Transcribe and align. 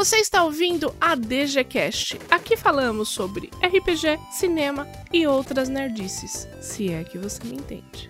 Você 0.00 0.16
está 0.16 0.42
ouvindo 0.44 0.96
a 0.98 1.14
DGCast. 1.14 2.18
Aqui 2.30 2.56
falamos 2.56 3.10
sobre 3.10 3.50
RPG, 3.62 4.18
cinema 4.30 4.88
e 5.12 5.26
outras 5.26 5.68
nerdices, 5.68 6.48
se 6.58 6.90
é 6.90 7.04
que 7.04 7.18
você 7.18 7.44
me 7.44 7.56
entende. 7.56 8.08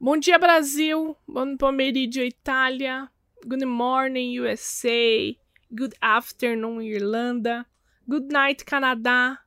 Bom 0.00 0.16
dia, 0.16 0.36
Brasil. 0.36 1.16
Bom 1.28 1.56
pomeriggio, 1.56 2.24
Itália. 2.24 3.08
Good 3.46 3.64
morning, 3.64 4.36
USA. 4.40 5.32
Good 5.70 5.94
afternoon, 6.00 6.82
Irlanda. 6.82 7.64
Good 8.04 8.32
night, 8.32 8.64
Canadá. 8.64 9.38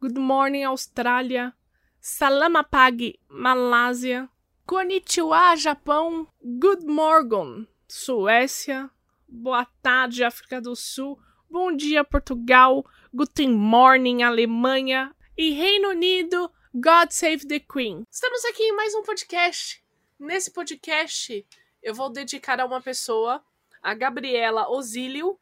Good 0.00 0.18
morning, 0.18 0.64
Austrália. 0.64 1.52
Salamapag, 2.00 3.20
Malásia. 3.28 4.30
Konnichiwa, 4.66 5.56
Japão. 5.56 6.26
Good 6.42 6.86
morning, 6.86 7.68
Suécia. 7.86 8.90
Boa 9.28 9.66
tarde, 9.82 10.22
África 10.22 10.60
do 10.60 10.76
Sul. 10.76 11.18
Bom 11.50 11.74
dia, 11.74 12.04
Portugal. 12.04 12.86
Guten 13.12 13.52
morning, 13.52 14.22
Alemanha. 14.22 15.12
E 15.36 15.50
Reino 15.50 15.88
Unido, 15.88 16.48
God 16.72 17.10
Save 17.10 17.44
the 17.44 17.58
Queen. 17.58 18.04
Estamos 18.08 18.44
aqui 18.44 18.62
em 18.62 18.76
mais 18.76 18.94
um 18.94 19.02
podcast. 19.02 19.84
Nesse 20.16 20.52
podcast, 20.52 21.44
eu 21.82 21.92
vou 21.92 22.08
dedicar 22.08 22.60
a 22.60 22.66
uma 22.66 22.80
pessoa, 22.80 23.44
a 23.82 23.94
Gabriela 23.94 24.70
Osílio. 24.70 25.36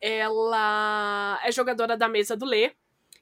Ela 0.00 1.38
é 1.44 1.52
jogadora 1.52 1.94
da 1.94 2.08
mesa 2.08 2.34
do 2.34 2.46
Lê. 2.46 2.72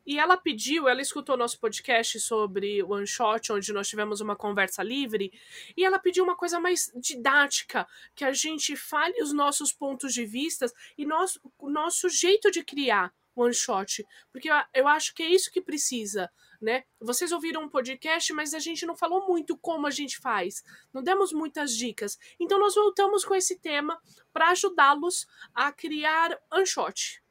E 0.06 0.18
ela 0.18 0.36
pediu, 0.36 0.88
ela 0.88 1.00
escutou 1.00 1.36
nosso 1.36 1.58
podcast 1.58 2.20
sobre 2.20 2.82
One 2.82 3.06
Shot, 3.06 3.52
onde 3.52 3.72
nós 3.72 3.88
tivemos 3.88 4.20
uma 4.20 4.36
conversa 4.36 4.82
livre, 4.82 5.32
e 5.76 5.84
ela 5.84 5.98
pediu 5.98 6.24
uma 6.24 6.36
coisa 6.36 6.60
mais 6.60 6.92
didática, 6.94 7.86
que 8.14 8.24
a 8.24 8.32
gente 8.32 8.76
fale 8.76 9.22
os 9.22 9.32
nossos 9.32 9.72
pontos 9.72 10.12
de 10.12 10.24
vista 10.26 10.66
e 10.98 11.06
nosso, 11.06 11.40
o 11.58 11.70
nosso 11.70 12.08
jeito 12.08 12.50
de 12.50 12.62
criar 12.62 13.14
One 13.34 13.54
Shot. 13.54 14.06
Porque 14.30 14.50
eu, 14.50 14.54
eu 14.74 14.88
acho 14.88 15.14
que 15.14 15.22
é 15.22 15.28
isso 15.28 15.50
que 15.50 15.60
precisa, 15.60 16.30
né? 16.60 16.84
Vocês 17.00 17.32
ouviram 17.32 17.62
um 17.62 17.68
podcast, 17.68 18.32
mas 18.32 18.54
a 18.54 18.58
gente 18.58 18.86
não 18.86 18.96
falou 18.96 19.26
muito 19.26 19.56
como 19.56 19.86
a 19.86 19.90
gente 19.90 20.18
faz, 20.18 20.62
não 20.92 21.02
demos 21.02 21.32
muitas 21.32 21.76
dicas. 21.76 22.18
Então 22.38 22.58
nós 22.58 22.74
voltamos 22.74 23.24
com 23.24 23.34
esse 23.34 23.58
tema 23.58 24.00
para 24.32 24.50
ajudá-los 24.50 25.26
a 25.54 25.72
criar 25.72 26.38
One 26.52 26.66
Shot. 26.66 27.22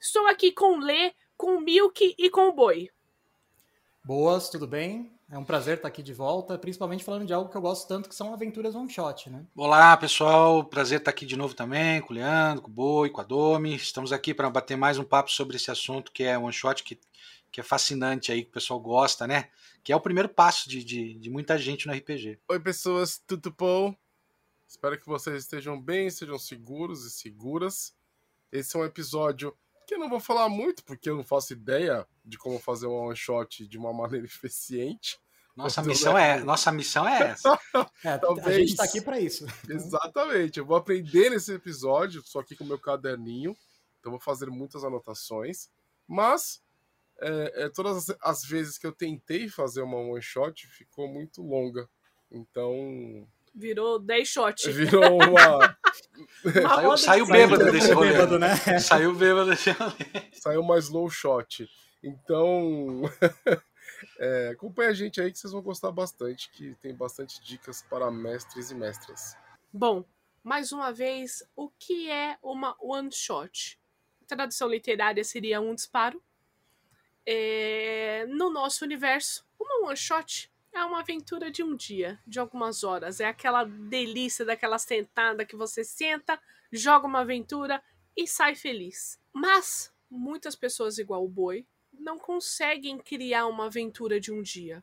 Estou 0.00 0.26
aqui 0.28 0.52
com 0.52 0.78
Lê, 0.78 1.12
com 1.38 1.56
o 1.56 1.60
Milk 1.60 2.16
e 2.18 2.28
com 2.28 2.48
o 2.48 2.52
Boi. 2.52 2.90
Boas, 4.04 4.50
tudo 4.50 4.66
bem? 4.66 5.16
É 5.30 5.38
um 5.38 5.44
prazer 5.44 5.76
estar 5.76 5.86
aqui 5.86 6.02
de 6.02 6.12
volta, 6.12 6.58
principalmente 6.58 7.04
falando 7.04 7.26
de 7.26 7.32
algo 7.32 7.48
que 7.48 7.56
eu 7.56 7.60
gosto 7.60 7.86
tanto, 7.86 8.08
que 8.08 8.14
são 8.14 8.34
aventuras 8.34 8.74
one 8.74 8.90
shot, 8.90 9.30
né? 9.30 9.46
Olá, 9.54 9.96
pessoal, 9.96 10.64
prazer 10.64 10.98
estar 10.98 11.12
aqui 11.12 11.24
de 11.24 11.36
novo 11.36 11.54
também, 11.54 12.00
com 12.00 12.12
o 12.12 12.16
Leandro, 12.16 12.62
com 12.62 12.70
o 12.70 12.74
Boi, 12.74 13.10
com 13.10 13.20
a 13.20 13.24
Domi. 13.24 13.76
Estamos 13.76 14.12
aqui 14.12 14.34
para 14.34 14.50
bater 14.50 14.76
mais 14.76 14.98
um 14.98 15.04
papo 15.04 15.30
sobre 15.30 15.56
esse 15.56 15.70
assunto 15.70 16.10
que 16.10 16.24
é 16.24 16.36
one 16.36 16.52
shot, 16.52 16.82
que, 16.82 16.98
que 17.52 17.60
é 17.60 17.62
fascinante 17.62 18.32
aí, 18.32 18.42
que 18.42 18.50
o 18.50 18.54
pessoal 18.54 18.80
gosta, 18.80 19.24
né? 19.26 19.48
Que 19.84 19.92
é 19.92 19.96
o 19.96 20.00
primeiro 20.00 20.28
passo 20.28 20.68
de, 20.68 20.82
de, 20.82 21.14
de 21.14 21.30
muita 21.30 21.56
gente 21.56 21.86
no 21.86 21.92
RPG. 21.92 22.40
Oi, 22.48 22.58
pessoas, 22.58 23.22
tudo 23.24 23.54
bom? 23.56 23.94
Espero 24.66 24.98
que 24.98 25.06
vocês 25.06 25.44
estejam 25.44 25.80
bem, 25.80 26.10
sejam 26.10 26.38
seguros 26.38 27.04
e 27.04 27.10
seguras. 27.10 27.94
Esse 28.50 28.76
é 28.76 28.80
um 28.80 28.84
episódio 28.84 29.54
que 29.88 29.94
eu 29.94 29.98
não 29.98 30.10
vou 30.10 30.20
falar 30.20 30.50
muito, 30.50 30.84
porque 30.84 31.08
eu 31.08 31.16
não 31.16 31.24
faço 31.24 31.54
ideia 31.54 32.06
de 32.22 32.36
como 32.36 32.58
fazer 32.58 32.86
um 32.86 33.06
one 33.06 33.16
shot 33.16 33.66
de 33.66 33.78
uma 33.78 33.92
maneira 33.92 34.26
eficiente. 34.28 35.18
Nossa 35.56 35.82
missão, 35.82 36.16
é, 36.16 36.38
nossa 36.44 36.70
missão 36.70 37.08
é 37.08 37.30
essa. 37.30 37.58
é, 38.04 38.16
Talvez... 38.18 38.46
A 38.46 38.52
gente 38.52 38.70
está 38.70 38.84
aqui 38.84 39.00
para 39.00 39.18
isso. 39.18 39.44
Exatamente. 39.68 40.58
Eu 40.60 40.66
vou 40.66 40.76
aprender 40.76 41.30
nesse 41.30 41.52
episódio, 41.52 42.22
só 42.24 42.40
aqui 42.40 42.54
com 42.54 42.62
o 42.62 42.66
meu 42.66 42.78
caderninho. 42.78 43.56
Então 43.98 44.12
vou 44.12 44.20
fazer 44.20 44.48
muitas 44.50 44.84
anotações. 44.84 45.68
Mas 46.06 46.62
é, 47.20 47.64
é, 47.64 47.68
todas 47.70 48.06
as 48.22 48.44
vezes 48.44 48.78
que 48.78 48.86
eu 48.86 48.92
tentei 48.92 49.48
fazer 49.48 49.82
uma 49.82 49.96
one 49.96 50.22
shot 50.22 50.68
ficou 50.68 51.08
muito 51.08 51.42
longa. 51.42 51.88
Então 52.30 53.26
Virou 53.58 53.98
10 53.98 54.28
shots. 54.28 54.66
Virou 54.66 55.18
uma. 55.18 55.76
saiu, 56.52 56.96
saiu 56.96 57.26
bêbado 57.26 57.72
desse 57.72 57.92
rolê. 57.92 58.12
Bêbado, 58.12 58.38
né? 58.38 58.54
Saiu 58.78 59.12
bêbado 59.12 59.50
desse 59.50 59.72
rolê. 59.72 60.30
Saiu 60.32 60.62
mais 60.62 60.88
low 60.88 61.10
shot. 61.10 61.68
Então. 62.00 63.02
é, 64.20 64.50
acompanha 64.52 64.90
a 64.90 64.94
gente 64.94 65.20
aí 65.20 65.32
que 65.32 65.38
vocês 65.38 65.52
vão 65.52 65.60
gostar 65.60 65.90
bastante, 65.90 66.48
que 66.52 66.76
tem 66.76 66.94
bastante 66.94 67.42
dicas 67.42 67.82
para 67.82 68.08
mestres 68.12 68.70
e 68.70 68.76
mestras. 68.76 69.36
Bom, 69.72 70.04
mais 70.44 70.70
uma 70.70 70.92
vez, 70.92 71.42
o 71.56 71.68
que 71.68 72.08
é 72.08 72.38
uma 72.40 72.76
one 72.80 73.10
shot? 73.10 73.76
A 74.22 74.36
tradução 74.36 74.68
literária 74.68 75.24
seria 75.24 75.60
um 75.60 75.74
disparo. 75.74 76.22
É, 77.26 78.24
no 78.28 78.50
nosso 78.50 78.84
universo, 78.84 79.44
uma 79.58 79.88
one 79.88 79.96
shot 79.96 80.48
é 80.78 80.84
uma 80.84 81.00
aventura 81.00 81.50
de 81.50 81.62
um 81.62 81.74
dia, 81.74 82.18
de 82.26 82.38
algumas 82.38 82.84
horas. 82.84 83.20
É 83.20 83.26
aquela 83.26 83.64
delícia 83.64 84.44
daquela 84.44 84.78
sentada 84.78 85.44
que 85.44 85.56
você 85.56 85.82
senta, 85.84 86.40
joga 86.72 87.06
uma 87.06 87.20
aventura 87.20 87.82
e 88.16 88.26
sai 88.26 88.54
feliz. 88.54 89.20
Mas 89.32 89.92
muitas 90.10 90.54
pessoas, 90.54 90.98
igual 90.98 91.24
o 91.24 91.28
boi, 91.28 91.66
não 91.92 92.18
conseguem 92.18 92.98
criar 92.98 93.46
uma 93.46 93.66
aventura 93.66 94.20
de 94.20 94.32
um 94.32 94.40
dia. 94.40 94.82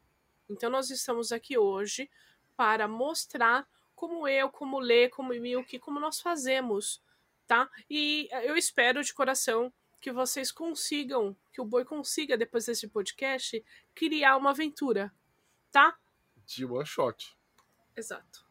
Então 0.50 0.70
nós 0.70 0.90
estamos 0.90 1.32
aqui 1.32 1.58
hoje 1.58 2.10
para 2.56 2.88
mostrar 2.88 3.68
como 3.96 4.28
eu, 4.28 4.50
como 4.50 4.80
Lê, 4.80 5.08
como 5.10 5.30
Milk, 5.30 5.80
como 5.80 6.00
nós 6.00 6.20
fazemos, 6.20 7.02
tá? 7.48 7.70
E 7.90 8.28
eu 8.44 8.58
espero 8.58 9.02
de 9.02 9.14
coração 9.14 9.74
que 10.02 10.12
vocês 10.12 10.52
consigam, 10.52 11.36
que 11.54 11.62
o 11.62 11.66
boi 11.66 11.86
consiga, 11.86 12.38
depois 12.38 12.66
desse 12.66 12.88
podcast, 12.88 13.64
criar 13.96 14.36
uma 14.38 14.52
aventura 14.52 15.12
tá? 15.76 15.94
De 16.46 16.64
one 16.64 16.86
shot. 16.86 17.38
Exato. 17.98 18.46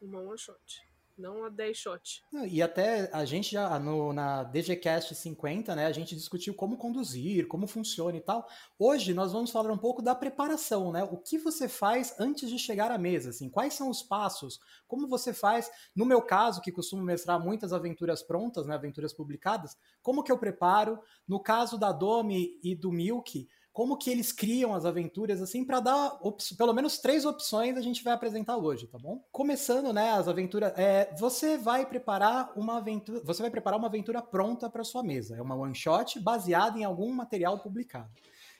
Uma 0.00 0.20
one 0.20 0.38
shot. 0.38 0.80
Não 1.18 1.44
a 1.44 1.50
10 1.50 1.76
shot. 1.76 2.22
E 2.48 2.62
até 2.62 3.10
a 3.12 3.26
gente 3.26 3.52
já 3.52 3.78
no, 3.78 4.10
na 4.10 4.42
DGCast 4.42 5.14
50, 5.14 5.76
né, 5.76 5.84
a 5.84 5.92
gente 5.92 6.16
discutiu 6.16 6.54
como 6.54 6.78
conduzir, 6.78 7.46
como 7.46 7.66
funciona 7.66 8.16
e 8.16 8.22
tal. 8.22 8.48
Hoje 8.78 9.12
nós 9.12 9.30
vamos 9.30 9.50
falar 9.50 9.70
um 9.70 9.76
pouco 9.76 10.00
da 10.00 10.14
preparação, 10.14 10.90
né? 10.90 11.04
O 11.04 11.18
que 11.18 11.36
você 11.36 11.68
faz 11.68 12.18
antes 12.18 12.48
de 12.48 12.58
chegar 12.58 12.90
à 12.90 12.96
mesa, 12.96 13.28
assim, 13.28 13.50
quais 13.50 13.74
são 13.74 13.90
os 13.90 14.02
passos, 14.02 14.58
como 14.88 15.06
você 15.06 15.34
faz, 15.34 15.70
no 15.94 16.06
meu 16.06 16.22
caso, 16.22 16.62
que 16.62 16.72
costumo 16.72 17.02
mestrar 17.02 17.38
muitas 17.38 17.74
aventuras 17.74 18.22
prontas, 18.22 18.66
né, 18.66 18.74
aventuras 18.74 19.12
publicadas, 19.12 19.76
como 20.02 20.24
que 20.24 20.32
eu 20.32 20.38
preparo? 20.38 20.98
No 21.28 21.38
caso 21.38 21.76
da 21.76 21.92
Domi 21.92 22.58
e 22.62 22.74
do 22.74 22.90
Milk, 22.90 23.46
como 23.72 23.96
que 23.96 24.10
eles 24.10 24.32
criam 24.32 24.74
as 24.74 24.84
aventuras, 24.84 25.40
assim, 25.40 25.64
para 25.64 25.80
dar 25.80 26.18
pelo 26.58 26.72
menos 26.72 26.98
três 26.98 27.24
opções 27.24 27.76
a 27.76 27.80
gente 27.80 28.02
vai 28.02 28.12
apresentar 28.12 28.56
hoje, 28.56 28.86
tá 28.86 28.98
bom? 28.98 29.24
Começando, 29.30 29.92
né, 29.92 30.10
as 30.10 30.26
aventuras, 30.26 30.72
é, 30.76 31.14
você 31.18 31.56
vai 31.56 31.86
preparar 31.86 32.52
uma 32.56 32.78
aventura, 32.78 33.20
você 33.24 33.42
vai 33.42 33.50
preparar 33.50 33.78
uma 33.78 33.88
aventura 33.88 34.20
pronta 34.20 34.68
para 34.68 34.84
sua 34.84 35.02
mesa, 35.02 35.36
é 35.36 35.42
uma 35.42 35.54
one 35.54 35.74
shot 35.74 36.18
baseada 36.20 36.78
em 36.78 36.84
algum 36.84 37.12
material 37.12 37.58
publicado. 37.58 38.10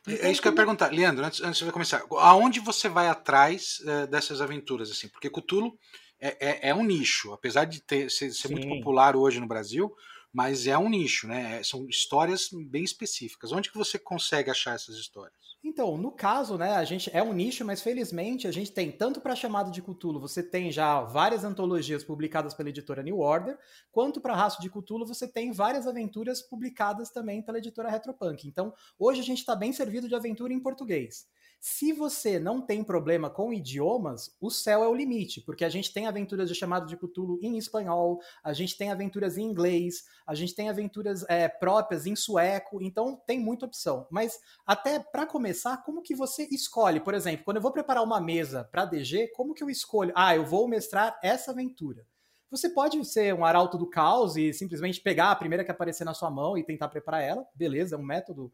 Então, 0.02 0.26
é 0.26 0.30
isso 0.30 0.40
que 0.40 0.48
eu 0.48 0.52
ia 0.52 0.56
perguntar, 0.56 0.90
Leandro, 0.92 1.24
antes, 1.24 1.42
antes 1.42 1.62
de 1.62 1.72
começar, 1.72 2.02
aonde 2.18 2.58
você 2.60 2.88
vai 2.88 3.08
atrás 3.08 3.82
é, 3.86 4.06
dessas 4.06 4.40
aventuras, 4.40 4.90
assim? 4.90 5.08
Porque 5.08 5.28
Cthulhu 5.28 5.76
é, 6.18 6.36
é, 6.40 6.68
é 6.70 6.74
um 6.74 6.82
nicho, 6.82 7.32
apesar 7.32 7.64
de 7.64 7.82
ter, 7.82 8.10
ser, 8.10 8.30
ser 8.32 8.50
muito 8.50 8.68
popular 8.68 9.16
hoje 9.16 9.40
no 9.40 9.46
Brasil, 9.46 9.94
mas 10.32 10.66
é 10.66 10.78
um 10.78 10.88
nicho, 10.88 11.26
né? 11.26 11.58
É, 11.58 11.62
são 11.62 11.86
histórias 11.88 12.48
bem 12.52 12.84
específicas. 12.84 13.52
Onde 13.52 13.70
que 13.70 13.76
você 13.76 13.98
consegue 13.98 14.50
achar 14.50 14.74
essas 14.74 14.96
histórias? 14.96 15.34
Então, 15.62 15.98
no 15.98 16.10
caso, 16.10 16.56
né, 16.56 16.72
a 16.72 16.84
gente 16.84 17.10
é 17.12 17.22
um 17.22 17.34
nicho, 17.34 17.64
mas 17.64 17.82
felizmente 17.82 18.46
a 18.46 18.52
gente 18.52 18.72
tem 18.72 18.90
tanto 18.90 19.20
para 19.20 19.36
chamado 19.36 19.70
de 19.70 19.82
Cthulhu, 19.82 20.18
você 20.18 20.42
tem 20.42 20.72
já 20.72 21.02
várias 21.02 21.44
antologias 21.44 22.02
publicadas 22.02 22.54
pela 22.54 22.70
editora 22.70 23.02
New 23.02 23.18
Order, 23.18 23.58
quanto 23.92 24.22
para 24.22 24.34
Raço 24.34 24.62
de 24.62 24.70
Cthulhu 24.70 25.06
você 25.06 25.28
tem 25.28 25.52
várias 25.52 25.86
aventuras 25.86 26.40
publicadas 26.40 27.10
também 27.10 27.42
pela 27.42 27.58
editora 27.58 27.90
Retropunk. 27.90 28.48
Então, 28.48 28.72
hoje 28.98 29.20
a 29.20 29.24
gente 29.24 29.40
está 29.40 29.54
bem 29.54 29.72
servido 29.72 30.08
de 30.08 30.14
aventura 30.14 30.52
em 30.52 30.60
português. 30.60 31.28
Se 31.62 31.92
você 31.92 32.38
não 32.38 32.62
tem 32.62 32.82
problema 32.82 33.28
com 33.28 33.52
idiomas, 33.52 34.34
o 34.40 34.48
céu 34.50 34.82
é 34.82 34.88
o 34.88 34.94
limite, 34.94 35.42
porque 35.42 35.62
a 35.62 35.68
gente 35.68 35.92
tem 35.92 36.06
aventuras 36.06 36.48
de 36.48 36.54
chamado 36.54 36.86
de 36.86 36.96
Cthulhu 36.96 37.38
em 37.42 37.58
espanhol, 37.58 38.18
a 38.42 38.54
gente 38.54 38.78
tem 38.78 38.90
aventuras 38.90 39.36
em 39.36 39.42
inglês, 39.42 40.06
a 40.26 40.34
gente 40.34 40.54
tem 40.54 40.70
aventuras 40.70 41.22
é, 41.28 41.48
próprias 41.48 42.06
em 42.06 42.16
sueco, 42.16 42.80
então 42.80 43.14
tem 43.26 43.38
muita 43.38 43.66
opção. 43.66 44.06
Mas 44.10 44.40
até 44.66 44.98
para 44.98 45.26
começar, 45.26 45.76
como 45.84 46.00
que 46.00 46.14
você 46.14 46.48
escolhe? 46.50 46.98
Por 46.98 47.12
exemplo, 47.12 47.44
quando 47.44 47.58
eu 47.58 47.62
vou 47.62 47.72
preparar 47.72 48.02
uma 48.02 48.22
mesa 48.22 48.64
para 48.64 48.86
DG, 48.86 49.28
como 49.36 49.52
que 49.52 49.62
eu 49.62 49.68
escolho? 49.68 50.12
Ah, 50.16 50.34
eu 50.34 50.46
vou 50.46 50.66
mestrar 50.66 51.20
essa 51.22 51.50
aventura. 51.50 52.06
Você 52.50 52.70
pode 52.70 53.04
ser 53.04 53.34
um 53.34 53.44
arauto 53.44 53.76
do 53.76 53.86
caos 53.86 54.34
e 54.34 54.50
simplesmente 54.54 55.00
pegar 55.00 55.30
a 55.30 55.36
primeira 55.36 55.62
que 55.62 55.70
aparecer 55.70 56.04
na 56.04 56.14
sua 56.14 56.30
mão 56.30 56.56
e 56.56 56.64
tentar 56.64 56.88
preparar 56.88 57.22
ela, 57.22 57.46
beleza, 57.54 57.96
é 57.96 57.98
um 57.98 58.02
método 58.02 58.50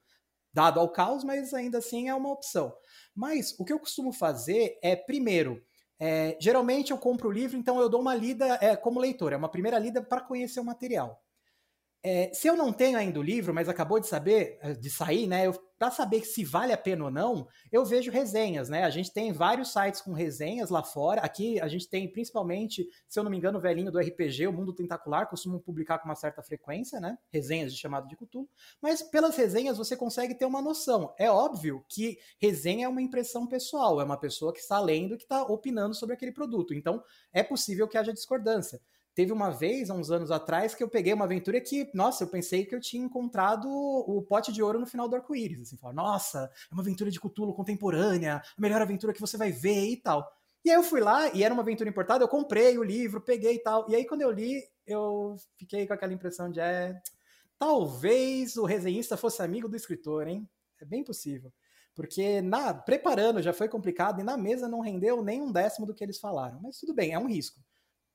dado 0.57 0.81
ao 0.81 0.89
caos, 0.89 1.23
mas 1.23 1.53
ainda 1.53 1.77
assim 1.77 2.09
é 2.09 2.15
uma 2.15 2.33
opção. 2.33 2.75
Mas 3.15 3.55
o 3.59 3.65
que 3.65 3.75
eu 3.75 3.79
costumo 3.79 4.11
fazer 4.11 4.79
é, 4.83 4.97
primeiro, 4.97 5.63
é, 6.01 6.35
geralmente 6.41 6.93
eu 6.93 6.99
compro 6.99 7.29
o 7.29 7.33
livro, 7.33 7.59
então 7.59 7.79
eu 7.79 7.91
dou 7.91 8.01
uma 8.01 8.15
lida 8.15 8.59
é, 8.63 8.75
como 8.75 8.99
leitor, 8.99 9.35
é 9.35 9.37
uma 9.37 9.51
primeira 9.51 9.79
lida 9.79 10.03
para 10.03 10.23
conhecer 10.23 10.59
o 10.59 10.65
material. 10.65 11.23
É, 12.03 12.33
se 12.33 12.47
eu 12.47 12.57
não 12.57 12.73
tenho 12.73 12.97
ainda 12.97 13.19
o 13.19 13.23
livro, 13.23 13.53
mas 13.53 13.69
acabou 13.69 13.99
de 13.99 14.07
saber, 14.07 14.59
eh, 14.63 14.75
de 14.75 14.89
sair, 14.89 15.27
né? 15.27 15.51
Para 15.77 15.91
saber 15.91 16.25
se 16.25 16.45
vale 16.45 16.73
a 16.73 16.79
pena 16.79 17.05
ou 17.05 17.11
não, 17.11 17.49
eu 17.73 17.85
vejo 17.85 18.11
resenhas, 18.13 18.69
né? 18.69 18.85
A 18.85 18.91
gente 18.91 19.13
tem 19.13 19.33
vários 19.33 19.73
sites 19.73 20.01
com 20.01 20.13
resenhas 20.13 20.71
lá 20.71 20.85
fora. 20.85 21.21
Aqui 21.21 21.61
a 21.61 21.67
gente 21.69 21.89
tem 21.89 22.11
principalmente, 22.11 22.87
se 23.09 23.19
eu 23.19 23.25
não 23.25 23.31
me 23.31 23.37
engano, 23.37 23.59
o 23.59 23.61
velhinho 23.61 23.91
do 23.91 23.99
RPG, 23.99 24.47
o 24.47 24.53
Mundo 24.53 24.73
Tentacular, 24.73 25.29
costumam 25.29 25.59
publicar 25.59 25.99
com 25.99 26.09
uma 26.09 26.15
certa 26.15 26.43
frequência, 26.43 27.01
né? 27.01 27.19
Resenhas 27.29 27.73
de 27.75 27.79
chamado 27.81 28.07
de 28.07 28.17
Cthulhu. 28.17 28.49
Mas 28.81 29.03
pelas 29.03 29.37
resenhas 29.37 29.77
você 29.77 29.97
consegue 29.97 30.35
ter 30.35 30.45
uma 30.45 30.63
noção. 30.63 31.13
É 31.19 31.31
óbvio 31.31 31.85
que 31.89 32.19
resenha 32.41 32.87
é 32.87 32.89
uma 32.89 33.03
impressão 33.03 33.47
pessoal, 33.47 34.01
é 34.01 34.05
uma 34.05 34.19
pessoa 34.19 34.53
que 34.53 34.61
está 34.61 34.81
lendo 34.81 35.15
e 35.15 35.17
que 35.19 35.25
está 35.25 35.43
opinando 35.43 35.95
sobre 35.95 36.15
aquele 36.15 36.33
produto. 36.33 36.73
Então 36.73 37.03
é 37.33 37.43
possível 37.43 37.89
que 37.89 37.99
haja 37.99 38.13
discordância. 38.13 38.81
Teve 39.17 39.33
uma 39.33 39.49
vez, 39.49 39.89
há 39.89 39.95
uns 39.95 40.11
anos 40.11 40.31
atrás, 40.31 40.75
que 40.75 40.85
eu 40.85 40.91
peguei 40.91 41.15
uma 41.15 41.25
aventura 41.25 41.59
que, 41.59 41.91
nossa, 41.95 42.25
eu 42.25 42.29
pensei 42.29 42.67
que 42.67 42.75
eu 42.75 42.81
tinha 42.83 43.03
encontrado 43.03 43.67
o 43.67 44.21
pote 44.21 44.53
de 44.53 44.63
ouro 44.63 44.79
no 44.79 44.85
final 44.85 45.09
do 45.09 45.17
arco-íris. 45.17 45.59
Assim, 45.59 45.79
falar, 45.79 45.95
nossa, 45.95 46.51
é 46.71 46.75
uma 46.75 46.83
aventura 46.83 47.11
de 47.11 47.19
Cthulhu 47.19 47.55
contemporânea, 47.55 48.37
a 48.37 48.61
melhor 48.61 48.83
aventura 48.83 49.15
que 49.15 49.21
você 49.21 49.39
vai 49.39 49.51
ver 49.51 49.87
e 49.87 49.97
tal. 49.97 50.31
E 50.63 50.69
aí 50.69 50.77
eu 50.77 50.83
fui 50.83 51.01
lá, 51.01 51.35
e 51.35 51.43
era 51.43 51.55
uma 51.55 51.63
aventura 51.63 51.89
importada, 51.89 52.23
eu 52.23 52.29
comprei 52.29 52.77
o 52.77 52.83
livro, 52.83 53.19
peguei 53.19 53.55
e 53.55 53.59
tal. 53.59 53.89
E 53.89 53.97
aí 53.97 54.05
quando 54.05 54.21
eu 54.21 54.31
li, 54.31 54.63
eu 54.87 55.37
fiquei 55.59 55.87
com 55.87 55.95
aquela 55.95 56.13
impressão 56.13 56.51
de, 56.51 56.61
é, 56.61 57.01
talvez 57.59 58.59
o 58.59 58.67
resenhista 58.67 59.17
fosse 59.17 59.41
amigo 59.43 59.67
do 59.67 59.77
escritor, 59.77 60.29
hein? 60.29 60.47
É 60.79 60.85
bem 60.85 61.03
possível. 61.03 61.51
Porque 61.95 62.43
na 62.43 62.75
preparando 62.75 63.41
já 63.41 63.55
foi 63.55 63.67
complicado 63.67 64.21
e 64.21 64.25
na 64.25 64.37
mesa 64.37 64.69
não 64.69 64.81
rendeu 64.81 65.23
nem 65.23 65.41
um 65.41 65.51
décimo 65.51 65.87
do 65.87 65.95
que 65.95 66.05
eles 66.05 66.21
falaram. 66.21 66.61
Mas 66.63 66.79
tudo 66.79 66.93
bem, 66.93 67.15
é 67.15 67.19
um 67.19 67.27
risco 67.27 67.59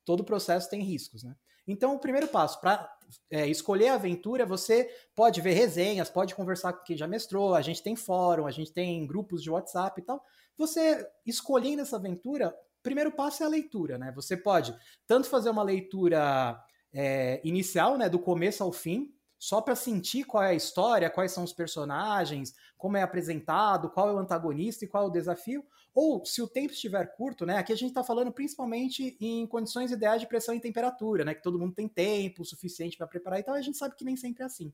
todo 0.05 0.23
processo 0.23 0.69
tem 0.69 0.81
riscos, 0.81 1.23
né? 1.23 1.35
Então, 1.67 1.95
o 1.95 1.99
primeiro 1.99 2.27
passo 2.27 2.59
para 2.59 2.91
é, 3.29 3.47
escolher 3.47 3.89
a 3.89 3.93
aventura, 3.95 4.45
você 4.45 4.89
pode 5.15 5.39
ver 5.41 5.53
resenhas, 5.53 6.09
pode 6.09 6.33
conversar 6.33 6.73
com 6.73 6.83
quem 6.83 6.97
já 6.97 7.07
mestrou, 7.07 7.53
a 7.53 7.61
gente 7.61 7.83
tem 7.83 7.95
fórum, 7.95 8.47
a 8.47 8.51
gente 8.51 8.73
tem 8.73 9.05
grupos 9.05 9.43
de 9.43 9.49
WhatsApp 9.49 10.01
e 10.01 10.03
tal. 10.03 10.23
Você 10.57 11.07
escolhendo 11.25 11.81
essa 11.81 11.97
aventura, 11.97 12.53
primeiro 12.81 13.11
passo 13.11 13.43
é 13.43 13.45
a 13.45 13.49
leitura, 13.49 13.97
né? 13.97 14.11
Você 14.15 14.35
pode 14.35 14.75
tanto 15.05 15.27
fazer 15.27 15.49
uma 15.49 15.63
leitura 15.63 16.59
é, 16.93 17.39
inicial, 17.43 17.97
né, 17.97 18.09
do 18.09 18.19
começo 18.19 18.63
ao 18.63 18.71
fim, 18.71 19.13
só 19.37 19.59
para 19.59 19.75
sentir 19.75 20.23
qual 20.23 20.43
é 20.43 20.49
a 20.49 20.53
história, 20.53 21.09
quais 21.09 21.31
são 21.31 21.43
os 21.43 21.53
personagens, 21.53 22.53
como 22.77 22.97
é 22.97 23.01
apresentado, 23.01 23.89
qual 23.89 24.09
é 24.09 24.13
o 24.13 24.19
antagonista 24.19 24.85
e 24.85 24.87
qual 24.87 25.05
é 25.05 25.07
o 25.07 25.11
desafio, 25.11 25.63
ou 25.93 26.25
se 26.25 26.41
o 26.41 26.47
tempo 26.47 26.73
estiver 26.73 27.05
curto, 27.15 27.45
né? 27.45 27.57
Aqui 27.57 27.73
a 27.73 27.75
gente 27.75 27.89
está 27.89 28.03
falando 28.03 28.31
principalmente 28.31 29.17
em 29.19 29.45
condições 29.47 29.91
ideais 29.91 30.21
de 30.21 30.27
pressão 30.27 30.55
e 30.55 30.59
temperatura, 30.59 31.25
né? 31.25 31.33
Que 31.33 31.43
todo 31.43 31.59
mundo 31.59 31.73
tem 31.73 31.87
tempo 31.87 32.45
suficiente 32.45 32.97
para 32.97 33.07
preparar 33.07 33.39
e 33.39 33.43
tal, 33.43 33.55
a 33.55 33.61
gente 33.61 33.77
sabe 33.77 33.95
que 33.95 34.05
nem 34.05 34.15
sempre 34.15 34.43
é 34.43 34.45
assim. 34.45 34.71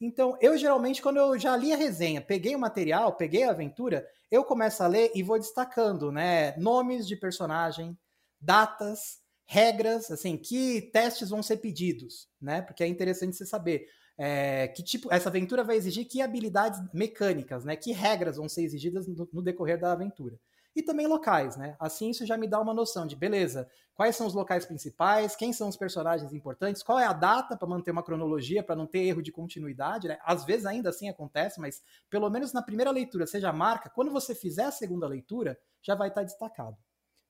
Então, 0.00 0.36
eu 0.40 0.56
geralmente, 0.56 1.02
quando 1.02 1.16
eu 1.16 1.38
já 1.38 1.56
li 1.56 1.72
a 1.72 1.76
resenha, 1.76 2.20
peguei 2.20 2.54
o 2.54 2.58
material, 2.58 3.16
peguei 3.16 3.44
a 3.44 3.50
aventura, 3.50 4.06
eu 4.30 4.44
começo 4.44 4.82
a 4.82 4.86
ler 4.86 5.10
e 5.14 5.22
vou 5.22 5.38
destacando, 5.38 6.12
né? 6.12 6.56
Nomes 6.56 7.06
de 7.06 7.16
personagem, 7.16 7.98
datas, 8.40 9.18
regras, 9.44 10.10
assim, 10.10 10.36
que 10.36 10.82
testes 10.92 11.30
vão 11.30 11.42
ser 11.42 11.56
pedidos, 11.56 12.28
né? 12.40 12.62
Porque 12.62 12.84
é 12.84 12.86
interessante 12.86 13.34
você 13.34 13.46
saber 13.46 13.86
é, 14.18 14.66
que 14.68 14.82
tipo 14.82 15.12
essa 15.12 15.28
aventura 15.28 15.62
vai 15.62 15.76
exigir 15.76 16.04
que 16.04 16.20
habilidades 16.20 16.80
mecânicas, 16.92 17.64
né? 17.64 17.74
Que 17.74 17.92
regras 17.92 18.36
vão 18.36 18.48
ser 18.48 18.62
exigidas 18.62 19.06
no, 19.06 19.28
no, 19.32 19.42
decorrer 19.42 19.80
da 19.80 19.92
aventura. 19.92 20.38
E 20.78 20.82
também 20.82 21.08
locais, 21.08 21.56
né? 21.56 21.76
Assim 21.80 22.10
isso 22.10 22.24
já 22.24 22.36
me 22.36 22.46
dá 22.46 22.60
uma 22.60 22.72
noção 22.72 23.04
de 23.04 23.16
beleza, 23.16 23.68
quais 23.96 24.14
são 24.14 24.28
os 24.28 24.32
locais 24.32 24.64
principais, 24.64 25.34
quem 25.34 25.52
são 25.52 25.68
os 25.68 25.76
personagens 25.76 26.32
importantes, 26.32 26.84
qual 26.84 27.00
é 27.00 27.04
a 27.04 27.12
data 27.12 27.56
para 27.56 27.66
manter 27.66 27.90
uma 27.90 28.02
cronologia, 28.04 28.62
para 28.62 28.76
não 28.76 28.86
ter 28.86 29.00
erro 29.00 29.20
de 29.20 29.32
continuidade, 29.32 30.06
né? 30.06 30.18
Às 30.22 30.44
vezes 30.44 30.66
ainda 30.66 30.90
assim 30.90 31.08
acontece, 31.08 31.58
mas 31.58 31.82
pelo 32.08 32.30
menos 32.30 32.52
na 32.52 32.62
primeira 32.62 32.92
leitura 32.92 33.26
seja 33.26 33.52
marca, 33.52 33.90
quando 33.90 34.12
você 34.12 34.36
fizer 34.36 34.66
a 34.66 34.70
segunda 34.70 35.08
leitura, 35.08 35.58
já 35.82 35.96
vai 35.96 36.10
estar 36.10 36.20
tá 36.20 36.26
destacado. 36.26 36.76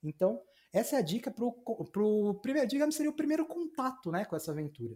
Então, 0.02 0.42
essa 0.70 0.96
é 0.96 0.98
a 0.98 1.02
dica 1.02 1.30
para 1.30 2.02
o 2.02 2.34
primeiro, 2.42 2.68
digamos, 2.68 2.96
seria 2.96 3.10
o 3.10 3.16
primeiro 3.16 3.46
contato 3.46 4.12
né, 4.12 4.26
com 4.26 4.36
essa 4.36 4.52
aventura. 4.52 4.94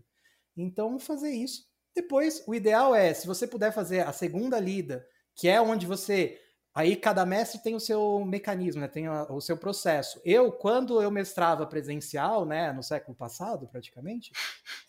Então, 0.55 0.99
fazer 0.99 1.31
isso 1.31 1.73
depois, 1.95 2.43
o 2.47 2.55
ideal 2.55 2.95
é, 2.95 3.13
se 3.13 3.27
você 3.27 3.47
puder 3.47 3.73
fazer 3.73 4.01
a 4.01 4.13
segunda 4.13 4.59
lida, 4.59 5.07
que 5.35 5.49
é 5.49 5.61
onde 5.61 5.87
você. 5.87 6.39
Aí 6.75 6.97
cada 6.97 7.27
mestre 7.27 7.63
tem 7.63 7.75
o 7.75 7.81
seu 7.81 8.25
mecanismo, 8.25 8.81
né? 8.81 8.89
tem 8.89 9.07
o 9.09 9.41
seu 9.41 9.59
processo. 9.59 10.21
Eu, 10.25 10.51
quando 10.51 11.03
eu 11.03 11.11
mestrava 11.11 11.67
presencial, 11.67 12.47
né, 12.47 12.73
no 12.73 12.83
século 12.83 13.15
passado, 13.15 13.69
praticamente, 13.69 14.33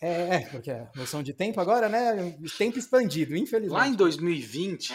é, 0.00 0.36
é 0.36 0.40
porque 0.46 0.70
é 0.70 0.88
noção 0.96 1.22
de 1.22 1.34
tempo 1.34 1.60
agora, 1.60 1.88
né? 1.88 2.36
Tempo 2.56 2.78
expandido, 2.78 3.36
infelizmente. 3.36 3.78
Lá 3.78 3.86
em 3.86 3.94
2020. 3.94 4.94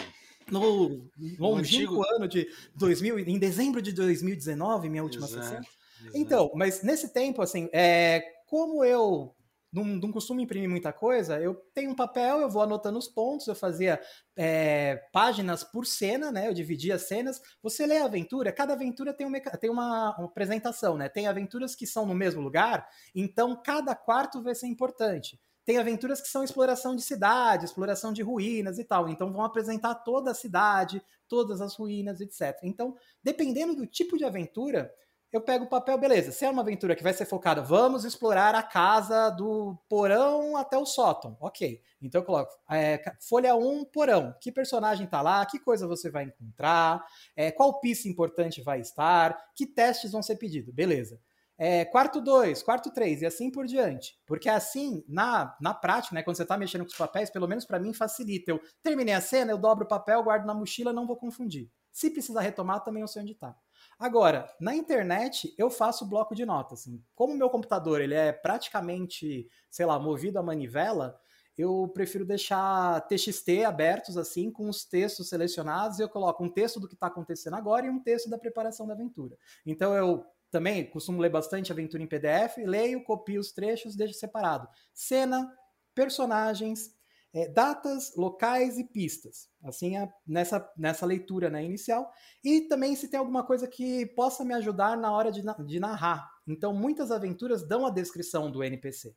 No 0.50 1.08
longínquo 1.38 2.02
antigo... 2.02 2.16
ano 2.16 2.26
de 2.26 2.48
2000, 2.74 3.20
em 3.20 3.38
dezembro 3.38 3.80
de 3.80 3.92
2019, 3.92 4.88
minha 4.88 5.04
última 5.04 5.26
exato, 5.26 5.44
sessão. 5.44 5.60
Exato. 5.60 6.18
Então, 6.18 6.50
mas 6.56 6.82
nesse 6.82 7.12
tempo, 7.12 7.40
assim, 7.40 7.68
é, 7.72 8.20
como 8.48 8.84
eu 8.84 9.32
não, 9.72 9.84
não 9.84 10.10
costumo 10.10 10.40
imprimir 10.40 10.68
muita 10.68 10.92
coisa, 10.92 11.40
eu 11.40 11.54
tenho 11.72 11.90
um 11.90 11.94
papel, 11.94 12.40
eu 12.40 12.50
vou 12.50 12.62
anotando 12.62 12.98
os 12.98 13.06
pontos, 13.06 13.46
eu 13.46 13.54
fazia 13.54 14.00
é, 14.36 14.96
páginas 15.12 15.62
por 15.62 15.86
cena, 15.86 16.32
né? 16.32 16.48
Eu 16.48 16.54
dividia 16.54 16.96
as 16.96 17.02
cenas. 17.02 17.40
Você 17.62 17.86
lê 17.86 17.98
a 17.98 18.04
aventura, 18.04 18.52
cada 18.52 18.72
aventura 18.72 19.12
tem, 19.12 19.26
uma, 19.26 19.40
tem 19.40 19.70
uma, 19.70 20.16
uma, 20.16 20.26
apresentação, 20.26 20.96
né? 20.96 21.08
Tem 21.08 21.26
aventuras 21.26 21.74
que 21.74 21.86
são 21.86 22.04
no 22.04 22.14
mesmo 22.14 22.40
lugar, 22.40 22.86
então 23.14 23.60
cada 23.62 23.94
quarto 23.94 24.42
vai 24.42 24.54
ser 24.54 24.66
importante. 24.66 25.40
Tem 25.64 25.78
aventuras 25.78 26.20
que 26.20 26.28
são 26.28 26.42
exploração 26.42 26.96
de 26.96 27.02
cidade, 27.02 27.64
exploração 27.64 28.12
de 28.12 28.22
ruínas 28.22 28.78
e 28.78 28.84
tal. 28.84 29.08
Então 29.08 29.32
vão 29.32 29.44
apresentar 29.44 29.94
toda 29.96 30.32
a 30.32 30.34
cidade, 30.34 31.00
todas 31.28 31.60
as 31.60 31.76
ruínas, 31.76 32.20
etc. 32.20 32.58
Então, 32.64 32.96
dependendo 33.22 33.76
do 33.76 33.86
tipo 33.86 34.16
de 34.16 34.24
aventura, 34.24 34.92
eu 35.32 35.40
pego 35.40 35.64
o 35.64 35.68
papel, 35.68 35.96
beleza. 35.96 36.32
Se 36.32 36.44
é 36.44 36.50
uma 36.50 36.62
aventura 36.62 36.96
que 36.96 37.02
vai 37.02 37.12
ser 37.12 37.24
focada, 37.24 37.62
vamos 37.62 38.04
explorar 38.04 38.54
a 38.54 38.62
casa 38.62 39.30
do 39.30 39.78
porão 39.88 40.56
até 40.56 40.76
o 40.76 40.84
sótão. 40.84 41.36
Ok. 41.40 41.80
Então 42.02 42.20
eu 42.20 42.24
coloco 42.24 42.52
é, 42.70 43.00
folha 43.28 43.54
1, 43.54 43.84
porão. 43.86 44.34
Que 44.40 44.50
personagem 44.50 45.06
tá 45.06 45.22
lá? 45.22 45.46
Que 45.46 45.58
coisa 45.60 45.86
você 45.86 46.10
vai 46.10 46.24
encontrar? 46.24 47.04
É, 47.36 47.52
qual 47.52 47.78
pista 47.80 48.08
importante 48.08 48.62
vai 48.62 48.80
estar? 48.80 49.36
Que 49.54 49.66
testes 49.66 50.12
vão 50.12 50.22
ser 50.22 50.36
pedidos? 50.36 50.74
Beleza. 50.74 51.20
É, 51.62 51.84
quarto 51.84 52.22
2, 52.22 52.62
quarto 52.62 52.90
3 52.90 53.20
e 53.20 53.26
assim 53.26 53.50
por 53.50 53.66
diante. 53.66 54.18
Porque 54.26 54.48
assim, 54.48 55.04
na, 55.06 55.54
na 55.60 55.74
prática, 55.74 56.14
né, 56.14 56.22
quando 56.22 56.36
você 56.36 56.42
está 56.42 56.56
mexendo 56.56 56.82
com 56.82 56.90
os 56.90 56.96
papéis, 56.96 57.28
pelo 57.28 57.46
menos 57.46 57.66
para 57.66 57.78
mim 57.78 57.92
facilita. 57.92 58.50
Eu 58.50 58.60
terminei 58.82 59.14
a 59.14 59.20
cena, 59.20 59.52
eu 59.52 59.58
dobro 59.58 59.84
o 59.84 59.88
papel, 59.88 60.22
guardo 60.24 60.46
na 60.46 60.54
mochila, 60.54 60.90
não 60.90 61.06
vou 61.06 61.16
confundir. 61.16 61.70
Se 61.92 62.10
precisar 62.10 62.40
retomar, 62.40 62.82
também 62.82 63.02
eu 63.02 63.08
sei 63.08 63.22
onde 63.22 63.32
está. 63.32 63.54
Agora, 64.00 64.50
na 64.58 64.74
internet, 64.74 65.54
eu 65.58 65.68
faço 65.68 66.08
bloco 66.08 66.34
de 66.34 66.46
notas. 66.46 66.80
Assim. 66.80 67.04
Como 67.14 67.34
o 67.34 67.36
meu 67.36 67.50
computador 67.50 68.00
ele 68.00 68.14
é 68.14 68.32
praticamente, 68.32 69.46
sei 69.70 69.84
lá, 69.84 69.98
movido 69.98 70.38
a 70.38 70.42
manivela, 70.42 71.20
eu 71.58 71.86
prefiro 71.92 72.24
deixar 72.24 73.06
TXT 73.06 73.64
abertos, 73.66 74.16
assim, 74.16 74.50
com 74.50 74.70
os 74.70 74.86
textos 74.86 75.28
selecionados, 75.28 75.98
e 75.98 76.02
eu 76.02 76.08
coloco 76.08 76.42
um 76.42 76.48
texto 76.48 76.80
do 76.80 76.88
que 76.88 76.94
está 76.94 77.08
acontecendo 77.08 77.56
agora 77.56 77.84
e 77.84 77.90
um 77.90 78.02
texto 78.02 78.30
da 78.30 78.38
preparação 78.38 78.86
da 78.86 78.94
aventura. 78.94 79.36
Então, 79.66 79.94
eu 79.94 80.24
também 80.50 80.88
costumo 80.88 81.20
ler 81.20 81.28
bastante 81.28 81.70
aventura 81.70 82.02
em 82.02 82.06
PDF, 82.06 82.56
leio, 82.64 83.04
copio 83.04 83.38
os 83.38 83.52
trechos, 83.52 83.94
deixo 83.94 84.14
separado. 84.14 84.66
Cena, 84.94 85.54
personagens, 85.94 86.98
é, 87.32 87.48
datas, 87.48 88.14
locais 88.16 88.78
e 88.78 88.84
pistas. 88.84 89.48
Assim, 89.64 89.96
é 89.96 90.08
nessa, 90.26 90.68
nessa 90.76 91.06
leitura 91.06 91.48
né, 91.48 91.64
inicial. 91.64 92.10
E 92.42 92.62
também 92.62 92.96
se 92.96 93.08
tem 93.08 93.18
alguma 93.18 93.44
coisa 93.44 93.68
que 93.68 94.06
possa 94.06 94.44
me 94.44 94.54
ajudar 94.54 94.96
na 94.96 95.12
hora 95.12 95.30
de, 95.30 95.42
de 95.66 95.80
narrar. 95.80 96.30
Então, 96.46 96.74
muitas 96.74 97.10
aventuras 97.10 97.66
dão 97.66 97.86
a 97.86 97.90
descrição 97.90 98.50
do 98.50 98.62
NPC. 98.62 99.14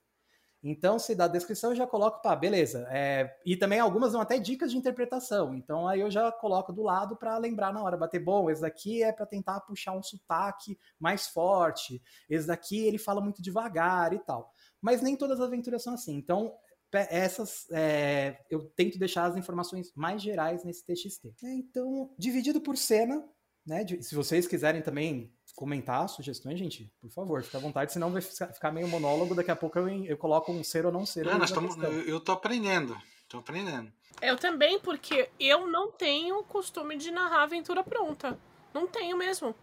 Então, 0.66 0.98
se 0.98 1.14
dá 1.14 1.26
a 1.26 1.28
descrição, 1.28 1.72
eu 1.72 1.76
já 1.76 1.86
coloco, 1.86 2.22
pá, 2.22 2.34
beleza. 2.38 2.88
É, 2.90 3.36
e 3.46 3.58
também 3.58 3.82
algumas 3.82 4.14
dão 4.14 4.22
até 4.22 4.40
dicas 4.40 4.72
de 4.72 4.78
interpretação. 4.78 5.54
Então, 5.54 5.86
aí 5.90 6.00
eu 6.00 6.10
já 6.10 6.32
coloco 6.32 6.72
do 6.72 6.82
lado 6.82 7.18
para 7.18 7.38
lembrar 7.38 7.74
na 7.74 7.84
hora, 7.84 7.98
bater, 7.98 8.20
bom, 8.20 8.50
esse 8.50 8.62
daqui 8.62 9.04
é 9.04 9.12
para 9.12 9.26
tentar 9.26 9.60
puxar 9.62 9.92
um 9.92 10.02
sotaque 10.02 10.80
mais 10.98 11.28
forte. 11.28 12.02
Esse 12.30 12.48
daqui 12.48 12.80
ele 12.86 12.98
fala 12.98 13.20
muito 13.20 13.42
devagar 13.42 14.14
e 14.14 14.20
tal. 14.20 14.54
Mas 14.82 15.02
nem 15.02 15.18
todas 15.18 15.42
as 15.42 15.48
aventuras 15.48 15.84
são 15.84 15.96
assim. 15.96 16.16
Então, 16.16 16.54
essas 16.98 17.70
é, 17.72 18.38
eu 18.50 18.66
tento 18.76 18.98
deixar 18.98 19.26
as 19.26 19.38
informações 19.38 19.92
mais 19.96 20.22
gerais 20.22 20.64
nesse 20.64 20.86
TXT. 20.86 21.34
É, 21.44 21.54
então, 21.56 22.14
dividido 22.18 22.62
por 22.62 22.78
cena, 22.78 23.24
né? 23.66 23.84
De, 23.84 24.02
se 24.04 24.16
vocês 24.16 24.48
quiserem 24.48 24.82
também 24.82 25.34
comentar 25.56 26.08
sugestões, 26.10 26.60
gente, 26.60 26.92
por 27.00 27.12
favor, 27.12 27.44
fica 27.44 27.58
à 27.58 27.62
vontade, 27.62 27.94
senão 27.94 28.12
vai 28.12 28.22
ficar 28.22 28.72
meio 28.72 28.88
monólogo. 28.88 29.36
Daqui 29.36 29.52
a 29.52 29.56
pouco 29.56 29.80
eu, 29.80 29.88
eu 30.06 30.18
coloco 30.18 30.52
um 30.52 30.64
ser 30.64 30.86
ou 30.86 30.92
não 30.92 31.06
ser. 31.06 31.26
Não, 31.26 31.38
nós 31.38 31.52
tamo, 31.52 31.70
eu, 31.84 32.02
eu 32.02 32.20
tô 32.20 32.32
aprendendo, 32.32 32.96
tô 33.30 33.38
aprendendo. 33.38 33.92
Eu 34.22 34.38
também, 34.38 34.80
porque 34.80 35.30
eu 35.40 35.68
não 35.68 35.92
tenho 35.92 36.44
costume 36.44 36.98
de 36.98 37.12
narrar 37.12 37.44
aventura 37.44 37.84
pronta. 37.84 38.38
Não 38.74 38.88
tenho 38.88 39.18
mesmo. 39.18 39.56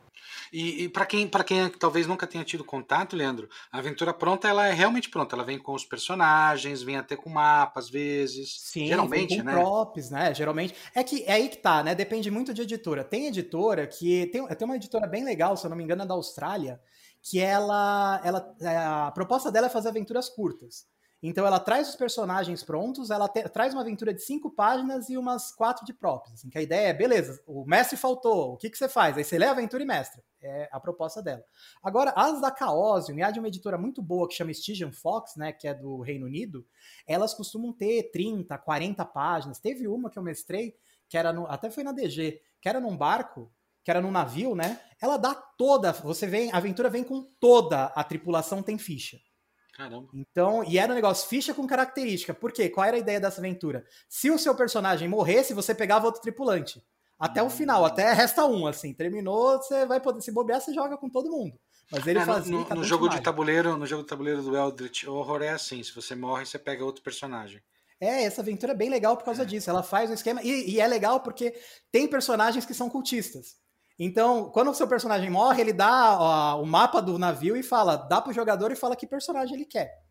E, 0.52 0.84
e 0.84 0.88
para 0.88 1.06
quem, 1.06 1.28
para 1.28 1.44
quem 1.44 1.68
talvez 1.70 2.06
nunca 2.06 2.26
tenha 2.26 2.44
tido 2.44 2.64
contato, 2.64 3.16
Leandro, 3.16 3.48
a 3.70 3.78
aventura 3.78 4.12
pronta 4.12 4.48
ela 4.48 4.66
é 4.66 4.72
realmente 4.72 5.08
pronta. 5.08 5.34
Ela 5.34 5.44
vem 5.44 5.58
com 5.58 5.72
os 5.74 5.84
personagens, 5.84 6.82
vem 6.82 6.96
até 6.96 7.16
com 7.16 7.30
mapa 7.30 7.80
às 7.80 7.88
vezes. 7.88 8.60
Sim, 8.60 8.86
geralmente, 8.86 9.36
com 9.36 9.42
né? 9.42 9.52
props, 9.52 10.10
né? 10.10 10.34
Geralmente. 10.34 10.74
É 10.94 11.02
que 11.02 11.24
é 11.24 11.32
aí 11.32 11.48
que 11.48 11.58
tá, 11.58 11.82
né? 11.82 11.94
Depende 11.94 12.30
muito 12.30 12.52
de 12.52 12.62
editora. 12.62 13.04
Tem 13.04 13.26
editora 13.26 13.86
que 13.86 14.26
tem, 14.26 14.46
tem 14.46 14.64
uma 14.64 14.76
editora 14.76 15.06
bem 15.06 15.24
legal, 15.24 15.56
se 15.56 15.66
eu 15.66 15.70
não 15.70 15.76
me 15.76 15.84
engano, 15.84 16.02
é 16.02 16.06
da 16.06 16.14
Austrália, 16.14 16.80
que 17.22 17.38
ela, 17.40 18.20
ela 18.24 18.54
é, 18.60 18.76
a 18.76 19.10
proposta 19.12 19.50
dela 19.50 19.66
é 19.66 19.70
fazer 19.70 19.88
aventuras 19.88 20.28
curtas. 20.28 20.86
Então 21.22 21.46
ela 21.46 21.60
traz 21.60 21.88
os 21.88 21.96
personagens 21.96 22.62
prontos, 22.62 23.10
ela 23.10 23.28
te, 23.28 23.46
traz 23.50 23.74
uma 23.74 23.82
aventura 23.82 24.14
de 24.14 24.22
cinco 24.22 24.50
páginas 24.50 25.10
e 25.10 25.18
umas 25.18 25.52
quatro 25.52 25.84
de 25.84 25.92
props. 25.92 26.32
Assim, 26.32 26.48
que 26.48 26.56
a 26.56 26.62
ideia 26.62 26.88
é, 26.88 26.94
beleza, 26.94 27.42
o 27.46 27.64
mestre 27.66 27.96
faltou, 27.96 28.54
o 28.54 28.56
que, 28.56 28.70
que 28.70 28.78
você 28.78 28.88
faz? 28.88 29.18
Aí 29.18 29.24
você 29.24 29.38
lê 29.38 29.44
a 29.44 29.50
aventura 29.50 29.82
e 29.82 29.86
mestra. 29.86 30.22
É 30.42 30.68
a 30.72 30.80
proposta 30.80 31.22
dela. 31.22 31.44
Agora, 31.82 32.14
as 32.16 32.40
da 32.40 32.54
Chaosium, 32.54 33.18
e 33.18 33.22
a 33.22 33.30
de 33.30 33.38
uma 33.38 33.48
editora 33.48 33.76
muito 33.76 34.00
boa 34.00 34.26
que 34.26 34.34
chama 34.34 34.50
Stygian 34.52 34.92
Fox, 34.92 35.36
né, 35.36 35.52
que 35.52 35.68
é 35.68 35.74
do 35.74 36.00
Reino 36.00 36.24
Unido, 36.24 36.66
elas 37.06 37.34
costumam 37.34 37.74
ter 37.74 38.10
30, 38.10 38.56
40 38.56 39.04
páginas. 39.04 39.58
Teve 39.58 39.86
uma 39.86 40.08
que 40.08 40.18
eu 40.18 40.22
mestrei, 40.22 40.74
que 41.06 41.18
era 41.18 41.30
no, 41.30 41.46
até 41.46 41.70
foi 41.70 41.84
na 41.84 41.92
DG, 41.92 42.40
que 42.62 42.68
era 42.68 42.80
num 42.80 42.96
barco, 42.96 43.52
que 43.84 43.90
era 43.90 44.00
num 44.00 44.10
navio, 44.10 44.54
né? 44.54 44.80
Ela 45.00 45.18
dá 45.18 45.34
toda, 45.34 45.92
você 45.92 46.26
vem, 46.26 46.50
a 46.52 46.56
aventura 46.56 46.88
vem 46.88 47.04
com 47.04 47.22
toda 47.38 47.86
a 47.86 48.04
tripulação 48.04 48.62
tem 48.62 48.78
ficha. 48.78 49.18
Caramba. 49.80 50.10
Então, 50.12 50.62
e 50.62 50.76
era 50.76 50.92
um 50.92 50.94
negócio 50.94 51.26
ficha 51.26 51.54
com 51.54 51.66
característica. 51.66 52.34
Por 52.34 52.52
quê? 52.52 52.68
Qual 52.68 52.86
era 52.86 52.96
a 52.96 53.00
ideia 53.00 53.18
dessa 53.18 53.40
aventura? 53.40 53.82
Se 54.10 54.30
o 54.30 54.38
seu 54.38 54.54
personagem 54.54 55.08
morresse, 55.08 55.54
você 55.54 55.74
pegava 55.74 56.04
outro 56.04 56.20
tripulante. 56.20 56.84
Até 57.18 57.42
o 57.42 57.46
hum. 57.46 57.50
final, 57.50 57.82
até 57.86 58.12
resta 58.12 58.44
um, 58.44 58.66
assim. 58.66 58.92
Terminou, 58.92 59.56
você 59.56 59.86
vai 59.86 59.98
poder 59.98 60.20
se 60.20 60.30
bobear, 60.30 60.60
você 60.60 60.74
joga 60.74 60.98
com 60.98 61.08
todo 61.08 61.30
mundo. 61.30 61.58
Mas 61.90 62.06
ele 62.06 62.18
é, 62.18 62.24
fazia. 62.26 62.52
No, 62.52 62.68
no 62.68 62.84
jogo 62.84 63.08
de 63.08 63.22
tabuleiro, 63.22 63.74
no 63.78 63.86
jogo 63.86 64.02
de 64.02 64.08
tabuleiro 64.08 64.42
do 64.42 64.54
Eldritch 64.54 65.04
Horror 65.04 65.42
é 65.42 65.48
assim: 65.50 65.82
se 65.82 65.94
você 65.94 66.14
morre, 66.14 66.44
você 66.44 66.58
pega 66.58 66.84
outro 66.84 67.02
personagem. 67.02 67.62
É, 67.98 68.24
essa 68.24 68.42
aventura 68.42 68.72
é 68.72 68.76
bem 68.76 68.90
legal 68.90 69.16
por 69.16 69.24
causa 69.24 69.42
é. 69.42 69.46
disso. 69.46 69.70
Ela 69.70 69.82
faz 69.82 70.10
um 70.10 70.14
esquema. 70.14 70.42
E, 70.42 70.74
e, 70.74 70.80
é 70.80 70.86
legal 70.86 71.20
porque 71.20 71.58
tem 71.90 72.06
personagens 72.06 72.66
que 72.66 72.74
são 72.74 72.90
cultistas. 72.90 73.56
Então, 74.02 74.50
quando 74.50 74.70
o 74.70 74.74
seu 74.74 74.88
personagem 74.88 75.28
morre, 75.28 75.60
ele 75.60 75.74
dá 75.74 76.18
ó, 76.18 76.62
o 76.62 76.64
mapa 76.64 77.02
do 77.02 77.18
navio 77.18 77.54
e 77.54 77.62
fala, 77.62 77.96
dá 77.96 78.18
pro 78.18 78.32
jogador 78.32 78.72
e 78.72 78.76
fala 78.76 78.96
que 78.96 79.06
personagem 79.06 79.54
ele 79.54 79.66
quer. 79.66 80.02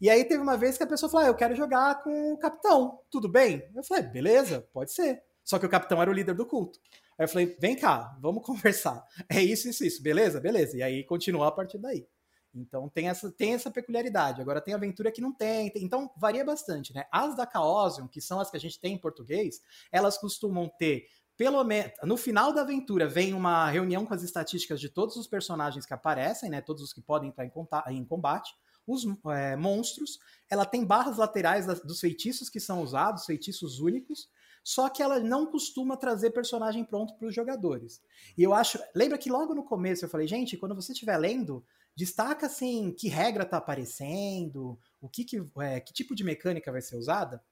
E 0.00 0.08
aí 0.08 0.24
teve 0.24 0.42
uma 0.42 0.56
vez 0.56 0.78
que 0.78 0.82
a 0.82 0.86
pessoa 0.86 1.10
falou: 1.10 1.26
ah, 1.26 1.28
eu 1.28 1.34
quero 1.34 1.54
jogar 1.54 2.02
com 2.02 2.32
o 2.32 2.38
capitão, 2.38 3.00
tudo 3.10 3.28
bem? 3.28 3.62
Eu 3.76 3.84
falei, 3.84 4.04
beleza, 4.04 4.66
pode 4.72 4.92
ser. 4.92 5.22
Só 5.44 5.58
que 5.58 5.66
o 5.66 5.68
capitão 5.68 6.00
era 6.00 6.10
o 6.10 6.14
líder 6.14 6.34
do 6.34 6.46
culto. 6.46 6.80
Aí 7.18 7.24
eu 7.24 7.28
falei, 7.28 7.54
vem 7.60 7.76
cá, 7.76 8.16
vamos 8.18 8.42
conversar. 8.46 9.04
É 9.28 9.42
isso, 9.42 9.68
isso, 9.68 9.84
isso, 9.84 10.02
beleza? 10.02 10.40
Beleza. 10.40 10.78
E 10.78 10.82
aí 10.82 11.04
continuou 11.04 11.44
a 11.44 11.52
partir 11.52 11.76
daí. 11.76 12.06
Então 12.54 12.88
tem 12.88 13.08
essa, 13.08 13.30
tem 13.30 13.52
essa 13.52 13.70
peculiaridade. 13.70 14.40
Agora 14.40 14.60
tem 14.60 14.72
aventura 14.72 15.12
que 15.12 15.20
não 15.20 15.34
tem, 15.34 15.70
tem, 15.70 15.84
então 15.84 16.10
varia 16.16 16.44
bastante, 16.44 16.94
né? 16.94 17.04
As 17.10 17.36
da 17.36 17.46
Chaosium, 17.50 18.08
que 18.08 18.20
são 18.20 18.40
as 18.40 18.50
que 18.50 18.56
a 18.56 18.60
gente 18.60 18.80
tem 18.80 18.94
em 18.94 18.98
português, 18.98 19.60
elas 19.92 20.16
costumam 20.16 20.70
ter 20.78 21.04
pelo 21.36 21.62
menos 21.64 21.92
no 22.02 22.16
final 22.16 22.52
da 22.52 22.62
aventura 22.62 23.08
vem 23.08 23.34
uma 23.34 23.68
reunião 23.68 24.06
com 24.06 24.14
as 24.14 24.22
estatísticas 24.22 24.80
de 24.80 24.88
todos 24.88 25.16
os 25.16 25.26
personagens 25.26 25.84
que 25.84 25.94
aparecem, 25.94 26.48
né? 26.48 26.60
Todos 26.60 26.82
os 26.82 26.92
que 26.92 27.00
podem 27.00 27.30
entrar 27.30 27.44
em, 27.46 27.96
em 27.96 28.04
combate. 28.04 28.54
Os 28.86 29.04
é, 29.32 29.56
monstros, 29.56 30.18
ela 30.50 30.66
tem 30.66 30.84
barras 30.84 31.16
laterais 31.16 31.66
das, 31.66 31.80
dos 31.80 32.00
feitiços 32.00 32.50
que 32.50 32.60
são 32.60 32.82
usados, 32.82 33.24
feitiços 33.24 33.80
únicos, 33.80 34.28
só 34.62 34.88
que 34.88 35.02
ela 35.02 35.20
não 35.20 35.46
costuma 35.46 35.96
trazer 35.96 36.30
personagem 36.30 36.84
pronto 36.84 37.14
para 37.14 37.28
os 37.28 37.34
jogadores. 37.34 38.02
E 38.36 38.42
eu 38.42 38.54
acho, 38.54 38.78
lembra 38.94 39.18
que 39.18 39.30
logo 39.30 39.54
no 39.54 39.64
começo 39.64 40.04
eu 40.04 40.08
falei, 40.08 40.26
gente, 40.26 40.56
quando 40.56 40.74
você 40.74 40.92
estiver 40.92 41.16
lendo, 41.16 41.64
destaca 41.96 42.46
assim 42.46 42.92
que 42.92 43.08
regra 43.08 43.44
está 43.44 43.58
aparecendo, 43.58 44.78
o 45.00 45.08
que, 45.08 45.24
que, 45.24 45.46
é, 45.60 45.80
que 45.80 45.92
tipo 45.92 46.14
de 46.14 46.24
mecânica 46.24 46.72
vai 46.72 46.80
ser 46.80 46.96
usada. 46.96 47.42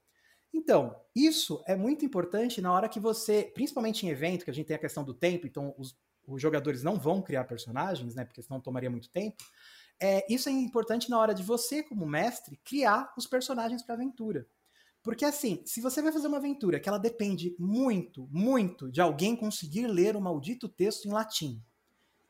Então, 0.53 0.95
isso 1.15 1.63
é 1.65 1.75
muito 1.75 2.05
importante 2.05 2.61
na 2.61 2.71
hora 2.71 2.87
que 2.87 2.99
você, 2.99 3.51
principalmente 3.55 4.05
em 4.05 4.09
evento, 4.09 4.45
que 4.45 4.51
a 4.51 4.53
gente 4.53 4.67
tem 4.67 4.75
a 4.75 4.79
questão 4.79 5.03
do 5.03 5.13
tempo, 5.13 5.47
então 5.47 5.73
os, 5.77 5.97
os 6.27 6.41
jogadores 6.41 6.83
não 6.83 6.95
vão 6.95 7.21
criar 7.21 7.45
personagens, 7.45 8.13
né? 8.13 8.23
Porque 8.23 8.41
senão 8.41 8.61
tomaria 8.61 8.89
muito 8.89 9.09
tempo. 9.09 9.43
É, 9.99 10.25
isso 10.31 10.49
é 10.49 10.51
importante 10.51 11.09
na 11.09 11.19
hora 11.19 11.33
de 11.33 11.41
você, 11.41 11.81
como 11.81 12.05
mestre, 12.05 12.59
criar 12.63 13.11
os 13.17 13.25
personagens 13.25 13.81
para 13.81 13.95
a 13.95 13.97
aventura. 13.97 14.47
Porque 15.01 15.25
assim, 15.25 15.61
se 15.65 15.81
você 15.81 16.01
vai 16.01 16.11
fazer 16.11 16.27
uma 16.27 16.37
aventura 16.37 16.79
que 16.79 16.87
ela 16.87 16.97
depende 16.97 17.55
muito, 17.59 18.27
muito 18.31 18.89
de 18.91 19.01
alguém 19.01 19.35
conseguir 19.35 19.87
ler 19.87 20.15
o 20.15 20.21
maldito 20.21 20.69
texto 20.69 21.05
em 21.05 21.11
latim, 21.11 21.61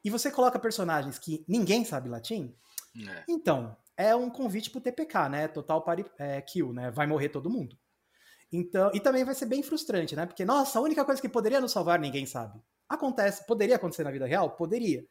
e 0.03 0.09
você 0.09 0.31
coloca 0.31 0.59
personagens 0.59 1.17
que 1.17 1.45
ninguém 1.47 1.85
sabe 1.85 2.09
latim, 2.09 2.53
é. 3.07 3.23
então 3.27 3.77
é 3.95 4.15
um 4.15 4.29
convite 4.29 4.69
pro 4.69 4.81
TPK, 4.81 5.29
né? 5.29 5.47
Total 5.47 5.81
party 5.81 6.05
é, 6.17 6.41
kill, 6.41 6.73
né? 6.73 6.91
Vai 6.91 7.05
morrer 7.05 7.29
todo 7.29 7.49
mundo. 7.49 7.77
Então, 8.53 8.91
e 8.93 8.99
também 8.99 9.25
vai 9.25 9.33
ser 9.33 9.47
bem 9.47 9.63
frustrante, 9.63 10.15
né? 10.15 10.27
Porque, 10.27 10.45
nossa, 10.45 10.77
a 10.77 10.81
única 10.81 11.03
coisa 11.03 11.19
que 11.19 11.27
poderia 11.27 11.59
nos 11.59 11.71
salvar 11.71 11.99
ninguém 11.99 12.25
sabe. 12.27 12.61
Acontece, 12.87 13.45
poderia 13.47 13.77
acontecer 13.77 14.03
na 14.03 14.11
vida 14.11 14.27
real? 14.27 14.55
Poderia. 14.55 15.03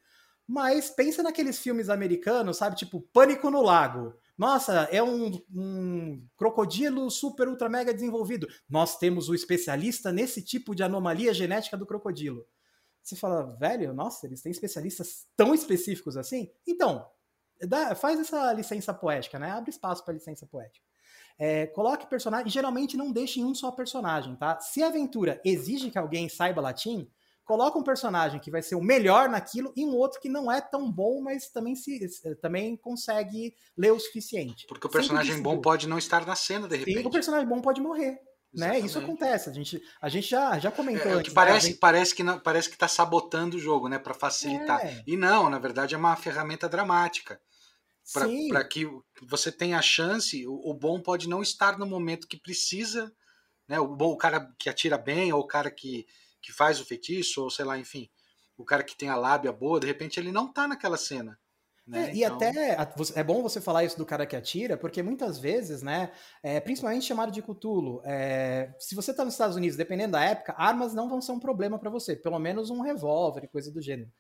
Mas 0.47 0.91
pensa 0.91 1.25
naqueles 1.25 1.59
filmes 1.59 1.89
americanos, 1.89 2.59
sabe? 2.59 2.77
Tipo, 2.77 3.01
Pânico 3.13 3.51
no 3.51 3.61
Lago. 3.61 4.15
Nossa, 4.39 4.89
é 4.93 5.03
um, 5.03 5.41
um, 5.53 6.25
crocodilo 6.37 7.11
super 7.11 7.49
ultra 7.49 7.69
mega 7.69 7.93
desenvolvido. 7.93 8.47
Nós 8.69 8.97
temos 8.97 9.29
o 9.29 9.35
especialista 9.35 10.13
nesse 10.13 10.43
tipo 10.43 10.75
de 10.75 10.85
anomalia 10.85 11.35
genética 11.35 11.77
do 11.77 11.87
crocodilo. 11.87 12.47
Você 13.03 13.17
fala, 13.17 13.57
velho, 13.59 13.93
nossa, 13.93 14.27
eles 14.27 14.41
têm 14.41 14.53
especialistas 14.53 15.27
tão 15.37 15.53
específicos 15.53 16.17
assim? 16.17 16.49
Então, 16.67 17.05
dá, 17.61 17.95
faz 17.97 18.21
essa 18.21 18.53
licença 18.53 18.95
poética, 18.95 19.39
né? 19.39 19.51
Abre 19.51 19.71
espaço 19.71 20.05
para 20.05 20.15
licença 20.15 20.47
poética. 20.47 20.92
É, 21.39 21.67
coloque 21.67 22.07
personagem, 22.07 22.47
e 22.49 22.51
geralmente 22.51 22.97
não 22.97 23.13
deixe 23.13 23.41
em 23.41 23.45
um 23.45 23.55
só 23.55 23.71
personagem, 23.71 24.37
tá? 24.37 24.59
Se 24.61 24.83
a 24.83 24.89
aventura 24.89 25.41
exige 25.45 25.91
que 25.91 25.99
alguém 25.99 26.29
saiba 26.29 26.61
latim, 26.61 27.09
coloca 27.45 27.79
um 27.79 27.83
personagem 27.83 28.41
que 28.41 28.51
vai 28.51 28.63
ser 28.63 28.75
o 28.75 28.83
melhor 28.83 29.29
naquilo 29.29 29.73
e 29.77 29.85
um 29.85 29.95
outro 29.95 30.21
que 30.21 30.29
não 30.29 30.51
é 30.51 30.61
tão 30.61 30.91
bom, 30.91 31.21
mas 31.21 31.49
também 31.49 31.75
se 31.75 32.01
também 32.41 32.77
consegue 32.77 33.55
ler 33.77 33.93
o 33.93 34.01
suficiente. 34.01 34.67
Porque 34.67 34.87
o 34.87 34.91
personagem 34.91 35.43
bom 35.43 35.61
pode 35.61 35.89
não 35.89 35.99
estar 35.99 36.25
na 36.27 36.37
cena 36.37 36.69
de 36.69 36.77
repente. 36.77 36.99
Sim, 36.99 37.07
o 37.07 37.11
personagem 37.11 37.49
bom 37.49 37.61
pode 37.61 37.81
morrer. 37.81 38.19
Né? 38.55 38.81
Isso 38.81 38.99
acontece. 38.99 39.49
A 39.49 39.53
gente, 39.53 39.83
a 40.01 40.11
gente 40.11 40.29
já, 40.29 40.59
já 40.59 40.71
comentou. 40.71 41.11
É, 41.11 41.15
antes, 41.15 41.31
que 41.31 41.35
parece, 41.35 41.71
né? 41.71 41.77
parece 41.81 42.15
que 42.15 42.23
não, 42.23 42.39
parece 42.39 42.69
que 42.69 42.75
está 42.75 42.87
sabotando 42.87 43.57
o 43.57 43.61
jogo, 43.61 43.89
né, 43.89 43.99
para 43.99 44.13
facilitar. 44.13 44.85
É. 44.85 45.03
E 45.07 45.17
não, 45.17 45.49
na 45.49 45.59
verdade 45.59 45.95
é 45.95 45.99
uma 45.99 46.15
ferramenta 46.17 46.69
dramática 46.69 47.41
para 48.49 48.65
que 48.65 48.87
você 49.23 49.53
tenha 49.53 49.79
a 49.79 49.83
chance, 49.83 50.47
o, 50.47 50.71
o, 50.71 50.75
bom 50.75 51.01
pode 51.01 51.29
não 51.29 51.43
estar 51.43 51.79
no 51.79 51.87
momento 51.87 52.27
que 52.27 52.37
precisa, 52.37 53.13
né? 53.69 53.79
O 53.79 53.87
bom, 53.87 54.13
o 54.13 54.17
cara 54.17 54.53
que 54.59 54.69
atira 54.69 54.99
bem, 54.99 55.33
ou 55.33 55.41
o 55.41 55.47
cara 55.47 55.71
que, 55.71 56.07
que 56.41 56.53
faz 56.53 56.81
o 56.81 56.85
feitiço, 56.85 57.43
ou 57.43 57.51
sei 57.51 57.65
lá, 57.65 57.79
enfim, 57.79 58.11
o 58.57 58.65
cara 58.65 58.83
que 58.83 58.97
tem 58.97 59.09
a 59.09 59.17
lábia 59.17 59.53
boa, 59.53 59.81
de 59.81 59.87
repente 59.87 60.19
ele 60.19 60.33
não 60.33 60.53
tá 60.53 60.67
naquela 60.67 60.97
cena. 60.97 61.39
Né? 61.87 62.11
É, 62.11 62.15
e 62.15 62.23
então... 62.23 62.37
até 62.37 62.77
é 63.15 63.25
bom 63.25 63.43
você 63.43 63.61
falar 63.61 63.85
isso 63.85 63.99
do 63.99 64.07
cara 64.07 64.25
que 64.25 64.37
atira, 64.37 64.77
porque 64.77 65.03
muitas 65.03 65.39
vezes, 65.39 65.83
né, 65.83 66.13
é, 66.43 66.61
principalmente 66.61 67.07
chamado 67.07 67.33
de 67.33 67.43
Cthulhu, 67.43 68.01
é, 68.05 68.73
se 68.79 68.95
você 68.95 69.11
está 69.11 69.25
nos 69.25 69.35
Estados 69.35 69.57
Unidos, 69.57 69.77
dependendo 69.77 70.13
da 70.13 70.25
época, 70.25 70.55
armas 70.57 70.95
não 70.95 71.09
vão 71.09 71.21
ser 71.21 71.33
um 71.33 71.41
problema 71.41 71.79
para 71.79 71.91
você, 71.91 72.15
pelo 72.15 72.39
menos 72.39 72.71
um 72.71 72.83
revólver 72.83 73.45
e 73.45 73.49
coisa 73.49 73.73
do 73.73 73.83
gênero. 73.83 74.11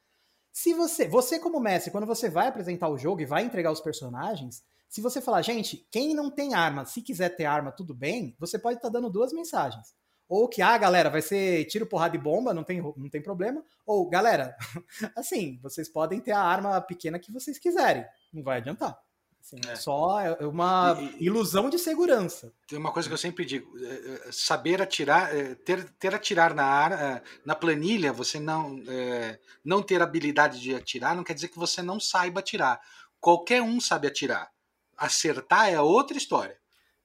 Se 0.52 0.74
você, 0.74 1.08
você 1.08 1.38
como 1.38 1.58
mestre, 1.58 1.90
quando 1.90 2.06
você 2.06 2.28
vai 2.28 2.48
apresentar 2.48 2.88
o 2.88 2.98
jogo 2.98 3.22
e 3.22 3.26
vai 3.26 3.42
entregar 3.42 3.72
os 3.72 3.80
personagens, 3.80 4.62
se 4.88 5.00
você 5.00 5.22
falar, 5.22 5.40
gente, 5.40 5.88
quem 5.90 6.14
não 6.14 6.30
tem 6.30 6.52
arma, 6.52 6.84
se 6.84 7.00
quiser 7.00 7.30
ter 7.30 7.46
arma, 7.46 7.72
tudo 7.72 7.94
bem, 7.94 8.36
você 8.38 8.58
pode 8.58 8.76
estar 8.76 8.88
tá 8.88 8.92
dando 8.92 9.08
duas 9.08 9.32
mensagens. 9.32 9.94
Ou 10.28 10.46
que, 10.48 10.60
ah, 10.60 10.76
galera, 10.76 11.08
vai 11.08 11.22
ser 11.22 11.64
tiro, 11.64 11.86
porrada 11.86 12.16
e 12.16 12.18
bomba, 12.18 12.52
não 12.52 12.62
tem, 12.62 12.82
não 12.82 13.08
tem 13.08 13.22
problema. 13.22 13.64
Ou, 13.86 14.06
galera, 14.08 14.54
assim, 15.16 15.58
vocês 15.62 15.88
podem 15.88 16.20
ter 16.20 16.32
a 16.32 16.40
arma 16.40 16.78
pequena 16.82 17.18
que 17.18 17.32
vocês 17.32 17.58
quiserem, 17.58 18.04
não 18.32 18.42
vai 18.42 18.58
adiantar. 18.58 18.98
Assim, 19.42 19.60
é. 19.68 19.74
Só 19.74 20.20
é 20.20 20.46
uma 20.46 20.96
e, 21.18 21.24
ilusão 21.26 21.68
de 21.68 21.76
segurança. 21.76 22.52
Tem 22.68 22.78
uma 22.78 22.92
coisa 22.92 23.08
que 23.08 23.12
eu 23.12 23.18
sempre 23.18 23.44
digo: 23.44 23.76
é, 23.76 24.28
é, 24.28 24.32
saber 24.32 24.80
atirar, 24.80 25.30
ter, 25.64 25.84
ter 25.98 26.14
atirar 26.14 26.54
na, 26.54 26.64
ar, 26.64 27.22
na 27.44 27.56
planilha, 27.56 28.12
você 28.12 28.38
não, 28.38 28.76
não 29.64 29.82
ter 29.82 30.00
habilidade 30.00 30.60
de 30.60 30.74
atirar, 30.74 31.16
não 31.16 31.24
quer 31.24 31.34
dizer 31.34 31.48
que 31.48 31.58
você 31.58 31.82
não 31.82 31.98
saiba 31.98 32.38
atirar. 32.38 32.80
Qualquer 33.20 33.60
um 33.60 33.80
sabe 33.80 34.06
atirar. 34.06 34.48
Acertar 34.96 35.68
é 35.68 35.80
outra 35.80 36.16
história. 36.16 36.56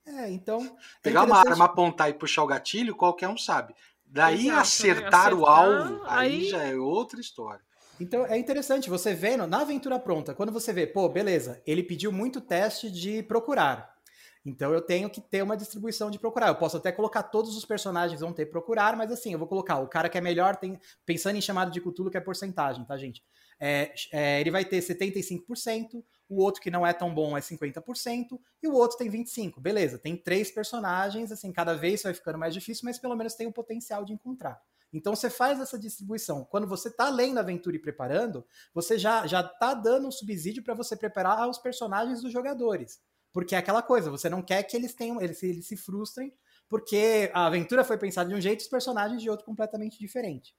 É, 0.05 0.29
então. 0.29 0.77
Pegar 1.01 1.23
uma 1.23 1.39
arma, 1.39 1.65
apontar 1.65 2.09
e 2.09 2.13
puxar 2.13 2.43
o 2.43 2.47
gatilho, 2.47 2.95
qualquer 2.95 3.27
um 3.27 3.37
sabe. 3.37 3.75
Daí 4.05 4.47
Exato, 4.47 4.59
acertar, 4.61 5.03
acertar, 5.03 5.33
o 5.33 5.45
alvo, 5.45 6.03
aí... 6.05 6.29
aí 6.29 6.49
já 6.49 6.63
é 6.63 6.75
outra 6.75 7.19
história. 7.19 7.66
Então 7.99 8.25
é 8.25 8.37
interessante, 8.37 8.89
você 8.89 9.13
vendo 9.13 9.47
na 9.47 9.61
aventura 9.61 9.99
pronta, 9.99 10.33
quando 10.33 10.51
você 10.51 10.71
vê, 10.71 10.85
pô, 10.85 11.09
beleza, 11.09 11.61
ele 11.65 11.81
pediu 11.81 12.11
muito 12.11 12.39
teste 12.39 12.91
de 12.91 13.23
procurar. 13.23 13.97
Então 14.45 14.71
eu 14.71 14.81
tenho 14.81 15.09
que 15.09 15.19
ter 15.19 15.41
uma 15.41 15.57
distribuição 15.57 16.09
de 16.09 16.17
procurar. 16.17 16.47
Eu 16.47 16.55
posso 16.55 16.77
até 16.77 16.89
colocar 16.91 17.23
todos 17.23 17.57
os 17.57 17.65
personagens 17.65 18.21
vão 18.21 18.31
ter 18.31 18.45
procurar, 18.45 18.95
mas 18.95 19.11
assim, 19.11 19.33
eu 19.33 19.39
vou 19.39 19.47
colocar 19.47 19.79
o 19.79 19.87
cara 19.87 20.07
que 20.07 20.17
é 20.17 20.21
melhor, 20.21 20.55
tem, 20.55 20.79
pensando 21.05 21.35
em 21.35 21.41
chamado 21.41 21.69
de 21.69 21.81
Cthulhu, 21.81 22.09
que 22.09 22.17
é 22.17 22.21
porcentagem, 22.21 22.85
tá, 22.85 22.95
gente? 22.95 23.21
É, 23.59 23.93
é, 24.11 24.39
ele 24.39 24.51
vai 24.51 24.63
ter 24.63 24.79
75%, 24.79 26.03
o 26.29 26.41
outro 26.41 26.61
que 26.61 26.71
não 26.71 26.85
é 26.85 26.93
tão 26.93 27.13
bom 27.13 27.37
é 27.37 27.41
50%, 27.41 28.39
e 28.63 28.67
o 28.67 28.73
outro 28.73 28.97
tem 28.97 29.09
25%. 29.09 29.59
Beleza, 29.59 29.97
tem 29.97 30.15
três 30.15 30.49
personagens, 30.49 31.31
assim, 31.31 31.51
cada 31.51 31.73
vez 31.73 32.03
vai 32.03 32.13
ficando 32.13 32.37
mais 32.37 32.53
difícil, 32.53 32.83
mas 32.85 32.97
pelo 32.97 33.15
menos 33.15 33.33
tem 33.33 33.47
o 33.47 33.51
potencial 33.51 34.05
de 34.05 34.13
encontrar. 34.13 34.61
Então 34.93 35.15
você 35.15 35.29
faz 35.29 35.59
essa 35.59 35.77
distribuição. 35.77 36.45
Quando 36.45 36.67
você 36.67 36.87
está 36.87 37.09
lendo 37.09 37.37
a 37.37 37.41
aventura 37.41 37.75
e 37.75 37.79
preparando, 37.79 38.45
você 38.73 38.97
já 38.97 39.27
já 39.27 39.41
está 39.41 39.73
dando 39.73 40.07
um 40.07 40.11
subsídio 40.11 40.63
para 40.63 40.73
você 40.73 40.95
preparar 40.95 41.47
os 41.49 41.57
personagens 41.57 42.21
dos 42.21 42.31
jogadores. 42.31 43.01
Porque 43.33 43.53
é 43.53 43.57
aquela 43.57 43.83
coisa, 43.83 44.09
você 44.09 44.29
não 44.29 44.41
quer 44.41 44.63
que 44.63 44.75
eles 44.75 44.95
tenham, 44.95 45.21
eles, 45.21 45.43
eles 45.43 45.67
se 45.67 45.77
frustrem, 45.77 46.33
porque 46.67 47.29
a 47.33 47.45
aventura 47.45 47.83
foi 47.83 47.97
pensada 47.97 48.29
de 48.29 48.35
um 48.35 48.41
jeito 48.41 48.61
e 48.61 48.63
os 48.63 48.69
personagens 48.69 49.21
de 49.21 49.29
outro 49.29 49.45
completamente 49.45 49.99
diferente. 49.99 50.55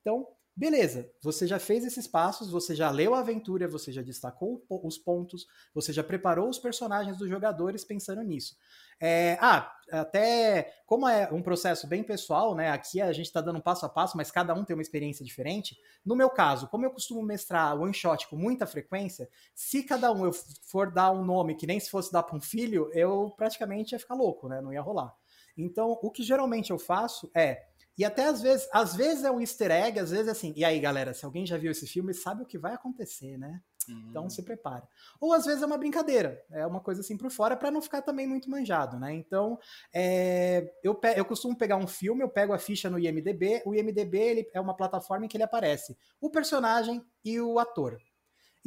Então, 0.00 0.26
beleza, 0.56 1.10
você 1.22 1.46
já 1.46 1.58
fez 1.58 1.84
esses 1.84 2.06
passos, 2.06 2.50
você 2.50 2.74
já 2.74 2.90
leu 2.90 3.14
a 3.14 3.18
aventura, 3.18 3.68
você 3.68 3.92
já 3.92 4.00
destacou 4.00 4.64
os 4.70 4.96
pontos, 4.96 5.46
você 5.74 5.92
já 5.92 6.02
preparou 6.02 6.48
os 6.48 6.58
personagens 6.58 7.18
dos 7.18 7.28
jogadores 7.28 7.84
pensando 7.84 8.22
nisso. 8.22 8.56
É, 8.98 9.36
ah, 9.42 9.70
até 9.92 10.72
como 10.86 11.06
é 11.06 11.30
um 11.30 11.42
processo 11.42 11.86
bem 11.86 12.02
pessoal, 12.02 12.54
né? 12.54 12.70
Aqui 12.70 13.02
a 13.02 13.12
gente 13.12 13.26
está 13.26 13.42
dando 13.42 13.58
um 13.58 13.60
passo 13.60 13.84
a 13.84 13.88
passo, 13.88 14.16
mas 14.16 14.30
cada 14.30 14.54
um 14.54 14.64
tem 14.64 14.74
uma 14.74 14.82
experiência 14.82 15.22
diferente. 15.22 15.76
No 16.02 16.16
meu 16.16 16.30
caso, 16.30 16.68
como 16.68 16.86
eu 16.86 16.90
costumo 16.90 17.22
mestrar 17.22 17.78
one 17.78 17.92
shot 17.92 18.26
com 18.28 18.36
muita 18.36 18.66
frequência, 18.66 19.28
se 19.54 19.82
cada 19.82 20.10
um 20.10 20.24
eu 20.24 20.32
for 20.32 20.90
dar 20.90 21.10
um 21.10 21.22
nome 21.22 21.54
que 21.54 21.66
nem 21.66 21.78
se 21.78 21.90
fosse 21.90 22.10
dar 22.10 22.22
para 22.22 22.36
um 22.36 22.40
filho, 22.40 22.90
eu 22.94 23.34
praticamente 23.36 23.94
ia 23.94 23.98
ficar 23.98 24.14
louco, 24.14 24.48
né? 24.48 24.62
Não 24.62 24.72
ia 24.72 24.80
rolar. 24.80 25.14
Então, 25.56 25.98
o 26.02 26.10
que 26.10 26.22
geralmente 26.22 26.70
eu 26.70 26.78
faço 26.78 27.30
é 27.34 27.66
e 27.98 28.04
até 28.04 28.26
às 28.26 28.42
vezes, 28.42 28.68
às 28.72 28.94
vezes 28.94 29.24
é 29.24 29.30
um 29.30 29.40
easter 29.40 29.70
egg, 29.70 29.98
às 29.98 30.10
vezes 30.10 30.28
é 30.28 30.30
assim. 30.30 30.52
E 30.56 30.64
aí, 30.64 30.78
galera, 30.78 31.14
se 31.14 31.24
alguém 31.24 31.46
já 31.46 31.56
viu 31.56 31.70
esse 31.70 31.86
filme, 31.86 32.12
sabe 32.12 32.42
o 32.42 32.46
que 32.46 32.58
vai 32.58 32.74
acontecer, 32.74 33.38
né? 33.38 33.60
Uhum. 33.88 34.06
Então 34.10 34.28
se 34.28 34.42
prepara. 34.42 34.86
Ou 35.20 35.32
às 35.32 35.44
vezes 35.46 35.62
é 35.62 35.66
uma 35.66 35.78
brincadeira, 35.78 36.42
é 36.50 36.66
uma 36.66 36.80
coisa 36.80 37.00
assim 37.00 37.16
por 37.16 37.30
fora 37.30 37.56
para 37.56 37.70
não 37.70 37.80
ficar 37.80 38.02
também 38.02 38.26
muito 38.26 38.50
manjado, 38.50 38.98
né? 38.98 39.14
Então 39.14 39.58
é, 39.94 40.72
eu, 40.82 40.98
eu 41.16 41.24
costumo 41.24 41.56
pegar 41.56 41.76
um 41.76 41.86
filme, 41.86 42.22
eu 42.22 42.28
pego 42.28 42.52
a 42.52 42.58
ficha 42.58 42.90
no 42.90 42.98
IMDB. 42.98 43.62
O 43.64 43.74
IMDB 43.74 44.18
ele 44.18 44.50
é 44.52 44.60
uma 44.60 44.76
plataforma 44.76 45.24
em 45.24 45.28
que 45.28 45.36
ele 45.36 45.44
aparece 45.44 45.96
o 46.20 46.30
personagem 46.30 47.04
e 47.24 47.40
o 47.40 47.58
ator. 47.58 47.98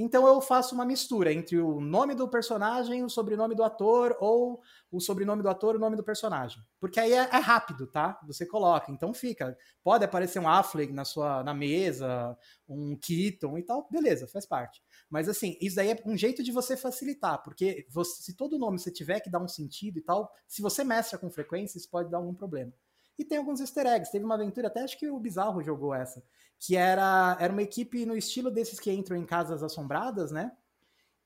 Então 0.01 0.25
eu 0.25 0.39
faço 0.39 0.73
uma 0.73 0.85
mistura 0.85 1.33
entre 1.33 1.59
o 1.59 1.81
nome 1.81 2.15
do 2.15 2.25
personagem, 2.25 3.03
o 3.03 3.09
sobrenome 3.09 3.53
do 3.53 3.65
ator, 3.65 4.15
ou 4.21 4.61
o 4.89 5.01
sobrenome 5.01 5.43
do 5.43 5.49
ator 5.49 5.75
o 5.75 5.79
nome 5.79 5.97
do 5.97 6.03
personagem. 6.05 6.63
Porque 6.79 7.01
aí 7.01 7.11
é, 7.11 7.17
é, 7.17 7.37
rápido, 7.37 7.85
tá? 7.85 8.17
Você 8.25 8.45
coloca, 8.45 8.93
então 8.93 9.13
fica. 9.13 9.57
Pode 9.83 10.05
aparecer 10.05 10.39
um 10.39 10.47
Affleck 10.47 10.93
na 10.93 11.03
sua 11.03 11.43
na 11.43 11.53
mesa, 11.53 12.37
um 12.65 12.95
Keaton 12.95 13.57
e 13.57 13.63
tal, 13.63 13.89
beleza, 13.91 14.25
faz 14.25 14.45
parte. 14.45 14.81
Mas 15.09 15.27
assim, 15.27 15.57
isso 15.59 15.75
daí 15.75 15.91
é 15.91 16.01
um 16.05 16.15
jeito 16.15 16.41
de 16.41 16.53
você 16.53 16.77
facilitar, 16.77 17.43
porque 17.43 17.85
você, 17.89 18.23
se 18.23 18.37
todo 18.37 18.57
nome 18.57 18.79
você 18.79 18.89
tiver 18.89 19.19
que 19.19 19.29
dar 19.29 19.41
um 19.41 19.49
sentido 19.49 19.99
e 19.99 20.01
tal, 20.01 20.31
se 20.47 20.61
você 20.61 20.81
mestra 20.81 21.19
com 21.19 21.29
frequência, 21.29 21.77
isso 21.77 21.89
pode 21.89 22.09
dar 22.09 22.19
algum 22.19 22.33
problema. 22.33 22.71
E 23.17 23.25
tem 23.25 23.37
alguns 23.37 23.59
easter 23.59 23.85
eggs. 23.85 24.09
Teve 24.09 24.23
uma 24.23 24.35
aventura, 24.35 24.67
até 24.67 24.81
acho 24.81 24.97
que 24.97 25.09
o 25.09 25.19
Bizarro 25.19 25.61
jogou 25.61 25.93
essa, 25.93 26.23
que 26.59 26.75
era, 26.75 27.37
era 27.39 27.51
uma 27.51 27.63
equipe 27.63 28.05
no 28.05 28.17
estilo 28.17 28.51
desses 28.51 28.79
que 28.79 28.91
entram 28.91 29.15
em 29.15 29.25
casas 29.25 29.63
assombradas, 29.63 30.31
né? 30.31 30.51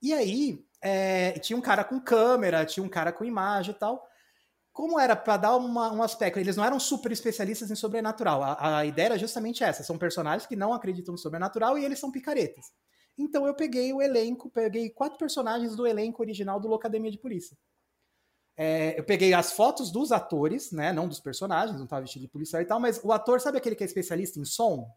E 0.01 0.13
aí, 0.13 0.63
é, 0.81 1.31
tinha 1.39 1.57
um 1.57 1.61
cara 1.61 1.83
com 1.83 1.99
câmera, 1.99 2.65
tinha 2.65 2.85
um 2.85 2.89
cara 2.89 3.11
com 3.11 3.25
imagem 3.25 3.73
e 3.73 3.77
tal. 3.77 4.07
Como 4.71 4.99
era 4.99 5.15
para 5.15 5.37
dar 5.37 5.55
uma, 5.55 5.91
um 5.91 6.03
aspecto, 6.03 6.39
eles 6.39 6.55
não 6.55 6.65
eram 6.65 6.79
super 6.79 7.11
especialistas 7.11 7.71
em 7.71 7.75
sobrenatural. 7.75 8.43
A, 8.43 8.79
a 8.79 8.85
ideia 8.85 9.07
era 9.07 9.17
justamente 9.17 9.63
essa: 9.63 9.83
são 9.83 9.97
personagens 9.97 10.45
que 10.45 10.55
não 10.55 10.73
acreditam 10.73 11.13
no 11.13 11.17
sobrenatural 11.17 11.77
e 11.77 11.85
eles 11.85 11.99
são 11.99 12.11
picaretas. 12.11 12.65
Então 13.17 13.45
eu 13.47 13.55
peguei 13.55 13.93
o 13.93 14.01
elenco, 14.01 14.49
peguei 14.49 14.89
quatro 14.89 15.17
personagens 15.17 15.75
do 15.75 15.87
elenco 15.87 16.21
original 16.21 16.59
do 16.59 16.67
Locademia 16.67 17.11
de 17.11 17.17
Polícia. 17.17 17.57
É, 18.55 18.99
eu 18.99 19.03
peguei 19.03 19.33
as 19.33 19.51
fotos 19.53 19.91
dos 19.91 20.11
atores, 20.11 20.71
né? 20.71 20.91
Não 20.91 21.07
dos 21.07 21.19
personagens, 21.19 21.77
não 21.77 21.85
estava 21.85 22.01
vestido 22.01 22.23
de 22.23 22.27
policial 22.27 22.61
e 22.61 22.65
tal, 22.65 22.79
mas 22.79 22.99
o 23.03 23.11
ator, 23.11 23.39
sabe 23.39 23.57
aquele 23.57 23.75
que 23.75 23.83
é 23.83 23.87
especialista 23.87 24.39
em 24.39 24.45
som 24.45 24.91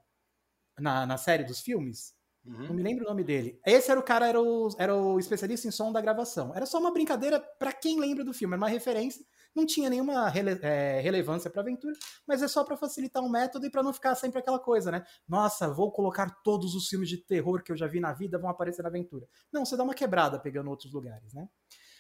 na, 0.79 1.07
na 1.07 1.17
série 1.17 1.45
dos 1.45 1.61
filmes? 1.61 2.15
Uhum. 2.47 2.69
Não 2.69 2.75
me 2.75 2.83
lembro 2.83 3.05
o 3.05 3.09
nome 3.09 3.25
dele. 3.25 3.61
Esse 3.67 3.91
era 3.91 3.99
o 3.99 4.03
cara, 4.03 4.27
era 4.29 4.41
o, 4.41 4.69
era 4.79 4.95
o 4.95 5.19
especialista 5.19 5.67
em 5.67 5.73
som 5.73 5.91
da 5.91 6.01
gravação. 6.01 6.55
Era 6.55 6.65
só 6.65 6.79
uma 6.79 6.93
brincadeira 6.93 7.41
para 7.41 7.73
quem 7.73 7.99
lembra 7.99 8.25
do 8.25 8.33
filme, 8.33 8.55
era 8.55 8.61
uma 8.61 8.69
referência. 8.69 9.25
Não 9.55 9.67
tinha 9.67 9.91
nenhuma 9.91 10.29
rele, 10.29 10.59
é, 10.63 11.01
relevância 11.01 11.51
para 11.51 11.63
a 11.63 11.65
aventura, 11.65 11.95
mas 12.27 12.43
é 12.43 12.49
só 12.49 12.63
para 12.63 12.77
facilitar 12.77 13.23
um 13.23 13.29
método 13.29 13.67
e 13.67 13.71
para 13.71 13.83
não 13.83 13.93
ficar 13.93 14.15
sempre 14.15 14.39
aquela 14.39 14.61
coisa, 14.61 14.91
né? 14.93 15.05
Nossa, 15.27 15.69
vou 15.73 15.91
colocar 15.91 16.31
todos 16.45 16.75
os 16.75 16.89
filmes 16.89 17.09
de 17.09 17.17
terror 17.17 17.63
que 17.63 17.73
eu 17.73 17.77
já 17.77 17.87
vi 17.87 17.99
na 17.99 18.13
vida 18.13 18.39
vão 18.39 18.51
aparecer 18.51 18.83
na 18.83 18.91
aventura. 18.91 19.27
Não, 19.53 19.65
você 19.65 19.77
dá 19.77 19.83
uma 19.83 19.95
quebrada 19.95 20.39
pegando 20.39 20.71
outros 20.71 20.93
lugares, 20.93 21.33
né? 21.33 21.49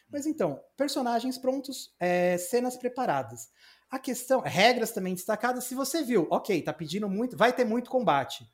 Mas 0.08 0.26
então, 0.26 0.60
personagens 0.76 1.36
prontos, 1.36 1.92
é, 1.98 2.38
cenas 2.38 2.76
preparadas. 2.76 3.48
A 3.90 3.98
questão, 3.98 4.40
regras 4.40 4.92
também 4.92 5.14
destacadas. 5.14 5.64
Se 5.64 5.74
você 5.74 6.02
viu, 6.04 6.28
ok, 6.30 6.62
tá 6.62 6.72
pedindo 6.72 7.08
muito, 7.08 7.36
vai 7.36 7.52
ter 7.52 7.64
muito 7.64 7.90
combate. 7.90 8.46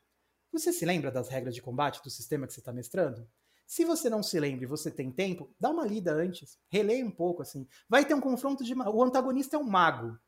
Você 0.52 0.70
se 0.72 0.84
lembra 0.84 1.10
das 1.10 1.28
regras 1.28 1.54
de 1.54 1.62
combate 1.62 2.02
do 2.02 2.10
sistema 2.10 2.46
que 2.46 2.52
você 2.52 2.60
está 2.60 2.72
mestrando? 2.72 3.26
Se 3.66 3.86
você 3.86 4.10
não 4.10 4.22
se 4.22 4.38
lembra 4.38 4.64
e 4.64 4.68
você 4.68 4.90
tem 4.90 5.10
tempo, 5.10 5.50
dá 5.58 5.70
uma 5.70 5.86
lida 5.86 6.12
antes, 6.12 6.58
releia 6.68 7.04
um 7.06 7.10
pouco 7.10 7.40
assim. 7.40 7.66
Vai 7.88 8.04
ter 8.04 8.12
um 8.12 8.20
confronto 8.20 8.62
de. 8.62 8.74
O 8.74 9.02
antagonista 9.02 9.56
é 9.56 9.58
um 9.58 9.64
mago. 9.64 10.18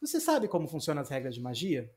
Você 0.00 0.18
sabe 0.20 0.48
como 0.48 0.66
funcionam 0.66 1.02
as 1.02 1.10
regras 1.10 1.34
de 1.34 1.42
magia? 1.42 1.92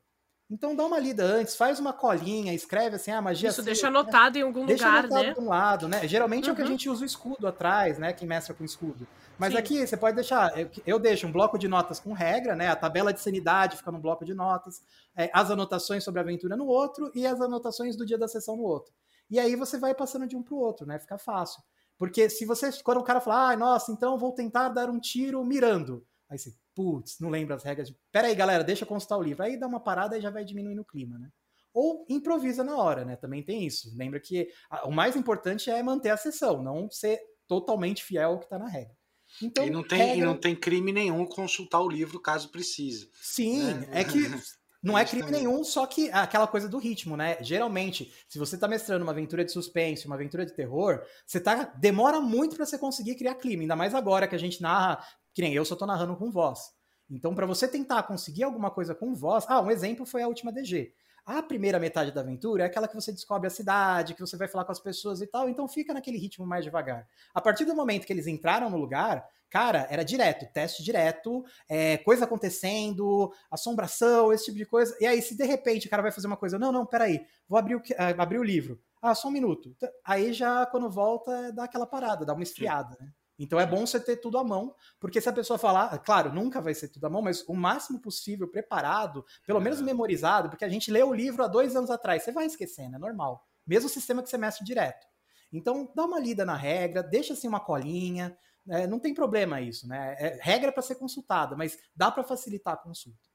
Então 0.52 0.76
dá 0.76 0.84
uma 0.84 0.98
lida 0.98 1.24
antes, 1.24 1.56
faz 1.56 1.80
uma 1.80 1.94
colinha, 1.94 2.52
escreve 2.52 2.96
assim, 2.96 3.10
ah, 3.10 3.22
magia. 3.22 3.48
Isso, 3.48 3.62
deixa 3.62 3.88
anotado 3.88 4.34
né? 4.34 4.40
em 4.40 4.46
algum 4.46 4.66
deixa 4.66 4.84
lugar, 4.84 5.04
anotado 5.06 5.26
né? 5.26 5.32
de 5.32 5.40
um 5.40 5.48
lado, 5.48 5.88
né? 5.88 6.06
Geralmente 6.06 6.44
uhum. 6.44 6.50
é 6.50 6.52
o 6.52 6.56
que 6.56 6.60
a 6.60 6.64
uhum. 6.66 6.70
gente 6.72 6.90
usa 6.90 7.02
o 7.02 7.06
escudo 7.06 7.46
atrás, 7.46 7.98
né? 7.98 8.12
Quem 8.12 8.28
mestra 8.28 8.52
com 8.52 8.62
escudo. 8.62 9.08
Mas 9.38 9.54
Sim. 9.54 9.58
aqui 9.58 9.86
você 9.86 9.96
pode 9.96 10.14
deixar, 10.14 10.56
eu, 10.58 10.70
eu, 10.86 10.98
deixo 10.98 11.26
um 11.26 11.32
bloco 11.32 11.56
de 11.56 11.66
notas 11.68 11.98
com 11.98 12.12
regra, 12.12 12.54
né? 12.54 12.68
A 12.68 12.76
tabela 12.76 13.14
de 13.14 13.20
sanidade 13.20 13.78
fica 13.78 13.90
no 13.90 13.98
bloco 13.98 14.26
de 14.26 14.34
notas, 14.34 14.82
é, 15.16 15.30
as 15.32 15.50
anotações 15.50 16.04
sobre 16.04 16.20
a 16.20 16.22
aventura 16.22 16.54
no 16.54 16.66
outro 16.66 17.10
e 17.14 17.26
as 17.26 17.40
anotações 17.40 17.96
do 17.96 18.04
dia 18.04 18.18
da 18.18 18.28
sessão 18.28 18.54
no 18.54 18.64
outro. 18.64 18.92
E 19.30 19.40
aí 19.40 19.56
você 19.56 19.78
vai 19.78 19.94
passando 19.94 20.26
de 20.26 20.36
um 20.36 20.42
para 20.42 20.52
o 20.52 20.58
outro, 20.58 20.86
né? 20.86 20.98
Fica 20.98 21.16
fácil. 21.16 21.62
Porque 21.96 22.28
se 22.28 22.44
você, 22.44 22.70
quando 22.82 22.98
o 22.98 23.04
cara 23.04 23.22
falar, 23.22 23.52
ah, 23.52 23.56
nossa, 23.56 23.90
então 23.90 24.18
vou 24.18 24.32
tentar 24.32 24.68
dar 24.68 24.90
um 24.90 25.00
tiro 25.00 25.42
mirando. 25.46 26.04
Aí 26.32 26.38
você, 26.38 26.54
putz, 26.74 27.20
não 27.20 27.28
lembra 27.28 27.54
as 27.54 27.62
regras. 27.62 27.88
De... 27.88 27.96
Pera 28.10 28.28
aí, 28.28 28.34
galera, 28.34 28.64
deixa 28.64 28.84
eu 28.84 28.88
consultar 28.88 29.18
o 29.18 29.22
livro. 29.22 29.42
Aí 29.42 29.58
dá 29.58 29.66
uma 29.66 29.78
parada 29.78 30.16
e 30.16 30.20
já 30.22 30.30
vai 30.30 30.46
diminuindo 30.46 30.80
o 30.80 30.84
clima, 30.84 31.18
né? 31.18 31.28
Ou 31.74 32.06
improvisa 32.08 32.64
na 32.64 32.74
hora, 32.74 33.04
né? 33.04 33.16
Também 33.16 33.42
tem 33.42 33.66
isso. 33.66 33.94
Lembra 33.94 34.18
que 34.18 34.48
a, 34.70 34.88
o 34.88 34.90
mais 34.90 35.14
importante 35.14 35.68
é 35.68 35.82
manter 35.82 36.08
a 36.08 36.16
sessão, 36.16 36.62
não 36.62 36.90
ser 36.90 37.20
totalmente 37.46 38.02
fiel 38.02 38.30
ao 38.30 38.38
que 38.38 38.46
está 38.46 38.58
na 38.58 38.66
regra. 38.66 38.96
Então, 39.42 39.66
e, 39.66 39.70
não 39.70 39.86
tem, 39.86 39.98
regra... 39.98 40.16
e 40.16 40.20
não 40.22 40.36
tem 40.38 40.56
crime 40.56 40.90
nenhum 40.90 41.26
consultar 41.26 41.82
o 41.82 41.88
livro 41.88 42.18
caso 42.18 42.48
precise. 42.48 43.10
Sim, 43.20 43.74
né? 43.74 43.88
é 43.92 44.04
que 44.04 44.18
não 44.82 44.96
é 44.96 45.04
crime 45.04 45.30
nenhum, 45.30 45.62
só 45.62 45.86
que 45.86 46.10
aquela 46.10 46.46
coisa 46.46 46.66
do 46.66 46.78
ritmo, 46.78 47.14
né? 47.14 47.36
Geralmente, 47.42 48.10
se 48.26 48.38
você 48.38 48.56
tá 48.56 48.66
mestrando 48.66 49.02
uma 49.02 49.12
aventura 49.12 49.44
de 49.44 49.52
suspense, 49.52 50.06
uma 50.06 50.14
aventura 50.16 50.46
de 50.46 50.54
terror, 50.54 51.02
você 51.26 51.38
tá 51.38 51.64
demora 51.78 52.22
muito 52.22 52.56
para 52.56 52.64
você 52.64 52.78
conseguir 52.78 53.16
criar 53.16 53.34
clima, 53.34 53.62
ainda 53.62 53.76
mais 53.76 53.94
agora 53.94 54.26
que 54.26 54.34
a 54.34 54.38
gente 54.38 54.62
narra 54.62 55.04
que 55.34 55.42
nem 55.42 55.54
eu 55.54 55.64
só 55.64 55.76
tô 55.76 55.86
narrando 55.86 56.16
com 56.16 56.30
voz. 56.30 56.72
Então, 57.10 57.34
para 57.34 57.46
você 57.46 57.68
tentar 57.68 58.02
conseguir 58.04 58.44
alguma 58.44 58.70
coisa 58.70 58.94
com 58.94 59.14
voz. 59.14 59.44
Ah, 59.48 59.60
um 59.60 59.70
exemplo 59.70 60.06
foi 60.06 60.22
a 60.22 60.28
última 60.28 60.52
DG. 60.52 60.94
A 61.24 61.40
primeira 61.40 61.78
metade 61.78 62.10
da 62.10 62.20
aventura 62.20 62.64
é 62.64 62.66
aquela 62.66 62.88
que 62.88 62.96
você 62.96 63.12
descobre 63.12 63.46
a 63.46 63.50
cidade, 63.50 64.14
que 64.14 64.20
você 64.20 64.36
vai 64.36 64.48
falar 64.48 64.64
com 64.64 64.72
as 64.72 64.80
pessoas 64.80 65.20
e 65.20 65.26
tal, 65.26 65.48
então 65.48 65.68
fica 65.68 65.94
naquele 65.94 66.18
ritmo 66.18 66.44
mais 66.44 66.64
devagar. 66.64 67.06
A 67.32 67.40
partir 67.40 67.64
do 67.64 67.76
momento 67.76 68.04
que 68.04 68.12
eles 68.12 68.26
entraram 68.26 68.68
no 68.68 68.76
lugar, 68.76 69.24
cara, 69.48 69.86
era 69.88 70.04
direto, 70.04 70.52
teste 70.52 70.82
direto, 70.82 71.44
é, 71.68 71.98
coisa 71.98 72.24
acontecendo, 72.24 73.32
assombração, 73.48 74.32
esse 74.32 74.46
tipo 74.46 74.58
de 74.58 74.66
coisa. 74.66 74.96
E 75.00 75.06
aí, 75.06 75.22
se 75.22 75.36
de 75.36 75.44
repente 75.44 75.86
o 75.86 75.90
cara 75.90 76.02
vai 76.02 76.10
fazer 76.10 76.26
uma 76.26 76.36
coisa, 76.36 76.58
não, 76.58 76.72
não, 76.72 76.84
peraí, 76.84 77.24
vou 77.48 77.56
abrir 77.56 77.76
o, 77.76 77.78
uh, 77.78 78.20
abrir 78.20 78.38
o 78.38 78.44
livro. 78.44 78.80
Ah, 79.00 79.14
só 79.14 79.28
um 79.28 79.32
minuto. 79.32 79.76
Aí 80.04 80.32
já, 80.32 80.66
quando 80.66 80.90
volta, 80.90 81.52
dá 81.52 81.64
aquela 81.64 81.86
parada, 81.86 82.24
dá 82.24 82.34
uma 82.34 82.42
esfriada, 82.42 82.96
né? 83.00 83.12
Então 83.42 83.58
é 83.58 83.66
bom 83.66 83.84
você 83.84 83.98
ter 83.98 84.18
tudo 84.18 84.38
à 84.38 84.44
mão, 84.44 84.72
porque 85.00 85.20
se 85.20 85.28
a 85.28 85.32
pessoa 85.32 85.58
falar, 85.58 85.98
claro, 85.98 86.32
nunca 86.32 86.60
vai 86.60 86.72
ser 86.74 86.86
tudo 86.86 87.04
à 87.06 87.10
mão, 87.10 87.20
mas 87.20 87.42
o 87.48 87.54
máximo 87.54 88.00
possível 88.00 88.46
preparado, 88.46 89.24
pelo 89.44 89.60
menos 89.60 89.80
é. 89.80 89.82
memorizado, 89.82 90.48
porque 90.48 90.64
a 90.64 90.68
gente 90.68 90.92
leu 90.92 91.08
o 91.08 91.12
livro 91.12 91.42
há 91.42 91.48
dois 91.48 91.74
anos 91.74 91.90
atrás, 91.90 92.22
você 92.22 92.30
vai 92.30 92.46
esquecendo, 92.46 92.94
é 92.94 92.98
normal. 93.00 93.44
Mesmo 93.66 93.88
sistema 93.88 94.22
que 94.22 94.28
você 94.28 94.38
mestre 94.38 94.64
direto. 94.64 95.04
Então 95.52 95.92
dá 95.92 96.04
uma 96.04 96.20
lida 96.20 96.44
na 96.44 96.54
regra, 96.54 97.02
deixa 97.02 97.32
assim 97.32 97.48
uma 97.48 97.58
colinha, 97.58 98.38
é, 98.68 98.86
não 98.86 99.00
tem 99.00 99.12
problema 99.12 99.60
isso, 99.60 99.88
né? 99.88 100.14
É 100.20 100.38
regra 100.40 100.70
para 100.70 100.82
ser 100.82 100.94
consultada, 100.94 101.56
mas 101.56 101.76
dá 101.96 102.12
para 102.12 102.22
facilitar 102.22 102.74
a 102.74 102.76
consulta. 102.76 103.31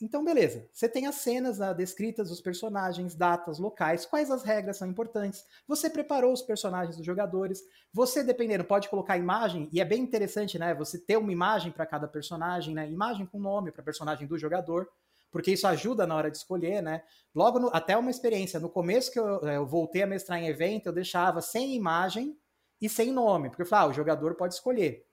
Então, 0.00 0.24
beleza. 0.24 0.68
Você 0.72 0.88
tem 0.88 1.06
as 1.06 1.16
cenas 1.16 1.60
ah, 1.60 1.72
descritas, 1.72 2.30
os 2.30 2.40
personagens, 2.40 3.14
datas, 3.14 3.58
locais, 3.58 4.04
quais 4.04 4.30
as 4.30 4.42
regras 4.42 4.76
são 4.76 4.88
importantes. 4.88 5.44
Você 5.68 5.88
preparou 5.88 6.32
os 6.32 6.42
personagens 6.42 6.96
dos 6.96 7.06
jogadores. 7.06 7.62
Você, 7.92 8.24
dependendo, 8.24 8.64
pode 8.64 8.88
colocar 8.88 9.16
imagem, 9.16 9.68
e 9.72 9.80
é 9.80 9.84
bem 9.84 10.02
interessante, 10.02 10.58
né? 10.58 10.74
Você 10.74 10.98
ter 10.98 11.16
uma 11.16 11.32
imagem 11.32 11.70
para 11.70 11.86
cada 11.86 12.08
personagem, 12.08 12.74
né? 12.74 12.90
Imagem 12.90 13.24
com 13.24 13.38
nome 13.38 13.70
para 13.70 13.84
personagem 13.84 14.26
do 14.26 14.36
jogador, 14.36 14.88
porque 15.30 15.52
isso 15.52 15.66
ajuda 15.66 16.06
na 16.06 16.16
hora 16.16 16.30
de 16.30 16.38
escolher, 16.38 16.82
né? 16.82 17.02
Logo, 17.32 17.60
no, 17.60 17.70
até 17.72 17.96
uma 17.96 18.10
experiência. 18.10 18.58
No 18.58 18.68
começo 18.68 19.12
que 19.12 19.18
eu, 19.18 19.40
eu 19.42 19.66
voltei 19.66 20.02
a 20.02 20.06
mestrar 20.06 20.40
em 20.40 20.48
evento, 20.48 20.86
eu 20.86 20.92
deixava 20.92 21.40
sem 21.40 21.74
imagem 21.74 22.36
e 22.80 22.88
sem 22.88 23.12
nome, 23.12 23.48
porque 23.48 23.62
eu 23.62 23.66
falava, 23.66 23.88
ah, 23.88 23.90
o 23.90 23.94
jogador 23.94 24.34
pode 24.34 24.54
escolher. 24.54 25.06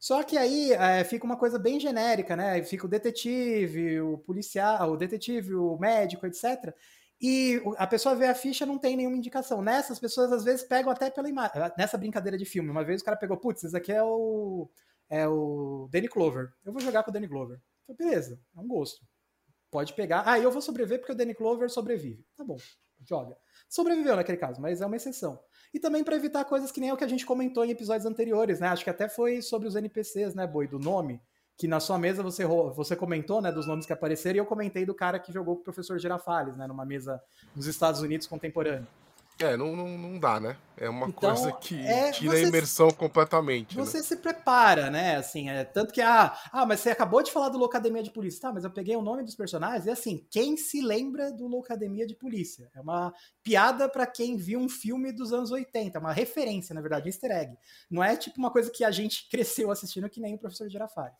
Só 0.00 0.22
que 0.22 0.38
aí 0.38 0.72
é, 0.72 1.04
fica 1.04 1.26
uma 1.26 1.36
coisa 1.36 1.58
bem 1.58 1.78
genérica, 1.78 2.34
né? 2.34 2.62
Fica 2.64 2.86
o 2.86 2.88
detetive, 2.88 4.00
o 4.00 4.16
policial, 4.16 4.92
o 4.92 4.96
detetive, 4.96 5.54
o 5.54 5.76
médico, 5.78 6.26
etc. 6.26 6.74
E 7.20 7.62
a 7.76 7.86
pessoa 7.86 8.14
vê 8.14 8.26
a 8.26 8.34
ficha 8.34 8.64
não 8.64 8.78
tem 8.78 8.96
nenhuma 8.96 9.18
indicação. 9.18 9.60
Nessas 9.60 10.00
pessoas 10.00 10.32
às 10.32 10.42
vezes 10.42 10.64
pegam 10.64 10.90
até 10.90 11.10
pela 11.10 11.28
imagem. 11.28 11.52
Nessa 11.76 11.98
brincadeira 11.98 12.38
de 12.38 12.46
filme, 12.46 12.70
uma 12.70 12.82
vez 12.82 13.02
o 13.02 13.04
cara 13.04 13.16
pegou, 13.16 13.36
putz, 13.36 13.62
esse 13.62 13.76
aqui 13.76 13.92
é 13.92 14.02
o 14.02 14.70
é 15.10 15.28
o 15.28 15.88
Danny 15.90 16.08
Clover. 16.08 16.50
Eu 16.64 16.72
vou 16.72 16.80
jogar 16.80 17.02
com 17.02 17.10
o 17.10 17.12
Danny 17.12 17.28
Clover. 17.28 17.60
Falei, 17.86 17.98
beleza, 17.98 18.40
é 18.56 18.60
um 18.60 18.66
gosto. 18.66 19.04
Pode 19.70 19.92
pegar. 19.92 20.22
Ah, 20.24 20.38
eu 20.38 20.50
vou 20.50 20.62
sobreviver 20.62 21.00
porque 21.00 21.12
o 21.12 21.14
Danny 21.14 21.34
Clover 21.34 21.68
sobrevive. 21.68 22.24
Tá 22.36 22.42
bom, 22.44 22.56
joga. 23.04 23.36
Sobreviveu 23.68 24.16
naquele 24.16 24.38
caso, 24.38 24.60
mas 24.60 24.80
é 24.80 24.86
uma 24.86 24.96
exceção 24.96 25.38
e 25.72 25.78
também 25.78 26.02
para 26.02 26.16
evitar 26.16 26.44
coisas 26.44 26.72
que 26.72 26.80
nem 26.80 26.92
o 26.92 26.96
que 26.96 27.04
a 27.04 27.08
gente 27.08 27.24
comentou 27.24 27.64
em 27.64 27.70
episódios 27.70 28.06
anteriores, 28.06 28.60
né? 28.60 28.68
Acho 28.68 28.84
que 28.84 28.90
até 28.90 29.08
foi 29.08 29.40
sobre 29.40 29.68
os 29.68 29.76
NPCs, 29.76 30.34
né, 30.34 30.46
Boi, 30.46 30.66
do 30.66 30.78
nome, 30.78 31.20
que 31.56 31.68
na 31.68 31.78
sua 31.78 31.98
mesa 31.98 32.22
você, 32.22 32.44
você 32.44 32.96
comentou, 32.96 33.40
né, 33.40 33.52
dos 33.52 33.66
nomes 33.66 33.86
que 33.86 33.92
apareceram, 33.92 34.36
e 34.36 34.38
eu 34.38 34.46
comentei 34.46 34.84
do 34.84 34.94
cara 34.94 35.18
que 35.18 35.32
jogou 35.32 35.56
com 35.56 35.60
o 35.60 35.64
professor 35.64 35.98
Girafales, 35.98 36.56
né, 36.56 36.66
numa 36.66 36.84
mesa 36.84 37.22
nos 37.54 37.66
Estados 37.66 38.00
Unidos 38.00 38.26
contemporâneo. 38.26 38.86
É, 39.40 39.56
não, 39.56 39.74
não, 39.74 39.88
não 39.96 40.18
dá, 40.18 40.38
né? 40.38 40.54
É 40.76 40.88
uma 40.88 41.08
então, 41.08 41.34
coisa 41.34 41.50
que 41.52 41.74
é, 41.80 42.10
tira 42.10 42.34
a 42.34 42.40
imersão 42.40 42.90
completamente. 42.90 43.74
Você 43.74 43.98
né? 43.98 44.02
se 44.02 44.16
prepara, 44.16 44.90
né? 44.90 45.16
Assim, 45.16 45.48
é, 45.48 45.64
tanto 45.64 45.94
que, 45.94 46.02
ah, 46.02 46.36
ah, 46.52 46.66
mas 46.66 46.80
você 46.80 46.90
acabou 46.90 47.22
de 47.22 47.32
falar 47.32 47.48
do 47.48 47.56
Locademia 47.56 48.02
de 48.02 48.10
Polícia. 48.10 48.42
Tá, 48.42 48.52
mas 48.52 48.64
eu 48.64 48.70
peguei 48.70 48.94
o 48.96 49.02
nome 49.02 49.22
dos 49.22 49.34
personagens 49.34 49.86
e 49.86 49.90
assim, 49.90 50.26
quem 50.30 50.58
se 50.58 50.82
lembra 50.82 51.32
do 51.32 51.46
Locademia 51.46 52.06
de 52.06 52.14
Polícia? 52.14 52.70
É 52.74 52.80
uma 52.80 53.14
piada 53.42 53.88
para 53.88 54.06
quem 54.06 54.36
viu 54.36 54.60
um 54.60 54.68
filme 54.68 55.10
dos 55.10 55.32
anos 55.32 55.50
80, 55.50 55.98
uma 55.98 56.12
referência, 56.12 56.74
na 56.74 56.82
verdade, 56.82 57.06
um 57.06 57.08
easter 57.08 57.30
egg. 57.30 57.56
Não 57.90 58.04
é 58.04 58.16
tipo 58.16 58.38
uma 58.38 58.50
coisa 58.50 58.70
que 58.70 58.84
a 58.84 58.90
gente 58.90 59.26
cresceu 59.32 59.70
assistindo 59.70 60.08
que 60.10 60.20
nem 60.20 60.34
o 60.34 60.38
professor 60.38 60.68
Girafales. 60.68 61.16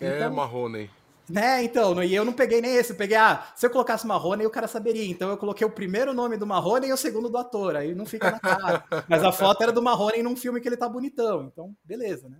É, 0.00 0.14
então, 0.14 0.26
é, 0.26 0.30
Marrone. 0.30 0.90
Né, 1.28 1.62
então, 1.62 2.02
e 2.02 2.14
eu 2.14 2.24
não 2.24 2.32
peguei 2.32 2.60
nem 2.60 2.74
esse, 2.74 2.92
eu 2.92 2.96
peguei, 2.96 3.16
ah, 3.16 3.46
se 3.54 3.66
eu 3.66 3.70
colocasse 3.70 4.06
Marrone, 4.06 4.46
o 4.46 4.50
cara 4.50 4.66
saberia. 4.66 5.10
Então 5.10 5.28
eu 5.28 5.36
coloquei 5.36 5.66
o 5.66 5.70
primeiro 5.70 6.14
nome 6.14 6.36
do 6.36 6.46
Marrone 6.46 6.88
e 6.88 6.92
o 6.92 6.96
segundo 6.96 7.28
do 7.28 7.36
ator, 7.36 7.76
aí 7.76 7.94
não 7.94 8.06
fica 8.06 8.30
na 8.30 8.40
cara. 8.40 8.84
Mas 9.08 9.22
a 9.22 9.30
foto 9.30 9.62
era 9.62 9.72
do 9.72 9.82
Marrone 9.82 10.22
num 10.22 10.36
filme 10.36 10.60
que 10.60 10.68
ele 10.68 10.76
tá 10.76 10.88
bonitão, 10.88 11.44
então 11.44 11.74
beleza, 11.84 12.28
né? 12.28 12.38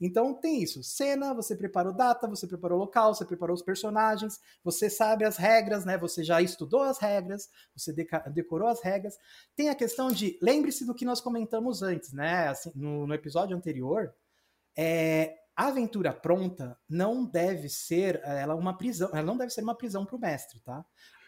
Então 0.00 0.32
tem 0.32 0.62
isso, 0.62 0.82
cena, 0.82 1.34
você 1.34 1.54
preparou 1.54 1.92
data, 1.92 2.26
você 2.26 2.46
preparou 2.46 2.78
local, 2.78 3.14
você 3.14 3.24
preparou 3.24 3.54
os 3.54 3.62
personagens, 3.62 4.40
você 4.64 4.88
sabe 4.88 5.24
as 5.24 5.36
regras, 5.36 5.84
né? 5.84 5.98
Você 5.98 6.24
já 6.24 6.40
estudou 6.40 6.82
as 6.82 6.98
regras, 6.98 7.50
você 7.76 7.92
decorou 8.32 8.68
as 8.68 8.80
regras. 8.80 9.18
Tem 9.54 9.68
a 9.68 9.74
questão 9.74 10.10
de, 10.10 10.38
lembre-se 10.40 10.86
do 10.86 10.94
que 10.94 11.04
nós 11.04 11.20
comentamos 11.20 11.82
antes, 11.82 12.14
né? 12.14 12.48
Assim, 12.48 12.72
no, 12.74 13.06
no 13.06 13.12
episódio 13.12 13.54
anterior, 13.54 14.14
é, 14.74 15.39
a 15.60 15.66
aventura 15.66 16.10
pronta 16.10 16.74
não 16.88 17.22
deve 17.22 17.68
ser 17.68 18.18
eh, 18.24 18.40
ela 18.40 18.54
uma 18.54 18.78
prisão, 18.78 19.10
ela 19.12 19.22
não 19.22 19.36
deve 19.36 19.50
ser 19.50 19.62
uma 19.62 19.76
prisão 19.76 20.06
para 20.06 20.16
o 20.16 20.18
mestre, 20.18 20.58
tá? 20.60 20.82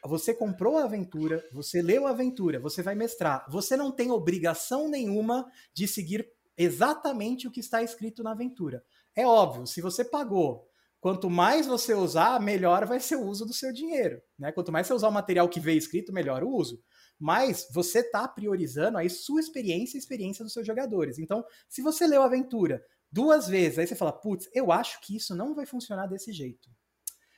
Você 0.07 0.33
comprou 0.33 0.79
a 0.79 0.85
aventura, 0.85 1.45
você 1.53 1.83
leu 1.83 2.07
a 2.07 2.11
aventura, 2.11 2.59
você 2.59 2.83
vai 2.83 2.95
mestrar. 2.95 3.45
Você 3.51 3.77
não 3.77 3.93
tem 3.93 4.11
obrigação 4.11 4.89
nenhuma 4.89 5.47
de 5.75 5.87
seguir 5.87 6.27
exatamente 6.57 7.47
o 7.47 7.51
que 7.51 7.61
está 7.61 7.83
escrito 7.83 8.23
na 8.23 8.33
aventura. 8.33 8.83
É 9.15 9.27
óbvio, 9.27 9.67
se 9.67 9.83
você 9.83 10.03
pagou, 10.03 10.67
quanto 10.99 11.29
mais 11.29 11.67
você 11.67 11.93
usar, 11.93 12.41
melhor 12.41 12.87
vai 12.87 13.01
ser 13.01 13.17
o 13.17 13.27
uso 13.27 13.45
do 13.45 13.53
seu 13.53 13.71
dinheiro. 13.71 14.19
Né? 14.39 14.51
Quanto 14.51 14.73
mais 14.73 14.87
você 14.87 14.95
usar 14.95 15.09
o 15.09 15.13
material 15.13 15.47
que 15.47 15.61
veio 15.61 15.77
escrito, 15.77 16.11
melhor 16.11 16.43
o 16.43 16.49
uso. 16.49 16.83
Mas 17.21 17.69
você 17.71 17.99
está 17.99 18.27
priorizando 18.27 18.97
aí 18.97 19.11
sua 19.11 19.41
experiência 19.41 19.97
e 19.97 19.99
a 19.99 20.01
experiência 20.01 20.43
dos 20.43 20.55
seus 20.55 20.67
jogadores. 20.67 21.19
Então, 21.19 21.45
se 21.69 21.83
você 21.83 22.07
leu 22.07 22.23
a 22.23 22.27
aventura, 22.27 22.83
duas 23.13 23.47
vezes. 23.47 23.79
Aí 23.79 23.87
você 23.87 23.95
fala, 23.95 24.13
putz, 24.13 24.49
eu 24.55 24.73
acho 24.73 25.01
que 25.01 25.15
isso 25.15 25.37
não 25.37 25.55
vai 25.55 25.67
funcionar 25.67 26.07
desse 26.07 26.33
jeito. 26.33 26.71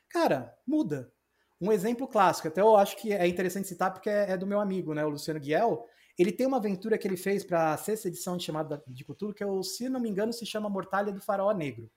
Cara, 0.08 0.56
muda. 0.66 1.12
Um 1.60 1.72
exemplo 1.72 2.06
clássico, 2.06 2.48
até 2.48 2.60
eu 2.60 2.76
acho 2.76 2.96
que 2.96 3.12
é 3.12 3.26
interessante 3.26 3.68
citar 3.68 3.92
porque 3.92 4.10
é, 4.10 4.32
é 4.32 4.37
do 4.37 4.46
meu 4.46 4.60
amigo, 4.60 4.92
né, 4.92 5.04
o 5.04 5.10
Luciano 5.10 5.40
Guiel. 5.40 5.84
Ele 6.18 6.30
tem 6.30 6.46
uma 6.46 6.58
aventura 6.58 6.96
que 6.96 7.08
ele 7.08 7.16
fez 7.16 7.44
para 7.44 7.72
a 7.72 7.76
sexta 7.76 8.08
edição 8.08 8.37
de 8.37 8.44
chamada 8.44 8.82
de 8.87 9.04
Cthulhu, 9.04 9.34
que 9.34 9.42
é 9.42 9.46
o, 9.46 9.62
se 9.62 9.88
não 9.88 10.00
me 10.00 10.08
engano, 10.08 10.32
se 10.32 10.46
chama 10.46 10.68
Mortalha 10.68 11.12
do 11.12 11.20
Faraó 11.20 11.52
Negro. 11.52 11.90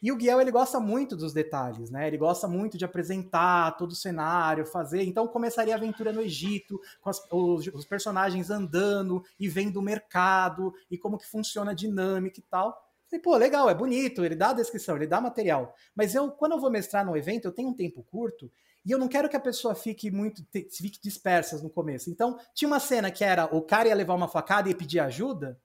E 0.00 0.12
o 0.12 0.16
Guiel, 0.16 0.40
ele 0.40 0.50
gosta 0.50 0.78
muito 0.78 1.16
dos 1.16 1.32
detalhes, 1.32 1.90
né? 1.90 2.06
Ele 2.06 2.18
gosta 2.18 2.46
muito 2.46 2.76
de 2.76 2.84
apresentar 2.84 3.76
todo 3.76 3.92
o 3.92 3.96
cenário, 3.96 4.66
fazer. 4.66 5.02
Então 5.02 5.26
começaria 5.26 5.74
a 5.74 5.78
aventura 5.78 6.12
no 6.12 6.20
Egito, 6.20 6.78
com 7.00 7.08
as, 7.08 7.18
os, 7.32 7.66
os, 7.68 7.86
personagens 7.86 8.50
andando 8.50 9.24
e 9.40 9.48
vendo 9.48 9.78
o 9.78 9.82
mercado 9.82 10.74
e 10.90 10.98
como 10.98 11.16
que 11.16 11.26
funciona 11.26 11.70
a 11.70 11.74
dinâmica 11.74 12.38
e 12.38 12.42
tal. 12.42 12.76
Falei, 13.08 13.22
pô, 13.22 13.36
legal, 13.36 13.68
é 13.68 13.74
bonito, 13.74 14.24
ele 14.24 14.34
dá 14.34 14.50
a 14.50 14.54
descrição, 14.54 14.96
ele 14.96 15.06
dá 15.06 15.20
material. 15.20 15.74
Mas 15.94 16.14
eu, 16.14 16.30
quando 16.30 16.52
eu 16.52 16.60
vou 16.60 16.70
mestrar 16.70 17.04
no 17.04 17.16
evento, 17.16 17.46
eu 17.46 17.52
tenho 17.52 17.68
um 17.68 17.74
tempo 17.74 18.02
curto 18.02 18.50
e 18.84 18.90
eu 18.90 18.98
não 18.98 19.08
quero 19.08 19.28
que 19.28 19.36
a 19.36 19.40
pessoa 19.40 19.74
fique 19.74 20.10
muito 20.10 20.44
fique 20.52 21.00
dispersa 21.02 21.58
no 21.62 21.70
começo. 21.70 22.10
Então, 22.10 22.38
tinha 22.54 22.68
uma 22.68 22.80
cena 22.80 23.10
que 23.10 23.24
era 23.24 23.46
o 23.46 23.62
cara 23.62 23.88
ia 23.88 23.94
levar 23.94 24.14
uma 24.14 24.28
facada 24.28 24.68
e 24.68 24.74
pedir 24.74 25.00
ajuda. 25.00 25.58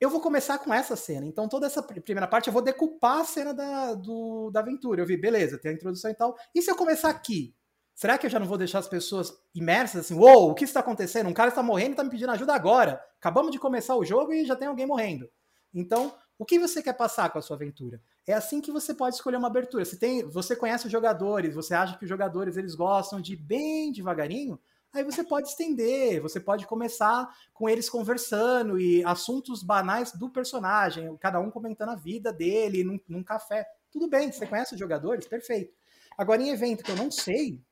Eu 0.00 0.10
vou 0.10 0.20
começar 0.20 0.58
com 0.58 0.72
essa 0.72 0.94
cena. 0.94 1.26
Então, 1.26 1.48
toda 1.48 1.66
essa 1.66 1.82
primeira 1.82 2.28
parte 2.28 2.46
eu 2.46 2.52
vou 2.52 2.62
decupar 2.62 3.20
a 3.20 3.24
cena 3.24 3.52
da, 3.52 3.94
do, 3.94 4.50
da 4.50 4.60
aventura. 4.60 5.00
Eu 5.00 5.06
vi, 5.06 5.16
beleza, 5.16 5.58
tem 5.58 5.72
a 5.72 5.74
introdução 5.74 6.10
e 6.10 6.14
tal. 6.14 6.36
E 6.54 6.62
se 6.62 6.70
eu 6.70 6.76
começar 6.76 7.08
aqui? 7.08 7.54
Será 7.94 8.18
que 8.18 8.26
eu 8.26 8.30
já 8.30 8.38
não 8.38 8.46
vou 8.46 8.58
deixar 8.58 8.78
as 8.78 8.86
pessoas 8.86 9.32
imersas 9.54 10.04
assim? 10.04 10.14
Uou, 10.14 10.42
wow, 10.42 10.50
o 10.50 10.54
que 10.54 10.64
está 10.64 10.80
acontecendo? 10.80 11.28
Um 11.28 11.32
cara 11.32 11.48
está 11.48 11.62
morrendo 11.62 11.88
e 11.88 11.92
está 11.92 12.04
me 12.04 12.10
pedindo 12.10 12.30
ajuda 12.30 12.54
agora. 12.54 13.02
Acabamos 13.18 13.50
de 13.50 13.58
começar 13.58 13.96
o 13.96 14.04
jogo 14.04 14.34
e 14.34 14.44
já 14.44 14.54
tem 14.54 14.68
alguém 14.68 14.86
morrendo. 14.86 15.26
Então, 15.72 16.14
o 16.38 16.44
que 16.44 16.58
você 16.58 16.82
quer 16.82 16.92
passar 16.92 17.30
com 17.30 17.38
a 17.38 17.42
sua 17.42 17.56
aventura? 17.56 18.00
É 18.26 18.34
assim 18.34 18.60
que 18.60 18.70
você 18.70 18.92
pode 18.92 19.14
escolher 19.14 19.36
uma 19.36 19.48
abertura. 19.48 19.84
Você, 19.84 19.96
tem, 19.96 20.22
você 20.24 20.54
conhece 20.54 20.86
os 20.86 20.92
jogadores, 20.92 21.54
você 21.54 21.74
acha 21.74 21.96
que 21.96 22.04
os 22.04 22.08
jogadores 22.08 22.56
eles 22.56 22.74
gostam 22.74 23.20
de 23.20 23.34
bem 23.34 23.90
devagarinho, 23.90 24.58
aí 24.92 25.02
você 25.02 25.24
pode 25.24 25.48
estender, 25.48 26.20
você 26.20 26.38
pode 26.38 26.66
começar 26.66 27.28
com 27.52 27.68
eles 27.68 27.88
conversando 27.88 28.78
e 28.78 29.04
assuntos 29.04 29.62
banais 29.62 30.12
do 30.12 30.30
personagem, 30.30 31.16
cada 31.18 31.40
um 31.40 31.50
comentando 31.50 31.90
a 31.90 31.96
vida 31.96 32.32
dele 32.32 32.84
num, 32.84 32.98
num 33.08 33.22
café. 33.22 33.66
Tudo 33.90 34.08
bem, 34.08 34.30
você 34.30 34.46
conhece 34.46 34.74
os 34.74 34.78
jogadores? 34.78 35.26
Perfeito. 35.26 35.74
Agora, 36.18 36.42
em 36.42 36.50
evento 36.50 36.82
que 36.82 36.90
eu 36.90 36.96
não 36.96 37.10
sei 37.10 37.62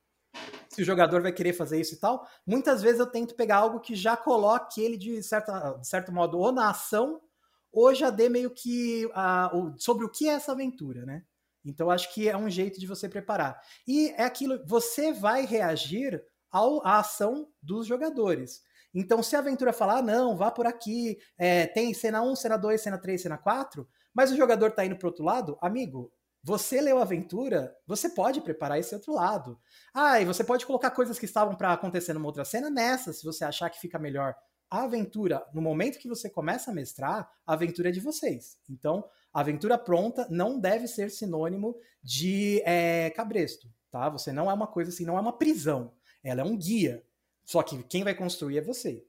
se 0.69 0.81
o 0.81 0.85
jogador 0.85 1.21
vai 1.21 1.31
querer 1.31 1.53
fazer 1.53 1.79
isso 1.79 1.95
e 1.95 1.97
tal, 1.97 2.27
muitas 2.45 2.81
vezes 2.81 2.99
eu 2.99 3.07
tento 3.07 3.35
pegar 3.35 3.57
algo 3.57 3.79
que 3.79 3.95
já 3.95 4.17
coloque 4.17 4.81
ele 4.81 4.97
de, 4.97 5.23
certa, 5.23 5.73
de 5.79 5.87
certo 5.87 6.11
modo 6.11 6.37
ou 6.37 6.51
na 6.51 6.69
ação 6.69 7.21
ou 7.75 7.93
já 7.93 8.09
dê 8.09 8.29
meio 8.29 8.49
que 8.49 9.07
sobre 9.77 10.05
o 10.05 10.09
que 10.09 10.29
é 10.29 10.33
essa 10.33 10.53
aventura, 10.53 11.05
né? 11.05 11.23
Então 11.65 11.89
acho 11.89 12.13
que 12.13 12.29
é 12.29 12.37
um 12.37 12.49
jeito 12.49 12.79
de 12.79 12.87
você 12.87 13.09
preparar. 13.09 13.59
E 13.85 14.09
é 14.11 14.23
aquilo, 14.23 14.65
você 14.65 15.11
vai 15.11 15.45
reagir 15.45 16.23
ao, 16.49 16.85
à 16.85 16.99
ação 16.99 17.49
dos 17.61 17.85
jogadores. 17.85 18.61
Então, 18.93 19.21
se 19.21 19.35
a 19.35 19.39
aventura 19.39 19.73
falar, 19.73 19.97
ah, 19.97 20.01
não, 20.01 20.37
vá 20.37 20.49
por 20.49 20.65
aqui, 20.65 21.17
é, 21.37 21.67
tem 21.67 21.93
cena 21.93 22.21
1, 22.21 22.35
cena 22.37 22.55
2, 22.55 22.79
cena 22.79 22.97
3, 22.97 23.21
cena 23.21 23.37
4, 23.37 23.85
mas 24.13 24.31
o 24.31 24.37
jogador 24.37 24.71
tá 24.71 24.85
indo 24.85 24.95
pro 24.95 25.09
outro 25.09 25.25
lado, 25.25 25.57
amigo, 25.59 26.13
você 26.41 26.79
leu 26.79 26.99
a 26.99 27.01
aventura, 27.01 27.75
você 27.85 28.07
pode 28.07 28.39
preparar 28.39 28.79
esse 28.79 28.95
outro 28.95 29.13
lado. 29.13 29.59
Ah, 29.93 30.21
e 30.21 30.25
você 30.25 30.45
pode 30.45 30.65
colocar 30.65 30.91
coisas 30.91 31.19
que 31.19 31.25
estavam 31.25 31.55
para 31.55 31.73
acontecer 31.73 32.13
numa 32.13 32.27
outra 32.27 32.45
cena 32.45 32.69
nessa, 32.69 33.11
se 33.11 33.25
você 33.25 33.43
achar 33.43 33.69
que 33.69 33.81
fica 33.81 33.99
melhor 33.99 34.33
a 34.69 34.83
aventura, 34.83 35.45
no 35.53 35.61
momento 35.61 35.99
que 35.99 36.07
você 36.07 36.29
começa 36.29 36.71
a 36.71 36.73
mestrar, 36.73 37.31
a 37.45 37.53
aventura 37.53 37.89
é 37.89 37.91
de 37.91 37.99
vocês. 37.99 38.57
Então, 38.69 39.07
aventura 39.33 39.77
pronta 39.77 40.27
não 40.29 40.59
deve 40.59 40.87
ser 40.87 41.11
sinônimo 41.11 41.75
de 42.01 42.61
é, 42.65 43.09
cabresto, 43.11 43.69
tá? 43.91 44.09
Você 44.09 44.31
não 44.31 44.49
é 44.49 44.53
uma 44.53 44.67
coisa 44.67 44.89
assim, 44.89 45.05
não 45.05 45.17
é 45.17 45.21
uma 45.21 45.37
prisão. 45.37 45.93
Ela 46.23 46.41
é 46.41 46.43
um 46.43 46.57
guia. 46.57 47.03
Só 47.43 47.61
que 47.61 47.83
quem 47.83 48.03
vai 48.03 48.15
construir 48.15 48.57
é 48.57 48.61
você. 48.61 49.05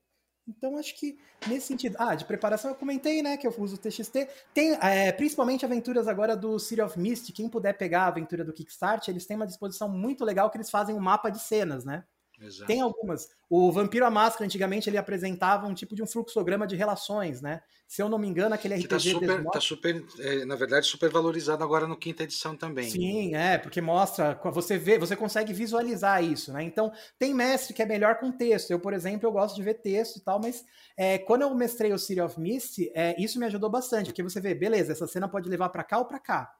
Então, 0.48 0.78
acho 0.78 0.94
que 0.94 1.18
nesse 1.48 1.66
sentido. 1.66 1.96
Ah, 1.98 2.14
de 2.14 2.24
preparação 2.24 2.70
eu 2.70 2.76
comentei, 2.76 3.20
né? 3.20 3.36
Que 3.36 3.46
eu 3.46 3.54
uso 3.58 3.74
o 3.74 3.78
TXT. 3.78 4.28
Tem 4.54 4.74
é, 4.80 5.10
principalmente 5.10 5.64
aventuras 5.64 6.06
agora 6.06 6.36
do 6.36 6.58
City 6.58 6.80
of 6.80 6.98
Mist. 6.98 7.32
Quem 7.32 7.48
puder 7.48 7.72
pegar 7.76 8.02
a 8.02 8.08
aventura 8.08 8.44
do 8.44 8.52
Kickstart, 8.52 9.08
eles 9.08 9.26
têm 9.26 9.36
uma 9.36 9.46
disposição 9.46 9.88
muito 9.88 10.24
legal 10.24 10.48
que 10.50 10.56
eles 10.56 10.70
fazem 10.70 10.94
um 10.94 11.00
mapa 11.00 11.30
de 11.30 11.40
cenas, 11.40 11.84
né? 11.84 12.04
Exato. 12.40 12.66
Tem 12.66 12.80
algumas. 12.80 13.28
O 13.48 13.70
Vampiro 13.72 14.04
à 14.04 14.10
Máscara, 14.10 14.44
antigamente, 14.44 14.90
ele 14.90 14.98
apresentava 14.98 15.66
um 15.66 15.74
tipo 15.74 15.94
de 15.94 16.02
um 16.02 16.06
fluxograma 16.06 16.66
de 16.66 16.76
relações, 16.76 17.40
né? 17.40 17.62
Se 17.86 18.02
eu 18.02 18.08
não 18.08 18.18
me 18.18 18.26
engano, 18.26 18.54
aquele 18.54 18.74
RPG... 18.74 18.82
Que 18.82 18.88
tá 18.88 18.98
super, 18.98 19.44
tá 19.44 19.60
super 19.60 20.04
é, 20.18 20.44
na 20.44 20.56
verdade, 20.56 20.86
super 20.86 21.08
valorizado 21.08 21.62
agora 21.62 21.86
no 21.86 21.96
quinta 21.96 22.24
edição 22.24 22.56
também. 22.56 22.90
Sim, 22.90 23.34
é, 23.34 23.56
porque 23.56 23.80
mostra, 23.80 24.38
você 24.52 24.76
vê, 24.76 24.98
você 24.98 25.14
consegue 25.14 25.52
visualizar 25.52 26.22
isso, 26.22 26.52
né? 26.52 26.62
Então, 26.64 26.92
tem 27.18 27.32
mestre 27.32 27.72
que 27.72 27.82
é 27.82 27.86
melhor 27.86 28.18
com 28.18 28.32
texto. 28.32 28.70
Eu, 28.70 28.80
por 28.80 28.92
exemplo, 28.92 29.26
eu 29.26 29.32
gosto 29.32 29.54
de 29.54 29.62
ver 29.62 29.74
texto 29.74 30.16
e 30.16 30.20
tal, 30.20 30.40
mas 30.40 30.64
é, 30.96 31.18
quando 31.18 31.42
eu 31.42 31.54
mestrei 31.54 31.92
o 31.92 31.98
City 31.98 32.20
of 32.20 32.38
Mist, 32.40 32.90
é, 32.92 33.14
isso 33.22 33.38
me 33.38 33.46
ajudou 33.46 33.70
bastante, 33.70 34.06
porque 34.06 34.22
você 34.22 34.40
vê, 34.40 34.54
beleza, 34.54 34.92
essa 34.92 35.06
cena 35.06 35.28
pode 35.28 35.48
levar 35.48 35.68
para 35.68 35.84
cá 35.84 35.98
ou 35.98 36.04
para 36.04 36.18
cá. 36.18 36.52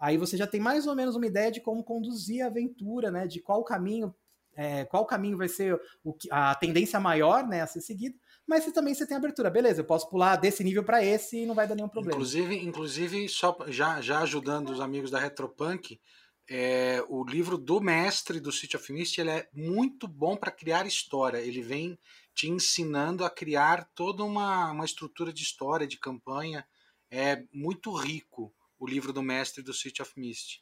Aí 0.00 0.16
você 0.16 0.36
já 0.36 0.48
tem 0.48 0.60
mais 0.60 0.86
ou 0.86 0.96
menos 0.96 1.14
uma 1.14 1.26
ideia 1.26 1.52
de 1.52 1.60
como 1.60 1.84
conduzir 1.84 2.42
a 2.42 2.48
aventura, 2.48 3.10
né? 3.10 3.26
De 3.26 3.40
qual 3.40 3.62
caminho 3.62 4.12
é, 4.54 4.84
qual 4.84 5.06
caminho 5.06 5.36
vai 5.36 5.48
ser 5.48 5.80
o, 6.04 6.16
a 6.30 6.54
tendência 6.54 7.00
maior 7.00 7.46
né, 7.46 7.62
a 7.62 7.66
ser 7.66 7.80
seguida, 7.80 8.16
mas 8.46 8.64
você 8.64 8.72
também 8.72 8.94
você 8.94 9.06
tem 9.06 9.16
abertura. 9.16 9.50
Beleza, 9.50 9.80
eu 9.80 9.84
posso 9.84 10.08
pular 10.08 10.36
desse 10.36 10.62
nível 10.62 10.84
para 10.84 11.04
esse 11.04 11.42
e 11.42 11.46
não 11.46 11.54
vai 11.54 11.66
dar 11.66 11.74
nenhum 11.74 11.88
problema. 11.88 12.14
Inclusive, 12.14 12.56
inclusive 12.56 13.28
só 13.28 13.56
já, 13.68 14.00
já 14.00 14.20
ajudando 14.20 14.70
os 14.70 14.80
amigos 14.80 15.10
da 15.10 15.18
Retropunk, 15.18 16.00
é, 16.48 17.02
o 17.08 17.24
livro 17.24 17.56
do 17.56 17.80
mestre 17.80 18.40
do 18.40 18.52
City 18.52 18.76
of 18.76 18.92
Mist 18.92 19.18
ele 19.18 19.30
é 19.30 19.48
muito 19.54 20.08
bom 20.08 20.36
para 20.36 20.50
criar 20.50 20.86
história. 20.86 21.38
Ele 21.38 21.62
vem 21.62 21.98
te 22.34 22.48
ensinando 22.48 23.24
a 23.24 23.30
criar 23.30 23.88
toda 23.94 24.24
uma, 24.24 24.70
uma 24.70 24.84
estrutura 24.84 25.32
de 25.32 25.42
história, 25.42 25.86
de 25.86 25.98
campanha. 25.98 26.66
É 27.10 27.44
muito 27.52 27.92
rico 27.94 28.52
o 28.78 28.86
livro 28.86 29.12
do 29.12 29.22
mestre 29.22 29.62
do 29.62 29.72
City 29.72 30.02
of 30.02 30.12
Mist. 30.16 30.60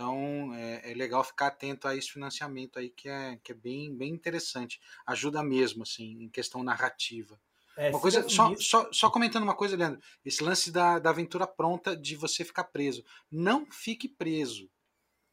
Então 0.00 0.54
é, 0.54 0.92
é, 0.92 0.94
legal 0.94 1.22
ficar 1.22 1.48
atento 1.48 1.86
a 1.86 1.94
esse 1.94 2.10
financiamento 2.10 2.78
aí 2.78 2.88
que 2.88 3.06
é, 3.06 3.38
que 3.44 3.52
é 3.52 3.54
bem, 3.54 3.94
bem 3.94 4.10
interessante. 4.10 4.80
Ajuda 5.06 5.42
mesmo, 5.42 5.82
assim, 5.82 6.22
em 6.22 6.28
questão 6.30 6.62
narrativa. 6.62 7.38
É, 7.76 7.90
uma 7.90 8.00
coisa, 8.00 8.26
só, 8.26 8.56
só, 8.56 8.90
só, 8.90 9.10
comentando 9.10 9.42
uma 9.42 9.54
coisa, 9.54 9.76
Leandro, 9.76 10.00
esse 10.24 10.42
lance 10.42 10.72
da, 10.72 10.98
da 10.98 11.10
aventura 11.10 11.46
pronta 11.46 11.94
de 11.94 12.16
você 12.16 12.46
ficar 12.46 12.64
preso. 12.64 13.04
Não 13.30 13.66
fique 13.70 14.08
preso. 14.08 14.70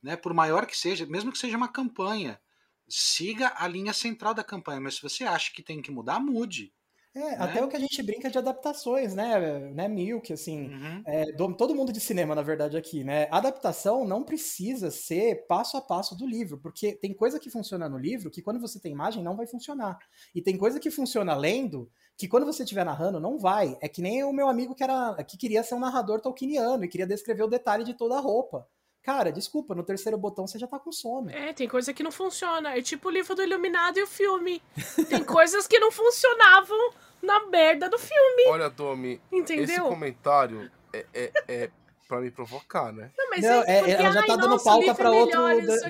Né? 0.04 0.18
Por 0.18 0.34
maior 0.34 0.66
que 0.66 0.78
seja, 0.78 1.06
mesmo 1.06 1.32
que 1.32 1.38
seja 1.38 1.56
uma 1.56 1.72
campanha, 1.72 2.38
siga 2.90 3.54
a 3.56 3.70
linha 3.70 3.94
central 3.94 4.34
da 4.34 4.44
campanha. 4.44 4.82
Mas 4.82 4.96
se 4.96 5.02
você 5.02 5.24
acha 5.24 5.50
que 5.54 5.64
tem 5.64 5.82
que 5.82 5.92
mudar, 5.92 6.20
mude. 6.20 6.74
É, 7.18 7.32
né? 7.32 7.38
até 7.40 7.64
o 7.64 7.68
que 7.68 7.76
a 7.76 7.80
gente 7.80 8.04
brinca 8.04 8.30
de 8.30 8.38
adaptações, 8.38 9.16
né, 9.16 9.60
né 9.74 9.88
Milk, 9.88 10.32
assim, 10.32 10.70
uhum. 10.70 11.02
é, 11.06 11.32
do, 11.32 11.52
todo 11.56 11.74
mundo 11.74 11.92
de 11.92 12.00
cinema, 12.00 12.36
na 12.36 12.44
verdade, 12.44 12.78
aqui, 12.78 13.04
né, 13.04 13.28
adaptação 13.32 14.06
não 14.06 14.24
precisa 14.24 14.92
ser 14.92 15.48
passo 15.48 15.78
a 15.78 15.82
passo 15.82 16.16
do 16.16 16.28
livro, 16.28 16.60
porque 16.60 16.94
tem 16.94 17.14
coisa 17.14 17.40
que 17.40 17.50
funciona 17.50 17.90
no 17.90 17.98
livro 17.98 18.30
que 18.30 18.42
quando 18.42 18.60
você 18.60 18.80
tem 18.80 18.92
imagem 18.92 19.24
não 19.24 19.36
vai 19.36 19.48
funcionar, 19.48 19.98
e 20.36 20.42
tem 20.42 20.56
coisa 20.58 20.80
que 20.80 20.92
funciona 20.92 21.36
lendo 21.36 21.90
que 22.16 22.28
quando 22.28 22.46
você 22.46 22.64
estiver 22.64 22.86
narrando 22.86 23.20
não 23.20 23.40
vai, 23.40 23.78
é 23.82 23.90
que 23.90 24.02
nem 24.02 24.24
o 24.24 24.32
meu 24.32 24.48
amigo 24.48 24.76
que, 24.76 24.84
era, 24.84 25.16
que 25.24 25.38
queria 25.38 25.64
ser 25.64 25.76
um 25.76 25.80
narrador 25.80 26.22
tolkieniano 26.22 26.84
e 26.84 26.88
queria 26.88 27.08
descrever 27.08 27.44
o 27.44 27.48
detalhe 27.48 27.84
de 27.84 27.96
toda 27.96 28.16
a 28.16 28.20
roupa, 28.20 28.68
Cara, 29.08 29.32
desculpa, 29.32 29.74
no 29.74 29.86
terceiro 29.86 30.18
botão 30.18 30.46
você 30.46 30.60
já 30.60 30.68
tá 30.68 30.78
com 30.78 30.92
sono. 30.92 31.30
É, 31.30 31.54
tem 31.54 31.66
coisa 31.66 31.94
que 31.94 32.04
não 32.04 32.12
funciona. 32.12 32.78
É 32.78 32.82
tipo 32.82 33.08
o 33.08 33.12
livro 33.12 33.34
do 33.36 33.42
Iluminado 33.42 33.98
e 33.98 34.04
o 34.04 34.08
filme. 34.08 34.62
Tem 35.08 35.24
coisas 35.24 35.66
que 35.66 35.80
não 35.80 35.90
funcionavam 35.90 36.92
na 37.22 37.48
merda 37.48 37.90
do 37.90 37.98
filme. 37.98 38.44
Olha, 38.48 38.70
Domi, 38.70 39.22
Entendeu? 39.32 39.64
esse 39.64 39.82
comentário 39.82 40.72
é, 40.94 41.06
é, 41.14 41.32
é 41.48 41.70
pra 42.08 42.22
me 42.22 42.32
provocar, 42.32 42.94
né? 42.94 43.12
Não, 43.18 43.30
mas 43.30 43.42
não, 43.42 43.64
é, 43.64 43.92
ela 43.92 44.12
já 44.12 44.24
tá 44.24 44.34
ai, 44.34 44.40
dando 44.40 44.50
nossa, 44.50 44.64
pauta 44.64 44.96
pra 44.96 45.12
outro 45.12 45.40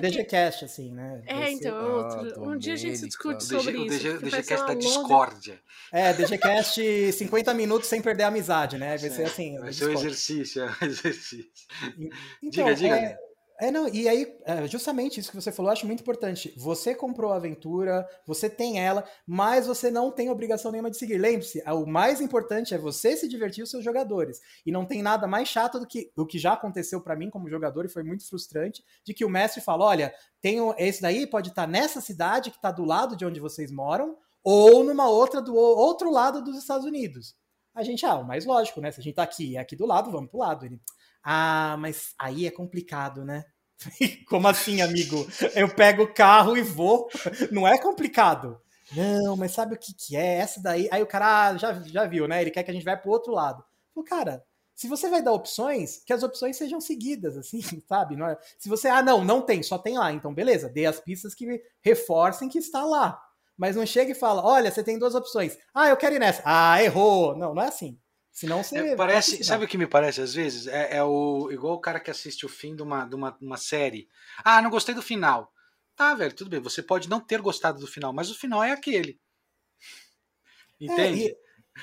DGCast, 0.00 0.64
assim, 0.64 0.90
né? 0.90 1.22
É, 1.26 1.50
então, 1.50 1.76
ah, 1.76 2.20
outro. 2.20 2.42
um 2.42 2.58
dia 2.58 2.74
a 2.74 2.76
gente 2.76 3.06
discute 3.06 3.44
sobre 3.44 3.72
DG, 3.72 4.08
isso. 4.08 4.16
O 4.16 4.20
DGCast 4.22 4.66
da 4.66 4.74
discórdia. 4.74 5.60
É, 5.92 6.12
DGCast 6.12 7.12
50 7.12 7.54
minutos 7.54 7.88
sem 7.88 8.02
perder 8.02 8.24
a 8.24 8.28
amizade, 8.28 8.76
né? 8.76 8.98
Vai 8.98 9.10
ser 9.10 9.22
assim. 9.22 9.58
Vai 9.58 9.72
ser 9.72 9.86
um 9.86 9.92
exercício, 9.92 10.62
é 10.62 10.66
um 10.66 10.74
exercício. 10.86 11.46
Então, 12.42 12.64
diga, 12.64 12.74
diga. 12.74 12.96
É, 12.96 13.18
é, 13.60 13.72
não, 13.72 13.88
e 13.88 14.08
aí, 14.08 14.36
é, 14.44 14.68
justamente 14.68 15.18
isso 15.18 15.30
que 15.30 15.36
você 15.36 15.50
falou, 15.50 15.68
eu 15.68 15.72
acho 15.72 15.86
muito 15.86 16.00
importante. 16.00 16.54
Você 16.56 16.94
comprou 16.94 17.32
a 17.32 17.36
aventura, 17.36 18.08
você 18.24 18.48
tem 18.48 18.80
ela, 18.80 19.04
mas 19.26 19.66
você 19.66 19.90
não 19.90 20.12
tem 20.12 20.30
obrigação 20.30 20.70
nenhuma 20.70 20.90
de 20.90 20.96
seguir. 20.96 21.18
Lembre-se, 21.18 21.60
o 21.66 21.84
mais 21.84 22.20
importante 22.20 22.72
é 22.72 22.78
você 22.78 23.16
se 23.16 23.28
divertir 23.28 23.64
os 23.64 23.70
seus 23.70 23.82
jogadores. 23.82 24.40
E 24.64 24.70
não 24.70 24.86
tem 24.86 25.02
nada 25.02 25.26
mais 25.26 25.48
chato 25.48 25.80
do 25.80 25.86
que 25.88 26.12
o 26.16 26.24
que 26.24 26.38
já 26.38 26.52
aconteceu 26.52 27.00
para 27.00 27.16
mim 27.16 27.30
como 27.30 27.50
jogador 27.50 27.84
e 27.84 27.88
foi 27.88 28.04
muito 28.04 28.28
frustrante, 28.28 28.84
de 29.04 29.12
que 29.12 29.24
o 29.24 29.28
mestre 29.28 29.60
fala: 29.60 29.84
olha, 29.84 30.14
tenho 30.40 30.72
esse 30.78 31.02
daí 31.02 31.26
pode 31.26 31.48
estar 31.48 31.62
tá 31.62 31.68
nessa 31.68 32.00
cidade 32.00 32.50
que 32.50 32.56
está 32.56 32.70
do 32.70 32.84
lado 32.84 33.16
de 33.16 33.26
onde 33.26 33.40
vocês 33.40 33.72
moram, 33.72 34.16
ou 34.44 34.84
numa 34.84 35.08
outra 35.08 35.42
do 35.42 35.56
outro 35.56 36.12
lado 36.12 36.42
dos 36.42 36.56
Estados 36.56 36.86
Unidos. 36.86 37.34
A 37.74 37.82
gente, 37.82 38.04
ah, 38.06 38.16
o 38.16 38.24
mais 38.24 38.44
lógico, 38.44 38.80
né? 38.80 38.90
Se 38.90 39.00
a 39.00 39.02
gente 39.02 39.14
tá 39.14 39.22
aqui 39.22 39.56
aqui 39.56 39.76
do 39.76 39.86
lado, 39.86 40.10
vamos 40.10 40.30
pro 40.30 40.40
lado. 40.40 40.64
Ele, 40.64 40.80
ah, 41.22 41.76
mas 41.78 42.14
aí 42.18 42.46
é 42.46 42.50
complicado, 42.50 43.24
né? 43.24 43.44
Como 44.28 44.48
assim, 44.48 44.80
amigo? 44.80 45.26
Eu 45.54 45.68
pego 45.68 46.02
o 46.04 46.12
carro 46.12 46.56
e 46.56 46.62
vou. 46.62 47.08
Não 47.50 47.66
é 47.66 47.78
complicado. 47.78 48.60
Não, 48.92 49.36
mas 49.36 49.52
sabe 49.52 49.74
o 49.74 49.78
que, 49.78 49.92
que 49.94 50.16
é? 50.16 50.38
Essa 50.38 50.60
daí. 50.62 50.88
Aí 50.90 51.02
o 51.02 51.06
cara 51.06 51.48
ah, 51.48 51.56
já, 51.56 51.72
já 51.74 52.06
viu, 52.06 52.26
né? 52.26 52.40
Ele 52.40 52.50
quer 52.50 52.62
que 52.62 52.70
a 52.70 52.74
gente 52.74 52.84
vá 52.84 52.96
pro 52.96 53.10
outro 53.10 53.32
lado. 53.32 53.62
Pô, 53.94 54.02
cara, 54.02 54.42
se 54.74 54.88
você 54.88 55.10
vai 55.10 55.20
dar 55.22 55.32
opções, 55.32 56.02
que 56.04 56.12
as 56.12 56.22
opções 56.22 56.56
sejam 56.56 56.80
seguidas, 56.80 57.36
assim, 57.36 57.60
sabe? 57.88 58.16
Não 58.16 58.28
é... 58.28 58.38
Se 58.58 58.68
você, 58.68 58.88
ah, 58.88 59.02
não, 59.02 59.24
não 59.24 59.42
tem, 59.42 59.62
só 59.62 59.76
tem 59.76 59.98
lá. 59.98 60.12
Então, 60.12 60.32
beleza, 60.32 60.68
dê 60.68 60.86
as 60.86 61.00
pistas 61.00 61.34
que 61.34 61.62
reforcem 61.82 62.48
que 62.48 62.58
está 62.58 62.84
lá. 62.84 63.20
Mas 63.56 63.74
não 63.74 63.84
chega 63.84 64.12
e 64.12 64.14
fala, 64.14 64.44
olha, 64.44 64.70
você 64.70 64.84
tem 64.84 64.98
duas 64.98 65.16
opções. 65.16 65.58
Ah, 65.74 65.88
eu 65.88 65.96
quero 65.96 66.14
ir 66.14 66.20
nessa. 66.20 66.42
Ah, 66.44 66.82
errou. 66.82 67.36
Não, 67.36 67.54
não 67.54 67.62
é 67.62 67.66
assim. 67.66 67.98
Senão 68.38 68.62
você. 68.62 68.78
É, 68.78 68.94
parece, 68.94 69.42
sabe 69.42 69.64
o 69.64 69.68
que 69.68 69.76
me 69.76 69.88
parece 69.88 70.20
às 70.20 70.32
vezes? 70.32 70.68
É, 70.68 70.98
é, 70.98 71.02
o 71.02 71.50
igual 71.50 71.74
o 71.74 71.80
cara 71.80 71.98
que 71.98 72.08
assiste 72.08 72.46
o 72.46 72.48
fim 72.48 72.76
de 72.76 72.82
uma, 72.82 73.04
de 73.04 73.16
uma, 73.16 73.36
uma 73.40 73.56
série. 73.56 74.08
Ah, 74.44 74.62
não 74.62 74.70
gostei 74.70 74.94
do 74.94 75.02
final. 75.02 75.52
Tá, 75.96 76.14
velho, 76.14 76.32
tudo 76.32 76.48
bem. 76.48 76.60
Você 76.60 76.80
pode 76.80 77.08
não 77.08 77.18
ter 77.18 77.40
gostado 77.42 77.80
do 77.80 77.86
final, 77.88 78.12
mas 78.12 78.30
o 78.30 78.38
final 78.38 78.62
é 78.62 78.70
aquele. 78.70 79.18
Entende? 80.80 81.30
É, 81.30 81.36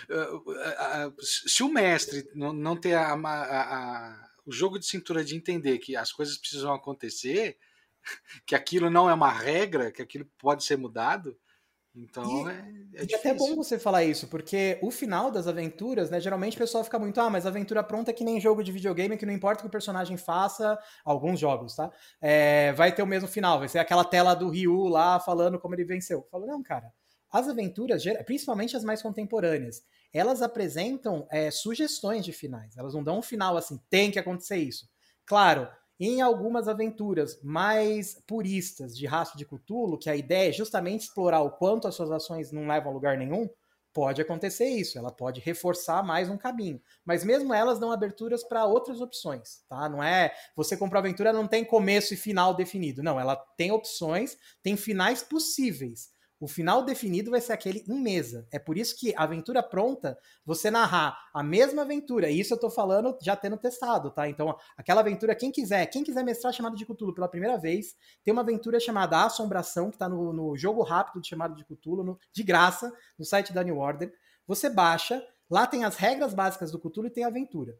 e... 0.09 1.13
Se 1.21 1.61
o 1.61 1.67
mestre 1.67 2.25
não, 2.33 2.53
não 2.53 2.79
ter 2.79 2.93
a, 2.93 3.11
a, 3.11 3.75
a, 3.75 4.29
o 4.45 4.51
jogo 4.53 4.79
de 4.79 4.85
cintura 4.85 5.25
de 5.25 5.35
entender 5.35 5.77
que 5.79 5.97
as 5.97 6.13
coisas 6.13 6.37
precisam 6.37 6.73
acontecer, 6.73 7.57
que 8.47 8.55
aquilo 8.55 8.89
não 8.89 9.09
é 9.09 9.13
uma 9.13 9.29
regra, 9.29 9.91
que 9.91 10.01
aquilo 10.01 10.25
pode 10.37 10.63
ser 10.63 10.77
mudado, 10.77 11.37
então 11.95 12.47
e, 12.47 12.51
é, 12.51 13.01
é, 13.01 13.11
é 13.11 13.15
até 13.15 13.33
bom 13.33 13.55
você 13.55 13.79
falar 13.79 14.03
isso, 14.03 14.27
porque 14.27 14.77
o 14.81 14.91
final 14.91 15.31
das 15.31 15.47
aventuras, 15.47 16.09
né? 16.09 16.19
Geralmente 16.19 16.55
o 16.55 16.59
pessoal 16.59 16.83
fica 16.83 16.99
muito, 16.99 17.19
ah, 17.21 17.29
mas 17.29 17.45
aventura 17.45 17.83
pronta 17.83 18.11
é 18.11 18.13
que 18.13 18.23
nem 18.23 18.39
jogo 18.39 18.63
de 18.63 18.71
videogame, 18.71 19.17
que 19.17 19.25
não 19.25 19.33
importa 19.33 19.59
o 19.59 19.63
que 19.63 19.67
o 19.67 19.71
personagem 19.71 20.17
faça, 20.17 20.77
alguns 21.03 21.39
jogos, 21.39 21.75
tá? 21.75 21.91
É, 22.21 22.73
vai 22.73 22.93
ter 22.93 23.01
o 23.01 23.07
mesmo 23.07 23.27
final, 23.27 23.59
vai 23.59 23.69
ser 23.69 23.79
aquela 23.79 24.03
tela 24.03 24.33
do 24.33 24.49
Ryu 24.49 24.87
lá 24.87 25.19
falando 25.19 25.59
como 25.59 25.75
ele 25.75 25.85
venceu. 25.85 26.19
Eu 26.19 26.27
falo, 26.29 26.45
não, 26.45 26.61
cara. 26.61 26.91
As 27.31 27.49
aventuras, 27.49 28.03
principalmente 28.25 28.77
as 28.77 28.83
mais 28.83 29.01
contemporâneas, 29.01 29.83
elas 30.13 30.41
apresentam 30.41 31.27
é, 31.29 31.51
sugestões 31.51 32.23
de 32.23 32.31
finais. 32.31 32.77
Elas 32.77 32.93
não 32.93 33.03
dão 33.03 33.19
um 33.19 33.21
final 33.21 33.57
assim, 33.57 33.77
tem 33.89 34.09
que 34.09 34.19
acontecer 34.19 34.57
isso. 34.57 34.87
Claro, 35.25 35.67
em 35.99 36.21
algumas 36.21 36.67
aventuras 36.67 37.39
mais 37.41 38.21
puristas 38.27 38.97
de 38.97 39.05
Rastro 39.05 39.37
de 39.37 39.45
Cthulhu, 39.45 39.97
que 39.97 40.09
a 40.09 40.15
ideia 40.15 40.49
é 40.49 40.53
justamente 40.53 41.01
explorar 41.01 41.41
o 41.41 41.51
quanto 41.51 41.87
as 41.87 41.95
suas 41.95 42.11
ações 42.11 42.51
não 42.51 42.67
levam 42.67 42.91
a 42.91 42.93
lugar 42.93 43.17
nenhum, 43.17 43.49
pode 43.95 44.21
acontecer 44.21 44.67
isso, 44.67 44.97
ela 44.97 45.09
pode 45.09 45.39
reforçar 45.39 46.03
mais 46.03 46.29
um 46.29 46.37
caminho. 46.37 46.81
Mas 47.05 47.23
mesmo 47.23 47.53
elas 47.53 47.79
dão 47.79 47.93
aberturas 47.93 48.43
para 48.43 48.65
outras 48.65 48.99
opções, 48.99 49.63
tá? 49.69 49.87
Não 49.87 50.03
é 50.03 50.33
você 50.53 50.75
comprou 50.75 50.99
a 50.99 51.01
aventura 51.01 51.31
não 51.31 51.47
tem 51.47 51.63
começo 51.63 52.13
e 52.13 52.17
final 52.17 52.53
definido, 52.53 53.01
não, 53.01 53.17
ela 53.17 53.37
tem 53.55 53.71
opções, 53.71 54.37
tem 54.61 54.75
finais 54.75 55.23
possíveis. 55.23 56.09
O 56.45 56.47
final 56.47 56.83
definido 56.83 57.31
vai 57.31 57.41
ser 57.41 57.53
aquele 57.53 57.83
em 57.87 57.99
mesa. 57.99 58.47
É 58.51 58.59
por 58.59 58.77
isso 58.77 58.95
que 58.95 59.15
a 59.15 59.23
aventura 59.23 59.63
pronta, 59.63 60.15
você 60.45 60.69
narrar 60.69 61.17
a 61.33 61.41
mesma 61.41 61.81
aventura, 61.81 62.29
e 62.29 62.39
isso 62.39 62.53
eu 62.53 62.59
tô 62.59 62.69
falando 62.69 63.17
já 63.19 63.35
tendo 63.35 63.57
testado, 63.57 64.11
tá? 64.11 64.29
Então, 64.29 64.55
aquela 64.77 65.01
aventura, 65.01 65.33
quem 65.33 65.51
quiser, 65.51 65.87
quem 65.87 66.03
quiser 66.03 66.23
mestrar 66.23 66.53
Chamado 66.53 66.75
de 66.75 66.85
Cthulhu 66.85 67.15
pela 67.15 67.27
primeira 67.27 67.57
vez, 67.57 67.95
tem 68.23 68.31
uma 68.31 68.43
aventura 68.43 68.79
chamada 68.79 69.25
Assombração, 69.25 69.89
que 69.89 69.97
tá 69.97 70.07
no, 70.07 70.31
no 70.31 70.55
jogo 70.55 70.83
rápido 70.83 71.19
de 71.19 71.27
Chamado 71.27 71.55
de 71.55 71.65
Cthulhu, 71.65 72.15
de 72.31 72.43
graça, 72.43 72.93
no 73.17 73.25
site 73.25 73.51
da 73.51 73.63
New 73.63 73.79
Order. 73.79 74.13
Você 74.45 74.69
baixa, 74.69 75.25
lá 75.49 75.65
tem 75.65 75.83
as 75.83 75.95
regras 75.95 76.35
básicas 76.35 76.69
do 76.69 76.77
Cthulhu 76.77 77.07
e 77.07 77.09
tem 77.11 77.23
a 77.23 77.29
aventura. 77.29 77.75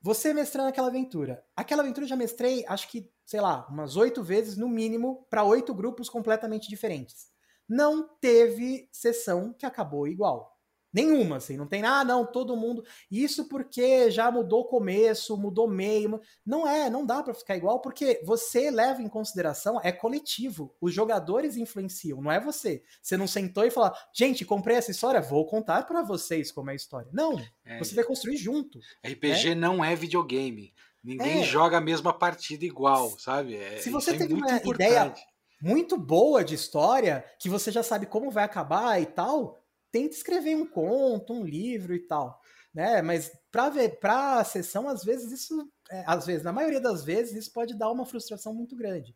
Você 0.00 0.32
mestrando 0.32 0.68
aquela 0.68 0.86
aventura. 0.86 1.44
Aquela 1.56 1.82
aventura 1.82 2.04
eu 2.04 2.08
já 2.08 2.14
mestrei, 2.14 2.64
acho 2.68 2.88
que, 2.88 3.10
sei 3.26 3.40
lá, 3.40 3.66
umas 3.68 3.96
oito 3.96 4.22
vezes 4.22 4.56
no 4.56 4.68
mínimo, 4.68 5.26
para 5.28 5.42
oito 5.42 5.74
grupos 5.74 6.08
completamente 6.08 6.68
diferentes 6.68 7.30
não 7.70 8.02
teve 8.20 8.88
sessão 8.90 9.54
que 9.56 9.64
acabou 9.64 10.08
igual. 10.08 10.58
Nenhuma, 10.92 11.36
assim, 11.36 11.56
não 11.56 11.68
tem, 11.68 11.84
ah, 11.84 12.02
não, 12.02 12.26
todo 12.26 12.56
mundo. 12.56 12.84
Isso 13.08 13.48
porque 13.48 14.10
já 14.10 14.28
mudou 14.28 14.62
o 14.62 14.64
começo, 14.64 15.36
mudou 15.36 15.68
meio. 15.68 16.20
Não 16.44 16.66
é, 16.66 16.90
não 16.90 17.06
dá 17.06 17.22
para 17.22 17.32
ficar 17.32 17.56
igual, 17.56 17.80
porque 17.80 18.20
você 18.24 18.72
leva 18.72 19.00
em 19.00 19.08
consideração, 19.08 19.80
é 19.84 19.92
coletivo. 19.92 20.74
Os 20.80 20.92
jogadores 20.92 21.56
influenciam, 21.56 22.20
não 22.20 22.32
é 22.32 22.40
você. 22.40 22.82
Você 23.00 23.16
não 23.16 23.28
sentou 23.28 23.64
e 23.64 23.70
falou, 23.70 23.92
gente, 24.12 24.44
comprei 24.44 24.76
essa 24.76 24.90
história, 24.90 25.20
vou 25.20 25.46
contar 25.46 25.86
para 25.86 26.02
vocês 26.02 26.50
como 26.50 26.70
é 26.70 26.72
a 26.72 26.76
história. 26.76 27.08
Não, 27.12 27.40
é, 27.64 27.78
você 27.78 27.94
vai 27.94 28.02
construir 28.02 28.36
junto. 28.36 28.80
RPG 29.06 29.50
né? 29.50 29.54
não 29.54 29.84
é 29.84 29.94
videogame. 29.94 30.74
Ninguém 31.04 31.42
é. 31.42 31.44
joga 31.44 31.78
a 31.78 31.80
mesma 31.80 32.12
partida 32.12 32.64
igual, 32.64 33.16
sabe? 33.16 33.54
É, 33.54 33.78
Se 33.78 33.90
você 33.90 34.12
tem 34.18 34.28
é 34.28 34.34
uma 34.34 34.56
importante. 34.56 34.74
ideia 34.74 35.14
muito 35.60 35.96
boa 35.98 36.44
de 36.44 36.54
história, 36.54 37.24
que 37.38 37.48
você 37.48 37.70
já 37.70 37.82
sabe 37.82 38.06
como 38.06 38.30
vai 38.30 38.44
acabar 38.44 39.00
e 39.00 39.06
tal, 39.06 39.58
tenta 39.92 40.14
escrever 40.14 40.56
um 40.56 40.66
conto, 40.66 41.32
um 41.32 41.44
livro 41.44 41.94
e 41.94 42.00
tal, 42.00 42.40
né? 42.74 43.02
Mas 43.02 43.30
para 43.50 43.68
ver, 43.68 44.00
para 44.00 44.38
a 44.38 44.44
sessão, 44.44 44.88
às 44.88 45.04
vezes 45.04 45.32
isso, 45.32 45.70
é, 45.90 46.04
às 46.06 46.26
vezes, 46.26 46.42
na 46.42 46.52
maioria 46.52 46.80
das 46.80 47.04
vezes, 47.04 47.34
isso 47.34 47.52
pode 47.52 47.76
dar 47.76 47.90
uma 47.90 48.06
frustração 48.06 48.54
muito 48.54 48.76
grande. 48.76 49.14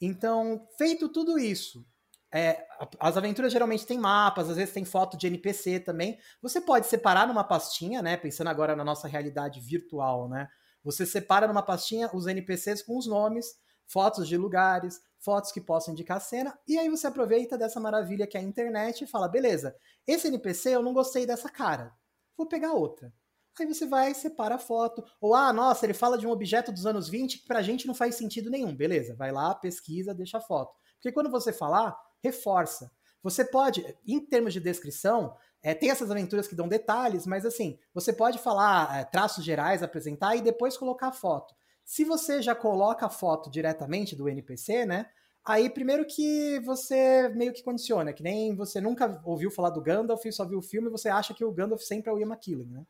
Então, 0.00 0.66
feito 0.76 1.08
tudo 1.08 1.38
isso, 1.38 1.84
é, 2.32 2.66
as 3.00 3.16
aventuras 3.16 3.52
geralmente 3.52 3.86
têm 3.86 3.98
mapas, 3.98 4.50
às 4.50 4.56
vezes 4.56 4.74
tem 4.74 4.84
foto 4.84 5.16
de 5.16 5.26
NPC 5.26 5.80
também. 5.80 6.18
Você 6.42 6.60
pode 6.60 6.86
separar 6.86 7.26
numa 7.26 7.42
pastinha, 7.42 8.02
né? 8.02 8.16
Pensando 8.16 8.48
agora 8.48 8.76
na 8.76 8.84
nossa 8.84 9.08
realidade 9.08 9.60
virtual, 9.60 10.28
né? 10.28 10.48
Você 10.84 11.06
separa 11.06 11.48
numa 11.48 11.62
pastinha 11.62 12.10
os 12.12 12.26
NPCs 12.26 12.82
com 12.82 12.98
os 12.98 13.06
nomes, 13.06 13.46
fotos 13.86 14.28
de 14.28 14.36
lugares, 14.36 15.00
fotos 15.18 15.52
que 15.52 15.60
possam 15.60 15.92
indicar 15.92 16.16
a 16.16 16.20
cena, 16.20 16.58
e 16.66 16.78
aí 16.78 16.88
você 16.88 17.06
aproveita 17.06 17.58
dessa 17.58 17.80
maravilha 17.80 18.26
que 18.26 18.36
é 18.36 18.40
a 18.40 18.44
internet 18.44 19.02
e 19.02 19.06
fala: 19.06 19.28
beleza, 19.28 19.74
esse 20.06 20.28
NPC 20.28 20.70
eu 20.70 20.82
não 20.82 20.92
gostei 20.92 21.26
dessa 21.26 21.48
cara, 21.48 21.92
vou 22.36 22.46
pegar 22.46 22.72
outra. 22.72 23.12
Aí 23.60 23.66
você 23.66 23.86
vai, 23.86 24.14
separa 24.14 24.54
a 24.54 24.58
foto, 24.58 25.04
ou 25.20 25.34
ah, 25.34 25.52
nossa, 25.52 25.84
ele 25.84 25.94
fala 25.94 26.16
de 26.16 26.26
um 26.26 26.30
objeto 26.30 26.70
dos 26.70 26.86
anos 26.86 27.08
20 27.08 27.40
que 27.40 27.46
pra 27.46 27.60
gente 27.60 27.88
não 27.88 27.94
faz 27.94 28.14
sentido 28.14 28.50
nenhum. 28.50 28.74
Beleza, 28.74 29.16
vai 29.16 29.32
lá, 29.32 29.52
pesquisa, 29.52 30.14
deixa 30.14 30.38
a 30.38 30.40
foto. 30.40 30.72
Porque 30.94 31.10
quando 31.10 31.28
você 31.28 31.52
falar, 31.52 31.98
reforça. 32.22 32.90
Você 33.20 33.44
pode, 33.44 33.84
em 34.06 34.20
termos 34.20 34.52
de 34.52 34.60
descrição, 34.60 35.34
é, 35.60 35.74
tem 35.74 35.90
essas 35.90 36.10
aventuras 36.10 36.46
que 36.46 36.54
dão 36.54 36.68
detalhes, 36.68 37.26
mas 37.26 37.44
assim, 37.44 37.78
você 37.92 38.12
pode 38.12 38.38
falar 38.38 39.00
é, 39.00 39.04
traços 39.04 39.44
gerais, 39.44 39.82
apresentar 39.82 40.36
e 40.36 40.40
depois 40.40 40.76
colocar 40.76 41.08
a 41.08 41.12
foto. 41.12 41.54
Se 41.88 42.04
você 42.04 42.42
já 42.42 42.54
coloca 42.54 43.06
a 43.06 43.08
foto 43.08 43.48
diretamente 43.50 44.14
do 44.14 44.28
NPC, 44.28 44.84
né? 44.84 45.06
Aí, 45.42 45.70
primeiro 45.70 46.04
que 46.04 46.60
você 46.60 47.30
meio 47.30 47.50
que 47.50 47.62
condiciona, 47.62 48.12
que 48.12 48.22
nem 48.22 48.54
você 48.54 48.78
nunca 48.78 49.18
ouviu 49.24 49.50
falar 49.50 49.70
do 49.70 49.80
Gandalf, 49.80 50.22
só 50.30 50.44
viu 50.44 50.58
o 50.58 50.62
filme, 50.62 50.90
você 50.90 51.08
acha 51.08 51.32
que 51.32 51.42
o 51.42 51.50
Gandalf 51.50 51.80
sempre 51.80 52.10
é 52.10 52.12
o 52.12 52.18
Ian 52.18 52.26
McKellen, 52.26 52.66
né? 52.66 52.86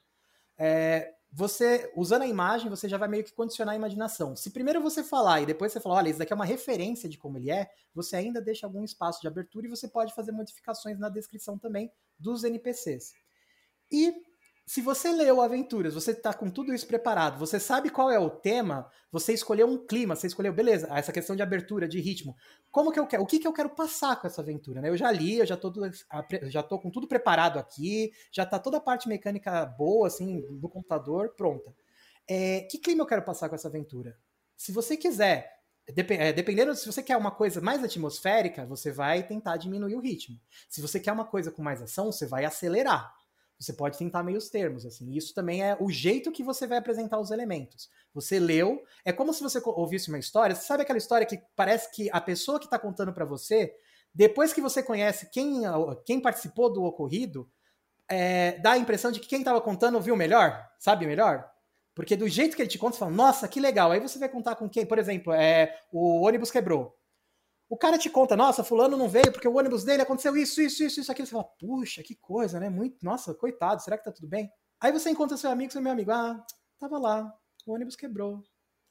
É, 0.59 1.15
você, 1.31 1.93
usando 1.95 2.23
a 2.23 2.27
imagem, 2.27 2.69
você 2.69 2.89
já 2.89 2.99
vai 2.99 3.07
meio 3.07 3.23
que 3.23 3.33
condicionar 3.33 3.75
a 3.75 3.77
imaginação. 3.77 4.35
Se 4.35 4.51
primeiro 4.51 4.83
você 4.83 5.05
falar 5.05 5.43
e 5.43 5.47
depois 5.47 5.71
você 5.73 5.79
falar, 5.79 5.95
olha, 5.95 6.09
isso 6.09 6.19
daqui 6.19 6.33
é 6.33 6.37
uma 6.37 6.45
referência 6.45 7.09
de 7.09 7.17
como 7.17 7.39
ele 7.39 7.53
é, 7.53 7.71
você 7.95 8.17
ainda 8.17 8.43
deixa 8.43 8.67
algum 8.67 8.83
espaço 8.83 9.21
de 9.21 9.29
abertura 9.29 9.67
e 9.67 9.71
você 9.71 9.87
pode 9.87 10.13
fazer 10.13 10.33
modificações 10.33 10.99
na 10.99 11.09
descrição 11.09 11.57
também 11.57 11.89
dos 12.19 12.43
NPCs. 12.43 13.13
E 13.93 14.13
se 14.69 14.83
você 14.83 15.11
leu 15.11 15.41
Aventuras, 15.41 15.95
você 15.95 16.11
está 16.11 16.35
com 16.35 16.51
tudo 16.51 16.75
isso 16.75 16.87
preparado, 16.87 17.39
você 17.39 17.59
sabe 17.59 17.89
qual 17.89 18.11
é 18.11 18.19
o 18.19 18.29
tema, 18.29 18.87
você 19.11 19.33
escolheu 19.33 19.67
um 19.67 19.87
clima, 19.87 20.15
você 20.15 20.27
escolheu, 20.27 20.53
beleza, 20.53 20.87
essa 20.91 21.11
questão 21.11 21.35
de 21.35 21.43
abertura, 21.43 21.89
de 21.89 21.99
ritmo. 21.99 22.37
Como 22.71 22.93
que 22.93 23.01
eu 23.01 23.07
quero, 23.07 23.23
o 23.23 23.27
que, 23.27 23.39
que 23.39 23.49
eu 23.49 23.53
quero 23.53 23.71
passar 23.71 24.21
com 24.21 24.27
essa 24.27 24.43
aventura, 24.43 24.83
né? 24.83 24.91
Eu 24.91 24.97
já 24.99 25.11
li, 25.11 25.39
eu 25.39 25.47
já 25.47 25.57
tô, 25.57 25.73
tudo, 25.73 25.91
já 26.51 26.63
tô 26.63 26.79
com 26.79 26.91
tudo 26.91 27.09
preparado 27.09 27.59
aqui, 27.59 28.13
já 28.31 28.45
tá 28.45 28.59
toda 28.59 28.77
a 28.77 28.81
parte 28.81 29.09
mecânica 29.09 29.65
boa, 29.65 30.07
assim, 30.07 30.43
do 30.61 30.69
computador, 30.69 31.35
pronta. 31.35 31.75
É, 32.29 32.61
que 32.71 32.77
clima 32.77 33.01
eu 33.03 33.07
quero 33.07 33.23
passar 33.23 33.49
com 33.49 33.55
essa 33.55 33.69
aventura? 33.69 34.19
Se 34.55 34.71
você 34.71 34.99
quiser 34.99 35.51
é, 36.11 36.33
dependendo 36.35 36.75
se 36.75 36.85
você 36.85 37.03
quer 37.03 37.17
uma 37.17 37.31
coisa 37.31 37.63
mais 37.63 37.83
atmosférica, 37.83 38.67
você 38.67 38.93
vai 38.93 39.23
tentar 39.23 39.57
diminuir 39.57 39.95
o 39.95 40.01
ritmo. 40.01 40.39
Se 40.69 40.83
você 40.83 41.01
quer 41.01 41.13
uma 41.13 41.25
coisa 41.25 41.51
com 41.51 41.63
mais 41.63 41.81
ação, 41.81 42.13
você 42.13 42.27
vai 42.27 42.45
acelerar. 42.45 43.11
Você 43.59 43.73
pode 43.73 43.99
tentar 43.99 44.23
meios 44.23 44.49
termos, 44.49 44.87
assim. 44.87 45.11
Isso 45.11 45.35
também 45.35 45.65
é 45.65 45.77
o 45.81 45.91
jeito 45.91 46.31
que 46.31 46.45
você 46.45 46.67
vai 46.67 46.79
apresentar 46.79 47.19
os 47.19 47.31
elementos. 47.31 47.91
Você 48.15 48.39
leu, 48.39 48.85
é 49.05 49.13
como 49.13 49.35
se 49.35 49.43
você 49.43 49.61
ouvisse 49.65 50.09
uma 50.09 50.19
história. 50.19 50.55
Você 50.55 50.65
sabe 50.65 50.83
aquela 50.83 50.99
história 50.99 51.27
que 51.27 51.43
parece 51.57 51.91
que 51.91 52.09
a 52.13 52.21
pessoa 52.21 52.61
que 52.61 52.67
está 52.67 52.79
contando 52.79 53.13
para 53.13 53.25
você, 53.25 53.75
depois 54.15 54.53
que 54.53 54.61
você 54.61 54.83
conhece 54.83 55.29
quem, 55.31 55.63
quem 56.05 56.21
participou 56.21 56.73
do 56.73 56.85
ocorrido, 56.85 57.51
é, 58.09 58.59
dá 58.59 58.73
a 58.73 58.79
impressão 58.79 59.11
de 59.11 59.21
que 59.21 59.27
quem 59.27 59.41
estava 59.41 59.61
contando 59.61 60.01
viu 60.01 60.17
melhor, 60.17 60.67
sabe 60.79 61.07
melhor? 61.07 61.51
Porque 61.95 62.17
do 62.17 62.29
jeito 62.29 62.55
que 62.55 62.63
ele 62.63 62.69
te 62.69 62.79
conta, 62.79 62.95
você 62.95 63.01
fala, 63.01 63.11
nossa, 63.11 63.49
que 63.49 63.59
legal. 63.59 63.91
Aí 63.91 63.99
você 63.99 64.21
vai 64.21 64.29
contar 64.29 64.55
com 64.55 64.69
quem? 64.69 64.87
Por 64.87 64.99
exemplo, 64.99 65.33
é, 65.33 65.77
o 65.93 66.23
ônibus 66.23 66.51
quebrou. 66.51 66.97
O 67.69 67.77
cara 67.77 67.99
te 67.99 68.09
conta, 68.09 68.35
nossa, 68.35 68.65
fulano 68.65 68.97
não 68.97 69.09
veio 69.09 69.31
porque 69.31 69.47
o 69.47 69.57
ônibus 69.57 69.85
dele 69.85 70.01
aconteceu 70.01 70.35
isso, 70.37 70.63
isso, 70.63 70.83
isso, 70.83 71.01
isso, 71.01 71.13
aquilo. 71.13 71.27
Você 71.27 71.33
fala, 71.33 71.45
puxa, 71.45 72.03
que 72.03 72.15
coisa, 72.15 72.59
né? 72.59 72.71
Muito, 72.71 73.05
nossa, 73.05 73.35
coitado, 73.35 73.83
será 73.83 73.99
que 73.99 74.05
tá 74.05 74.13
tudo 74.13 74.27
bem? 74.27 74.51
Aí 74.81 74.91
você 74.91 75.11
encontra 75.11 75.37
seu 75.37 75.51
amigo, 75.51 75.73
seu 75.73 75.83
meu 75.83 75.93
amigo, 75.93 76.11
ah, 76.11 76.43
tava 76.79 76.99
lá, 76.99 77.31
o 77.67 77.75
ônibus 77.75 77.95
quebrou. 77.95 78.43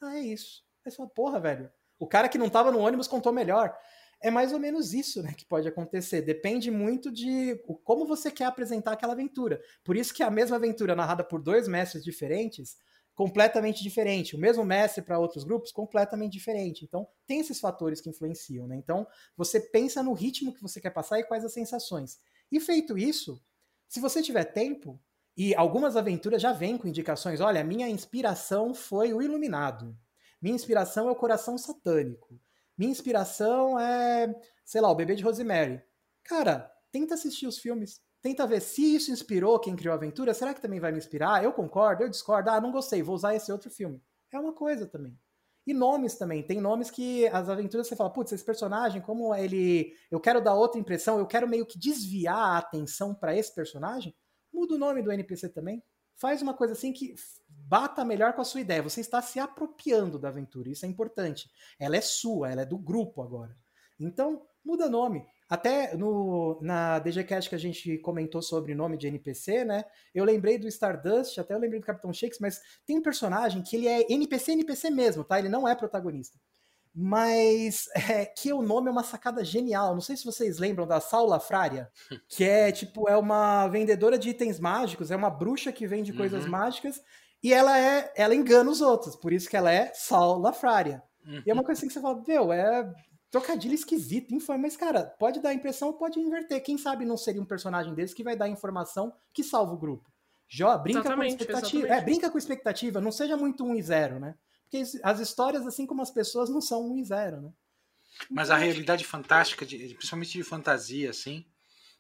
Ah, 0.02 0.18
é 0.18 0.22
isso. 0.22 0.64
Aí 0.86 0.92
você 0.92 0.98
fala, 0.98 1.10
porra, 1.10 1.40
velho, 1.40 1.72
o 1.98 2.08
cara 2.08 2.30
que 2.30 2.38
não 2.38 2.50
tava 2.50 2.72
no 2.72 2.80
ônibus 2.80 3.08
contou 3.08 3.34
melhor. 3.34 3.76
É 4.22 4.32
mais 4.32 4.52
ou 4.52 4.60
menos 4.60 4.94
isso, 4.94 5.22
né, 5.22 5.34
que 5.36 5.46
pode 5.46 5.68
acontecer. 5.68 6.22
Depende 6.22 6.72
muito 6.72 7.12
de 7.12 7.56
como 7.84 8.06
você 8.06 8.32
quer 8.32 8.46
apresentar 8.46 8.94
aquela 8.94 9.14
aventura. 9.14 9.62
Por 9.84 9.96
isso 9.96 10.14
que 10.14 10.24
a 10.24 10.30
mesma 10.30 10.56
aventura 10.56 10.96
narrada 10.96 11.24
por 11.24 11.42
dois 11.42 11.68
mestres 11.68 12.04
diferentes 12.04 12.78
completamente 13.18 13.82
diferente. 13.82 14.36
O 14.36 14.40
mesmo 14.40 14.64
mestre 14.64 15.02
para 15.02 15.18
outros 15.18 15.44
grupos, 15.44 15.72
completamente 15.72 16.34
diferente. 16.34 16.86
Então, 16.86 17.08
tem 17.26 17.40
esses 17.40 17.60
fatores 17.60 18.00
que 18.00 18.12
influenciam, 18.12 18.68
né? 18.68 18.76
Então, 18.76 19.08
você 19.36 19.60
pensa 19.60 20.04
no 20.04 20.14
ritmo 20.14 20.54
que 20.54 20.62
você 20.62 20.80
quer 20.80 20.92
passar 20.92 21.20
e 21.20 21.24
quais 21.24 21.44
as 21.44 21.52
sensações. 21.52 22.20
E 22.52 22.60
feito 22.60 22.96
isso, 22.96 23.44
se 23.90 24.00
você 24.00 24.22
tiver 24.22 24.46
tempo, 24.46 25.02
e 25.36 25.56
algumas 25.56 25.98
aventuras 25.98 26.40
já 26.40 26.54
vêm 26.54 26.78
com 26.78 26.88
indicações, 26.88 27.42
olha, 27.42 27.64
minha 27.64 27.90
inspiração 27.90 28.72
foi 28.76 29.12
o 29.14 29.22
Iluminado. 29.22 29.98
Minha 30.40 30.56
inspiração 30.56 31.10
é 31.10 31.12
o 31.12 31.16
Coração 31.16 31.58
Satânico. 31.58 32.40
Minha 32.78 32.92
inspiração 32.92 33.80
é, 33.80 34.32
sei 34.64 34.80
lá, 34.80 34.92
o 34.92 34.96
Bebê 34.96 35.16
de 35.16 35.24
Rosemary. 35.24 35.82
Cara, 36.24 36.72
tenta 36.92 37.16
assistir 37.16 37.48
os 37.48 37.58
filmes 37.58 38.00
tenta 38.22 38.48
ver 38.48 38.62
se 38.62 38.96
isso 38.96 39.12
inspirou 39.12 39.60
quem 39.60 39.76
criou 39.76 39.94
a 39.94 39.96
aventura, 39.96 40.34
será 40.34 40.54
que 40.54 40.62
também 40.62 40.80
vai 40.80 40.92
me 40.92 40.98
inspirar? 40.98 41.44
Eu 41.44 41.54
concordo, 41.54 42.04
eu 42.04 42.10
discordo, 42.10 42.50
ah, 42.50 42.60
não 42.62 42.72
gostei, 42.72 43.02
vou 43.02 43.16
usar 43.16 43.36
esse 43.36 43.52
outro 43.52 43.70
filme. 43.70 44.02
É 44.32 44.40
uma 44.40 44.54
coisa 44.54 44.86
também. 44.86 45.18
E 45.66 45.74
nomes 45.74 46.16
também, 46.16 46.42
tem 46.42 46.62
nomes 46.62 46.90
que 46.90 47.28
as 47.28 47.50
aventuras 47.50 47.88
você 47.88 47.96
fala, 47.96 48.10
putz, 48.10 48.32
esse 48.32 48.44
personagem, 48.44 49.02
como 49.02 49.36
ele. 49.36 49.94
Eu 50.10 50.18
quero 50.18 50.42
dar 50.42 50.54
outra 50.54 50.80
impressão, 50.80 51.20
eu 51.20 51.28
quero 51.28 51.46
meio 51.46 51.66
que 51.66 51.78
desviar 51.78 52.38
a 52.38 52.58
atenção 52.58 53.14
para 53.14 53.36
esse 53.36 53.54
personagem, 53.54 54.16
muda 54.54 54.76
o 54.76 54.78
nome 54.78 55.02
do 55.02 55.12
NPC 55.12 55.50
também. 55.50 55.84
Faz 56.16 56.42
uma 56.42 56.54
coisa 56.54 56.72
assim 56.72 56.94
que 56.94 57.14
bata 57.50 58.06
melhor 58.06 58.32
com 58.34 58.42
a 58.42 58.46
sua 58.46 58.62
ideia. 58.62 58.82
Você 58.82 59.02
está 59.02 59.22
se 59.22 59.40
apropriando 59.40 60.18
da 60.18 60.30
aventura, 60.30 60.70
isso 60.70 60.86
é 60.86 60.90
importante. 60.90 61.52
Ela 61.78 61.98
é 61.98 62.02
sua, 62.02 62.50
ela 62.50 62.62
é 62.62 62.66
do 62.66 62.78
grupo 62.78 63.22
agora. 63.22 63.56
Então, 64.00 64.48
muda 64.64 64.90
nome. 64.90 65.28
Até 65.50 65.96
no, 65.96 66.60
na 66.62 67.00
DGCast 67.00 67.50
que 67.50 67.56
a 67.56 67.60
gente 67.60 67.98
comentou 68.00 68.42
sobre 68.42 68.76
nome 68.76 68.98
de 68.98 69.08
NPC, 69.08 69.64
né? 69.64 69.86
Eu 70.14 70.26
lembrei 70.26 70.58
do 70.58 70.68
Stardust, 70.68 71.40
até 71.40 71.54
eu 71.54 71.60
lembrei 71.60 71.80
do 71.80 71.86
Capitão 71.86 72.12
Shakes, 72.12 72.40
mas 72.40 72.60
tem 72.86 72.98
um 72.98 73.02
personagem 73.02 73.62
que 73.62 73.78
ele 73.78 73.88
é 73.88 74.12
NPC, 74.12 74.52
NPC 74.52 74.90
mesmo, 74.90 75.24
tá? 75.24 75.40
Ele 75.40 75.48
não 75.48 75.66
é 75.66 75.74
protagonista. 75.74 76.38
Mas 76.94 77.88
é, 77.96 78.26
que 78.26 78.52
o 78.52 78.62
nome 78.62 78.90
é 78.90 78.92
uma 78.92 79.04
sacada 79.04 79.46
genial. 79.46 79.94
Não 79.94 80.02
sei 80.02 80.18
se 80.18 80.26
vocês 80.26 80.58
lembram 80.58 80.86
da 80.86 81.00
Saula 81.00 81.40
Frária, 81.40 81.90
que 82.28 82.44
é 82.44 82.70
tipo, 82.72 83.08
é 83.08 83.16
uma 83.16 83.68
vendedora 83.70 84.18
de 84.18 84.30
itens 84.30 84.60
mágicos, 84.60 85.12
é 85.12 85.16
uma 85.16 85.30
bruxa 85.30 85.72
que 85.72 85.88
vende 85.88 86.12
uhum. 86.12 86.18
coisas 86.18 86.46
mágicas, 86.46 87.02
e 87.42 87.54
ela 87.54 87.80
é, 87.80 88.12
ela 88.18 88.36
engana 88.36 88.70
os 88.70 88.82
outros, 88.82 89.16
por 89.16 89.32
isso 89.32 89.50
que 89.50 89.56
ela 89.56 89.72
é 89.72 89.94
Saula 89.94 90.52
Frária. 90.52 91.02
Uhum. 91.26 91.44
E 91.46 91.52
é 91.52 91.54
uma 91.54 91.64
coisa 91.64 91.80
assim 91.80 91.88
que 91.88 91.94
você 91.94 92.02
fala, 92.02 92.22
meu, 92.28 92.52
é 92.52 92.94
trocadilho 93.30 93.74
esquisito, 93.74 94.34
infame, 94.34 94.64
mas, 94.64 94.78
cara, 94.78 95.04
pode 95.04 95.40
dar 95.40 95.54
impressão, 95.54 95.94
pode 95.94 96.20
inverter. 96.20 96.64
Quem 96.64 96.78
sabe 96.78 97.06
não 97.06 97.18
seria 97.18 97.42
um 97.42 97.46
personagem 97.46 97.94
desse 97.94 98.16
que 98.16 98.24
vai 98.24 98.36
dar 98.36 98.48
informação 98.48 99.14
que 99.34 99.44
salva 99.44 99.74
o 99.74 99.78
grupo. 99.78 100.10
Jó, 100.48 100.78
brinca 100.78 101.00
exatamente, 101.00 101.36
com 101.38 101.44
expectativa. 101.44 101.88
É, 101.88 102.02
brinca 102.02 102.30
com 102.30 102.38
expectativa, 102.38 103.02
não 103.02 103.12
seja 103.12 103.36
muito 103.36 103.66
um 103.66 103.76
e 103.76 103.82
zero, 103.82 104.20
né? 104.20 104.36
Porque 104.64 104.84
as 105.04 105.20
histórias, 105.20 105.66
assim 105.66 105.86
como 105.86 106.02
as 106.02 106.12
pessoas, 106.12 106.50
não 106.50 106.62
são 106.62 106.90
um 106.90 106.98
e 106.98 107.04
zero, 107.04 107.42
né? 107.42 107.52
Mas 108.30 108.50
a 108.50 108.56
então, 108.56 108.66
realidade 108.66 109.06
fantástica, 109.06 109.66
de, 109.66 109.78
principalmente 109.96 110.32
de 110.32 110.44
fantasia, 110.44 111.10
assim, 111.10 111.46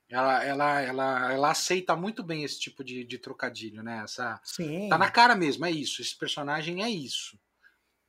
ela, 0.09 0.43
ela, 0.43 0.81
ela, 0.81 1.33
ela 1.33 1.51
aceita 1.51 1.95
muito 1.95 2.23
bem 2.23 2.43
esse 2.43 2.59
tipo 2.59 2.83
de, 2.83 3.03
de 3.03 3.17
trocadilho, 3.17 3.83
né? 3.83 4.01
Essa, 4.03 4.39
Sim. 4.43 4.87
Tá 4.89 4.97
na 4.97 5.11
cara 5.11 5.35
mesmo, 5.35 5.65
é 5.65 5.71
isso. 5.71 6.01
Esse 6.01 6.15
personagem 6.15 6.83
é 6.83 6.89
isso. 6.89 7.37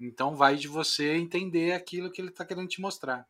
Então 0.00 0.36
vai 0.36 0.56
de 0.56 0.68
você 0.68 1.16
entender 1.16 1.72
aquilo 1.72 2.10
que 2.10 2.20
ele 2.20 2.28
está 2.28 2.44
querendo 2.44 2.68
te 2.68 2.80
mostrar. 2.80 3.26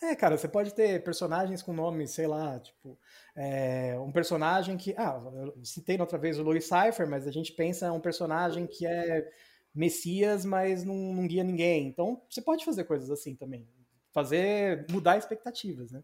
É, 0.00 0.14
cara, 0.14 0.38
você 0.38 0.46
pode 0.46 0.74
ter 0.74 1.02
personagens 1.02 1.60
com 1.60 1.72
nomes, 1.72 2.12
sei 2.12 2.28
lá, 2.28 2.60
tipo, 2.60 2.96
é, 3.34 3.98
um 3.98 4.12
personagem 4.12 4.76
que. 4.76 4.94
Ah, 4.96 5.20
eu 5.34 5.64
citei 5.64 5.98
outra 5.98 6.16
vez 6.16 6.38
o 6.38 6.42
Louis 6.42 6.64
Cypher, 6.64 7.08
mas 7.08 7.26
a 7.26 7.32
gente 7.32 7.52
pensa 7.52 7.92
um 7.92 8.00
personagem 8.00 8.66
que 8.66 8.86
é 8.86 9.28
Messias, 9.74 10.44
mas 10.44 10.84
não, 10.84 10.94
não 10.94 11.26
guia 11.26 11.42
ninguém. 11.42 11.88
Então, 11.88 12.22
você 12.30 12.40
pode 12.40 12.64
fazer 12.64 12.84
coisas 12.84 13.10
assim 13.10 13.34
também. 13.34 13.68
Fazer. 14.12 14.86
mudar 14.90 15.18
expectativas, 15.18 15.90
né? 15.90 16.02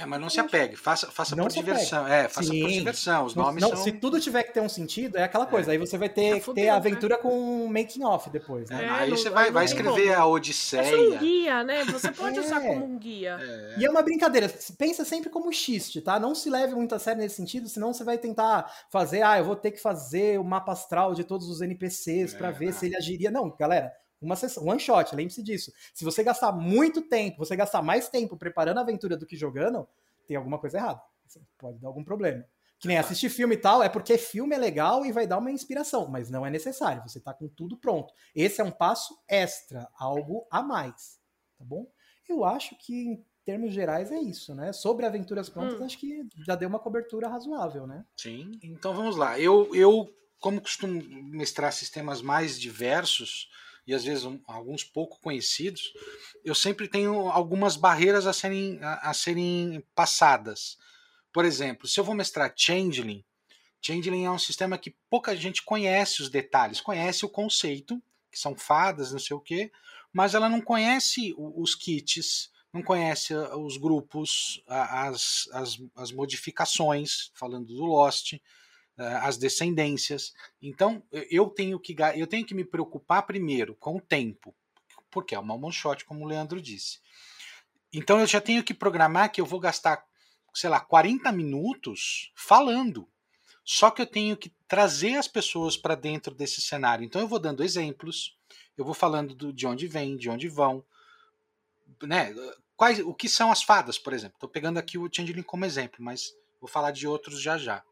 É, 0.00 0.06
mas 0.06 0.20
não 0.20 0.30
se 0.30 0.40
apegue, 0.40 0.76
faça, 0.76 1.10
faça 1.10 1.36
por 1.36 1.48
diversão. 1.48 2.08
É, 2.08 2.26
faça 2.26 2.48
Sim. 2.48 2.62
por 2.62 2.70
diversão. 2.70 3.26
Os 3.26 3.34
nomes 3.34 3.62
não, 3.62 3.70
são... 3.70 3.84
Se 3.84 3.92
tudo 3.92 4.18
tiver 4.18 4.42
que 4.44 4.54
ter 4.54 4.60
um 4.60 4.68
sentido, 4.68 5.18
é 5.18 5.24
aquela 5.24 5.44
coisa. 5.44 5.70
É. 5.70 5.72
Aí 5.72 5.78
você 5.78 5.98
vai 5.98 6.08
ter 6.08 6.38
é, 6.38 6.40
ter 6.40 6.68
a 6.68 6.72
né? 6.72 6.78
aventura 6.78 7.16
né? 7.16 7.22
com 7.22 7.64
um 7.64 7.68
making 7.68 8.02
off 8.04 8.30
depois. 8.30 8.70
Né? 8.70 8.84
É, 8.84 8.88
aí 8.88 9.10
você 9.10 9.28
vai, 9.28 9.50
vai 9.50 9.66
escrever 9.66 10.14
a 10.14 10.24
Odisseia. 10.24 10.82
É 10.82 10.96
um 10.96 11.18
guia, 11.18 11.64
né? 11.64 11.84
Você 11.84 12.10
pode 12.10 12.38
usar 12.40 12.60
como 12.60 12.84
um 12.84 12.98
guia. 12.98 13.38
E 13.78 13.84
é 13.84 13.90
uma 13.90 14.02
brincadeira. 14.02 14.50
Pensa 14.78 15.04
sempre 15.04 15.28
como 15.28 15.52
xiste, 15.52 16.00
tá? 16.00 16.18
Não 16.18 16.34
se 16.34 16.48
leve 16.48 16.74
muito 16.74 16.94
a 16.94 16.98
sério 16.98 17.20
nesse 17.20 17.36
sentido, 17.36 17.68
senão 17.68 17.92
você 17.92 18.02
vai 18.02 18.16
tentar 18.16 18.72
fazer, 18.90 19.22
ah, 19.22 19.38
eu 19.38 19.44
vou 19.44 19.56
ter 19.56 19.70
que 19.70 19.80
fazer 19.80 20.40
o 20.40 20.44
mapa 20.44 20.72
astral 20.72 21.14
de 21.14 21.24
todos 21.24 21.48
os 21.48 21.60
NPCs 21.60 22.32
para 22.32 22.50
ver 22.50 22.72
se 22.72 22.86
ele 22.86 22.96
agiria. 22.96 23.30
Não, 23.30 23.54
galera, 23.58 23.92
uma 24.20 24.36
sessão, 24.36 24.66
one 24.66 24.78
shot, 24.78 25.14
lembre-se 25.14 25.42
disso. 25.42 25.72
Se 25.94 26.04
você 26.04 26.22
gastar 26.22 26.52
muito 26.52 27.02
tempo, 27.02 27.38
você 27.38 27.56
gastar 27.56 27.82
mais 27.82 28.08
tempo 28.08 28.36
preparando 28.36 28.78
a 28.78 28.80
aventura 28.82 29.16
do 29.16 29.26
que 29.26 29.36
jogando, 29.36 29.88
tem 30.26 30.36
alguma 30.36 30.58
coisa 30.58 30.78
errada. 30.78 31.00
Pode 31.58 31.78
dar 31.78 31.88
algum 31.88 32.04
problema. 32.04 32.44
Que 32.78 32.88
nem 32.88 32.98
assistir 32.98 33.28
filme 33.28 33.56
e 33.56 33.58
tal, 33.58 33.82
é 33.82 33.88
porque 33.88 34.16
filme 34.16 34.54
é 34.54 34.58
legal 34.58 35.04
e 35.04 35.12
vai 35.12 35.26
dar 35.26 35.38
uma 35.38 35.50
inspiração, 35.50 36.08
mas 36.08 36.30
não 36.30 36.46
é 36.46 36.50
necessário. 36.50 37.02
Você 37.02 37.20
tá 37.20 37.34
com 37.34 37.46
tudo 37.46 37.76
pronto. 37.76 38.12
Esse 38.34 38.60
é 38.60 38.64
um 38.64 38.70
passo 38.70 39.18
extra, 39.28 39.88
algo 39.98 40.46
a 40.50 40.62
mais. 40.62 41.20
Tá 41.58 41.64
bom? 41.64 41.86
Eu 42.26 42.44
acho 42.44 42.74
que, 42.78 42.94
em 42.94 43.24
termos 43.44 43.74
gerais, 43.74 44.10
é 44.10 44.18
isso, 44.18 44.54
né? 44.54 44.72
Sobre 44.72 45.04
aventuras 45.04 45.50
prontas, 45.50 45.78
hum. 45.78 45.84
acho 45.84 45.98
que 45.98 46.26
já 46.46 46.54
deu 46.54 46.68
uma 46.68 46.78
cobertura 46.78 47.28
razoável, 47.28 47.86
né? 47.86 48.04
Sim. 48.16 48.58
Então 48.62 48.94
vamos 48.94 49.16
lá. 49.16 49.38
Eu, 49.38 49.74
eu 49.74 50.08
como 50.38 50.60
costumo 50.60 51.02
mestrar 51.24 51.72
sistemas 51.72 52.22
mais 52.22 52.58
diversos, 52.58 53.50
e 53.86 53.94
às 53.94 54.04
vezes 54.04 54.24
um, 54.24 54.40
alguns 54.46 54.84
pouco 54.84 55.20
conhecidos, 55.20 55.92
eu 56.44 56.54
sempre 56.54 56.88
tenho 56.88 57.28
algumas 57.28 57.76
barreiras 57.76 58.26
a 58.26 58.32
serem, 58.32 58.78
a, 58.82 59.10
a, 59.10 59.14
serem 59.14 59.82
passadas. 59.94 60.78
Por 61.32 61.44
exemplo, 61.44 61.86
se 61.88 61.98
eu 61.98 62.04
vou 62.04 62.14
mestrar 62.14 62.52
Changeling, 62.56 63.24
Changeling 63.80 64.24
é 64.24 64.30
um 64.30 64.38
sistema 64.38 64.76
que 64.76 64.94
pouca 65.08 65.34
gente 65.34 65.62
conhece 65.62 66.20
os 66.22 66.28
detalhes, 66.28 66.80
conhece 66.80 67.24
o 67.24 67.28
conceito, 67.28 68.00
que 68.30 68.38
são 68.38 68.54
fadas, 68.54 69.10
não 69.10 69.18
sei 69.18 69.36
o 69.36 69.40
quê, 69.40 69.72
mas 70.12 70.34
ela 70.34 70.48
não 70.48 70.60
conhece 70.60 71.34
os 71.36 71.74
kits, 71.74 72.50
não 72.72 72.82
conhece 72.82 73.34
os 73.34 73.76
grupos, 73.76 74.62
as, 74.66 75.48
as, 75.52 75.82
as 75.96 76.12
modificações, 76.12 77.30
falando 77.34 77.74
do 77.74 77.84
Lost, 77.84 78.34
as 79.22 79.36
descendências. 79.36 80.34
Então, 80.60 81.02
eu 81.30 81.48
tenho 81.48 81.78
que 81.78 81.96
eu 82.16 82.26
tenho 82.26 82.44
que 82.44 82.54
me 82.54 82.64
preocupar 82.64 83.26
primeiro 83.26 83.74
com 83.74 83.96
o 83.96 84.00
tempo, 84.00 84.54
porque 85.10 85.34
é 85.34 85.38
uma 85.38 85.54
one 85.54 85.72
shot, 85.72 86.04
como 86.04 86.24
o 86.24 86.28
Leandro 86.28 86.60
disse. 86.60 87.00
Então, 87.92 88.20
eu 88.20 88.26
já 88.26 88.40
tenho 88.40 88.62
que 88.62 88.74
programar 88.74 89.32
que 89.32 89.40
eu 89.40 89.46
vou 89.46 89.58
gastar, 89.58 90.04
sei 90.54 90.70
lá, 90.70 90.80
40 90.80 91.32
minutos 91.32 92.30
falando. 92.34 93.08
Só 93.64 93.90
que 93.90 94.02
eu 94.02 94.06
tenho 94.06 94.36
que 94.36 94.52
trazer 94.68 95.16
as 95.16 95.28
pessoas 95.28 95.76
para 95.76 95.94
dentro 95.94 96.34
desse 96.34 96.60
cenário. 96.60 97.04
Então, 97.04 97.20
eu 97.20 97.28
vou 97.28 97.38
dando 97.38 97.64
exemplos, 97.64 98.36
eu 98.76 98.84
vou 98.84 98.94
falando 98.94 99.34
do, 99.34 99.52
de 99.52 99.66
onde 99.66 99.86
vem, 99.86 100.16
de 100.16 100.28
onde 100.30 100.48
vão, 100.48 100.84
né? 102.02 102.34
Quais, 102.76 102.98
o 103.00 103.12
que 103.12 103.28
são 103.28 103.52
as 103.52 103.62
fadas, 103.62 103.98
por 103.98 104.12
exemplo? 104.12 104.36
Estou 104.36 104.48
pegando 104.48 104.78
aqui 104.78 104.96
o 104.96 105.08
Changeling 105.12 105.42
como 105.42 105.64
exemplo, 105.64 106.02
mas 106.02 106.32
vou 106.60 106.68
falar 106.68 106.92
de 106.92 107.06
outros 107.06 107.40
já 107.40 107.58
já. 107.58 107.84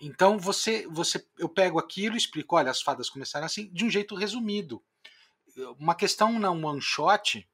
Então 0.00 0.38
você, 0.38 0.86
você, 0.88 1.24
eu 1.38 1.48
pego 1.48 1.78
aquilo 1.78 2.14
e 2.14 2.18
explico, 2.18 2.56
olha, 2.56 2.70
as 2.70 2.82
fadas 2.82 3.08
começaram 3.08 3.46
assim, 3.46 3.68
de 3.72 3.84
um 3.84 3.90
jeito 3.90 4.14
resumido. 4.14 4.82
Uma 5.78 5.94
questão 5.94 6.38
na 6.38 6.50
one 6.50 6.80
shot 6.80 7.48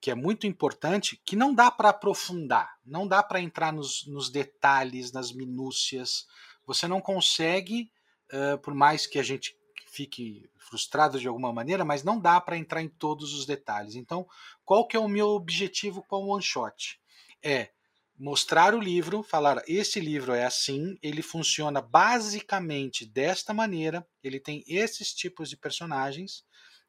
que 0.00 0.10
é 0.10 0.14
muito 0.14 0.46
importante, 0.46 1.18
que 1.24 1.34
não 1.34 1.54
dá 1.54 1.70
para 1.70 1.88
aprofundar, 1.88 2.78
não 2.84 3.08
dá 3.08 3.22
para 3.22 3.40
entrar 3.40 3.72
nos, 3.72 4.06
nos, 4.06 4.28
detalhes, 4.28 5.12
nas 5.12 5.32
minúcias. 5.32 6.26
Você 6.66 6.86
não 6.86 7.00
consegue, 7.00 7.90
uh, 8.30 8.58
por 8.58 8.74
mais 8.74 9.06
que 9.06 9.18
a 9.18 9.22
gente 9.22 9.56
fique 9.86 10.46
frustrado 10.58 11.18
de 11.18 11.26
alguma 11.26 11.54
maneira, 11.54 11.86
mas 11.86 12.02
não 12.02 12.20
dá 12.20 12.38
para 12.38 12.58
entrar 12.58 12.82
em 12.82 12.88
todos 12.88 13.32
os 13.32 13.46
detalhes. 13.46 13.94
Então, 13.94 14.26
qual 14.62 14.86
que 14.86 14.94
é 14.94 15.00
o 15.00 15.08
meu 15.08 15.28
objetivo 15.28 16.02
com 16.02 16.24
o 16.24 16.34
one 16.34 16.42
shot? 16.42 17.00
É 17.42 17.70
mostrar 18.18 18.74
o 18.74 18.80
livro, 18.80 19.22
falar 19.22 19.62
esse 19.66 19.98
livro 19.98 20.32
é 20.32 20.44
assim, 20.44 20.96
ele 21.02 21.22
funciona 21.22 21.80
basicamente 21.80 23.04
desta 23.04 23.52
maneira, 23.52 24.06
ele 24.22 24.38
tem 24.38 24.64
esses 24.66 25.12
tipos 25.12 25.50
de 25.50 25.56
personagens 25.56 26.44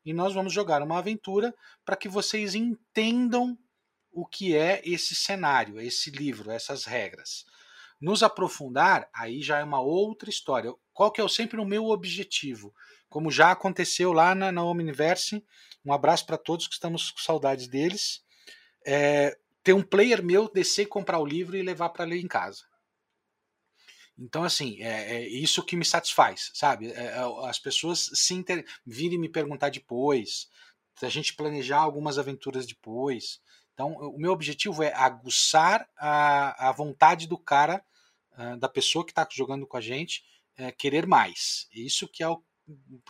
e 0.06 0.14
nós 0.14 0.34
vamos 0.34 0.54
jogar 0.54 0.84
uma 0.84 1.00
aventura 1.00 1.54
para 1.84 1.96
que 1.96 2.08
vocês 2.08 2.54
entendam 2.54 3.58
o 4.12 4.26
que 4.26 4.56
é 4.56 4.82
esse 4.86 5.16
cenário, 5.16 5.80
esse 5.82 6.12
livro, 6.12 6.52
essas 6.52 6.86
regras. 6.86 7.44
Nos 8.00 8.22
aprofundar, 8.22 9.10
aí 9.14 9.42
já 9.42 9.60
é 9.60 9.64
uma 9.64 9.82
outra 9.82 10.30
história. 10.30 10.72
Qual 10.94 11.12
que 11.12 11.20
é 11.20 11.28
sempre 11.28 11.60
o 11.60 11.66
meu 11.66 11.86
objetivo? 11.86 12.74
Como 13.10 13.32
já 13.32 13.52
aconteceu 13.52 14.14
lá 14.14 14.36
na, 14.36 14.52
na 14.52 14.64
Omniverse, 14.64 15.44
um 15.84 15.92
abraço 15.92 16.26
para 16.26 16.38
todos 16.38 16.68
que 16.68 16.74
estamos 16.74 17.12
com 17.12 17.20
saudades 17.20 17.68
deles. 17.68 18.24
É, 18.86 19.38
ter 19.66 19.74
um 19.74 19.82
player 19.82 20.24
meu 20.24 20.48
descer, 20.48 20.86
comprar 20.86 21.20
o 21.20 21.26
livro 21.26 21.58
e 21.58 21.64
levar 21.64 21.90
para 21.90 22.06
ler 22.06 22.20
em 22.20 22.28
casa. 22.28 22.64
Então, 24.16 24.44
assim, 24.44 24.80
é, 24.80 25.16
é, 25.16 25.28
isso 25.28 25.66
que 25.66 25.76
me 25.76 25.84
satisfaz, 25.84 26.52
sabe? 26.54 26.92
É, 26.92 27.06
é 27.06 27.50
as 27.50 27.58
pessoas 27.58 28.12
se 28.14 28.36
inter... 28.36 28.64
virem 28.86 29.18
me 29.18 29.28
perguntar 29.28 29.70
depois, 29.70 30.48
a 31.02 31.10
gente 31.10 31.34
planejar 31.34 31.80
algumas 31.80 32.20
aventuras 32.20 32.68
depois. 32.68 33.42
Então, 33.74 33.94
o 33.94 34.20
meu 34.20 34.32
objetivo 34.32 34.84
é 34.84 34.94
aguçar 34.94 35.90
a, 35.98 36.70
a 36.70 36.72
vontade 36.72 37.28
do 37.28 37.38
cara, 37.38 37.84
uh, 38.38 38.58
da 38.58 38.70
pessoa 38.70 39.04
que 39.04 39.12
está 39.12 39.28
jogando 39.30 39.66
com 39.66 39.78
a 39.78 39.82
gente, 39.82 40.24
é, 40.56 40.72
querer 40.72 41.08
mais. 41.08 41.68
Isso 41.74 42.08
que 42.08 42.22
é 42.22 42.30
o, 42.30 42.42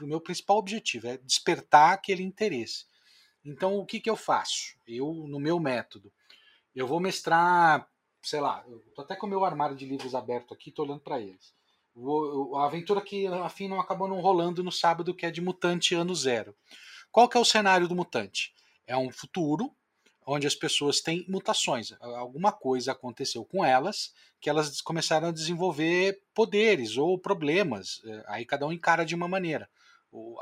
o 0.01 0.07
meu 0.07 0.21
principal 0.21 0.57
objetivo, 0.57 1.07
é 1.07 1.17
despertar 1.17 1.93
aquele 1.93 2.23
interesse. 2.23 2.85
Então, 3.43 3.75
o 3.75 3.85
que, 3.85 3.99
que 3.99 4.09
eu 4.09 4.15
faço? 4.15 4.75
Eu, 4.87 5.13
no 5.27 5.39
meu 5.39 5.59
método, 5.59 6.11
eu 6.75 6.87
vou 6.87 6.99
mestrar, 6.99 7.87
sei 8.21 8.39
lá, 8.39 8.63
eu 8.67 8.79
tô 8.93 9.01
até 9.01 9.15
com 9.15 9.25
o 9.25 9.29
meu 9.29 9.45
armário 9.45 9.75
de 9.75 9.85
livros 9.85 10.13
aberto 10.13 10.53
aqui, 10.53 10.71
tô 10.71 10.83
olhando 10.83 11.01
para 11.01 11.19
eles. 11.19 11.53
A 12.55 12.65
aventura 12.65 13.01
que 13.01 13.25
afim 13.27 13.67
não 13.67 13.79
acabou 13.79 14.07
não 14.07 14.19
rolando 14.19 14.63
no 14.63 14.71
sábado, 14.71 15.13
que 15.13 15.25
é 15.25 15.31
de 15.31 15.39
Mutante 15.39 15.95
Ano 15.95 16.13
Zero. 16.13 16.55
Qual 17.11 17.29
que 17.29 17.37
é 17.37 17.39
o 17.39 17.45
cenário 17.45 17.87
do 17.87 17.95
Mutante? 17.95 18.53
É 18.85 18.97
um 18.97 19.09
futuro 19.09 19.73
onde 20.25 20.47
as 20.47 20.55
pessoas 20.55 20.99
têm 20.99 21.25
mutações. 21.29 21.93
Alguma 22.01 22.51
coisa 22.51 22.91
aconteceu 22.91 23.45
com 23.45 23.63
elas 23.63 24.13
que 24.41 24.49
elas 24.49 24.81
começaram 24.81 25.29
a 25.29 25.31
desenvolver 25.31 26.21
poderes 26.33 26.97
ou 26.97 27.17
problemas. 27.17 28.01
É, 28.05 28.23
aí 28.27 28.45
cada 28.45 28.65
um 28.65 28.71
encara 28.73 29.05
de 29.05 29.15
uma 29.15 29.27
maneira. 29.27 29.69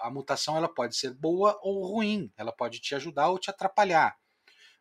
A 0.01 0.09
mutação 0.09 0.55
ela 0.55 0.69
pode 0.69 0.95
ser 0.95 1.13
boa 1.13 1.59
ou 1.61 1.85
ruim. 1.85 2.31
Ela 2.37 2.51
pode 2.51 2.79
te 2.79 2.95
ajudar 2.95 3.29
ou 3.29 3.39
te 3.39 3.49
atrapalhar. 3.49 4.17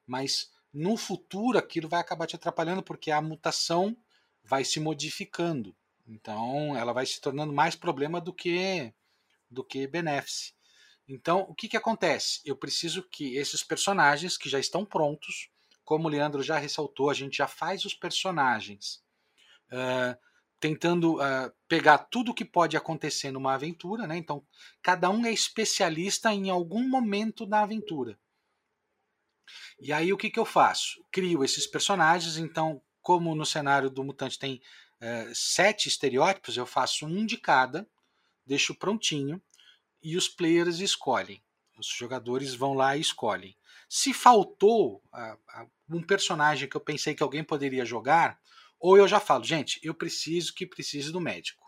Mas 0.06 0.50
no 0.72 0.96
futuro 0.96 1.58
aquilo 1.58 1.88
vai 1.88 2.00
acabar 2.00 2.26
te 2.26 2.36
atrapalhando 2.36 2.82
porque 2.82 3.10
a 3.10 3.20
mutação 3.20 3.96
vai 4.42 4.64
se 4.64 4.80
modificando. 4.80 5.76
Então 6.06 6.76
ela 6.76 6.92
vai 6.92 7.06
se 7.06 7.20
tornando 7.20 7.52
mais 7.52 7.76
problema 7.76 8.20
do 8.20 8.32
que 8.32 8.92
do 9.50 9.62
que 9.62 9.86
benéfice. 9.86 10.54
Então 11.06 11.40
o 11.42 11.54
que, 11.54 11.68
que 11.68 11.76
acontece? 11.76 12.40
Eu 12.44 12.56
preciso 12.56 13.02
que 13.02 13.36
esses 13.36 13.62
personagens 13.62 14.38
que 14.38 14.48
já 14.48 14.58
estão 14.58 14.84
prontos, 14.84 15.50
como 15.84 16.08
o 16.08 16.10
Leandro 16.10 16.42
já 16.42 16.58
ressaltou, 16.58 17.10
a 17.10 17.14
gente 17.14 17.36
já 17.36 17.46
faz 17.46 17.84
os 17.84 17.94
personagens 17.94 19.02
uh, 19.70 20.16
tentando 20.58 21.16
uh, 21.16 21.52
pegar 21.68 21.98
tudo 21.98 22.34
que 22.34 22.44
pode 22.44 22.76
acontecer 22.76 23.30
numa 23.30 23.54
aventura, 23.54 24.06
né? 24.06 24.16
Então 24.16 24.42
cada 24.82 25.10
um 25.10 25.26
é 25.26 25.32
especialista 25.32 26.32
em 26.32 26.48
algum 26.48 26.88
momento 26.88 27.44
da 27.44 27.62
aventura. 27.62 28.18
E 29.80 29.92
aí 29.92 30.12
o 30.12 30.16
que, 30.16 30.30
que 30.30 30.38
eu 30.38 30.44
faço? 30.44 31.04
Crio 31.10 31.44
esses 31.44 31.66
personagens, 31.66 32.36
então, 32.36 32.82
como 33.00 33.34
no 33.34 33.46
cenário 33.46 33.90
do 33.90 34.04
Mutante 34.04 34.38
tem 34.38 34.60
é, 35.00 35.30
sete 35.34 35.88
estereótipos, 35.88 36.56
eu 36.56 36.66
faço 36.66 37.06
um 37.06 37.26
de 37.26 37.36
cada, 37.36 37.88
deixo 38.46 38.74
prontinho 38.74 39.42
e 40.02 40.16
os 40.16 40.28
players 40.28 40.78
escolhem. 40.78 41.42
Os 41.78 41.86
jogadores 41.86 42.54
vão 42.54 42.74
lá 42.74 42.96
e 42.96 43.00
escolhem. 43.00 43.56
Se 43.88 44.14
faltou 44.14 45.02
um 45.88 46.02
personagem 46.02 46.68
que 46.68 46.76
eu 46.76 46.80
pensei 46.80 47.14
que 47.14 47.22
alguém 47.22 47.44
poderia 47.44 47.84
jogar, 47.84 48.40
ou 48.78 48.96
eu 48.96 49.06
já 49.06 49.20
falo, 49.20 49.44
gente, 49.44 49.78
eu 49.82 49.94
preciso 49.94 50.54
que 50.54 50.66
precise 50.66 51.12
do 51.12 51.20
médico. 51.20 51.62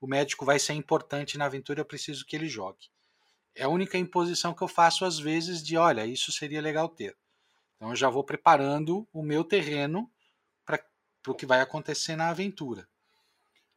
O 0.00 0.06
médico 0.06 0.44
vai 0.44 0.58
ser 0.58 0.74
importante 0.74 1.38
na 1.38 1.46
aventura, 1.46 1.80
eu 1.80 1.84
preciso 1.84 2.26
que 2.26 2.34
ele 2.34 2.48
jogue. 2.48 2.90
É 3.54 3.64
a 3.64 3.68
única 3.68 3.98
imposição 3.98 4.54
que 4.54 4.62
eu 4.62 4.68
faço 4.68 5.04
às 5.04 5.18
vezes 5.18 5.62
de, 5.62 5.76
olha, 5.76 6.06
isso 6.06 6.32
seria 6.32 6.60
legal 6.60 6.88
ter. 6.88 7.16
Então 7.76 7.90
eu 7.90 7.96
já 7.96 8.08
vou 8.08 8.24
preparando 8.24 9.06
o 9.12 9.22
meu 9.22 9.44
terreno 9.44 10.10
para 10.64 10.80
o 11.28 11.34
que 11.34 11.46
vai 11.46 11.60
acontecer 11.60 12.16
na 12.16 12.28
aventura. 12.28 12.88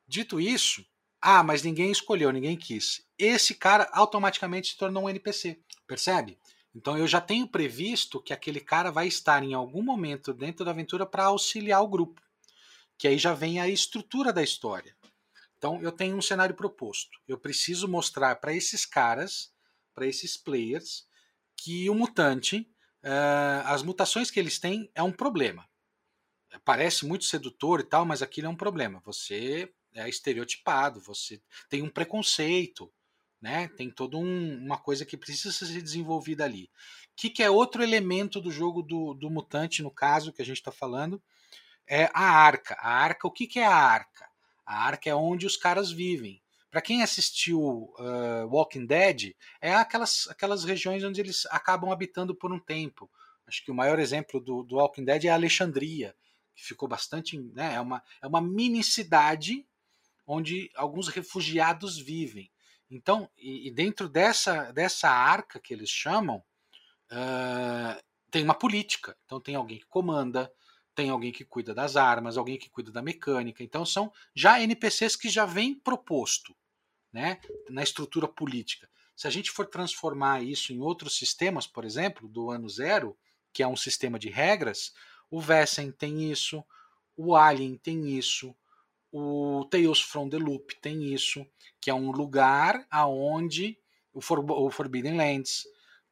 Dito 0.07 0.39
isso, 0.39 0.86
ah, 1.19 1.41
mas 1.41 1.63
ninguém 1.63 1.91
escolheu, 1.91 2.32
ninguém 2.32 2.55
quis. 2.55 3.03
Esse 3.17 3.55
cara 3.55 3.89
automaticamente 3.91 4.69
se 4.69 4.78
tornou 4.78 5.03
um 5.03 5.09
NPC, 5.09 5.59
percebe? 5.88 6.38
Então 6.76 6.97
eu 6.97 7.07
já 7.07 7.19
tenho 7.19 7.47
previsto 7.47 8.21
que 8.21 8.34
aquele 8.34 8.59
cara 8.59 8.91
vai 8.91 9.07
estar 9.07 9.41
em 9.41 9.53
algum 9.53 9.82
momento 9.82 10.34
dentro 10.34 10.63
da 10.63 10.71
aventura 10.71 11.05
para 11.05 11.26
auxiliar 11.26 11.82
o 11.82 11.88
grupo. 11.88 12.21
Que 12.97 13.07
aí 13.07 13.17
já 13.17 13.34
vem 13.34 13.59
a 13.59 13.67
estrutura 13.67 14.32
da 14.32 14.43
história. 14.43 14.95
Então 15.57 15.82
eu 15.82 15.91
tenho 15.91 16.15
um 16.15 16.21
cenário 16.21 16.53
proposto. 16.53 17.17
Eu 17.28 17.39
preciso 17.39 17.88
mostrar 17.88 18.36
para 18.36 18.53
esses 18.53 18.86
caras, 18.86 19.51
para 19.96 20.06
esses 20.06 20.38
players, 20.38 21.08
que 21.58 21.89
o 21.89 21.96
mutante, 21.96 22.70
uh, 23.04 23.66
as 23.66 23.82
mutações 23.82 24.30
que 24.30 24.39
eles 24.39 24.60
têm 24.60 24.91
é 24.93 25.02
um 25.02 25.12
problema. 25.12 25.68
Parece 26.64 27.06
muito 27.06 27.26
sedutor 27.26 27.80
e 27.80 27.84
tal, 27.84 28.06
mas 28.06 28.22
aquilo 28.22 28.48
é 28.48 28.50
um 28.50 28.56
problema. 28.56 29.02
Você 29.06 29.74
é 29.93 30.08
estereotipado, 30.08 31.00
você 31.00 31.41
tem 31.70 31.82
um 31.82 31.89
preconceito, 31.89 32.91
né? 33.41 33.68
Tem 33.70 33.89
toda 33.89 34.18
um, 34.18 34.58
uma 34.58 34.78
coisa 34.78 35.06
que 35.06 35.18
precisa 35.18 35.52
ser 35.52 35.82
desenvolvida 35.82 36.43
ali. 36.43 36.66
O 36.66 37.16
que, 37.16 37.30
que, 37.30 37.43
é 37.43 37.50
outro 37.50 37.82
elemento 37.82 38.41
do 38.41 38.52
jogo 38.52 38.82
do, 38.82 39.14
do 39.14 39.30
mutante, 39.30 39.82
no 39.82 39.91
caso 39.91 40.34
que 40.34 40.41
a 40.41 40.46
gente 40.46 40.58
está 40.58 40.72
falando? 40.72 41.22
É 41.88 42.10
a 42.14 42.24
arca. 42.24 42.76
A 42.80 42.89
arca, 42.89 43.28
o 43.28 43.32
que, 43.32 43.48
que 43.48 43.60
é 43.60 43.66
a 43.66 43.76
arca? 43.76 44.28
A 44.66 44.86
arca 44.86 45.10
é 45.10 45.16
onde 45.16 45.46
os 45.46 45.56
caras 45.56 45.91
vivem. 45.91 46.41
Para 46.76 46.82
quem 46.82 47.01
assistiu 47.01 47.61
uh, 47.97 48.49
Walking 48.49 48.86
Dead, 48.86 49.34
é 49.61 49.73
aquelas, 49.73 50.28
aquelas 50.30 50.65
regiões 50.65 51.05
onde 51.05 51.21
eles 51.21 51.45
acabam 51.45 51.89
habitando 51.89 52.36
por 52.36 52.51
um 52.51 52.59
tempo. 52.59 53.09
Acho 53.47 53.63
que 53.63 53.71
o 53.71 53.73
maior 53.73 53.97
exemplo 53.97 54.41
do, 54.41 54.61
do 54.61 54.76
Walking 54.76 55.05
Dead 55.05 55.23
é 55.23 55.30
Alexandria, 55.30 56.13
que 56.53 56.65
ficou 56.65 56.86
bastante. 56.86 57.39
Né, 57.39 57.76
é, 57.76 57.80
uma, 57.80 58.03
é 58.21 58.28
uma 58.28 58.41
mini 58.41 58.84
cidade 58.84 59.65
onde 60.28 60.69
alguns 60.76 61.07
refugiados 61.07 61.97
vivem. 61.97 62.51
Então, 62.91 63.30
e, 63.38 63.69
e 63.69 63.71
dentro 63.71 64.09
dessa, 64.09 64.69
dessa 64.73 65.09
arca 65.09 65.61
que 65.61 65.73
eles 65.73 65.89
chamam, 65.89 66.43
uh, 67.09 68.03
tem 68.30 68.43
uma 68.43 68.53
política. 68.53 69.15
Então, 69.23 69.39
tem 69.39 69.55
alguém 69.55 69.80
que 69.80 69.88
comanda, 69.88 70.51
tem 70.93 71.09
alguém 71.09 71.32
que 71.32 71.45
cuida 71.45 71.73
das 71.73 71.95
armas, 71.95 72.36
alguém 72.36 72.57
que 72.57 72.69
cuida 72.69 72.91
da 72.91 73.01
mecânica. 73.01 73.63
Então, 73.63 73.86
são 73.86 74.11
já 74.36 74.59
NPCs 74.59 75.15
que 75.15 75.30
já 75.30 75.45
vem 75.45 75.73
proposto 75.73 76.53
né, 77.16 77.39
na 77.70 77.82
estrutura 77.82 78.28
política. 78.28 78.89
Se 79.16 79.26
a 79.26 79.30
gente 79.30 79.49
for 79.49 79.66
transformar 79.66 80.43
isso 80.43 80.74
em 80.74 80.82
outros 80.82 81.18
sistemas, 81.18 81.66
por 81.66 81.86
exemplo, 81.86 82.28
do 82.28 82.51
ano 82.51 82.68
zero, 82.68 83.18
que 83.53 83.63
é 83.63 83.68
um 83.68 83.78
sistema 83.78 84.20
de 84.20 84.30
regras, 84.30 84.93
o 85.32 85.39
Vessen 85.39 85.93
tem 85.93 86.30
isso, 86.30 86.61
o 87.16 87.34
Alien 87.34 87.78
tem 87.78 88.18
isso, 88.18 88.53
o 89.13 89.66
Tales 89.72 90.01
from 90.01 90.28
the 90.28 90.38
Loop 90.38 90.76
tem 90.82 91.13
isso, 91.13 91.47
que 91.80 91.89
é 91.89 91.93
um 91.93 92.11
lugar 92.11 92.86
aonde 92.91 93.80
o, 94.13 94.20
For 94.20 94.39
o 94.51 94.70
Forbidden 94.70 95.16
Lands, 95.16 95.63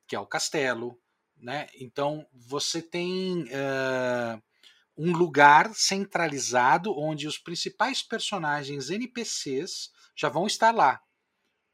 que 0.07 0.15
é 0.15 0.19
o 0.21 0.25
castelo, 0.25 0.97
né? 1.35 1.67
Então 1.75 2.25
você 2.31 2.81
tem 2.81 3.43
uh, 3.43 4.41
um 4.97 5.11
lugar 5.11 5.73
centralizado 5.73 6.97
onde 6.97 7.27
os 7.27 7.37
principais 7.37 8.03
personagens 8.03 8.89
NPCs 8.89 9.91
já 10.15 10.29
vão 10.29 10.45
estar 10.45 10.73
lá, 10.73 11.01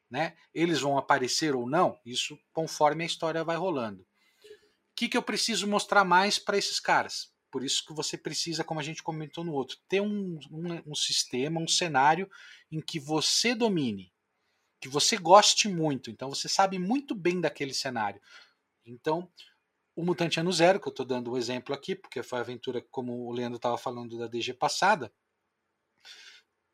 né? 0.10 0.36
Eles 0.54 0.80
vão 0.80 0.98
aparecer 0.98 1.56
ou 1.56 1.68
não, 1.68 2.00
isso 2.06 2.40
conforme 2.54 3.04
a 3.04 3.08
história 3.08 3.44
vai 3.44 3.58
rolando. 3.58 4.02
O 4.02 4.06
que, 4.96 5.10
que 5.10 5.18
eu 5.18 5.24
preciso 5.24 5.68
mostrar 5.68 6.04
mais 6.04 6.40
para 6.40 6.58
esses 6.58 6.80
caras? 6.80 7.34
Por 7.52 7.64
isso 7.64 7.86
que 7.86 7.94
você 7.94 8.18
precisa, 8.18 8.64
como 8.64 8.80
a 8.80 8.84
gente 8.84 9.02
comentou 9.02 9.44
no 9.44 9.54
outro, 9.54 9.78
ter 9.88 10.02
um, 10.02 10.40
um, 10.52 10.92
um 10.92 10.96
sistema, 10.96 11.60
um 11.60 11.68
cenário 11.68 12.30
em 12.72 12.80
que 12.80 13.00
você 13.00 13.56
domine, 13.56 14.14
que 14.80 14.88
você 14.88 15.18
goste 15.18 15.68
muito. 15.68 16.12
Então 16.12 16.30
você 16.30 16.48
sabe 16.48 16.78
muito 16.78 17.16
bem 17.16 17.42
daquele 17.42 17.74
cenário. 17.74 18.22
Então, 18.86 19.30
o 20.00 20.06
Mutante 20.06 20.40
Ano 20.40 20.52
Zero, 20.54 20.80
que 20.80 20.88
eu 20.88 20.92
estou 20.92 21.06
dando 21.06 21.32
um 21.32 21.38
exemplo 21.38 21.76
aqui, 21.76 21.94
porque 21.94 22.24
foi 22.24 22.40
a 22.40 22.42
aventura, 22.42 22.82
como 22.90 23.28
o 23.28 23.32
Leandro 23.32 23.58
estava 23.58 23.78
falando 23.78 24.18
da 24.18 24.28
DG 24.28 24.54
passada. 24.54 25.12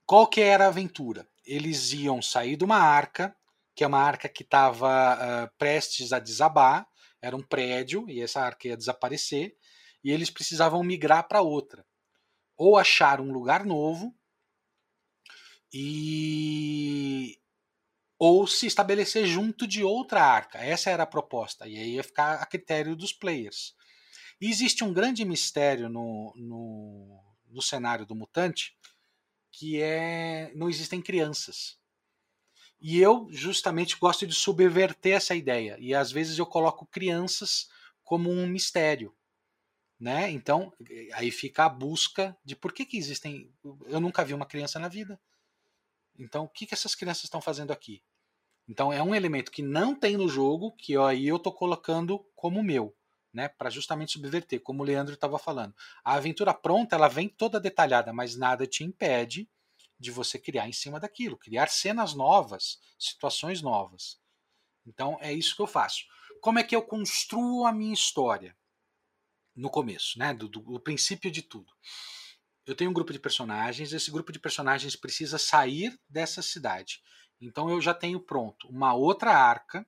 Qual 0.06 0.28
que 0.28 0.42
era 0.42 0.66
a 0.66 0.68
aventura? 0.68 1.28
Eles 1.44 1.92
iam 1.92 2.22
sair 2.22 2.56
de 2.56 2.64
uma 2.64 2.78
arca, 2.78 3.36
que 3.76 3.84
é 3.84 3.88
uma 3.88 4.00
arca 4.00 4.30
que 4.30 4.44
estava 4.44 5.16
uh, 5.16 5.58
prestes 5.58 6.14
a 6.14 6.20
desabar, 6.20 6.88
era 7.20 7.36
um 7.36 7.42
prédio, 7.42 8.08
e 8.08 8.22
essa 8.22 8.42
arca 8.42 8.68
ia 8.68 8.78
desaparecer 8.78 9.58
e 10.04 10.12
eles 10.12 10.30
precisavam 10.30 10.84
migrar 10.84 11.28
para 11.28 11.42
outra. 11.42 11.84
Ou 12.56 12.78
achar 12.78 13.20
um 13.20 13.32
lugar 13.32 13.66
novo 13.66 14.16
e 15.74 17.40
ou 18.18 18.48
se 18.48 18.66
estabelecer 18.66 19.26
junto 19.26 19.68
de 19.68 19.84
outra 19.84 20.24
arca. 20.24 20.60
Essa 20.60 20.90
era 20.90 21.04
a 21.04 21.08
proposta. 21.08 21.68
E 21.68 21.78
aí 21.78 21.96
ia 21.96 22.04
ficar 22.04 22.36
a 22.36 22.46
critério 22.46 22.96
dos 22.96 23.12
players. 23.12 23.76
E 24.40 24.50
existe 24.50 24.84
um 24.84 24.94
grande 24.94 25.24
mistério 25.26 25.90
no, 25.90 26.34
no, 26.36 27.24
no 27.50 27.62
cenário 27.62 28.06
do 28.06 28.16
mutante 28.16 28.76
que 29.52 29.82
é 29.82 30.52
não 30.54 30.70
existem 30.70 31.02
crianças. 31.02 31.78
E 32.82 33.00
eu 33.00 33.28
justamente 33.32 33.98
gosto 33.98 34.28
de 34.28 34.34
subverter 34.34 35.16
essa 35.16 35.34
ideia. 35.34 35.78
E 35.80 35.94
às 35.94 36.12
vezes 36.12 36.38
eu 36.38 36.46
coloco 36.46 36.86
crianças 36.86 37.70
como 38.04 38.30
um 38.30 38.46
mistério 38.46 39.16
né? 40.00 40.30
Então, 40.30 40.74
aí 41.14 41.32
fica 41.32 41.66
a 41.66 41.70
busca 41.70 42.38
de 42.44 42.56
por 42.56 42.74
que, 42.74 42.86
que 42.86 42.98
existem. 42.98 43.52
Eu 43.88 44.00
nunca 44.00 44.24
vi 44.24 44.34
uma 44.34 44.46
criança 44.46 44.80
na 44.80 44.88
vida. 44.88 45.20
Então, 46.18 46.46
o 46.46 46.50
que, 46.50 46.66
que 46.66 46.74
essas 46.74 46.96
crianças 46.96 47.26
estão 47.26 47.42
fazendo 47.42 47.72
aqui? 47.72 48.04
Então, 48.68 48.92
é 48.92 49.02
um 49.02 49.14
elemento 49.14 49.52
que 49.52 49.62
não 49.62 49.94
tem 49.94 50.18
no 50.18 50.28
jogo, 50.28 50.72
que 50.76 50.94
eu, 50.94 51.06
aí 51.06 51.28
eu 51.28 51.36
estou 51.36 51.54
colocando 51.54 52.20
como 52.36 52.64
meu, 52.64 52.96
né? 53.34 53.48
Para 53.48 53.70
justamente 53.70 54.14
subverter, 54.14 54.62
como 54.62 54.82
o 54.82 54.86
Leandro 54.86 55.14
estava 55.14 55.38
falando. 55.38 55.76
A 56.04 56.14
aventura 56.14 56.54
pronta, 56.54 56.96
ela 56.96 57.08
vem 57.08 57.30
toda 57.30 57.60
detalhada, 57.60 58.12
mas 58.12 58.36
nada 58.36 58.66
te 58.66 58.84
impede 58.84 59.50
de 60.00 60.12
você 60.12 60.40
criar 60.40 60.68
em 60.68 60.74
cima 60.74 61.00
daquilo, 61.00 61.38
criar 61.38 61.68
cenas 61.68 62.14
novas, 62.14 62.80
situações 62.98 63.62
novas. 63.62 64.20
Então, 64.86 65.18
é 65.22 65.32
isso 65.32 65.56
que 65.56 65.62
eu 65.62 65.68
faço. 65.68 66.06
Como 66.42 66.60
é 66.60 66.64
que 66.64 66.76
eu 66.76 66.82
construo 66.82 67.66
a 67.66 67.72
minha 67.72 67.94
história? 67.94 68.56
no 69.56 69.70
começo, 69.70 70.20
né? 70.20 70.34
Do, 70.34 70.48
do, 70.48 70.60
do, 70.60 70.80
princípio 70.80 71.32
de 71.32 71.42
tudo. 71.42 71.72
Eu 72.66 72.76
tenho 72.76 72.90
um 72.90 72.94
grupo 72.94 73.14
de 73.14 73.20
personagens, 73.20 73.94
esse 73.94 74.10
grupo 74.10 74.32
de 74.32 74.40
personagens 74.40 74.96
precisa 74.96 75.38
sair 75.38 76.00
dessa 76.10 76.42
cidade. 76.42 77.02
Então 77.40 77.70
eu 77.70 77.80
já 77.80 77.94
tenho 77.94 78.20
pronto 78.20 78.68
uma 78.68 78.94
outra 78.94 79.32
arca 79.32 79.86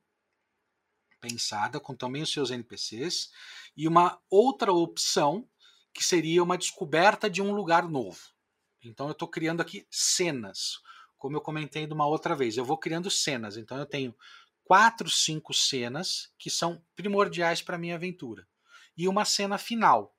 pensada 1.19 1.79
com 1.79 1.95
também 1.95 2.21
os 2.21 2.31
seus 2.31 2.51
NPCs 2.51 3.31
e 3.75 3.87
uma 3.87 4.21
outra 4.29 4.71
opção 4.71 5.49
que 5.93 6.03
seria 6.03 6.43
uma 6.43 6.57
descoberta 6.57 7.29
de 7.29 7.41
um 7.41 7.51
lugar 7.51 7.89
novo. 7.89 8.19
Então 8.83 9.07
eu 9.07 9.13
estou 9.13 9.27
criando 9.27 9.61
aqui 9.61 9.87
cenas, 9.89 10.79
como 11.17 11.35
eu 11.35 11.41
comentei 11.41 11.87
de 11.87 11.93
uma 11.93 12.05
outra 12.05 12.35
vez. 12.35 12.55
Eu 12.55 12.65
vou 12.65 12.77
criando 12.77 13.09
cenas. 13.09 13.57
Então 13.57 13.77
eu 13.77 13.85
tenho 13.85 14.15
quatro, 14.63 15.09
cinco 15.09 15.53
cenas 15.53 16.31
que 16.37 16.49
são 16.49 16.83
primordiais 16.95 17.61
para 17.61 17.77
minha 17.77 17.95
aventura 17.95 18.47
e 18.95 19.07
uma 19.07 19.25
cena 19.25 19.57
final. 19.57 20.16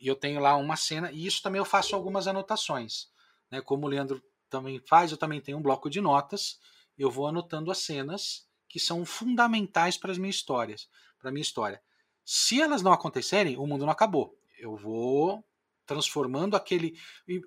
E 0.00 0.08
eu 0.08 0.16
tenho 0.16 0.40
lá 0.40 0.56
uma 0.56 0.76
cena, 0.76 1.12
e 1.12 1.26
isso 1.26 1.42
também 1.42 1.58
eu 1.58 1.64
faço 1.64 1.94
algumas 1.94 2.26
anotações. 2.26 3.08
Né? 3.50 3.60
Como 3.60 3.86
o 3.86 3.88
Leandro 3.88 4.22
também 4.48 4.80
faz, 4.88 5.10
eu 5.10 5.18
também 5.18 5.40
tenho 5.40 5.58
um 5.58 5.62
bloco 5.62 5.90
de 5.90 6.00
notas, 6.00 6.58
eu 6.98 7.10
vou 7.10 7.26
anotando 7.26 7.70
as 7.70 7.78
cenas 7.78 8.48
que 8.68 8.80
são 8.80 9.04
fundamentais 9.04 9.96
para 9.96 10.12
as 10.12 10.18
minhas 10.18 10.36
histórias, 10.36 10.88
para 11.18 11.28
a 11.28 11.32
minha 11.32 11.42
história. 11.42 11.82
Se 12.24 12.60
elas 12.60 12.82
não 12.82 12.92
acontecerem, 12.92 13.56
o 13.56 13.66
mundo 13.66 13.84
não 13.84 13.92
acabou. 13.92 14.38
Eu 14.58 14.76
vou 14.76 15.44
transformando 15.84 16.54
aquele. 16.54 16.96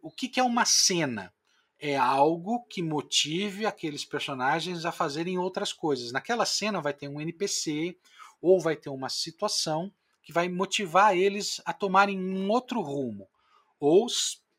O 0.02 0.12
que, 0.12 0.28
que 0.28 0.40
é 0.40 0.44
uma 0.44 0.66
cena? 0.66 1.34
É 1.80 1.98
algo 1.98 2.66
que 2.66 2.82
motive 2.82 3.66
aqueles 3.66 4.06
personagens 4.06 4.86
a 4.86 4.92
fazerem 4.92 5.38
outras 5.38 5.74
coisas. 5.74 6.12
Naquela 6.12 6.46
cena 6.46 6.82
vai 6.82 6.94
ter 6.94 7.08
um 7.08 7.20
NPC, 7.20 7.98
ou 8.42 8.60
vai 8.60 8.76
ter 8.76 8.90
uma 8.90 9.10
situação 9.10 9.94
que 10.24 10.32
vai 10.34 10.50
motivar 10.50 11.16
eles 11.16 11.62
a 11.66 11.74
tomarem 11.74 12.20
um 12.20 12.50
outro 12.50 12.82
rumo, 12.82 13.30
ou, 13.80 14.08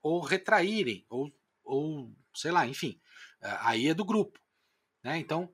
ou 0.02 0.20
retraírem, 0.20 1.04
ou, 1.08 1.32
ou 1.64 2.12
sei 2.34 2.52
lá, 2.52 2.66
enfim, 2.66 3.00
aí 3.60 3.88
é 3.88 3.94
do 3.94 4.04
grupo. 4.04 4.38
Né? 5.02 5.18
Então, 5.18 5.50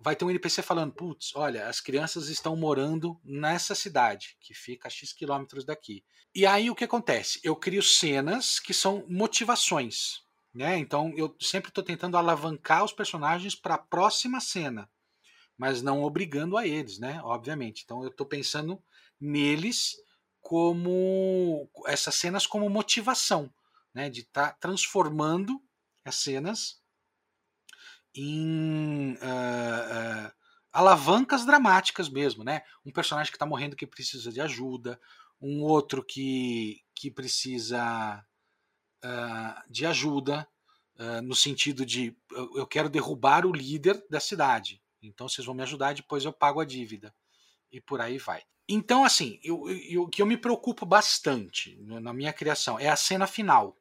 vai 0.00 0.16
ter 0.16 0.24
um 0.24 0.30
NPC 0.30 0.60
falando: 0.60 0.92
putz, 0.92 1.34
olha, 1.34 1.68
as 1.68 1.80
crianças 1.80 2.28
estão 2.28 2.56
morando 2.56 3.18
nessa 3.24 3.74
cidade, 3.74 4.36
que 4.40 4.52
fica 4.52 4.88
a 4.88 4.90
X 4.90 5.12
quilômetros 5.12 5.64
daqui. 5.64 6.04
E 6.34 6.44
aí 6.44 6.68
o 6.70 6.74
que 6.74 6.84
acontece? 6.84 7.40
Eu 7.42 7.56
crio 7.56 7.82
cenas 7.82 8.58
que 8.58 8.74
são 8.74 9.04
motivações. 9.08 10.22
Né? 10.52 10.76
Então, 10.78 11.12
eu 11.16 11.34
sempre 11.40 11.68
estou 11.68 11.84
tentando 11.84 12.16
alavancar 12.16 12.84
os 12.84 12.92
personagens 12.92 13.54
para 13.54 13.74
a 13.74 13.78
próxima 13.78 14.40
cena 14.40 14.88
mas 15.58 15.82
não 15.82 16.04
obrigando 16.04 16.56
a 16.56 16.66
eles, 16.66 17.00
né? 17.00 17.20
Obviamente. 17.24 17.82
Então 17.84 18.04
eu 18.04 18.08
estou 18.08 18.24
pensando 18.24 18.80
neles 19.20 19.96
como 20.40 21.68
essas 21.86 22.14
cenas 22.14 22.46
como 22.46 22.70
motivação, 22.70 23.52
né? 23.92 24.08
De 24.08 24.20
estar 24.20 24.52
tá 24.52 24.56
transformando 24.60 25.60
as 26.04 26.16
cenas 26.16 26.80
em 28.14 29.12
uh, 29.12 29.16
uh, 29.16 30.32
alavancas 30.72 31.44
dramáticas 31.44 32.08
mesmo, 32.08 32.42
né? 32.42 32.62
Um 32.84 32.92
personagem 32.92 33.30
que 33.30 33.36
está 33.36 33.46
morrendo 33.46 33.76
que 33.76 33.86
precisa 33.86 34.32
de 34.32 34.40
ajuda, 34.40 35.00
um 35.40 35.62
outro 35.62 36.04
que, 36.04 36.82
que 36.94 37.10
precisa 37.10 38.24
uh, 39.04 39.70
de 39.72 39.86
ajuda, 39.86 40.48
no 41.22 41.32
sentido 41.32 41.86
de 41.86 42.12
eu 42.56 42.66
quero 42.66 42.88
derrubar 42.88 43.46
o 43.46 43.52
líder 43.52 44.04
da 44.10 44.18
cidade. 44.18 44.82
Então 45.00 45.28
vocês 45.28 45.46
vão 45.46 45.54
me 45.54 45.62
ajudar, 45.62 45.94
depois 45.94 46.24
eu 46.24 46.32
pago 46.32 46.58
a 46.60 46.64
dívida. 46.64 47.14
E 47.70 47.80
por 47.80 48.00
aí 48.00 48.18
vai. 48.18 48.42
Então, 48.68 49.04
assim, 49.04 49.40
o 49.96 50.08
que 50.08 50.20
eu 50.20 50.26
me 50.26 50.36
preocupo 50.36 50.84
bastante 50.84 51.78
na 51.80 52.12
minha 52.12 52.32
criação 52.32 52.78
é 52.78 52.88
a 52.88 52.96
cena 52.96 53.26
final. 53.26 53.76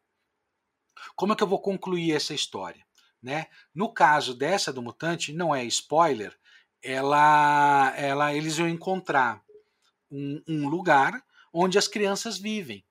Como 1.16 1.34
é 1.34 1.36
que 1.36 1.44
eu 1.44 1.48
vou 1.48 1.60
concluir 1.60 2.14
essa 2.14 2.34
história? 2.34 2.86
Né? 3.22 3.48
No 3.74 3.92
caso 3.92 4.34
dessa 4.34 4.72
do 4.72 4.82
mutante, 4.82 5.34
não 5.34 5.54
é 5.54 5.66
spoiler, 5.66 6.38
ela, 6.82 7.94
ela 7.98 8.34
eles 8.34 8.58
vão 8.58 8.70
encontrar 8.70 9.44
um, 10.10 10.42
um 10.48 10.68
lugar 10.70 11.22
onde 11.52 11.78
as 11.78 11.88
crianças 11.88 12.38
vivem. 12.38 12.86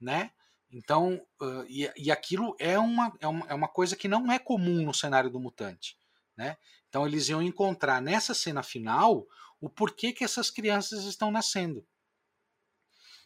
Né? 0.00 0.30
Então, 0.70 1.20
uh, 1.40 1.64
e, 1.68 1.90
e 1.96 2.12
aquilo 2.12 2.54
é 2.58 2.78
uma, 2.78 3.12
é, 3.20 3.26
uma, 3.26 3.46
é 3.48 3.54
uma 3.54 3.68
coisa 3.68 3.96
que 3.96 4.06
não 4.06 4.30
é 4.30 4.38
comum 4.38 4.84
no 4.84 4.94
cenário 4.94 5.30
do 5.30 5.40
mutante. 5.40 5.96
Né? 6.36 6.56
Então 6.88 7.06
eles 7.06 7.28
iam 7.28 7.42
encontrar 7.42 8.00
nessa 8.00 8.34
cena 8.34 8.62
final 8.62 9.26
o 9.64 9.70
porquê 9.70 10.12
que 10.12 10.24
essas 10.24 10.50
crianças 10.50 11.04
estão 11.04 11.30
nascendo. 11.30 11.86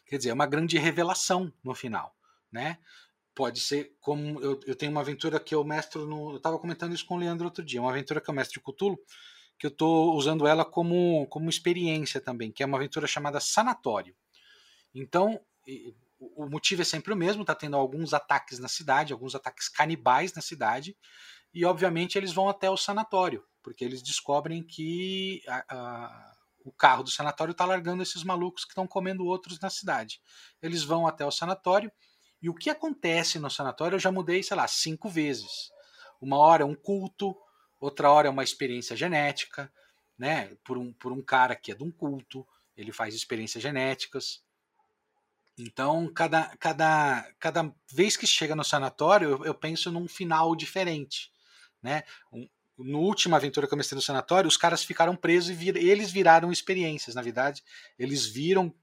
Quer 0.05 0.17
dizer, 0.17 0.29
é 0.29 0.33
uma 0.33 0.45
grande 0.45 0.77
revelação 0.77 1.53
no 1.63 1.75
final, 1.75 2.15
né? 2.51 2.79
Pode 3.35 3.59
ser 3.59 3.95
como 3.99 4.41
eu, 4.41 4.59
eu 4.65 4.75
tenho 4.75 4.91
uma 4.91 5.01
aventura 5.01 5.39
que 5.39 5.53
eu 5.53 5.63
mestro 5.63 6.05
no, 6.07 6.31
eu 6.31 6.37
estava 6.37 6.57
comentando 6.57 6.93
isso 6.93 7.05
com 7.05 7.15
o 7.15 7.17
Leandro 7.17 7.45
outro 7.45 7.63
dia, 7.63 7.81
uma 7.81 7.91
aventura 7.91 8.21
que 8.21 8.29
eu 8.29 8.33
mestro 8.33 8.59
de 8.59 8.65
Cthulhu, 8.65 8.97
que 9.57 9.65
eu 9.65 9.69
estou 9.69 10.15
usando 10.15 10.47
ela 10.47 10.65
como 10.65 11.27
como 11.27 11.49
experiência 11.49 12.21
também, 12.21 12.51
que 12.51 12.63
é 12.63 12.65
uma 12.65 12.77
aventura 12.77 13.05
chamada 13.05 13.39
Sanatório. 13.39 14.15
Então, 14.95 15.39
o 16.19 16.47
motivo 16.47 16.81
é 16.81 16.85
sempre 16.85 17.13
o 17.13 17.17
mesmo, 17.17 17.45
tá 17.45 17.53
tendo 17.53 17.77
alguns 17.77 18.13
ataques 18.13 18.59
na 18.59 18.67
cidade, 18.67 19.13
alguns 19.13 19.35
ataques 19.35 19.69
canibais 19.69 20.33
na 20.33 20.41
cidade, 20.41 20.97
e 21.53 21.65
obviamente 21.65 22.17
eles 22.17 22.33
vão 22.33 22.49
até 22.49 22.69
o 22.69 22.77
sanatório, 22.77 23.43
porque 23.61 23.83
eles 23.83 24.01
descobrem 24.01 24.63
que 24.63 25.41
a, 25.47 26.28
o 26.63 26.71
carro 26.71 27.03
do 27.03 27.11
sanatório 27.11 27.51
está 27.51 27.65
largando 27.65 28.03
esses 28.03 28.23
malucos 28.23 28.65
que 28.65 28.71
estão 28.71 28.87
comendo 28.87 29.25
outros 29.25 29.59
na 29.59 29.69
cidade. 29.69 30.21
Eles 30.61 30.83
vão 30.83 31.07
até 31.07 31.25
o 31.25 31.31
sanatório 31.31 31.91
e 32.41 32.49
o 32.49 32.53
que 32.53 32.69
acontece 32.69 33.39
no 33.39 33.49
sanatório 33.49 33.95
eu 33.95 33.99
já 33.99 34.11
mudei, 34.11 34.41
sei 34.43 34.55
lá, 34.55 34.67
cinco 34.67 35.09
vezes. 35.09 35.71
Uma 36.21 36.37
hora 36.37 36.63
é 36.63 36.65
um 36.65 36.75
culto, 36.75 37.35
outra 37.79 38.11
hora 38.11 38.27
é 38.27 38.31
uma 38.31 38.43
experiência 38.43 38.95
genética, 38.95 39.71
né? 40.17 40.55
Por 40.63 40.77
um, 40.77 40.93
por 40.93 41.11
um 41.11 41.21
cara 41.21 41.55
que 41.55 41.71
é 41.71 41.75
de 41.75 41.83
um 41.83 41.91
culto, 41.91 42.45
ele 42.75 42.91
faz 42.91 43.13
experiências 43.13 43.61
genéticas. 43.61 44.41
Então, 45.57 46.11
cada, 46.13 46.55
cada, 46.57 47.29
cada 47.37 47.73
vez 47.91 48.15
que 48.15 48.25
chega 48.25 48.55
no 48.55 48.63
sanatório, 48.63 49.31
eu, 49.31 49.45
eu 49.45 49.53
penso 49.53 49.91
num 49.91 50.07
final 50.07 50.55
diferente. 50.55 51.31
Né? 51.81 52.03
Um, 52.31 52.47
no 52.79 52.99
última 52.99 53.37
aventura 53.37 53.67
que 53.67 53.73
eu 53.73 53.77
mestrei 53.77 53.95
no 53.95 54.01
sanatório, 54.01 54.47
os 54.47 54.57
caras 54.57 54.83
ficaram 54.83 55.15
presos 55.15 55.49
e 55.49 55.53
vir, 55.53 55.75
eles 55.75 56.11
viraram 56.11 56.51
experiências, 56.51 57.15
na 57.15 57.21
verdade. 57.21 57.63
Eles 57.97 58.25
viram 58.25 58.73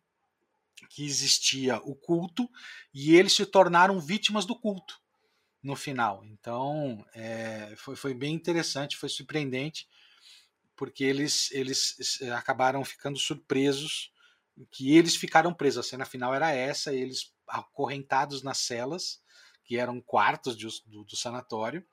que 0.90 1.04
existia 1.04 1.78
o 1.78 1.94
culto 1.94 2.48
e 2.92 3.16
eles 3.16 3.34
se 3.34 3.46
tornaram 3.46 4.00
vítimas 4.00 4.44
do 4.44 4.54
culto 4.54 5.00
no 5.62 5.74
final. 5.74 6.24
Então, 6.24 7.04
é, 7.14 7.74
foi, 7.76 7.96
foi 7.96 8.14
bem 8.14 8.34
interessante, 8.34 8.96
foi 8.96 9.08
surpreendente, 9.08 9.88
porque 10.76 11.02
eles, 11.02 11.50
eles 11.52 12.20
acabaram 12.36 12.84
ficando 12.84 13.18
surpresos 13.18 14.12
que 14.70 14.96
eles 14.96 15.16
ficaram 15.16 15.52
presos. 15.52 15.84
A 15.84 15.88
cena 15.88 16.04
final 16.04 16.34
era 16.34 16.52
essa, 16.52 16.94
eles 16.94 17.32
acorrentados 17.48 18.42
nas 18.42 18.58
celas, 18.58 19.20
que 19.64 19.76
eram 19.76 20.00
quartos 20.00 20.56
de, 20.56 20.66
do, 20.86 21.04
do 21.04 21.16
sanatório, 21.16 21.84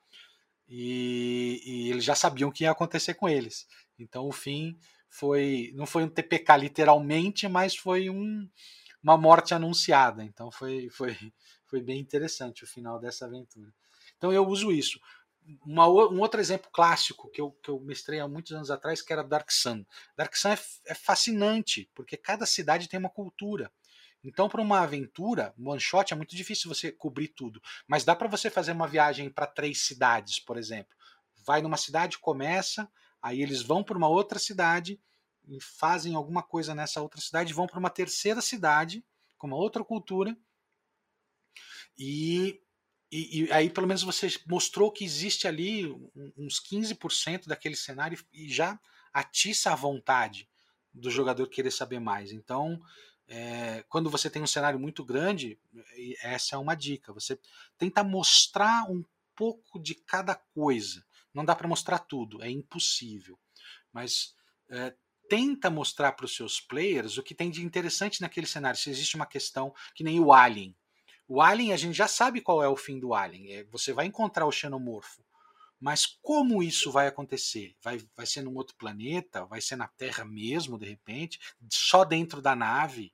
e, 0.76 1.60
e, 1.64 1.90
eles 1.90 2.02
já 2.04 2.16
sabiam 2.16 2.48
o 2.48 2.52
que 2.52 2.64
ia 2.64 2.70
acontecer 2.72 3.14
com 3.14 3.28
eles. 3.28 3.64
Então 3.96 4.26
o 4.26 4.32
fim 4.32 4.76
foi 5.08 5.70
não 5.74 5.86
foi 5.86 6.02
um 6.02 6.08
TPK 6.08 6.56
literalmente, 6.56 7.46
mas 7.46 7.76
foi 7.76 8.10
um, 8.10 8.48
uma 9.00 9.16
morte 9.16 9.54
anunciada. 9.54 10.24
Então 10.24 10.50
foi, 10.50 10.90
foi, 10.90 11.16
foi 11.64 11.80
bem 11.80 12.00
interessante 12.00 12.64
o 12.64 12.66
final 12.66 12.98
dessa 12.98 13.24
aventura. 13.26 13.72
Então 14.16 14.32
eu 14.32 14.44
uso 14.48 14.72
isso. 14.72 14.98
Uma, 15.64 15.86
um 15.86 16.18
outro 16.18 16.40
exemplo 16.40 16.68
clássico 16.72 17.30
que 17.30 17.40
eu, 17.40 17.52
que 17.62 17.68
eu 17.70 17.78
mestrei 17.78 18.18
há 18.18 18.26
muitos 18.26 18.50
anos 18.50 18.70
atrás, 18.70 19.00
que 19.00 19.12
era 19.12 19.22
Dark 19.22 19.52
Sun. 19.52 19.84
Dark 20.16 20.34
Sun 20.34 20.48
é, 20.48 20.58
é 20.86 20.94
fascinante, 20.94 21.88
porque 21.94 22.16
cada 22.16 22.46
cidade 22.46 22.88
tem 22.88 22.98
uma 22.98 23.10
cultura. 23.10 23.70
Então, 24.24 24.48
para 24.48 24.62
uma 24.62 24.80
aventura, 24.80 25.54
one 25.58 25.80
shot 25.80 26.12
é 26.12 26.16
muito 26.16 26.34
difícil 26.34 26.72
você 26.72 26.90
cobrir 26.90 27.28
tudo. 27.28 27.60
Mas 27.86 28.04
dá 28.04 28.16
para 28.16 28.28
você 28.28 28.50
fazer 28.50 28.72
uma 28.72 28.88
viagem 28.88 29.28
para 29.28 29.46
três 29.46 29.82
cidades, 29.82 30.40
por 30.40 30.56
exemplo. 30.56 30.96
Vai 31.46 31.60
numa 31.60 31.76
cidade, 31.76 32.18
começa, 32.18 32.90
aí 33.20 33.42
eles 33.42 33.60
vão 33.62 33.84
para 33.84 33.98
uma 33.98 34.08
outra 34.08 34.38
cidade 34.38 34.98
e 35.46 35.60
fazem 35.60 36.14
alguma 36.14 36.42
coisa 36.42 36.74
nessa 36.74 37.02
outra 37.02 37.20
cidade, 37.20 37.52
vão 37.52 37.66
para 37.66 37.78
uma 37.78 37.90
terceira 37.90 38.40
cidade 38.40 39.04
com 39.36 39.46
uma 39.46 39.56
outra 39.56 39.84
cultura 39.84 40.34
e, 41.98 42.60
e, 43.10 43.44
e, 43.44 43.52
aí 43.52 43.70
pelo 43.70 43.86
menos 43.86 44.02
você 44.02 44.28
mostrou 44.46 44.90
que 44.90 45.04
existe 45.04 45.46
ali 45.46 45.86
uns 46.36 46.60
15% 46.60 47.46
daquele 47.46 47.76
cenário 47.76 48.18
e 48.32 48.48
já 48.48 48.78
atiça 49.12 49.72
a 49.72 49.76
vontade 49.76 50.48
do 50.92 51.10
jogador 51.10 51.48
querer 51.48 51.70
saber 51.70 52.00
mais. 52.00 52.32
Então 52.32 52.80
é, 53.28 53.84
quando 53.88 54.10
você 54.10 54.28
tem 54.28 54.42
um 54.42 54.46
cenário 54.46 54.78
muito 54.78 55.04
grande, 55.04 55.58
essa 56.22 56.56
é 56.56 56.58
uma 56.58 56.74
dica. 56.74 57.12
Você 57.12 57.38
tenta 57.78 58.04
mostrar 58.04 58.90
um 58.90 59.04
pouco 59.34 59.78
de 59.78 59.94
cada 59.94 60.34
coisa. 60.34 61.04
Não 61.32 61.44
dá 61.44 61.54
para 61.54 61.68
mostrar 61.68 61.98
tudo, 61.98 62.42
é 62.42 62.50
impossível. 62.50 63.38
Mas 63.92 64.34
é, 64.68 64.94
tenta 65.28 65.70
mostrar 65.70 66.12
para 66.12 66.26
os 66.26 66.34
seus 66.34 66.60
players 66.60 67.18
o 67.18 67.22
que 67.22 67.34
tem 67.34 67.50
de 67.50 67.64
interessante 67.64 68.20
naquele 68.20 68.46
cenário. 68.46 68.78
Se 68.78 68.90
existe 68.90 69.16
uma 69.16 69.26
questão 69.26 69.74
que 69.94 70.04
nem 70.04 70.20
o 70.20 70.32
Alien. 70.32 70.76
O 71.26 71.40
Alien, 71.40 71.72
a 71.72 71.76
gente 71.76 71.94
já 71.94 72.06
sabe 72.06 72.40
qual 72.40 72.62
é 72.62 72.68
o 72.68 72.76
fim 72.76 72.98
do 72.98 73.14
Alien. 73.14 73.52
É, 73.52 73.64
você 73.64 73.92
vai 73.92 74.06
encontrar 74.06 74.46
o 74.46 74.52
xenomorfo. 74.52 75.24
Mas 75.80 76.06
como 76.06 76.62
isso 76.62 76.90
vai 76.90 77.06
acontecer? 77.06 77.74
Vai, 77.82 77.98
vai 78.16 78.26
ser 78.26 78.42
num 78.42 78.54
outro 78.54 78.76
planeta? 78.76 79.44
Vai 79.44 79.60
ser 79.60 79.76
na 79.76 79.88
Terra 79.88 80.24
mesmo, 80.24 80.78
de 80.78 80.86
repente? 80.86 81.38
Só 81.70 82.04
dentro 82.04 82.40
da 82.40 82.54
nave? 82.54 83.12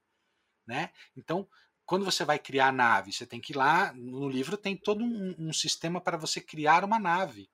Né? 0.70 0.90
Então, 1.16 1.48
quando 1.84 2.04
você 2.04 2.24
vai 2.24 2.38
criar 2.38 2.68
a 2.68 2.72
nave, 2.72 3.12
você 3.12 3.26
tem 3.26 3.40
que 3.40 3.52
ir 3.52 3.56
lá. 3.56 3.92
No 3.92 4.28
livro 4.28 4.56
tem 4.56 4.76
todo 4.76 5.02
um, 5.02 5.34
um 5.36 5.52
sistema 5.52 6.00
para 6.00 6.16
você 6.16 6.40
criar 6.40 6.84
uma 6.84 6.96
nave. 6.96 7.50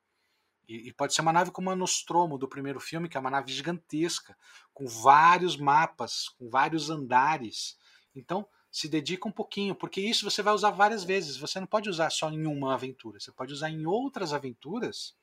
E, 0.69 0.89
e, 0.89 0.93
pode 0.93 1.15
ser 1.15 1.23
uma 1.23 1.33
nave 1.33 1.51
como 1.51 1.71
a 1.71 1.77
Nostromo 1.77 2.37
do 2.37 2.47
primeiro 2.47 2.79
filme, 2.79 3.09
que 3.09 3.17
é 3.17 3.21
uma 3.21 3.31
nave 3.31 3.51
gigantesca, 3.51 4.37
com 4.75 4.87
vários 4.87 5.57
mapas, 5.57 6.29
com 6.29 6.51
vários 6.51 6.91
andares. 6.91 7.79
Então, 8.15 8.47
se 8.71 8.87
dedica 8.87 9.27
um 9.27 9.33
pouquinho, 9.33 9.75
porque 9.75 10.03
isso 10.03 10.31
você 10.31 10.43
vai 10.43 10.53
usar 10.53 10.73
várias 10.73 11.03
vezes. 11.03 11.39
Você 11.39 11.59
não 11.59 11.67
pode 11.67 11.89
usar 11.89 12.11
só 12.11 12.31
em 12.31 12.47
uma 12.47 12.75
aventura, 12.75 13.19
você 13.19 13.33
pode 13.33 13.51
usar 13.51 13.71
em 13.71 13.87
outras 13.87 14.35
aventuras 14.35 15.17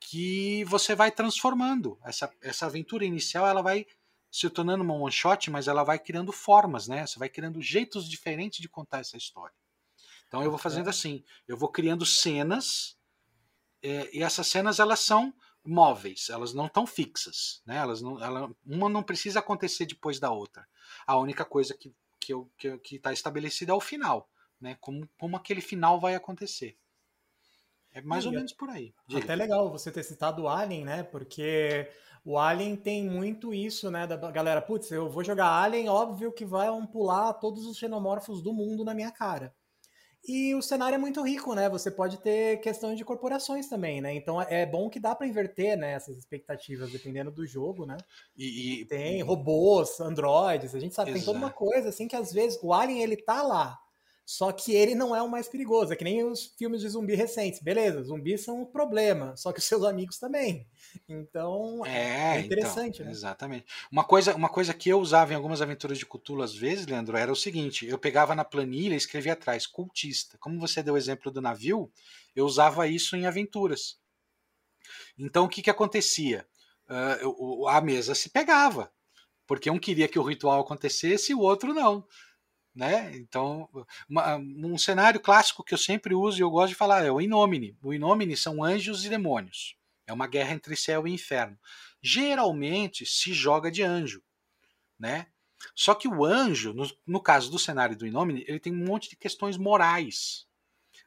que 0.00 0.64
você 0.64 0.96
vai 0.96 1.12
transformando. 1.12 1.96
Essa, 2.04 2.28
essa 2.42 2.66
aventura 2.66 3.04
inicial 3.04 3.46
ela 3.46 3.62
vai 3.62 3.86
se 4.34 4.50
tornando 4.50 4.82
uma 4.82 4.94
one 4.94 5.12
shot, 5.12 5.48
mas 5.48 5.68
ela 5.68 5.84
vai 5.84 5.96
criando 5.96 6.32
formas, 6.32 6.88
né? 6.88 7.06
Você 7.06 7.20
vai 7.20 7.28
criando 7.28 7.62
jeitos 7.62 8.08
diferentes 8.08 8.58
de 8.58 8.68
contar 8.68 8.98
essa 8.98 9.16
história. 9.16 9.54
Então 10.26 10.42
eu 10.42 10.50
vou 10.50 10.58
fazendo 10.58 10.90
assim, 10.90 11.22
eu 11.46 11.56
vou 11.56 11.68
criando 11.68 12.04
cenas 12.04 12.98
é, 13.80 14.10
e 14.12 14.24
essas 14.24 14.48
cenas 14.48 14.80
elas 14.80 14.98
são 14.98 15.32
móveis, 15.64 16.30
elas 16.30 16.52
não 16.52 16.66
estão 16.66 16.84
fixas, 16.84 17.62
né? 17.64 17.76
Elas 17.76 18.02
não, 18.02 18.20
ela, 18.20 18.50
uma 18.66 18.88
não 18.88 19.04
precisa 19.04 19.38
acontecer 19.38 19.86
depois 19.86 20.18
da 20.18 20.32
outra. 20.32 20.66
A 21.06 21.16
única 21.16 21.44
coisa 21.44 21.72
que 21.72 21.94
que 22.18 22.32
está 22.32 22.48
que, 22.58 22.78
que 22.78 22.98
tá 22.98 23.12
estabelecido 23.12 23.70
é 23.70 23.74
o 23.74 23.80
final, 23.80 24.28
né? 24.60 24.76
Como, 24.80 25.08
como 25.16 25.36
aquele 25.36 25.60
final 25.60 26.00
vai 26.00 26.16
acontecer. 26.16 26.76
É 27.92 28.02
mais 28.02 28.24
e 28.24 28.26
ou 28.26 28.32
menos 28.32 28.52
por 28.52 28.68
aí. 28.68 28.92
Diga. 29.06 29.22
Até 29.22 29.36
legal 29.36 29.70
você 29.70 29.92
ter 29.92 30.02
citado 30.02 30.42
o 30.42 30.48
Alien, 30.48 30.84
né? 30.84 31.02
Porque 31.04 31.88
o 32.24 32.38
Alien 32.38 32.74
tem 32.74 33.08
muito 33.08 33.52
isso, 33.52 33.90
né? 33.90 34.06
Da 34.06 34.16
galera, 34.30 34.62
putz, 34.62 34.90
eu 34.90 35.10
vou 35.10 35.22
jogar 35.22 35.62
Alien, 35.62 35.88
óbvio 35.88 36.32
que 36.32 36.44
vai 36.44 36.68
pular 36.86 37.34
todos 37.34 37.66
os 37.66 37.76
xenomorfos 37.76 38.42
do 38.42 38.52
mundo 38.52 38.84
na 38.84 38.94
minha 38.94 39.10
cara. 39.10 39.54
E 40.26 40.54
o 40.54 40.62
cenário 40.62 40.94
é 40.94 40.98
muito 40.98 41.20
rico, 41.22 41.54
né? 41.54 41.68
Você 41.68 41.90
pode 41.90 42.16
ter 42.16 42.58
questões 42.60 42.96
de 42.96 43.04
corporações 43.04 43.68
também, 43.68 44.00
né? 44.00 44.14
Então 44.14 44.40
é 44.40 44.64
bom 44.64 44.88
que 44.88 44.98
dá 44.98 45.14
para 45.14 45.26
inverter 45.26 45.76
né, 45.76 45.92
essas 45.92 46.16
expectativas 46.16 46.90
dependendo 46.90 47.30
do 47.30 47.46
jogo, 47.46 47.84
né? 47.84 47.98
E, 48.34 48.80
e... 48.80 48.84
tem 48.86 49.20
robôs, 49.20 50.00
androides, 50.00 50.74
a 50.74 50.80
gente 50.80 50.94
sabe, 50.94 51.10
Exato. 51.10 51.24
tem 51.24 51.26
toda 51.26 51.44
uma 51.44 51.52
coisa 51.52 51.90
assim 51.90 52.08
que 52.08 52.16
às 52.16 52.32
vezes 52.32 52.58
o 52.62 52.72
alien 52.72 53.02
ele 53.02 53.18
tá 53.18 53.42
lá, 53.42 53.78
só 54.26 54.52
que 54.52 54.72
ele 54.72 54.94
não 54.94 55.14
é 55.14 55.20
o 55.20 55.28
mais 55.28 55.48
perigoso. 55.48 55.92
É 55.92 55.96
que 55.96 56.04
nem 56.04 56.24
os 56.24 56.46
filmes 56.56 56.80
de 56.80 56.88
zumbi 56.88 57.14
recentes. 57.14 57.60
Beleza, 57.60 58.02
zumbis 58.02 58.42
são 58.42 58.62
um 58.62 58.64
problema, 58.64 59.36
só 59.36 59.52
que 59.52 59.58
os 59.58 59.66
seus 59.66 59.84
amigos 59.84 60.18
também. 60.18 60.66
Então 61.08 61.84
é, 61.84 62.36
é 62.36 62.38
então, 62.38 62.46
interessante, 62.46 62.94
então, 62.96 63.06
né? 63.06 63.12
Exatamente. 63.12 63.66
Uma 63.92 64.04
coisa, 64.04 64.34
uma 64.34 64.48
coisa 64.48 64.72
que 64.72 64.88
eu 64.88 64.98
usava 64.98 65.32
em 65.32 65.36
algumas 65.36 65.60
aventuras 65.60 65.98
de 65.98 66.06
Cthulhu 66.06 66.42
às 66.42 66.54
vezes, 66.54 66.86
Leandro, 66.86 67.16
era 67.16 67.30
o 67.30 67.36
seguinte: 67.36 67.86
eu 67.86 67.98
pegava 67.98 68.34
na 68.34 68.44
planilha 68.44 68.94
e 68.94 68.96
escrevia 68.96 69.34
atrás, 69.34 69.66
cultista. 69.66 70.38
Como 70.38 70.58
você 70.58 70.82
deu 70.82 70.94
o 70.94 70.98
exemplo 70.98 71.30
do 71.30 71.42
navio, 71.42 71.90
eu 72.34 72.46
usava 72.46 72.86
isso 72.88 73.16
em 73.16 73.26
aventuras. 73.26 73.98
Então 75.18 75.44
o 75.44 75.48
que, 75.48 75.62
que 75.62 75.70
acontecia? 75.70 76.46
Uh, 76.88 77.68
a 77.68 77.80
mesa 77.80 78.14
se 78.14 78.30
pegava. 78.30 78.90
Porque 79.46 79.70
um 79.70 79.78
queria 79.78 80.08
que 80.08 80.18
o 80.18 80.22
ritual 80.22 80.60
acontecesse 80.60 81.32
e 81.32 81.34
o 81.34 81.40
outro 81.40 81.74
não. 81.74 82.06
Né? 82.74 83.16
Então, 83.16 83.68
uma, 84.08 84.36
um 84.36 84.76
cenário 84.76 85.20
clássico 85.20 85.62
que 85.62 85.72
eu 85.72 85.78
sempre 85.78 86.12
uso 86.12 86.38
e 86.38 86.42
eu 86.42 86.50
gosto 86.50 86.70
de 86.70 86.74
falar 86.74 87.04
é 87.04 87.10
o 87.10 87.20
Inomine. 87.20 87.76
O 87.80 87.94
Inomine 87.94 88.36
são 88.36 88.64
anjos 88.64 89.04
e 89.04 89.08
demônios. 89.08 89.76
É 90.06 90.12
uma 90.12 90.26
guerra 90.26 90.54
entre 90.54 90.74
céu 90.74 91.06
e 91.06 91.12
inferno. 91.12 91.56
Geralmente 92.02 93.06
se 93.06 93.32
joga 93.32 93.70
de 93.70 93.82
anjo, 93.82 94.22
né? 94.98 95.28
Só 95.74 95.94
que 95.94 96.08
o 96.08 96.24
anjo, 96.24 96.74
no, 96.74 96.90
no 97.06 97.22
caso 97.22 97.50
do 97.50 97.58
cenário 97.58 97.96
do 97.96 98.06
Inomine, 98.06 98.44
ele 98.46 98.60
tem 98.60 98.72
um 98.72 98.84
monte 98.84 99.08
de 99.08 99.16
questões 99.16 99.56
morais. 99.56 100.46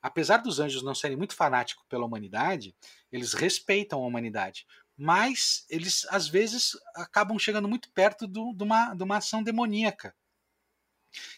Apesar 0.01 0.37
dos 0.37 0.59
anjos 0.59 0.81
não 0.81 0.95
serem 0.95 1.17
muito 1.17 1.35
fanáticos 1.35 1.85
pela 1.87 2.05
humanidade, 2.05 2.73
eles 3.11 3.33
respeitam 3.33 4.01
a 4.01 4.07
humanidade. 4.07 4.65
Mas 4.97 5.65
eles, 5.69 6.07
às 6.09 6.27
vezes, 6.27 6.71
acabam 6.95 7.37
chegando 7.37 7.67
muito 7.67 7.91
perto 7.91 8.25
de, 8.25 8.39
uma, 8.39 8.95
de 8.95 9.03
uma 9.03 9.17
ação 9.17 9.43
demoníaca 9.43 10.15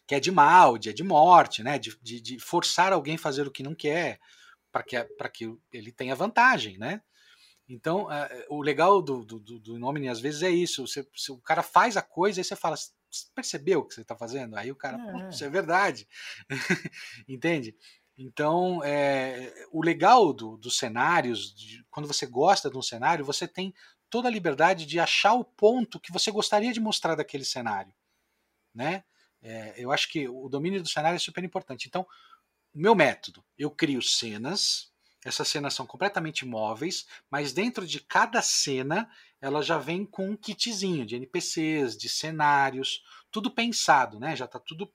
que 0.07 0.15
é 0.15 0.19
de 0.19 0.31
mal, 0.31 0.77
de, 0.77 0.89
é 0.89 0.93
de 0.93 1.03
morte, 1.03 1.63
né? 1.63 1.77
De, 1.77 1.97
de, 2.01 2.21
de 2.21 2.39
forçar 2.39 2.93
alguém 2.93 3.15
a 3.15 3.19
fazer 3.19 3.47
o 3.47 3.51
que 3.51 3.63
não 3.63 3.75
quer, 3.75 4.19
para 4.71 4.83
que, 4.83 5.05
que 5.33 5.57
ele 5.71 5.91
tenha 5.91 6.15
vantagem, 6.15 6.77
né? 6.77 7.01
Então, 7.67 8.05
uh, 8.05 8.45
o 8.49 8.61
legal 8.61 8.99
do, 9.01 9.23
do, 9.23 9.39
do 9.39 9.75
Inomine 9.75 10.09
às 10.09 10.19
vezes 10.19 10.41
é 10.41 10.49
isso. 10.49 10.87
Você, 10.87 11.07
se 11.15 11.31
o 11.31 11.37
cara 11.37 11.61
faz 11.61 11.95
a 11.95 12.01
coisa, 12.01 12.41
aí 12.41 12.43
você 12.43 12.55
fala, 12.55 12.75
percebeu 13.35 13.81
o 13.81 13.85
que 13.85 13.93
você 13.93 14.01
está 14.01 14.15
fazendo? 14.15 14.55
Aí 14.55 14.71
o 14.71 14.75
cara, 14.75 14.97
é. 14.97 15.29
isso 15.29 15.45
é 15.45 15.49
verdade. 15.49 16.07
Entende? 17.27 17.75
Então, 18.17 18.83
é, 18.83 19.53
o 19.71 19.81
legal 19.81 20.33
do, 20.33 20.57
dos 20.57 20.77
cenários, 20.77 21.53
de, 21.55 21.85
quando 21.89 22.07
você 22.07 22.25
gosta 22.25 22.69
de 22.69 22.77
um 22.77 22.81
cenário, 22.81 23.23
você 23.23 23.47
tem 23.47 23.73
toda 24.09 24.27
a 24.27 24.31
liberdade 24.31 24.85
de 24.85 24.99
achar 24.99 25.33
o 25.35 25.45
ponto 25.45 25.99
que 25.99 26.11
você 26.11 26.31
gostaria 26.31 26.73
de 26.73 26.79
mostrar 26.79 27.15
daquele 27.15 27.45
cenário. 27.45 27.93
Né? 28.73 29.03
É, 29.41 29.73
eu 29.77 29.91
acho 29.91 30.09
que 30.09 30.27
o 30.27 30.49
domínio 30.49 30.81
do 30.81 30.89
cenário 30.89 31.15
é 31.15 31.19
super 31.19 31.43
importante. 31.43 31.87
Então, 31.87 32.05
meu 32.73 32.93
método, 32.93 33.43
eu 33.57 33.71
crio 33.71 34.01
cenas, 34.01 34.91
essas 35.23 35.47
cenas 35.47 35.73
são 35.73 35.85
completamente 35.85 36.45
móveis, 36.45 37.05
mas 37.29 37.51
dentro 37.51 37.85
de 37.85 37.99
cada 37.99 38.41
cena 38.41 39.09
ela 39.41 39.61
já 39.61 39.77
vem 39.77 40.05
com 40.05 40.29
um 40.29 40.37
kitzinho 40.37 41.05
de 41.05 41.15
NPCs, 41.15 41.97
de 41.97 42.07
cenários, 42.09 43.03
tudo 43.31 43.51
pensado, 43.51 44.19
né? 44.19 44.35
Já 44.35 44.45
está 44.45 44.59
tudo 44.59 44.93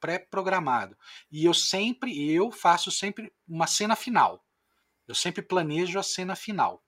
pré-programado. 0.00 0.96
E 1.30 1.44
eu 1.44 1.54
sempre, 1.54 2.30
eu 2.30 2.50
faço 2.50 2.90
sempre 2.90 3.32
uma 3.46 3.66
cena 3.66 3.96
final. 3.96 4.44
Eu 5.06 5.14
sempre 5.14 5.42
planejo 5.42 5.98
a 5.98 6.02
cena 6.02 6.34
final. 6.34 6.82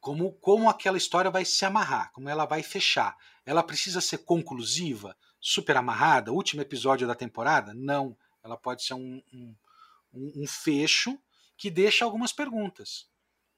Como, 0.00 0.32
como 0.34 0.70
aquela 0.70 0.96
história 0.96 1.30
vai 1.30 1.44
se 1.44 1.64
amarrar, 1.64 2.12
como 2.12 2.28
ela 2.28 2.46
vai 2.46 2.62
fechar. 2.62 3.16
Ela 3.44 3.62
precisa 3.62 4.00
ser 4.00 4.18
conclusiva? 4.18 5.16
Super 5.40 5.76
amarrada, 5.76 6.32
último 6.32 6.62
episódio 6.62 7.06
da 7.06 7.14
temporada? 7.14 7.72
Não. 7.74 8.16
Ela 8.42 8.56
pode 8.56 8.84
ser 8.84 8.94
um, 8.94 9.22
um, 9.32 9.54
um 10.12 10.46
fecho 10.46 11.18
que 11.56 11.70
deixa 11.70 12.04
algumas 12.04 12.32
perguntas. 12.32 13.08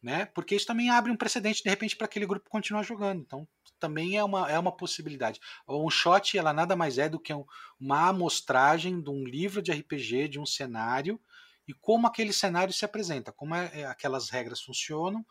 Né? 0.03 0.25
Porque 0.27 0.55
isso 0.55 0.67
também 0.67 0.89
abre 0.89 1.13
um 1.13 1.17
precedente, 1.17 1.63
de 1.63 1.69
repente, 1.69 1.95
para 1.95 2.07
aquele 2.07 2.25
grupo 2.27 2.49
continuar 2.49 2.83
jogando. 2.83 3.21
Então, 3.21 3.47
também 3.79 4.17
é 4.17 4.25
uma, 4.25 4.51
é 4.51 4.59
uma 4.59 4.75
possibilidade. 4.75 5.41
O 5.67 5.91
shot 5.91 6.39
ela 6.39 6.53
nada 6.53 6.75
mais 6.75 6.97
é 6.97 7.09
do 7.09 7.21
que 7.21 7.33
um, 7.35 7.45
uma 7.79 8.09
amostragem 8.09 9.03
de 9.03 9.11
um 9.11 9.25
livro 9.25 9.61
de 9.61 9.73
RPG, 9.73 10.29
de 10.29 10.41
um 10.41 10.47
cenário, 10.47 11.21
e 11.69 11.75
como 11.75 12.07
aquele 12.07 12.33
cenário 12.33 12.73
se 12.73 12.85
apresenta, 12.85 13.31
como 13.31 13.55
é, 13.55 13.71
é, 13.81 13.85
aquelas 13.85 14.31
regras 14.31 14.61
funcionam 14.61 15.25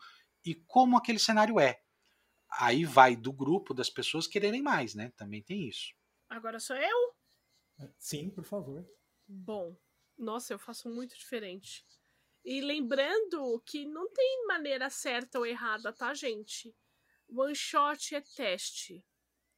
e 0.44 0.54
como 0.54 0.96
aquele 0.96 1.18
cenário 1.18 1.58
é. 1.58 1.80
Aí 2.50 2.84
vai 2.84 3.14
do 3.14 3.32
grupo 3.32 3.74
das 3.74 3.90
pessoas 3.90 4.26
quererem 4.26 4.62
mais, 4.62 4.94
né? 4.94 5.12
Também 5.16 5.42
tem 5.42 5.68
isso. 5.68 5.94
Agora 6.30 6.60
sou 6.60 6.76
eu? 6.76 7.14
Sim, 7.98 8.30
por 8.30 8.44
favor. 8.44 8.88
Bom, 9.26 9.76
nossa, 10.16 10.54
eu 10.54 10.60
faço 10.60 10.88
muito 10.88 11.18
diferente. 11.18 11.84
E 12.44 12.60
lembrando 12.60 13.60
que 13.66 13.84
não 13.84 14.08
tem 14.12 14.46
maneira 14.46 14.88
certa 14.88 15.40
ou 15.40 15.44
errada, 15.44 15.92
tá, 15.92 16.14
gente? 16.14 16.72
One 17.28 17.54
shot 17.54 18.14
é 18.14 18.20
teste. 18.20 19.04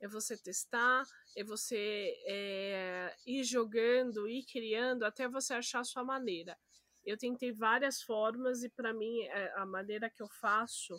É 0.00 0.08
você 0.08 0.36
testar, 0.36 1.04
é 1.36 1.44
você 1.44 2.16
é, 2.26 3.14
ir 3.26 3.44
jogando, 3.44 4.26
ir 4.26 4.44
criando 4.46 5.04
até 5.04 5.28
você 5.28 5.52
achar 5.52 5.80
a 5.80 5.84
sua 5.84 6.02
maneira. 6.02 6.58
Eu 7.04 7.18
tentei 7.18 7.52
várias 7.52 8.02
formas 8.02 8.62
e 8.62 8.70
para 8.70 8.94
mim 8.94 9.20
é, 9.26 9.52
a 9.58 9.66
maneira 9.66 10.08
que 10.08 10.22
eu 10.22 10.28
faço 10.40 10.96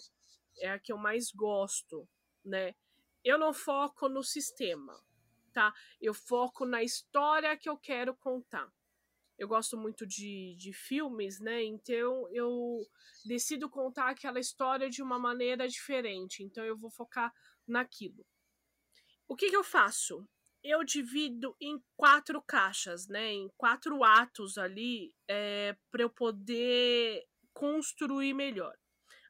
é 0.60 0.70
a 0.70 0.80
que 0.80 0.94
eu 0.94 0.98
mais 0.98 1.32
gosto, 1.32 2.08
né? 2.46 2.76
Eu 3.24 3.40
não 3.40 3.54
foco 3.54 4.08
no 4.08 4.24
sistema 4.24 5.04
tá? 5.54 5.74
Eu 6.02 6.14
foco 6.14 6.66
na 6.66 6.84
história 6.84 7.56
que 7.56 7.70
eu 7.70 7.78
quero 7.78 8.16
contar. 8.16 8.70
Eu 9.38 9.48
gosto 9.48 9.78
muito 9.78 10.06
de, 10.06 10.56
de 10.58 10.74
filmes, 10.74 11.40
né? 11.40 11.64
Então 11.64 12.28
eu 12.32 12.82
decido 13.26 13.70
contar 13.70 14.10
aquela 14.10 14.40
história 14.40 14.90
de 14.90 15.02
uma 15.02 15.18
maneira 15.18 15.68
diferente. 15.68 16.44
Então 16.44 16.64
eu 16.64 16.78
vou 16.78 16.90
focar 16.90 17.34
naquilo. 17.68 18.26
O 19.28 19.36
que, 19.36 19.50
que 19.50 19.56
eu 19.56 19.64
faço? 19.64 20.28
Eu 20.64 20.84
divido 20.84 21.56
em 21.60 21.84
quatro 21.96 22.42
caixas, 22.42 23.08
né? 23.08 23.32
Em 23.32 23.50
quatro 23.58 24.04
atos 24.04 24.58
ali, 24.58 25.14
é, 25.28 25.76
para 25.92 26.04
eu 26.04 26.10
poder 26.10 27.26
construir 27.54 28.34
melhor. 28.34 28.78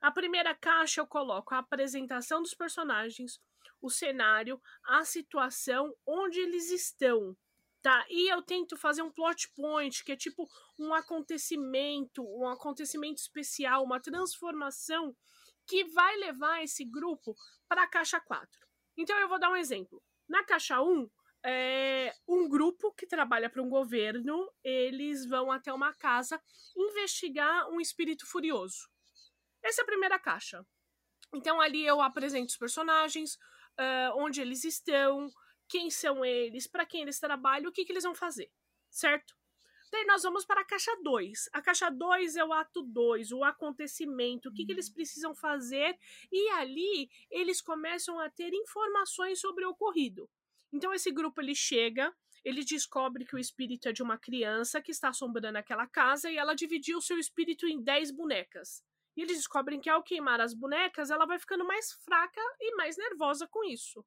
A 0.01 0.11
primeira 0.11 0.53
caixa 0.53 0.99
eu 0.99 1.07
coloco 1.07 1.55
a 1.55 1.59
apresentação 1.59 2.41
dos 2.41 2.53
personagens, 2.53 3.39
o 3.83 3.89
cenário, 3.89 4.59
a 4.85 5.03
situação, 5.03 5.93
onde 6.07 6.39
eles 6.39 6.71
estão, 6.71 7.35
tá? 7.81 8.05
E 8.09 8.31
eu 8.31 8.41
tento 8.41 8.77
fazer 8.77 9.01
um 9.01 9.11
plot 9.11 9.51
point, 9.53 10.03
que 10.03 10.13
é 10.13 10.15
tipo 10.15 10.47
um 10.79 10.93
acontecimento, 10.93 12.23
um 12.23 12.47
acontecimento 12.47 13.17
especial, 13.17 13.83
uma 13.83 13.99
transformação 13.99 15.15
que 15.67 15.83
vai 15.83 16.15
levar 16.17 16.63
esse 16.63 16.85
grupo 16.85 17.35
para 17.67 17.83
a 17.83 17.87
caixa 17.87 18.19
4. 18.21 18.49
Então 18.97 19.19
eu 19.19 19.27
vou 19.27 19.39
dar 19.39 19.51
um 19.51 19.55
exemplo. 19.55 20.01
Na 20.29 20.43
caixa 20.45 20.81
1, 20.81 21.09
é, 21.45 22.13
um 22.25 22.47
grupo 22.47 22.93
que 22.93 23.05
trabalha 23.05 23.49
para 23.49 23.61
um 23.61 23.69
governo, 23.69 24.49
eles 24.63 25.25
vão 25.25 25.51
até 25.51 25.73
uma 25.73 25.93
casa 25.93 26.41
investigar 26.75 27.69
um 27.69 27.81
espírito 27.81 28.25
furioso. 28.25 28.89
Essa 29.61 29.81
é 29.81 29.83
a 29.83 29.87
primeira 29.87 30.17
caixa. 30.17 30.65
Então 31.33 31.59
ali 31.59 31.85
eu 31.85 32.01
apresento 32.01 32.51
os 32.51 32.57
personagens, 32.57 33.37
uh, 33.79 34.17
onde 34.17 34.41
eles 34.41 34.63
estão, 34.63 35.29
quem 35.67 35.89
são 35.89 36.23
eles, 36.23 36.67
para 36.67 36.85
quem 36.85 37.01
eles 37.01 37.19
trabalham, 37.19 37.69
o 37.69 37.73
que, 37.73 37.85
que 37.85 37.91
eles 37.91 38.03
vão 38.03 38.15
fazer, 38.15 38.51
certo? 38.89 39.35
Daí 39.91 40.05
nós 40.05 40.23
vamos 40.23 40.43
para 40.43 40.61
a 40.61 40.65
caixa 40.65 40.91
2. 41.03 41.49
A 41.53 41.61
caixa 41.61 41.87
2 41.91 42.35
é 42.35 42.43
o 42.43 42.51
ato 42.51 42.81
2, 42.81 43.31
o 43.31 43.43
acontecimento, 43.43 44.49
o 44.49 44.51
que, 44.51 44.65
que 44.65 44.71
eles 44.71 44.87
uhum. 44.87 44.93
precisam 44.95 45.35
fazer, 45.35 45.95
e 46.31 46.49
ali 46.49 47.11
eles 47.29 47.61
começam 47.61 48.19
a 48.19 48.27
ter 48.27 48.51
informações 48.53 49.39
sobre 49.39 49.63
o 49.63 49.69
ocorrido. 49.69 50.27
Então 50.71 50.91
esse 50.95 51.11
grupo 51.11 51.39
ele 51.39 51.53
chega, 51.53 52.11
ele 52.43 52.63
descobre 52.63 53.23
que 53.23 53.35
o 53.35 53.39
espírito 53.39 53.87
é 53.87 53.93
de 53.93 54.01
uma 54.01 54.17
criança 54.17 54.81
que 54.81 54.89
está 54.89 55.09
assombrando 55.09 55.59
aquela 55.59 55.85
casa 55.85 56.29
e 56.29 56.37
ela 56.37 56.55
dividiu 56.55 56.99
seu 56.99 57.19
espírito 57.19 57.67
em 57.67 57.79
10 57.79 58.09
bonecas. 58.09 58.83
E 59.15 59.21
eles 59.21 59.37
descobrem 59.37 59.79
que 59.79 59.89
ao 59.89 60.03
queimar 60.03 60.41
as 60.41 60.53
bonecas, 60.53 61.09
ela 61.09 61.25
vai 61.25 61.39
ficando 61.39 61.65
mais 61.65 61.91
fraca 61.91 62.41
e 62.59 62.75
mais 62.75 62.97
nervosa 62.97 63.47
com 63.47 63.63
isso. 63.63 64.05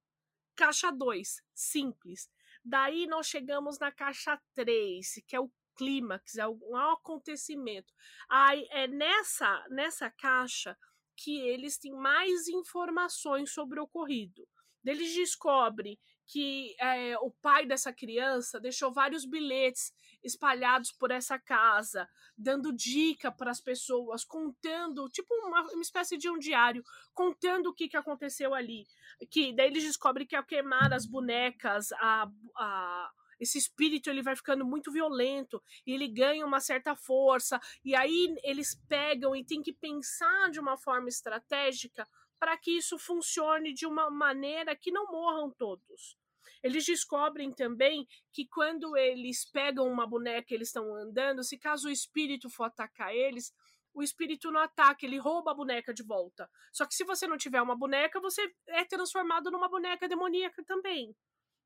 Caixa 0.54 0.90
2, 0.90 1.42
simples. 1.54 2.30
Daí 2.64 3.06
nós 3.06 3.26
chegamos 3.26 3.78
na 3.78 3.92
caixa 3.92 4.40
3, 4.54 5.22
que 5.26 5.36
é 5.36 5.40
o 5.40 5.50
clímax, 5.76 6.36
é 6.36 6.48
um 6.48 6.76
acontecimento. 6.76 7.92
Aí 8.28 8.66
é 8.70 8.88
nessa, 8.88 9.64
nessa 9.68 10.10
caixa 10.10 10.76
que 11.16 11.38
eles 11.38 11.78
têm 11.78 11.92
mais 11.92 12.48
informações 12.48 13.52
sobre 13.52 13.78
o 13.78 13.84
ocorrido. 13.84 14.46
Eles 14.84 15.14
descobrem 15.14 15.98
que 16.26 16.74
é, 16.80 17.16
o 17.18 17.30
pai 17.30 17.66
dessa 17.66 17.92
criança 17.92 18.60
deixou 18.60 18.92
vários 18.92 19.24
bilhetes 19.24 19.92
espalhados 20.22 20.90
por 20.92 21.10
essa 21.10 21.38
casa, 21.38 22.08
dando 22.36 22.72
dica 22.72 23.30
para 23.30 23.50
as 23.50 23.60
pessoas, 23.60 24.24
contando, 24.24 25.08
tipo 25.08 25.32
uma, 25.34 25.62
uma, 25.72 25.82
espécie 25.82 26.18
de 26.18 26.28
um 26.28 26.38
diário, 26.38 26.82
contando 27.14 27.68
o 27.68 27.74
que, 27.74 27.88
que 27.88 27.96
aconteceu 27.96 28.54
ali. 28.54 28.86
Que 29.30 29.54
daí 29.54 29.68
eles 29.68 29.84
descobrem 29.84 30.26
que 30.26 30.34
ao 30.34 30.44
queimar 30.44 30.92
as 30.92 31.06
bonecas, 31.06 31.92
a, 31.92 32.28
a 32.56 33.10
esse 33.38 33.58
espírito 33.58 34.08
ele 34.08 34.22
vai 34.22 34.34
ficando 34.34 34.64
muito 34.64 34.90
violento 34.90 35.62
e 35.86 35.92
ele 35.92 36.08
ganha 36.08 36.44
uma 36.44 36.58
certa 36.58 36.96
força 36.96 37.60
e 37.84 37.94
aí 37.94 38.34
eles 38.42 38.74
pegam 38.88 39.36
e 39.36 39.44
tem 39.44 39.62
que 39.62 39.74
pensar 39.74 40.50
de 40.50 40.58
uma 40.58 40.76
forma 40.78 41.08
estratégica 41.08 42.08
para 42.38 42.56
que 42.56 42.70
isso 42.70 42.98
funcione 42.98 43.72
de 43.72 43.86
uma 43.86 44.10
maneira 44.10 44.76
que 44.76 44.90
não 44.90 45.06
morram 45.10 45.50
todos. 45.50 46.16
Eles 46.62 46.84
descobrem 46.84 47.52
também 47.52 48.06
que 48.32 48.46
quando 48.46 48.96
eles 48.96 49.44
pegam 49.50 49.86
uma 49.86 50.06
boneca 50.06 50.54
eles 50.54 50.68
estão 50.68 50.94
andando, 50.94 51.44
se 51.44 51.58
caso 51.58 51.88
o 51.88 51.92
espírito 51.92 52.50
for 52.50 52.64
atacar 52.64 53.14
eles, 53.14 53.52
o 53.94 54.02
espírito 54.02 54.50
não 54.50 54.60
ataca, 54.60 55.06
ele 55.06 55.18
rouba 55.18 55.52
a 55.52 55.54
boneca 55.54 55.92
de 55.92 56.02
volta. 56.02 56.50
Só 56.72 56.84
que 56.84 56.94
se 56.94 57.04
você 57.04 57.26
não 57.26 57.38
tiver 57.38 57.62
uma 57.62 57.74
boneca, 57.74 58.20
você 58.20 58.52
é 58.66 58.84
transformado 58.84 59.50
numa 59.50 59.68
boneca 59.68 60.06
demoníaca 60.06 60.62
também. 60.64 61.16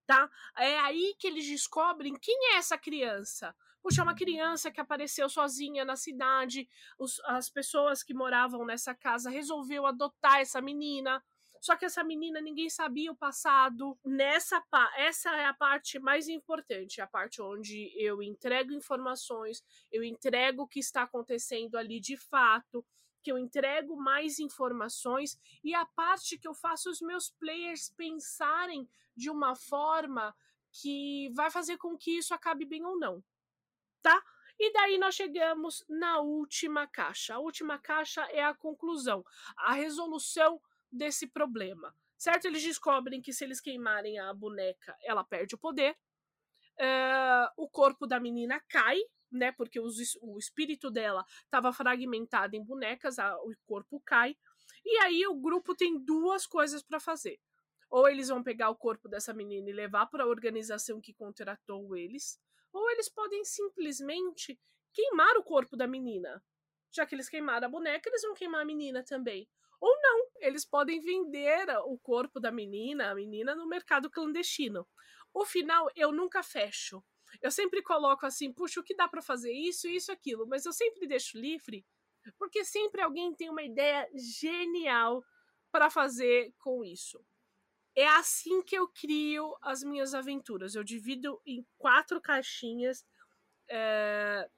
Tá? 0.06 0.30
É 0.56 0.78
aí 0.78 1.14
que 1.18 1.26
eles 1.26 1.46
descobrem 1.46 2.14
quem 2.20 2.52
é 2.52 2.56
essa 2.56 2.78
criança. 2.78 3.54
Puxa, 3.82 4.02
uma 4.02 4.14
criança 4.14 4.70
que 4.70 4.80
apareceu 4.80 5.28
sozinha 5.28 5.84
na 5.84 5.96
cidade, 5.96 6.68
os, 6.98 7.18
as 7.24 7.48
pessoas 7.48 8.02
que 8.02 8.12
moravam 8.12 8.64
nessa 8.64 8.94
casa 8.94 9.30
resolveu 9.30 9.86
adotar 9.86 10.40
essa 10.40 10.60
menina. 10.60 11.22
Só 11.60 11.76
que 11.76 11.84
essa 11.84 12.04
menina 12.04 12.40
ninguém 12.40 12.68
sabia 12.68 13.10
o 13.10 13.16
passado. 13.16 13.98
Nessa 14.04 14.62
essa 14.96 15.30
é 15.36 15.46
a 15.46 15.54
parte 15.54 15.98
mais 15.98 16.28
importante, 16.28 17.00
a 17.00 17.06
parte 17.06 17.40
onde 17.40 17.92
eu 17.96 18.22
entrego 18.22 18.72
informações, 18.72 19.62
eu 19.90 20.04
entrego 20.04 20.62
o 20.62 20.68
que 20.68 20.80
está 20.80 21.02
acontecendo 21.02 21.76
ali 21.76 22.00
de 22.00 22.16
fato, 22.16 22.84
que 23.22 23.32
eu 23.32 23.38
entrego 23.38 23.96
mais 23.96 24.38
informações 24.38 25.38
e 25.64 25.74
a 25.74 25.84
parte 25.84 26.38
que 26.38 26.48
eu 26.48 26.54
faço 26.54 26.90
os 26.90 27.00
meus 27.00 27.30
players 27.30 27.90
pensarem 27.96 28.88
de 29.14 29.30
uma 29.30 29.54
forma 29.54 30.34
que 30.72 31.30
vai 31.34 31.50
fazer 31.50 31.76
com 31.76 31.96
que 31.96 32.18
isso 32.18 32.32
acabe 32.32 32.64
bem 32.64 32.84
ou 32.84 32.98
não 32.98 33.22
tá? 34.02 34.22
E 34.58 34.72
daí 34.72 34.98
nós 34.98 35.14
chegamos 35.14 35.84
na 35.88 36.20
última 36.20 36.86
caixa. 36.86 37.34
A 37.34 37.38
última 37.38 37.78
caixa 37.78 38.22
é 38.30 38.44
a 38.44 38.54
conclusão, 38.54 39.24
a 39.56 39.72
resolução 39.72 40.60
desse 40.92 41.26
problema. 41.26 41.94
Certo? 42.18 42.44
Eles 42.44 42.62
descobrem 42.62 43.22
que 43.22 43.32
se 43.32 43.44
eles 43.44 43.60
queimarem 43.60 44.18
a 44.18 44.34
boneca, 44.34 44.94
ela 45.02 45.24
perde 45.24 45.54
o 45.54 45.58
poder. 45.58 45.96
Uh, 46.78 47.48
o 47.56 47.68
corpo 47.68 48.06
da 48.06 48.20
menina 48.20 48.60
cai, 48.68 48.98
né? 49.32 49.50
Porque 49.52 49.80
os, 49.80 49.96
o 50.20 50.38
espírito 50.38 50.90
dela 50.90 51.24
estava 51.44 51.72
fragmentado 51.72 52.54
em 52.54 52.62
bonecas, 52.62 53.18
a, 53.18 53.34
o 53.38 53.54
corpo 53.66 53.98
cai. 54.04 54.36
E 54.84 54.98
aí 54.98 55.26
o 55.26 55.34
grupo 55.34 55.74
tem 55.74 55.98
duas 55.98 56.46
coisas 56.46 56.82
para 56.82 57.00
fazer. 57.00 57.40
Ou 57.88 58.08
eles 58.08 58.28
vão 58.28 58.42
pegar 58.42 58.70
o 58.70 58.76
corpo 58.76 59.08
dessa 59.08 59.32
menina 59.32 59.70
e 59.70 59.72
levar 59.72 60.06
para 60.06 60.24
a 60.24 60.28
organização 60.28 61.00
que 61.00 61.14
contratou 61.14 61.96
eles, 61.96 62.38
ou 62.72 62.90
eles 62.90 63.08
podem 63.08 63.44
simplesmente 63.44 64.58
queimar 64.92 65.36
o 65.36 65.42
corpo 65.42 65.76
da 65.76 65.86
menina. 65.86 66.42
Já 66.92 67.06
que 67.06 67.14
eles 67.14 67.28
queimaram 67.28 67.66
a 67.66 67.70
boneca, 67.70 68.08
eles 68.08 68.22
vão 68.22 68.34
queimar 68.34 68.62
a 68.62 68.64
menina 68.64 69.04
também. 69.04 69.48
Ou 69.80 69.96
não, 70.02 70.28
eles 70.40 70.64
podem 70.64 71.00
vender 71.00 71.66
o 71.86 71.98
corpo 71.98 72.38
da 72.38 72.50
menina, 72.50 73.10
a 73.10 73.14
menina, 73.14 73.54
no 73.54 73.66
mercado 73.66 74.10
clandestino. 74.10 74.86
O 75.32 75.46
final 75.46 75.88
eu 75.96 76.12
nunca 76.12 76.42
fecho. 76.42 77.02
Eu 77.40 77.50
sempre 77.50 77.82
coloco 77.82 78.26
assim, 78.26 78.52
puxa, 78.52 78.80
o 78.80 78.84
que 78.84 78.94
dá 78.94 79.08
para 79.08 79.22
fazer 79.22 79.52
isso, 79.52 79.88
isso, 79.88 80.10
aquilo, 80.10 80.46
mas 80.46 80.66
eu 80.66 80.72
sempre 80.72 81.06
deixo 81.06 81.38
livre, 81.38 81.86
porque 82.36 82.64
sempre 82.64 83.00
alguém 83.00 83.32
tem 83.34 83.48
uma 83.48 83.62
ideia 83.62 84.08
genial 84.14 85.24
para 85.70 85.88
fazer 85.88 86.52
com 86.58 86.84
isso 86.84 87.24
é 87.96 88.06
assim 88.08 88.62
que 88.62 88.76
eu 88.76 88.88
crio 88.88 89.56
as 89.60 89.82
minhas 89.82 90.14
aventuras. 90.14 90.74
Eu 90.74 90.84
divido 90.84 91.40
em 91.44 91.66
quatro 91.78 92.20
caixinhas. 92.20 93.04
É... 93.68 94.48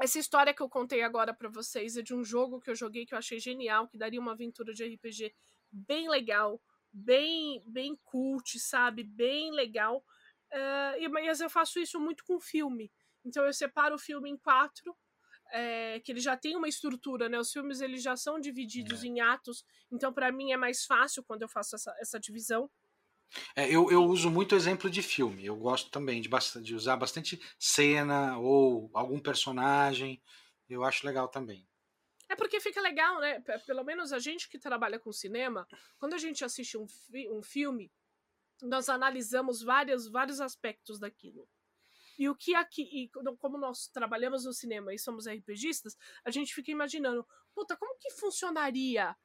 Essa 0.00 0.18
história 0.18 0.54
que 0.54 0.62
eu 0.62 0.68
contei 0.68 1.02
agora 1.02 1.34
para 1.34 1.48
vocês 1.48 1.96
é 1.96 2.02
de 2.02 2.14
um 2.14 2.24
jogo 2.24 2.60
que 2.60 2.70
eu 2.70 2.74
joguei 2.74 3.04
que 3.04 3.14
eu 3.14 3.18
achei 3.18 3.38
genial, 3.38 3.88
que 3.88 3.98
daria 3.98 4.20
uma 4.20 4.32
aventura 4.32 4.72
de 4.72 4.84
RPG 4.84 5.34
bem 5.70 6.08
legal, 6.08 6.60
bem 6.92 7.62
bem 7.66 7.98
cult, 8.04 8.58
sabe? 8.58 9.04
Bem 9.04 9.52
legal. 9.52 10.04
É... 10.50 11.08
Mas 11.08 11.40
eu 11.40 11.50
faço 11.50 11.78
isso 11.78 12.00
muito 12.00 12.24
com 12.24 12.40
filme. 12.40 12.90
Então 13.24 13.44
eu 13.44 13.52
separo 13.52 13.96
o 13.96 13.98
filme 13.98 14.30
em 14.30 14.36
quatro 14.36 14.96
é, 15.52 16.00
que 16.00 16.10
ele 16.10 16.20
já 16.20 16.36
tem 16.36 16.56
uma 16.56 16.68
estrutura, 16.68 17.28
né? 17.28 17.38
Os 17.38 17.52
filmes 17.52 17.80
eles 17.80 18.02
já 18.02 18.16
são 18.16 18.40
divididos 18.40 19.04
é. 19.04 19.06
em 19.06 19.20
atos, 19.20 19.64
então 19.90 20.12
para 20.12 20.32
mim 20.32 20.52
é 20.52 20.56
mais 20.56 20.84
fácil 20.84 21.22
quando 21.22 21.42
eu 21.42 21.48
faço 21.48 21.76
essa, 21.76 21.94
essa 22.00 22.18
divisão. 22.18 22.70
É, 23.54 23.66
eu, 23.66 23.90
eu 23.90 24.04
uso 24.04 24.30
muito 24.30 24.54
exemplo 24.54 24.90
de 24.90 25.02
filme. 25.02 25.44
Eu 25.46 25.56
gosto 25.56 25.90
também 25.90 26.20
de, 26.20 26.28
de 26.62 26.74
usar 26.74 26.96
bastante 26.96 27.40
cena 27.58 28.38
ou 28.38 28.90
algum 28.92 29.18
personagem. 29.18 30.22
Eu 30.68 30.84
acho 30.84 31.06
legal 31.06 31.28
também. 31.28 31.66
É 32.28 32.36
porque 32.36 32.60
fica 32.60 32.80
legal, 32.80 33.20
né? 33.20 33.40
Pelo 33.66 33.84
menos 33.84 34.12
a 34.12 34.18
gente 34.18 34.48
que 34.48 34.58
trabalha 34.58 34.98
com 34.98 35.12
cinema, 35.12 35.66
quando 35.98 36.14
a 36.14 36.18
gente 36.18 36.44
assiste 36.44 36.78
um, 36.78 36.86
fi 36.88 37.28
um 37.30 37.42
filme, 37.42 37.92
nós 38.62 38.88
analisamos 38.88 39.62
vários, 39.62 40.08
vários 40.08 40.40
aspectos 40.40 40.98
daquilo. 40.98 41.48
E 42.18 42.28
o 42.28 42.34
que 42.34 42.54
aqui, 42.54 42.82
e 42.82 43.08
como 43.38 43.58
nós 43.58 43.88
trabalhamos 43.88 44.44
no 44.44 44.52
cinema 44.52 44.92
e 44.94 44.98
somos 44.98 45.26
RPGistas, 45.26 45.96
a 46.24 46.30
gente 46.30 46.54
fica 46.54 46.70
imaginando, 46.70 47.26
puta, 47.54 47.76
como 47.76 47.98
que 47.98 48.10
funcionaria 48.10 49.16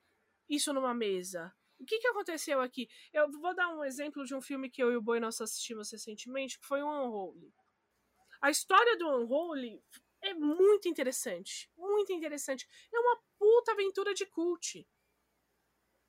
isso 0.50 0.74
numa 0.74 0.94
mesa? 0.94 1.54
O 1.80 1.86
que, 1.86 2.00
que 2.00 2.08
aconteceu 2.08 2.60
aqui? 2.60 2.90
Eu 3.14 3.30
vou 3.32 3.56
dar 3.56 3.70
um 3.70 3.84
exemplo 3.84 4.26
de 4.26 4.34
um 4.34 4.42
filme 4.42 4.70
que 4.70 4.82
eu 4.82 4.92
e 4.92 4.98
o 4.98 5.02
Boi 5.02 5.20
nós 5.20 5.40
assistimos 5.40 5.92
recentemente, 5.92 6.60
que 6.60 6.66
foi 6.66 6.82
o 6.82 6.88
Unholy. 6.88 7.54
A 8.42 8.50
história 8.50 8.98
do 8.98 9.08
Unholy 9.08 9.84
é 10.22 10.34
muito 10.34 10.88
interessante. 10.88 11.70
Muito 11.78 12.12
interessante. 12.12 12.68
É 12.94 13.00
uma 13.00 13.22
puta 13.38 13.72
aventura 13.74 14.14
de 14.14 14.26
cult. 14.26 14.88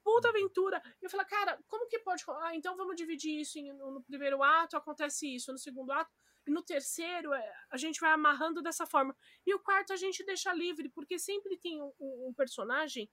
Puta 0.02 0.30
aventura. 0.30 0.82
Eu 1.02 1.10
falei, 1.10 1.26
cara, 1.26 1.62
como 1.66 1.86
que 1.86 1.98
pode. 1.98 2.24
Ah, 2.42 2.54
então 2.54 2.76
vamos 2.76 2.96
dividir 2.96 3.40
isso 3.40 3.58
em, 3.58 3.72
no 3.72 4.02
primeiro 4.02 4.42
ato, 4.42 4.76
acontece 4.76 5.34
isso. 5.34 5.52
No 5.52 5.58
segundo 5.58 5.92
ato, 5.92 6.10
e 6.48 6.50
no 6.50 6.62
terceiro, 6.62 7.34
é, 7.34 7.54
a 7.70 7.76
gente 7.76 8.00
vai 8.00 8.10
amarrando 8.10 8.62
dessa 8.62 8.86
forma. 8.86 9.14
E 9.46 9.54
o 9.54 9.60
quarto 9.60 9.92
a 9.92 9.96
gente 9.96 10.24
deixa 10.24 10.50
livre, 10.54 10.88
porque 10.88 11.18
sempre 11.18 11.58
tem 11.58 11.82
um, 11.82 11.92
um 12.00 12.32
personagem 12.34 13.08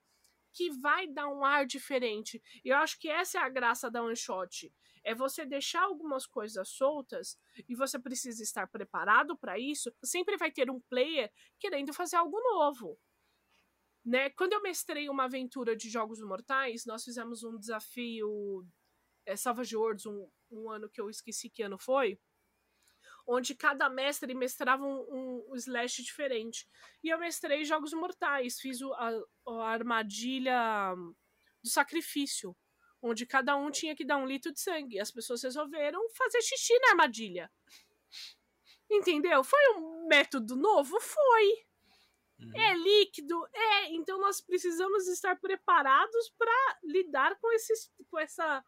que 0.53 0.71
vai 0.79 1.05
dar 1.05 1.27
um 1.27 1.43
ar 1.43 1.65
diferente. 1.65 2.41
E 2.63 2.69
eu 2.69 2.77
acho 2.77 2.97
que 2.97 3.09
essa 3.09 3.37
é 3.37 3.41
a 3.41 3.49
graça 3.49 3.91
da 3.91 4.01
one 4.01 4.15
shot. 4.15 4.73
É 5.03 5.13
você 5.13 5.45
deixar 5.45 5.83
algumas 5.83 6.25
coisas 6.25 6.69
soltas 6.69 7.37
e 7.67 7.75
você 7.75 7.99
precisa 7.99 8.41
estar 8.41 8.67
preparado 8.69 9.37
para 9.37 9.59
isso. 9.59 9.93
Sempre 10.01 10.37
vai 10.37 10.49
ter 10.49 10.71
um 10.71 10.79
player 10.79 11.29
querendo 11.59 11.93
fazer 11.93 12.15
algo 12.15 12.39
novo. 12.39 12.97
Né? 14.05 14.29
Quando 14.29 14.53
eu 14.53 14.61
mestrei 14.61 15.09
uma 15.09 15.25
aventura 15.25 15.75
de 15.75 15.89
Jogos 15.89 16.21
Mortais, 16.21 16.85
nós 16.85 17.03
fizemos 17.03 17.43
um 17.43 17.59
desafio 17.59 18.65
é, 19.25 19.35
Savage 19.35 19.75
Worlds, 19.75 20.05
um, 20.05 20.29
um 20.49 20.69
ano 20.69 20.89
que 20.89 21.01
eu 21.01 21.09
esqueci 21.09 21.49
que 21.49 21.63
ano 21.63 21.77
foi 21.77 22.17
onde 23.27 23.55
cada 23.55 23.89
mestre 23.89 24.33
mestrava 24.33 24.83
um, 24.85 25.45
um, 25.49 25.55
slash 25.55 26.03
diferente. 26.03 26.67
E 27.03 27.09
eu 27.09 27.19
mestrei 27.19 27.65
Jogos 27.65 27.93
Mortais, 27.93 28.59
fiz 28.59 28.81
o, 28.81 28.93
a, 28.93 29.11
a 29.47 29.69
armadilha 29.69 30.93
do 31.63 31.69
sacrifício, 31.69 32.55
onde 33.01 33.25
cada 33.25 33.55
um 33.55 33.71
tinha 33.71 33.95
que 33.95 34.05
dar 34.05 34.17
um 34.17 34.25
litro 34.25 34.53
de 34.53 34.59
sangue. 34.59 34.99
As 34.99 35.11
pessoas 35.11 35.43
resolveram 35.43 35.99
fazer 36.11 36.41
xixi 36.41 36.77
na 36.79 36.89
armadilha. 36.89 37.51
Entendeu? 38.89 39.43
Foi 39.43 39.59
um 39.77 40.07
método 40.07 40.55
novo? 40.55 40.99
Foi. 41.01 41.65
Uhum. 42.39 42.55
É 42.55 42.73
líquido? 42.75 43.47
É. 43.53 43.93
Então 43.93 44.19
nós 44.19 44.41
precisamos 44.41 45.07
estar 45.07 45.39
preparados 45.39 46.29
para 46.37 46.79
lidar 46.83 47.35
com, 47.39 47.51
esses, 47.53 47.91
com 48.09 48.19
essa 48.19 48.63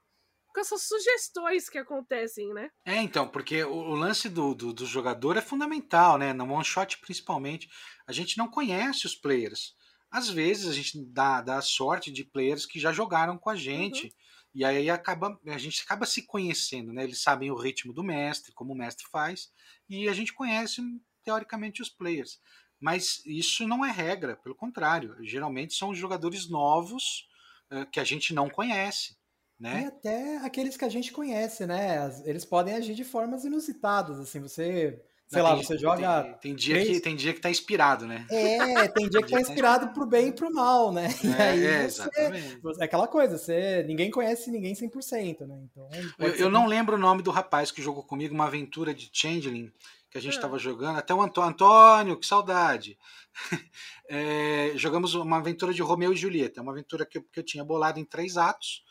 com 0.57 0.61
essas 0.61 0.87
sugestões 0.87 1.69
que 1.69 1.77
acontecem, 1.77 2.51
né? 2.51 2.71
É, 2.83 2.95
então, 2.95 3.27
porque 3.27 3.63
o, 3.63 3.75
o 3.75 3.95
lance 3.95 4.27
do, 4.27 4.55
do, 4.55 4.73
do, 4.73 4.87
jogador 4.87 5.37
é 5.37 5.41
fundamental, 5.41 6.17
né? 6.17 6.33
No 6.33 6.51
one 6.51 6.65
shot, 6.65 6.97
principalmente, 6.99 7.69
a 8.07 8.11
gente 8.11 8.39
não 8.39 8.49
conhece 8.49 9.05
os 9.05 9.13
players. 9.13 9.75
Às 10.09 10.29
vezes 10.29 10.67
a 10.67 10.73
gente 10.73 10.99
dá, 11.13 11.41
dá 11.41 11.57
a 11.57 11.61
sorte 11.61 12.11
de 12.11 12.23
players 12.23 12.65
que 12.65 12.79
já 12.79 12.91
jogaram 12.91 13.37
com 13.37 13.51
a 13.51 13.55
gente. 13.55 14.05
Uhum. 14.05 14.11
E 14.55 14.65
aí 14.65 14.89
acaba, 14.89 15.39
a 15.45 15.57
gente 15.59 15.83
acaba 15.83 16.07
se 16.07 16.25
conhecendo, 16.25 16.91
né? 16.91 17.03
Eles 17.03 17.21
sabem 17.21 17.51
o 17.51 17.55
ritmo 17.55 17.93
do 17.93 18.03
mestre, 18.03 18.51
como 18.53 18.73
o 18.73 18.77
mestre 18.77 19.05
faz, 19.11 19.51
e 19.87 20.09
a 20.09 20.13
gente 20.13 20.33
conhece 20.33 20.81
teoricamente 21.23 21.83
os 21.83 21.89
players. 21.89 22.39
Mas 22.79 23.21
isso 23.27 23.67
não 23.67 23.85
é 23.85 23.91
regra, 23.91 24.35
pelo 24.37 24.55
contrário. 24.55 25.15
Geralmente 25.21 25.75
são 25.75 25.93
jogadores 25.93 26.49
novos 26.49 27.27
uh, 27.71 27.85
que 27.91 27.99
a 27.99 28.03
gente 28.03 28.33
não 28.33 28.49
conhece. 28.49 29.16
Né? 29.59 29.83
E 29.83 29.85
até 29.87 30.37
aqueles 30.37 30.77
que 30.77 30.85
a 30.85 30.89
gente 30.89 31.11
conhece, 31.11 31.65
né? 31.65 32.11
Eles 32.25 32.45
podem 32.45 32.75
agir 32.75 32.93
de 32.93 33.03
formas 33.03 33.43
inusitadas, 33.43 34.19
assim, 34.19 34.39
você 34.39 35.01
sei 35.27 35.41
lá, 35.41 35.55
você 35.55 35.77
joga. 35.77 36.23
Tem, 36.23 36.33
tem, 36.39 36.55
dia 36.55 36.75
três... 36.75 36.89
que, 36.89 36.99
tem 37.01 37.15
dia 37.15 37.33
que 37.33 37.41
tá 37.41 37.49
inspirado, 37.49 38.07
né? 38.07 38.25
É, 38.29 38.87
tem 38.87 39.09
dia 39.09 39.21
que 39.21 39.31
tá 39.31 39.41
inspirado 39.41 39.89
pro 39.89 40.05
bem 40.05 40.29
e 40.29 40.31
pro 40.31 40.53
mal, 40.53 40.91
né? 40.91 41.09
É, 41.23 41.27
e 41.27 41.41
aí 41.41 41.65
é, 41.65 41.89
você, 41.89 42.01
exatamente. 42.01 42.59
É 42.79 42.83
aquela 42.83 43.07
coisa, 43.07 43.37
você, 43.37 43.83
ninguém 43.83 44.09
conhece 44.09 44.49
ninguém 44.49 44.73
100%, 44.73 45.45
né? 45.45 45.59
Então, 45.69 45.89
eu, 46.17 46.35
eu 46.35 46.49
não 46.49 46.65
lembro 46.65 46.95
o 46.95 46.99
nome 46.99 47.21
do 47.21 47.31
rapaz 47.31 47.71
que 47.71 47.81
jogou 47.81 48.03
comigo 48.03 48.33
uma 48.33 48.45
aventura 48.47 48.93
de 48.93 49.09
Changeling 49.11 49.71
que 50.09 50.17
a 50.17 50.21
gente 50.21 50.35
estava 50.35 50.55
é. 50.55 50.59
jogando, 50.59 50.97
até 50.97 51.13
o 51.13 51.21
Antônio, 51.21 51.49
Antônio 51.49 52.17
que 52.17 52.25
saudade! 52.25 52.97
É, 54.09 54.71
jogamos 54.75 55.15
uma 55.15 55.35
aventura 55.35 55.73
de 55.73 55.81
Romeu 55.81 56.13
e 56.13 56.15
Julieta, 56.15 56.61
uma 56.61 56.71
aventura 56.71 57.05
que 57.05 57.17
eu, 57.17 57.23
que 57.23 57.41
eu 57.41 57.43
tinha 57.43 57.61
bolado 57.61 57.99
em 57.99 58.05
três 58.05 58.37
atos, 58.37 58.81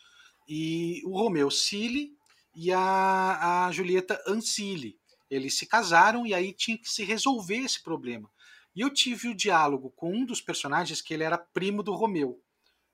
e 0.46 1.02
o 1.04 1.18
Romeu 1.18 1.50
Cile 1.50 2.16
e 2.54 2.72
a, 2.72 3.66
a 3.66 3.72
Julieta 3.72 4.22
Ancile. 4.26 4.98
Eles 5.28 5.58
se 5.58 5.66
casaram 5.66 6.26
e 6.26 6.32
aí 6.32 6.52
tinha 6.52 6.78
que 6.78 6.88
se 6.88 7.04
resolver 7.04 7.58
esse 7.58 7.82
problema. 7.82 8.30
E 8.74 8.80
eu 8.80 8.90
tive 8.90 9.28
o 9.28 9.34
diálogo 9.34 9.90
com 9.90 10.12
um 10.12 10.24
dos 10.24 10.40
personagens 10.40 11.00
que 11.00 11.12
ele 11.12 11.24
era 11.24 11.38
primo 11.38 11.82
do 11.82 11.94
Romeu, 11.94 12.40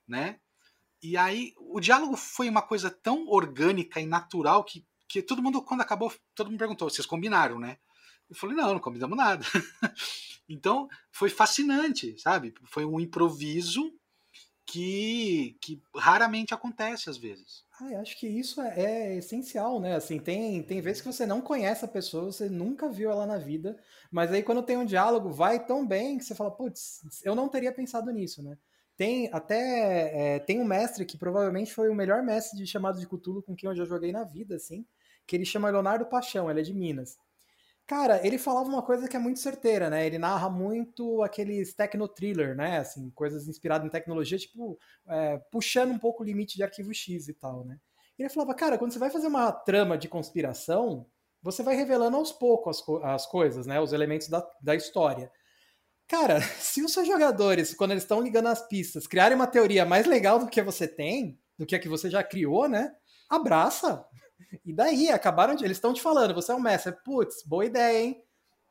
né? 0.06 0.40
E 1.02 1.16
aí 1.16 1.52
o 1.58 1.80
diálogo 1.80 2.16
foi 2.16 2.48
uma 2.48 2.62
coisa 2.62 2.88
tão 2.90 3.28
orgânica 3.28 4.00
e 4.00 4.06
natural 4.06 4.62
que, 4.62 4.86
que 5.08 5.20
todo 5.20 5.42
mundo, 5.42 5.60
quando 5.60 5.80
acabou, 5.80 6.12
todo 6.34 6.48
mundo 6.48 6.58
perguntou: 6.58 6.88
vocês 6.88 7.06
combinaram, 7.06 7.58
né? 7.58 7.78
Eu 8.30 8.36
falei: 8.36 8.56
não, 8.56 8.74
não 8.74 8.80
combinamos 8.80 9.16
nada. 9.16 9.44
então 10.48 10.88
foi 11.10 11.28
fascinante, 11.28 12.16
sabe? 12.18 12.54
Foi 12.64 12.84
um 12.84 13.00
improviso 13.00 13.92
que, 14.72 15.54
que 15.60 15.82
raramente 15.94 16.54
acontece 16.54 17.10
às 17.10 17.18
vezes. 17.18 17.62
Ah, 17.78 18.00
acho 18.00 18.18
que 18.18 18.26
isso 18.26 18.58
é, 18.62 18.80
é, 18.80 19.16
essencial, 19.18 19.78
né? 19.78 19.94
Assim, 19.94 20.18
tem, 20.18 20.62
tem 20.62 20.80
vezes 20.80 21.02
que 21.02 21.12
você 21.12 21.26
não 21.26 21.42
conhece 21.42 21.84
a 21.84 21.88
pessoa, 21.88 22.32
você 22.32 22.48
nunca 22.48 22.88
viu 22.88 23.10
ela 23.10 23.26
na 23.26 23.36
vida, 23.36 23.76
mas 24.10 24.32
aí 24.32 24.42
quando 24.42 24.62
tem 24.62 24.78
um 24.78 24.86
diálogo, 24.86 25.30
vai 25.30 25.62
tão 25.62 25.86
bem 25.86 26.16
que 26.16 26.24
você 26.24 26.34
fala, 26.34 26.50
putz, 26.50 27.02
eu 27.22 27.34
não 27.34 27.50
teria 27.50 27.70
pensado 27.70 28.10
nisso, 28.10 28.42
né? 28.42 28.56
Tem 28.96 29.28
até 29.30 30.36
é, 30.36 30.38
tem 30.38 30.58
um 30.58 30.64
mestre 30.64 31.04
que 31.04 31.18
provavelmente 31.18 31.74
foi 31.74 31.90
o 31.90 31.94
melhor 31.94 32.22
mestre 32.22 32.56
de 32.56 32.66
chamado 32.66 32.98
de 32.98 33.06
Cthulhu 33.06 33.42
com 33.42 33.54
quem 33.54 33.68
eu 33.68 33.76
já 33.76 33.84
joguei 33.84 34.10
na 34.10 34.24
vida, 34.24 34.56
assim, 34.56 34.86
que 35.26 35.36
ele 35.36 35.44
chama 35.44 35.68
Leonardo 35.68 36.06
Paixão, 36.06 36.50
ele 36.50 36.60
é 36.60 36.62
de 36.62 36.72
Minas. 36.72 37.18
Cara, 37.92 38.26
ele 38.26 38.38
falava 38.38 38.70
uma 38.70 38.80
coisa 38.80 39.06
que 39.06 39.14
é 39.14 39.18
muito 39.18 39.38
certeira, 39.38 39.90
né? 39.90 40.06
Ele 40.06 40.16
narra 40.16 40.48
muito 40.48 41.22
aqueles 41.22 41.74
techno-thriller, 41.74 42.56
né? 42.56 42.78
Assim, 42.78 43.10
coisas 43.10 43.46
inspiradas 43.46 43.86
em 43.86 43.90
tecnologia, 43.90 44.38
tipo, 44.38 44.78
é, 45.06 45.36
puxando 45.50 45.90
um 45.90 45.98
pouco 45.98 46.22
o 46.22 46.26
limite 46.26 46.56
de 46.56 46.62
arquivo 46.62 46.94
X 46.94 47.28
e 47.28 47.34
tal, 47.34 47.66
né? 47.66 47.76
Ele 48.18 48.30
falava, 48.30 48.54
cara, 48.54 48.78
quando 48.78 48.92
você 48.92 48.98
vai 48.98 49.10
fazer 49.10 49.26
uma 49.26 49.52
trama 49.52 49.98
de 49.98 50.08
conspiração, 50.08 51.04
você 51.42 51.62
vai 51.62 51.76
revelando 51.76 52.16
aos 52.16 52.32
poucos 52.32 52.78
as, 52.78 52.82
co 52.82 52.96
as 53.04 53.26
coisas, 53.26 53.66
né? 53.66 53.78
Os 53.78 53.92
elementos 53.92 54.26
da, 54.26 54.42
da 54.62 54.74
história. 54.74 55.30
Cara, 56.08 56.40
se 56.58 56.82
os 56.82 56.94
seus 56.94 57.06
jogadores, 57.06 57.74
quando 57.74 57.90
eles 57.90 58.04
estão 58.04 58.22
ligando 58.22 58.48
as 58.48 58.66
pistas, 58.66 59.06
criarem 59.06 59.36
uma 59.36 59.46
teoria 59.46 59.84
mais 59.84 60.06
legal 60.06 60.38
do 60.38 60.48
que 60.48 60.62
você 60.62 60.88
tem, 60.88 61.38
do 61.58 61.66
que 61.66 61.76
a 61.76 61.78
que 61.78 61.90
você 61.90 62.08
já 62.08 62.24
criou, 62.24 62.66
né? 62.70 62.90
Abraça, 63.28 64.02
e 64.64 64.72
daí, 64.72 65.10
acabaram 65.10 65.54
de. 65.54 65.64
Eles 65.64 65.76
estão 65.76 65.92
te 65.92 66.02
falando, 66.02 66.34
você 66.34 66.52
é 66.52 66.54
um 66.54 66.60
mestre. 66.60 66.92
Putz, 67.04 67.42
boa 67.44 67.64
ideia, 67.64 68.00
hein? 68.00 68.22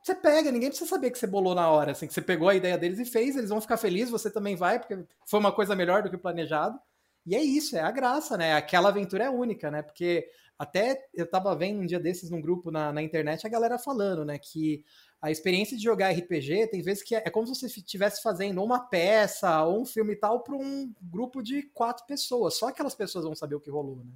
Você 0.04 0.16
pega, 0.16 0.52
ninguém 0.52 0.70
precisa 0.70 0.90
saber 0.90 1.12
que 1.12 1.20
você 1.20 1.28
bolou 1.28 1.54
na 1.54 1.70
hora, 1.70 1.92
assim, 1.92 2.08
que 2.08 2.14
você 2.14 2.22
pegou 2.22 2.50
a 2.50 2.56
ideia 2.56 2.78
deles 2.78 2.98
e 3.00 3.06
fez, 3.06 3.36
eles 3.36 3.50
vão 3.50 3.62
ficar 3.62 3.78
felizes, 3.78 4.10
você 4.10 4.32
também 4.32 4.56
vai, 4.56 4.80
porque 4.80 4.98
foi 5.28 5.40
uma 5.40 5.52
coisa 5.52 5.76
melhor 5.76 6.02
do 6.02 6.10
que 6.10 6.18
planejado. 6.18 6.80
E 7.26 7.36
é 7.36 7.42
isso, 7.42 7.76
é 7.78 7.82
a 7.82 7.92
graça, 7.92 8.36
né? 8.36 8.54
Aquela 8.56 8.90
aventura 8.90 9.26
é 9.26 9.30
única, 9.30 9.70
né? 9.70 9.84
Porque 9.84 10.28
até 10.58 11.08
eu 11.14 11.30
tava 11.30 11.56
vendo 11.56 11.82
um 11.82 11.86
dia 11.86 12.00
desses 12.00 12.32
num 12.32 12.42
grupo 12.42 12.72
na, 12.72 12.92
na 12.92 13.02
internet 13.02 13.46
a 13.46 13.50
galera 13.50 13.78
falando, 13.78 14.26
né? 14.26 14.40
Que 14.40 14.84
a 15.22 15.30
experiência 15.30 15.78
de 15.78 15.84
jogar 15.84 16.12
RPG 16.12 16.68
tem 16.68 16.82
vezes 16.82 17.04
que 17.04 17.16
é, 17.16 17.24
é 17.26 17.30
como 17.30 17.46
se 17.46 17.54
você 17.54 17.68
estivesse 17.68 18.24
fazendo 18.24 18.64
uma 18.64 18.80
peça 18.80 19.64
ou 19.64 19.82
um 19.82 19.86
filme 19.86 20.14
e 20.14 20.16
tal 20.16 20.44
para 20.44 20.56
um 20.56 20.92
grupo 21.00 21.44
de 21.44 21.62
quatro 21.74 22.06
pessoas. 22.08 22.56
Só 22.56 22.70
aquelas 22.70 22.96
pessoas 22.96 23.24
vão 23.24 23.36
saber 23.36 23.54
o 23.56 23.60
que 23.60 23.70
rolou, 23.70 23.98
né? 23.98 24.14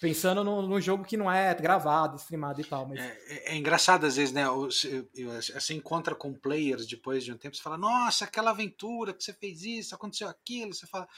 Pensando 0.00 0.44
no, 0.44 0.62
no, 0.62 0.80
jogo 0.80 1.04
que 1.04 1.16
não 1.16 1.30
é 1.30 1.52
gravado, 1.54 2.16
streamado 2.16 2.60
e 2.60 2.64
tal. 2.64 2.86
Mas... 2.86 3.00
É, 3.00 3.18
é, 3.28 3.52
é 3.52 3.56
engraçado 3.56 4.06
às 4.06 4.16
vezes, 4.16 4.32
né? 4.32 4.48
Você, 4.48 5.04
você 5.52 5.74
encontra 5.74 6.14
com 6.14 6.32
players 6.32 6.86
depois 6.86 7.24
de 7.24 7.32
um 7.32 7.36
tempo, 7.36 7.56
você 7.56 7.62
fala, 7.62 7.76
nossa, 7.76 8.24
aquela 8.24 8.50
aventura 8.50 9.12
que 9.12 9.24
você 9.24 9.32
fez 9.32 9.62
isso, 9.62 9.94
aconteceu 9.94 10.28
aquilo, 10.28 10.72
você 10.72 10.86
fala. 10.86 11.08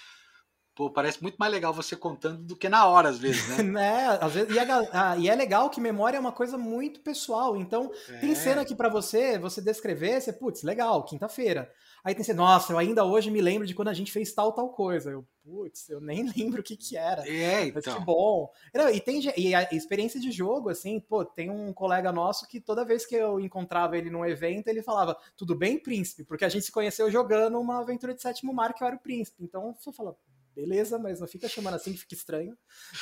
Pô, 0.74 0.88
parece 0.90 1.20
muito 1.20 1.36
mais 1.36 1.52
legal 1.52 1.74
você 1.74 1.94
contando 1.94 2.42
do 2.42 2.56
que 2.56 2.68
na 2.68 2.86
hora, 2.86 3.10
às 3.10 3.18
vezes, 3.18 3.46
né? 3.48 3.62
né? 3.64 4.18
Às 4.18 4.32
vezes, 4.32 4.54
e, 4.54 4.58
a, 4.58 5.16
e, 5.18 5.28
é 5.28 5.34
legal 5.34 5.68
que 5.68 5.80
memória 5.80 6.16
é 6.16 6.20
uma 6.20 6.32
coisa 6.32 6.56
muito 6.56 7.00
pessoal. 7.00 7.56
Então, 7.56 7.92
é. 8.08 8.18
tem 8.18 8.34
cena 8.34 8.64
que 8.64 8.74
para 8.74 8.88
você, 8.88 9.38
você 9.38 9.60
descrever, 9.60 10.22
você, 10.22 10.32
putz, 10.32 10.62
legal, 10.62 11.04
quinta-feira. 11.04 11.70
Aí 12.02 12.14
tem 12.14 12.24
ser, 12.24 12.34
nossa, 12.34 12.72
eu 12.72 12.78
ainda 12.78 13.04
hoje 13.04 13.30
me 13.30 13.40
lembro 13.40 13.66
de 13.66 13.74
quando 13.74 13.88
a 13.88 13.94
gente 13.94 14.10
fez 14.12 14.32
tal, 14.32 14.52
tal 14.52 14.70
coisa. 14.70 15.10
Eu, 15.10 15.26
putz, 15.44 15.88
eu 15.88 16.00
nem 16.00 16.24
lembro 16.36 16.60
o 16.60 16.62
que 16.62 16.76
que 16.76 16.96
era. 16.96 17.28
É, 17.28 17.66
então. 17.66 17.82
Mas 17.84 17.94
que 17.94 18.04
bom. 18.04 18.50
Não, 18.74 18.88
e, 18.88 19.00
tem, 19.00 19.20
e 19.36 19.54
a 19.54 19.68
experiência 19.72 20.20
de 20.20 20.30
jogo, 20.30 20.70
assim, 20.70 21.00
pô, 21.00 21.24
tem 21.24 21.50
um 21.50 21.72
colega 21.72 22.10
nosso 22.12 22.46
que 22.48 22.60
toda 22.60 22.84
vez 22.84 23.04
que 23.04 23.14
eu 23.14 23.40
encontrava 23.40 23.96
ele 23.96 24.10
num 24.10 24.24
evento, 24.24 24.68
ele 24.68 24.82
falava, 24.82 25.16
tudo 25.36 25.54
bem, 25.54 25.78
príncipe? 25.78 26.24
Porque 26.24 26.44
a 26.44 26.48
gente 26.48 26.64
se 26.64 26.72
conheceu 26.72 27.10
jogando 27.10 27.60
uma 27.60 27.80
aventura 27.80 28.14
de 28.14 28.22
sétimo 28.22 28.52
mar 28.52 28.72
que 28.72 28.82
eu 28.82 28.86
era 28.86 28.96
o 28.96 29.00
príncipe. 29.00 29.42
Então, 29.42 29.74
você 29.78 29.92
fala, 29.92 30.16
beleza, 30.54 30.98
mas 30.98 31.20
não 31.20 31.26
fica 31.26 31.48
chamando 31.48 31.74
assim 31.74 31.92
que 31.92 31.98
fica 31.98 32.14
estranho, 32.14 32.56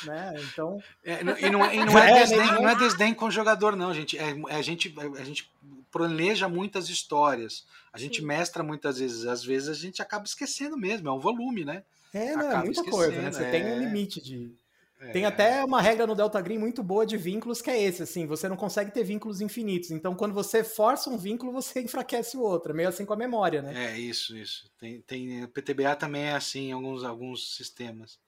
né? 0.05 0.33
Então. 0.51 0.81
É, 1.03 1.21
e 1.21 1.23
não, 1.23 1.33
é, 1.65 1.75
e 1.75 1.85
não, 1.85 1.97
é, 1.99 2.11
é 2.11 2.19
desdém, 2.19 2.51
não 2.53 2.69
é 2.69 2.75
desdém 2.75 3.13
com 3.13 3.25
o 3.25 3.31
jogador, 3.31 3.75
não, 3.75 3.93
gente. 3.93 4.17
É, 4.17 4.29
é, 4.49 4.55
a 4.55 4.61
gente. 4.61 4.93
A 5.17 5.23
gente 5.23 5.51
planeja 5.91 6.47
muitas 6.47 6.89
histórias. 6.89 7.65
A 7.91 7.97
gente 7.97 8.19
Sim. 8.19 8.25
mestra 8.25 8.63
muitas 8.63 8.99
vezes. 8.99 9.25
Às 9.25 9.43
vezes 9.43 9.69
a 9.69 9.73
gente 9.73 10.01
acaba 10.01 10.25
esquecendo 10.25 10.77
mesmo. 10.77 11.07
É 11.07 11.11
um 11.11 11.19
volume, 11.19 11.65
né? 11.65 11.83
É, 12.13 12.35
não, 12.35 12.51
é 12.51 12.63
muita 12.63 12.83
coisa, 12.83 13.21
né? 13.21 13.31
Você 13.31 13.43
é... 13.43 13.51
tem 13.51 13.65
um 13.65 13.79
limite 13.79 14.21
de. 14.21 14.51
É... 14.99 15.11
Tem 15.11 15.25
até 15.25 15.63
uma 15.63 15.81
regra 15.81 16.05
no 16.05 16.15
Delta 16.15 16.41
Green 16.41 16.57
muito 16.57 16.83
boa 16.83 17.05
de 17.05 17.15
vínculos 17.15 17.61
que 17.61 17.69
é 17.69 17.81
esse, 17.81 18.03
assim, 18.03 18.25
você 18.25 18.49
não 18.49 18.57
consegue 18.57 18.91
ter 18.91 19.03
vínculos 19.03 19.39
infinitos. 19.39 19.91
Então, 19.91 20.13
quando 20.13 20.33
você 20.33 20.63
força 20.63 21.09
um 21.09 21.17
vínculo, 21.17 21.51
você 21.51 21.79
enfraquece 21.81 22.35
o 22.35 22.41
outro. 22.41 22.71
É 22.71 22.75
meio 22.75 22.89
assim 22.89 23.05
com 23.05 23.13
a 23.13 23.17
memória, 23.17 23.61
né? 23.61 23.91
É, 23.91 23.97
isso, 23.97 24.35
isso. 24.35 24.69
Tem, 24.77 25.01
tem, 25.01 25.43
o 25.43 25.47
PTBA 25.47 25.95
também 25.95 26.23
é 26.23 26.33
assim 26.33 26.69
em 26.69 26.71
alguns, 26.73 27.03
alguns 27.03 27.55
sistemas. 27.55 28.19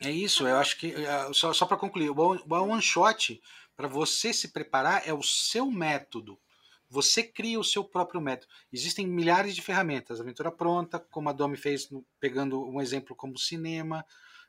É 0.00 0.10
isso, 0.10 0.46
eu 0.46 0.56
acho 0.56 0.76
que. 0.78 0.92
É, 0.92 1.32
só, 1.32 1.52
só 1.52 1.64
para 1.64 1.76
concluir, 1.76 2.10
o 2.10 2.44
one 2.48 2.82
shot, 2.82 3.40
para 3.76 3.88
você 3.88 4.32
se 4.32 4.48
preparar, 4.48 5.06
é 5.06 5.12
o 5.12 5.22
seu 5.22 5.70
método. 5.70 6.38
Você 6.88 7.22
cria 7.22 7.58
o 7.58 7.64
seu 7.64 7.84
próprio 7.84 8.20
método. 8.20 8.52
Existem 8.72 9.06
milhares 9.06 9.54
de 9.54 9.62
ferramentas. 9.62 10.20
Aventura 10.20 10.52
pronta, 10.52 10.98
como 10.98 11.28
a 11.28 11.32
Domi 11.32 11.56
fez, 11.56 11.88
pegando 12.20 12.64
um 12.64 12.80
exemplo 12.80 13.14
como 13.14 13.34
o 13.34 13.38
cinema, 13.38 14.04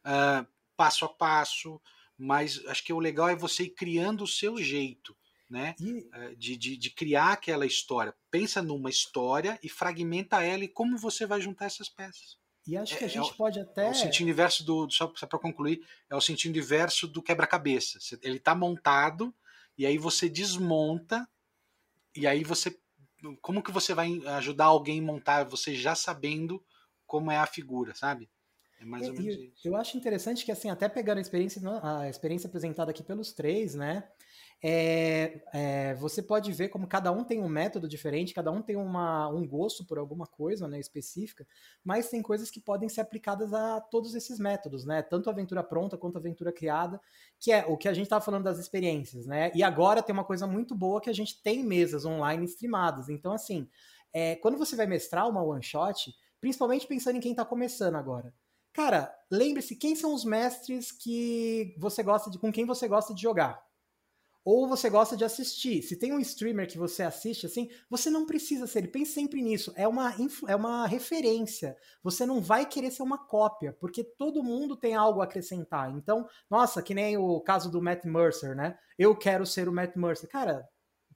uh, 0.06 0.48
passo 0.76 1.06
a 1.06 1.10
passo. 1.10 1.82
Mas 2.18 2.64
acho 2.68 2.84
que 2.84 2.94
o 2.94 3.00
legal 3.00 3.30
é 3.30 3.36
você 3.36 3.64
ir 3.64 3.72
criando 3.72 4.24
o 4.24 4.28
seu 4.28 4.58
jeito. 4.58 5.16
Né? 5.50 5.76
E... 5.80 5.92
Uh, 5.92 6.36
de, 6.38 6.56
de, 6.56 6.78
de, 6.78 6.90
criar 6.92 7.34
aquela 7.34 7.66
história. 7.66 8.16
Pensa 8.30 8.62
numa 8.62 8.90
história 8.90 9.60
e 9.64 9.70
fragmenta 9.70 10.44
ela 10.44 10.64
e 10.64 10.68
como 10.68 10.98
você 10.98 11.26
vai 11.26 11.42
juntar 11.42 11.66
essas 11.66 11.90
peças. 11.90 12.38
E 12.68 12.76
acho 12.76 12.98
que 12.98 13.06
a 13.06 13.08
é, 13.08 13.10
gente 13.10 13.32
é 13.32 13.34
pode 13.34 13.60
até. 13.60 13.88
É 13.88 13.92
o 13.92 13.96
sentido 13.96 14.30
inverso 14.30 14.64
do. 14.66 14.90
Só, 14.92 15.08
para 15.08 15.40
concluir, 15.40 15.82
é 16.10 16.16
o 16.16 16.22
sentido 16.22 16.58
inverso 16.58 17.08
do 17.08 17.24
quebra-cabeça. 17.24 17.98
Ele 18.22 18.38
está 18.38 18.54
montado 18.54 19.34
e 19.78 19.86
aí 19.86 19.98
você 19.98 20.28
desmonta 20.28 21.28
e 22.14 22.28
aí 22.28 22.44
você. 22.44 22.78
Como 23.42 23.64
que 23.64 23.72
você 23.72 23.94
vai 23.94 24.20
ajudar 24.36 24.66
alguém 24.66 25.00
a 25.00 25.04
montar 25.04 25.44
você 25.46 25.74
já 25.74 25.96
sabendo 25.96 26.64
como 27.06 27.32
é 27.32 27.38
a 27.38 27.48
figura, 27.48 27.96
sabe? 27.96 28.30
É 28.80 28.86
mais 28.86 29.08
ou 29.08 29.14
menos 29.14 29.36
isso. 29.36 29.68
Eu 29.68 29.76
acho 29.76 29.98
interessante 29.98 30.46
que, 30.46 30.52
assim, 30.52 30.70
até 30.70 30.88
pegando 30.88 31.18
a 31.18 31.22
experiência, 31.22 31.62
a 31.82 32.10
experiência 32.10 32.48
apresentada 32.48 32.92
aqui 32.92 33.02
pelos 33.02 33.34
três, 33.34 33.74
né? 33.74 34.08
É, 34.64 35.44
é, 35.54 35.96
você 35.96 36.22
pode 36.22 36.52
ver 36.52 36.70
como 36.70 36.88
cada 36.88 37.12
um 37.12 37.24
tem 37.24 37.42
um 37.42 37.48
método 37.48 37.88
diferente, 37.88 38.34
cada 38.34 38.52
um 38.52 38.62
tem 38.62 38.76
uma, 38.76 39.30
um 39.30 39.48
gosto 39.48 39.86
por 39.86 40.00
alguma 40.00 40.26
coisa 40.26 40.68
né, 40.68 40.80
específica, 40.80 41.46
mas 41.84 42.10
tem 42.10 42.24
coisas 42.24 42.50
que 42.50 42.60
podem 42.60 42.90
ser 42.90 43.02
aplicadas 43.02 43.54
a 43.54 43.80
todos 43.80 44.16
esses 44.16 44.40
métodos, 44.40 44.84
né? 44.84 45.04
Tanto 45.04 45.30
aventura 45.30 45.64
pronta 45.64 45.98
quanto 45.98 46.18
aventura 46.18 46.52
criada, 46.52 47.00
que 47.40 47.52
é 47.52 47.66
o 47.66 47.78
que 47.78 47.88
a 47.88 47.94
gente 47.94 48.06
estava 48.06 48.24
falando 48.24 48.46
das 48.46 48.58
experiências, 48.58 49.28
né? 49.28 49.52
E 49.54 49.62
agora 49.62 50.02
tem 50.02 50.14
uma 50.14 50.26
coisa 50.26 50.48
muito 50.48 50.74
boa 50.74 51.00
que 51.00 51.10
a 51.10 51.14
gente 51.14 51.42
tem 51.44 51.64
mesas 51.64 52.04
online 52.04 52.46
streamadas. 52.46 53.10
Então, 53.10 53.32
assim, 53.32 53.70
é, 54.12 54.36
quando 54.38 54.58
você 54.58 54.76
vai 54.76 54.88
mestrar 54.88 55.30
uma 55.30 55.44
one 55.44 55.62
shot, 55.62 56.16
principalmente 56.42 56.88
pensando 56.88 57.18
em 57.18 57.22
quem 57.22 57.32
está 57.32 57.46
começando 57.46 57.96
agora. 57.96 58.34
Cara, 58.74 59.16
lembre-se 59.32 59.76
quem 59.76 59.96
são 59.96 60.14
os 60.14 60.24
mestres 60.24 60.92
que 60.92 61.76
você 61.78 62.02
gosta 62.02 62.30
de, 62.30 62.40
com 62.40 62.52
quem 62.52 62.66
você 62.66 62.88
gosta 62.88 63.14
de 63.14 63.22
jogar 63.22 63.67
ou 64.50 64.66
você 64.66 64.90
gosta 64.90 65.18
de 65.18 65.26
assistir. 65.26 65.82
Se 65.82 65.98
tem 65.98 66.14
um 66.14 66.22
streamer 66.22 66.70
que 66.70 66.78
você 66.78 67.04
assiste 67.04 67.46
assim, 67.46 67.70
você 67.90 68.10
não 68.10 68.26
precisa 68.26 68.66
ser 68.66 68.80
ele. 68.80 68.88
Pense 68.88 69.12
sempre 69.12 69.42
nisso. 69.42 69.74
É 69.76 69.86
uma, 69.86 70.16
é 70.48 70.56
uma 70.56 70.88
referência. 70.88 71.76
Você 72.02 72.26
não 72.26 72.40
vai 72.40 72.66
querer 72.66 72.90
ser 72.92 73.04
uma 73.04 73.18
cópia, 73.18 73.76
porque 73.78 74.06
todo 74.06 74.42
mundo 74.42 74.78
tem 74.78 74.96
algo 74.96 75.20
a 75.20 75.26
acrescentar. 75.26 75.92
Então, 75.92 76.30
nossa, 76.50 76.82
que 76.82 76.94
nem 76.94 77.18
o 77.18 77.42
caso 77.42 77.70
do 77.70 77.82
Matt 77.82 78.06
Mercer, 78.06 78.56
né? 78.56 78.78
Eu 78.98 79.18
quero 79.18 79.46
ser 79.46 79.68
o 79.68 79.74
Matt 79.74 79.98
Mercer. 79.98 80.30
Cara, 80.30 80.66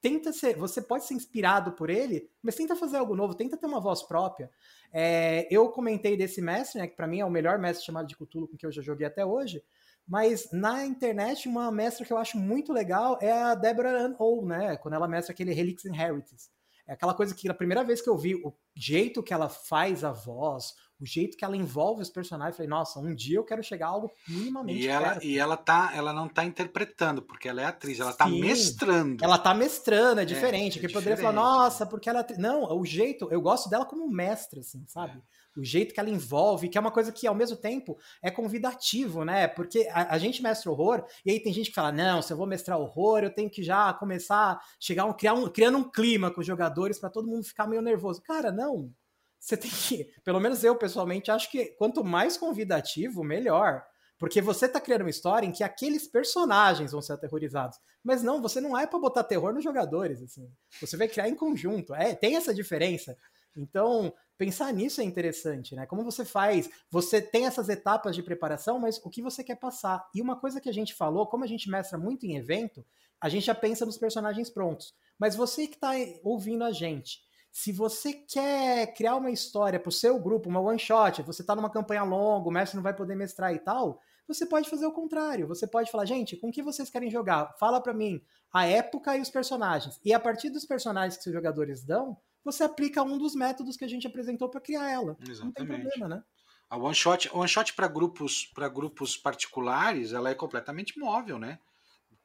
tenta 0.01 0.33
ser. 0.33 0.57
Você 0.57 0.81
pode 0.81 1.05
ser 1.05 1.13
inspirado 1.13 1.71
por 1.71 1.89
ele, 1.89 2.29
mas 2.43 2.55
tenta 2.55 2.75
fazer 2.75 2.97
algo 2.97 3.15
novo, 3.15 3.33
tenta 3.33 3.55
ter 3.55 3.65
uma 3.65 3.79
voz 3.79 4.03
própria. 4.03 4.51
É, 4.91 5.47
eu 5.49 5.69
comentei 5.69 6.17
desse 6.17 6.41
mestre, 6.41 6.81
né? 6.81 6.87
Que 6.87 6.97
para 6.97 7.07
mim 7.07 7.21
é 7.21 7.25
o 7.25 7.29
melhor 7.31 7.57
mestre 7.57 7.85
chamado 7.85 8.07
de 8.07 8.15
Cthulhu 8.17 8.49
com 8.49 8.57
que 8.57 8.65
eu 8.65 8.71
já 8.73 8.81
joguei 8.81 9.07
até 9.07 9.25
hoje. 9.25 9.63
Mas 10.07 10.49
na 10.51 10.85
internet, 10.85 11.47
uma 11.47 11.71
mestra 11.71 12.05
que 12.05 12.11
eu 12.11 12.17
acho 12.17 12.37
muito 12.37 12.73
legal 12.73 13.17
é 13.21 13.31
a 13.31 13.55
Deborah 13.55 13.91
Ann 13.91 14.15
ou 14.19 14.45
né? 14.45 14.75
Quando 14.77 14.95
ela 14.95 15.07
mestra 15.07 15.33
aquele 15.33 15.51
Helix 15.51 15.85
Inheritance. 15.85 16.49
É 16.87 16.93
aquela 16.93 17.13
coisa 17.13 17.33
que 17.33 17.47
a 17.47 17.53
primeira 17.53 17.83
vez 17.83 18.01
que 18.01 18.09
eu 18.09 18.17
vi 18.17 18.35
o 18.35 18.53
jeito 18.75 19.23
que 19.23 19.33
ela 19.33 19.47
faz 19.47 20.03
a 20.03 20.11
voz, 20.11 20.73
o 20.99 21.05
jeito 21.05 21.37
que 21.37 21.45
ela 21.45 21.55
envolve 21.55 22.01
os 22.01 22.09
personagens, 22.09 22.53
eu 22.53 22.57
falei, 22.57 22.69
nossa, 22.69 22.99
um 22.99 23.15
dia 23.15 23.37
eu 23.37 23.43
quero 23.43 23.63
chegar 23.63 23.87
a 23.87 23.89
algo 23.89 24.11
minimamente 24.27 24.81
e 24.81 24.87
ela 24.87 25.09
perto. 25.11 25.25
E 25.25 25.39
ela 25.39 25.57
tá, 25.57 25.91
ela 25.95 26.11
não 26.13 26.27
tá 26.27 26.43
interpretando, 26.43 27.21
porque 27.21 27.47
ela 27.47 27.61
é 27.61 27.65
atriz, 27.65 27.99
ela 27.99 28.13
tá 28.13 28.25
Sim, 28.27 28.41
mestrando. 28.41 29.23
Ela 29.23 29.37
tá 29.37 29.53
mestrando, 29.53 30.21
é 30.21 30.25
diferente. 30.25 30.79
É, 30.79 30.83
é 30.83 30.87
que 30.87 30.93
poderia 30.93 31.17
falar, 31.17 31.33
nossa, 31.33 31.85
porque 31.85 32.09
ela. 32.09 32.19
É 32.19 32.37
não, 32.37 32.63
o 32.77 32.85
jeito, 32.85 33.27
eu 33.31 33.41
gosto 33.41 33.69
dela 33.69 33.85
como 33.85 34.07
mestra, 34.09 34.59
assim, 34.59 34.83
sabe? 34.87 35.17
É 35.17 35.21
o 35.57 35.63
jeito 35.63 35.93
que 35.93 35.99
ela 35.99 36.09
envolve, 36.09 36.69
que 36.69 36.77
é 36.77 36.81
uma 36.81 36.91
coisa 36.91 37.11
que 37.11 37.27
ao 37.27 37.35
mesmo 37.35 37.57
tempo 37.57 37.97
é 38.21 38.31
convidativo, 38.31 39.25
né? 39.25 39.47
Porque 39.47 39.87
a, 39.91 40.15
a, 40.15 40.17
gente 40.17 40.41
mestra 40.41 40.71
horror, 40.71 41.05
e 41.25 41.31
aí 41.31 41.39
tem 41.39 41.53
gente 41.53 41.69
que 41.69 41.75
fala: 41.75 41.91
não, 41.91 42.21
se 42.21 42.31
eu 42.31 42.37
vou 42.37 42.47
mestrar 42.47 42.79
horror, 42.79 43.19
eu 43.19 43.33
tenho 43.33 43.49
que 43.49 43.63
já 43.63 43.93
começar, 43.93 44.59
chegar 44.79 45.05
um, 45.05 45.13
criar 45.13 45.33
um, 45.33 45.49
criando 45.49 45.77
um 45.77 45.89
clima 45.89 46.31
com 46.31 46.41
os 46.41 46.47
jogadores 46.47 46.99
para 46.99 47.09
todo 47.09 47.27
mundo 47.27 47.43
ficar 47.43 47.67
meio 47.67 47.81
nervoso. 47.81 48.21
Cara, 48.21 48.51
não. 48.51 48.91
Você 49.39 49.57
tem 49.57 49.71
que. 49.71 50.11
Pelo 50.23 50.39
menos 50.39 50.63
eu, 50.63 50.75
pessoalmente, 50.75 51.31
acho 51.31 51.49
que 51.49 51.65
quanto 51.77 52.03
mais 52.03 52.37
convidativo, 52.37 53.23
melhor. 53.23 53.83
Porque 54.21 54.39
você 54.39 54.69
tá 54.69 54.79
criando 54.79 55.01
uma 55.01 55.09
história 55.09 55.47
em 55.47 55.51
que 55.51 55.63
aqueles 55.63 56.07
personagens 56.07 56.91
vão 56.91 57.01
ser 57.01 57.13
aterrorizados. 57.13 57.79
Mas 58.03 58.21
não, 58.21 58.39
você 58.39 58.61
não 58.61 58.77
é 58.77 58.85
para 58.85 58.99
botar 58.99 59.23
terror 59.23 59.51
nos 59.51 59.63
jogadores, 59.63 60.21
assim. 60.21 60.47
Você 60.79 60.95
vai 60.95 61.07
criar 61.07 61.27
em 61.27 61.33
conjunto. 61.33 61.95
É, 61.95 62.13
tem 62.13 62.35
essa 62.35 62.53
diferença. 62.53 63.17
Então, 63.55 64.13
pensar 64.37 64.73
nisso 64.73 65.01
é 65.01 65.03
interessante, 65.03 65.75
né? 65.75 65.85
Como 65.85 66.03
você 66.03 66.23
faz? 66.23 66.69
Você 66.89 67.21
tem 67.21 67.45
essas 67.45 67.69
etapas 67.69 68.15
de 68.15 68.23
preparação, 68.23 68.79
mas 68.79 68.99
o 69.03 69.09
que 69.09 69.21
você 69.21 69.43
quer 69.43 69.55
passar? 69.55 70.07
E 70.15 70.21
uma 70.21 70.39
coisa 70.39 70.61
que 70.61 70.69
a 70.69 70.73
gente 70.73 70.93
falou, 70.93 71.27
como 71.27 71.43
a 71.43 71.47
gente 71.47 71.69
mestra 71.69 71.97
muito 71.97 72.25
em 72.25 72.37
evento, 72.37 72.85
a 73.19 73.29
gente 73.29 73.45
já 73.45 73.55
pensa 73.55 73.85
nos 73.85 73.97
personagens 73.97 74.49
prontos. 74.49 74.95
Mas 75.19 75.35
você 75.35 75.67
que 75.67 75.75
está 75.75 75.91
ouvindo 76.23 76.63
a 76.63 76.71
gente, 76.71 77.19
se 77.51 77.71
você 77.71 78.13
quer 78.13 78.93
criar 78.93 79.15
uma 79.17 79.29
história 79.29 79.79
para 79.79 79.89
o 79.89 79.91
seu 79.91 80.17
grupo, 80.19 80.49
uma 80.49 80.61
one 80.61 80.79
shot, 80.79 81.21
você 81.21 81.41
está 81.41 81.55
numa 81.55 81.69
campanha 81.69 82.03
longa, 82.03 82.47
o 82.47 82.51
mestre 82.51 82.77
não 82.77 82.83
vai 82.83 82.95
poder 82.95 83.15
mestrar 83.15 83.53
e 83.53 83.59
tal, 83.59 83.99
você 84.27 84.45
pode 84.45 84.69
fazer 84.69 84.85
o 84.85 84.91
contrário. 84.93 85.47
Você 85.47 85.67
pode 85.67 85.91
falar, 85.91 86.05
gente, 86.05 86.37
com 86.37 86.51
que 86.51 86.63
vocês 86.63 86.89
querem 86.89 87.11
jogar? 87.11 87.53
Fala 87.59 87.81
para 87.81 87.93
mim 87.93 88.21
a 88.53 88.65
época 88.65 89.17
e 89.17 89.21
os 89.21 89.29
personagens. 89.29 89.99
E 90.03 90.13
a 90.13 90.19
partir 90.19 90.49
dos 90.49 90.65
personagens 90.65 91.21
que 91.21 91.29
os 91.29 91.33
jogadores 91.33 91.83
dão, 91.83 92.17
você 92.43 92.63
aplica 92.63 93.03
um 93.03 93.17
dos 93.17 93.35
métodos 93.35 93.77
que 93.77 93.85
a 93.85 93.87
gente 93.87 94.07
apresentou 94.07 94.49
para 94.49 94.61
criar 94.61 94.89
ela. 94.89 95.17
Exatamente. 95.21 95.43
Não 95.43 95.51
tem 95.51 95.65
problema, 95.65 96.07
né? 96.07 96.23
A 96.69 96.77
one 96.77 96.95
shot, 96.95 97.29
one 97.33 97.49
shot 97.49 97.73
para 97.73 97.87
grupos 97.87 98.45
para 98.45 98.69
grupos 98.69 99.17
particulares, 99.17 100.13
ela 100.13 100.29
é 100.29 100.35
completamente 100.35 100.97
móvel, 100.97 101.37
né? 101.37 101.59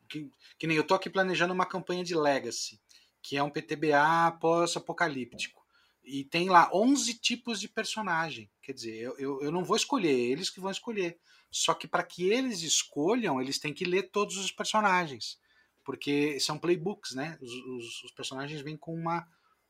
Que, 0.08 0.30
que 0.58 0.66
nem 0.66 0.76
eu 0.76 0.84
tô 0.84 0.94
aqui 0.94 1.10
planejando 1.10 1.52
uma 1.52 1.66
campanha 1.66 2.04
de 2.04 2.14
Legacy, 2.14 2.80
que 3.20 3.36
é 3.36 3.42
um 3.42 3.50
PTBA 3.50 4.38
pós-apocalíptico. 4.40 5.66
E 6.04 6.22
tem 6.22 6.48
lá 6.48 6.70
11 6.72 7.14
tipos 7.14 7.58
de 7.58 7.68
personagem. 7.68 8.48
Quer 8.62 8.72
dizer, 8.72 8.96
eu, 8.96 9.18
eu, 9.18 9.42
eu 9.42 9.50
não 9.50 9.64
vou 9.64 9.76
escolher, 9.76 10.14
eles 10.16 10.48
que 10.48 10.60
vão 10.60 10.70
escolher. 10.70 11.18
Só 11.50 11.74
que 11.74 11.88
para 11.88 12.04
que 12.04 12.28
eles 12.28 12.62
escolham, 12.62 13.40
eles 13.40 13.58
têm 13.58 13.74
que 13.74 13.84
ler 13.84 14.10
todos 14.10 14.36
os 14.36 14.52
personagens. 14.52 15.40
Porque 15.82 16.38
são 16.38 16.58
playbooks, 16.58 17.14
né? 17.14 17.36
Os, 17.40 17.52
os, 17.52 18.04
os 18.04 18.12
personagens 18.12 18.60
vêm 18.60 18.76
com 18.76 18.94
uma, 18.94 19.26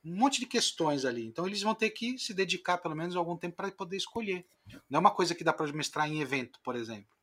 um 0.06 0.16
monte 0.16 0.38
de 0.38 0.46
questões 0.46 1.04
ali. 1.04 1.26
Então 1.26 1.46
eles 1.46 1.62
vão 1.62 1.74
ter 1.74 1.90
que 1.90 2.16
se 2.16 2.32
dedicar 2.32 2.78
pelo 2.78 2.94
menos 2.94 3.16
algum 3.16 3.36
tempo 3.36 3.56
para 3.56 3.70
poder 3.72 3.96
escolher. 3.96 4.46
Não 4.88 4.98
é 4.98 5.00
uma 5.00 5.10
coisa 5.10 5.34
que 5.34 5.42
dá 5.42 5.52
para 5.52 5.70
mestrar 5.72 6.08
em 6.08 6.20
evento, 6.20 6.60
por 6.62 6.76
exemplo. 6.76 7.14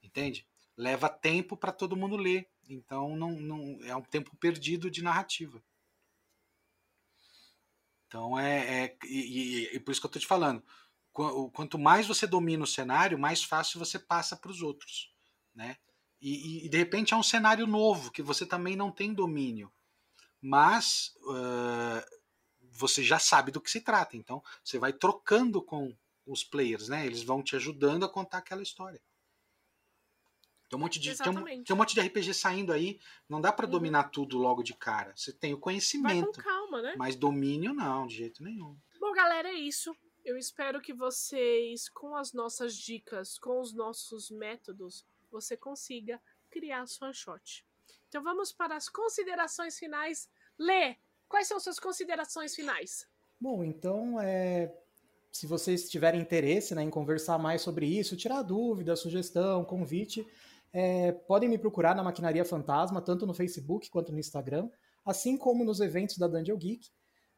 Entende? 0.00 0.46
Leva 0.76 1.08
tempo 1.08 1.56
para 1.56 1.72
todo 1.72 1.96
mundo 1.96 2.16
ler. 2.16 2.48
Então 2.68 3.16
não, 3.16 3.32
não 3.32 3.78
é 3.82 3.96
um 3.96 4.02
tempo 4.02 4.36
perdido 4.36 4.88
de 4.88 5.02
narrativa. 5.02 5.62
Então 8.06 8.38
é, 8.38 8.84
é 8.84 8.98
e, 9.04 9.08
e, 9.08 9.76
e, 9.76 9.80
por 9.80 9.90
isso 9.90 10.00
que 10.00 10.06
eu 10.06 10.08
estou 10.08 10.22
te 10.22 10.28
falando. 10.28 10.62
Quanto 11.12 11.78
mais 11.78 12.06
você 12.06 12.26
domina 12.26 12.62
o 12.62 12.68
cenário, 12.68 13.18
mais 13.18 13.42
fácil 13.42 13.78
você 13.78 13.98
passa 13.98 14.36
para 14.36 14.50
os 14.50 14.60
outros, 14.60 15.12
né? 15.54 15.76
E, 16.20 16.66
e 16.66 16.68
de 16.68 16.76
repente 16.76 17.14
é 17.14 17.16
um 17.16 17.22
cenário 17.22 17.66
novo 17.66 18.12
que 18.12 18.22
você 18.22 18.46
também 18.46 18.76
não 18.76 18.92
tem 18.92 19.12
domínio 19.12 19.72
mas 20.46 21.12
uh, 21.22 22.06
você 22.70 23.02
já 23.02 23.18
sabe 23.18 23.50
do 23.50 23.60
que 23.60 23.68
se 23.68 23.80
trata. 23.80 24.16
Então 24.16 24.40
você 24.62 24.78
vai 24.78 24.92
trocando 24.92 25.60
com 25.60 25.92
os 26.24 26.44
players, 26.44 26.88
né? 26.88 27.04
Eles 27.04 27.24
vão 27.24 27.42
te 27.42 27.56
ajudando 27.56 28.04
a 28.04 28.08
contar 28.08 28.38
aquela 28.38 28.62
história. 28.62 29.02
Tem 30.68 30.76
um 30.76 30.80
monte 30.80 31.00
de, 31.00 31.16
tem 31.16 31.32
um, 31.32 31.44
tem 31.44 31.64
um, 31.72 31.76
monte 31.76 31.94
de 31.94 32.00
RPG 32.00 32.32
saindo 32.32 32.72
aí, 32.72 33.00
não 33.28 33.40
dá 33.40 33.52
para 33.52 33.66
uhum. 33.66 33.72
dominar 33.72 34.04
tudo 34.04 34.38
logo 34.38 34.62
de 34.62 34.74
cara. 34.74 35.12
Você 35.16 35.32
tem 35.32 35.52
o 35.52 35.58
conhecimento. 35.58 36.32
Vai 36.32 36.44
com 36.44 36.50
calma, 36.50 36.82
né? 36.82 36.94
Mas 36.96 37.16
domínio 37.16 37.74
não, 37.74 38.06
de 38.06 38.16
jeito 38.16 38.42
nenhum. 38.42 38.76
Bom, 39.00 39.12
galera, 39.12 39.48
é 39.48 39.54
isso. 39.54 39.96
Eu 40.24 40.36
espero 40.36 40.80
que 40.80 40.92
vocês, 40.92 41.88
com 41.88 42.14
as 42.16 42.32
nossas 42.32 42.76
dicas, 42.76 43.36
com 43.38 43.60
os 43.60 43.72
nossos 43.72 44.30
métodos, 44.30 45.04
você 45.28 45.56
consiga 45.56 46.20
criar 46.50 46.86
sua 46.86 47.12
shot. 47.12 47.64
Então 48.08 48.22
vamos 48.22 48.52
para 48.52 48.76
as 48.76 48.88
considerações 48.88 49.78
finais. 49.78 50.28
Lê, 50.58 50.96
quais 51.28 51.46
são 51.46 51.60
suas 51.60 51.78
considerações 51.78 52.54
finais? 52.54 53.06
Bom, 53.40 53.62
então 53.62 54.20
é, 54.20 54.72
se 55.30 55.46
vocês 55.46 55.88
tiverem 55.88 56.20
interesse 56.20 56.74
né, 56.74 56.82
em 56.82 56.90
conversar 56.90 57.38
mais 57.38 57.60
sobre 57.60 57.86
isso, 57.86 58.16
tirar 58.16 58.42
dúvida, 58.42 58.96
sugestão, 58.96 59.64
convite, 59.64 60.26
é, 60.72 61.12
podem 61.12 61.48
me 61.48 61.58
procurar 61.58 61.94
na 61.94 62.02
Maquinaria 62.02 62.44
Fantasma, 62.44 63.02
tanto 63.02 63.26
no 63.26 63.34
Facebook 63.34 63.90
quanto 63.90 64.12
no 64.12 64.18
Instagram, 64.18 64.70
assim 65.04 65.36
como 65.36 65.64
nos 65.64 65.80
eventos 65.80 66.16
da 66.18 66.26
Dungeon 66.26 66.56
Geek, 66.56 66.88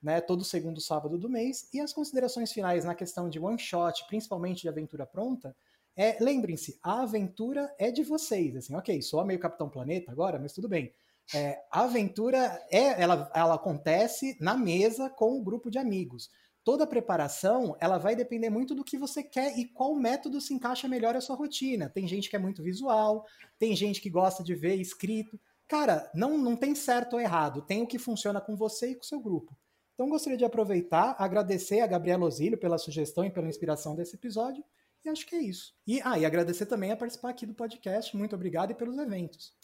né, 0.01 0.21
todo 0.21 0.45
segundo 0.45 0.81
sábado 0.81 1.19
do 1.19 1.29
mês. 1.29 1.69
E 1.75 1.81
as 1.81 1.93
considerações 1.93 2.53
finais 2.53 2.85
na 2.85 2.95
questão 2.95 3.29
de 3.29 3.41
one 3.41 3.59
shot, 3.59 4.07
principalmente 4.07 4.63
de 4.63 4.69
aventura 4.69 5.05
pronta, 5.05 5.57
é, 5.97 6.17
lembrem-se, 6.21 6.79
a 6.81 7.03
aventura 7.03 7.75
é 7.77 7.91
de 7.91 8.05
vocês. 8.05 8.57
Assim, 8.57 8.77
ok, 8.77 9.03
sou 9.03 9.25
meio 9.25 9.41
Capitão 9.41 9.69
Planeta 9.69 10.13
agora, 10.13 10.39
mas 10.39 10.53
tudo 10.53 10.69
bem. 10.69 10.95
É, 11.35 11.59
a 11.71 11.83
aventura 11.83 12.61
é, 12.71 13.03
ela, 13.03 13.31
ela 13.35 13.55
acontece 13.55 14.37
na 14.41 14.57
mesa 14.57 15.11
com 15.11 15.33
o 15.33 15.41
um 15.41 15.45
grupo 15.45 15.71
de 15.71 15.79
amigos. 15.79 16.31
Toda 16.65 16.85
a 16.85 16.87
preparação 16.87 17.77
ela 17.81 17.99
vai 17.99 18.15
depender 18.15 18.51
muito 18.51 18.75
do 18.75 18.85
que 18.85 18.99
você 18.99 19.23
quer 19.23 19.59
e 19.59 19.67
qual 19.67 19.95
método 19.95 20.41
se 20.41 20.53
encaixa 20.53 20.89
melhor 20.89 21.17
à 21.17 21.21
sua 21.21 21.37
rotina. 21.37 21.89
Tem 21.89 22.07
gente 22.07 22.29
que 22.29 22.37
é 22.37 22.39
muito 22.39 22.63
visual, 22.63 23.25
tem 23.59 23.75
gente 23.75 24.01
que 24.01 24.11
gosta 24.11 24.43
de 24.43 24.55
ver 24.55 24.77
escrito. 24.77 25.39
Cara, 25.67 26.11
não, 26.15 26.39
não 26.39 26.57
tem 26.57 26.75
certo 26.75 27.15
ou 27.15 27.21
errado, 27.21 27.63
tem 27.63 27.83
o 27.83 27.87
que 27.87 27.99
funciona 27.99 28.41
com 28.41 28.57
você 28.57 28.91
e 28.91 28.95
com 28.95 29.03
o 29.03 29.07
seu 29.07 29.21
grupo. 29.21 29.57
Então 29.95 30.09
gostaria 30.09 30.39
de 30.39 30.45
aproveitar, 30.45 31.17
agradecer 31.19 31.81
a 31.81 31.87
Gabriela 31.87 32.25
Osílio 32.25 32.59
pela 32.59 32.79
sugestão 32.79 33.25
e 33.25 33.31
pela 33.31 33.49
inspiração 33.49 33.95
desse 33.95 34.17
episódio 34.17 34.65
e 35.05 35.09
acho 35.09 35.27
que 35.27 35.35
é 35.35 35.41
isso. 35.41 35.75
E, 35.87 36.01
ah, 36.05 36.19
e 36.19 36.25
agradecer 36.25 36.67
também 36.67 36.91
a 36.91 36.97
participar 36.97 37.31
aqui 37.31 37.47
do 37.47 37.55
podcast. 37.55 38.17
Muito 38.17 38.35
obrigado 38.35 38.71
e 38.71 38.75
pelos 38.75 38.99
eventos. 38.99 39.55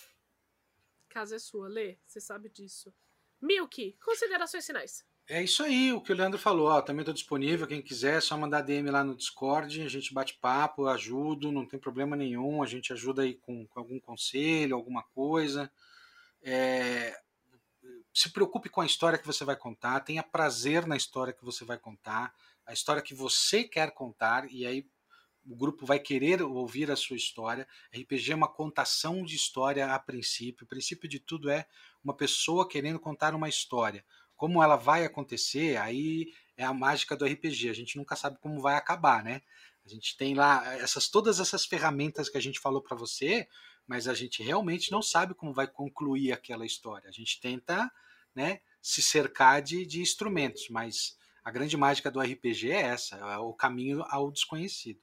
Casa 1.15 1.37
é 1.37 1.39
sua, 1.39 1.69
Lê. 1.69 1.97
Você 2.05 2.21
sabe 2.21 2.49
disso. 2.49 2.93
Milk, 3.41 3.97
considerações 4.05 4.67
finais. 4.67 5.05
É 5.29 5.41
isso 5.41 5.63
aí, 5.63 5.93
o 5.93 6.01
que 6.01 6.13
o 6.13 6.17
Leandro 6.17 6.41
falou. 6.41 6.67
Ó, 6.67 6.83
também 6.83 7.03
estou 7.03 7.15
disponível. 7.15 7.69
Quem 7.69 7.81
quiser, 7.81 8.17
é 8.17 8.21
só 8.21 8.37
mandar 8.37 8.63
DM 8.63 8.91
lá 8.91 9.05
no 9.05 9.15
Discord. 9.15 9.81
A 9.81 9.89
gente 9.89 10.13
bate 10.13 10.35
papo, 10.41 10.89
ajudo, 10.89 11.53
não 11.53 11.65
tem 11.65 11.79
problema 11.79 12.17
nenhum. 12.17 12.65
A 12.65 12.67
gente 12.67 12.93
ajuda 12.93 13.23
aí 13.23 13.37
com, 13.37 13.65
com 13.65 13.79
algum 13.79 14.01
conselho, 14.01 14.75
alguma 14.75 15.05
coisa. 15.05 15.71
É, 16.43 17.17
se 18.13 18.31
preocupe 18.31 18.69
com 18.69 18.81
a 18.81 18.87
história 18.87 19.17
que 19.17 19.27
você 19.27 19.45
vai 19.45 19.55
contar, 19.55 20.01
tenha 20.01 20.23
prazer 20.23 20.85
na 20.85 20.97
história 20.97 21.33
que 21.33 21.45
você 21.45 21.65
vai 21.65 21.79
contar, 21.79 22.35
a 22.67 22.73
história 22.73 23.01
que 23.01 23.15
você 23.15 23.63
quer 23.63 23.93
contar, 23.93 24.51
e 24.51 24.67
aí 24.67 24.85
o 25.47 25.55
grupo 25.55 25.85
vai 25.85 25.99
querer 25.99 26.43
ouvir 26.43 26.91
a 26.91 26.97
sua 26.97 27.17
história. 27.17 27.67
RPG 27.93 28.33
é 28.33 28.35
uma 28.35 28.49
contação 28.49 29.23
de 29.23 29.37
história 29.37 29.93
a 29.93 29.99
princípio. 29.99 30.65
O 30.65 30.69
princípio 30.69 31.09
de 31.09 31.19
tudo 31.19 31.51
é 31.51 31.67
uma 32.03 32.15
pessoa 32.15 32.69
querendo 32.69 32.99
contar 32.99 33.35
uma 33.35 33.49
história. 33.49 34.05
Como 34.37 34.63
ela 34.63 34.77
vai 34.77 35.05
acontecer, 35.05 35.77
aí 35.77 36.33
é 36.57 36.65
a 36.65 36.73
mágica 36.73 37.17
do 37.17 37.25
RPG. 37.25 37.69
A 37.69 37.75
gente 37.75 37.97
nunca 37.97 38.17
sabe 38.17 38.39
como 38.41 38.61
vai 38.61 38.77
acabar, 38.77 39.23
né? 39.23 39.43
A 39.85 39.89
gente 39.89 40.17
tem 40.17 40.35
lá 40.35 40.75
essas 40.77 41.09
todas 41.09 41.39
essas 41.39 41.67
ferramentas 41.67 42.29
que 42.29 42.39
a 42.39 42.41
gente 42.41 42.59
falou 42.59 42.81
para 42.81 42.97
você, 42.97 43.47
mas 43.87 44.09
a 44.09 44.15
gente 44.15 44.43
realmente 44.43 44.91
não 44.91 45.03
sabe 45.03 45.35
como 45.35 45.53
vai 45.53 45.67
concluir 45.67 46.33
aquela 46.33 46.65
história. 46.65 47.09
A 47.09 47.13
gente 47.13 47.39
tenta 47.39 47.91
né, 48.35 48.61
se 48.81 49.03
cercar 49.03 49.61
de, 49.61 49.85
de 49.85 50.01
instrumentos, 50.01 50.69
mas 50.71 51.19
a 51.45 51.51
grande 51.51 51.77
mágica 51.77 52.11
do 52.11 52.21
RPG 52.21 52.71
é 52.71 52.81
essa, 52.81 53.17
é 53.17 53.37
o 53.37 53.53
caminho 53.53 54.03
ao 54.09 54.33
desconhecido. 54.33 54.99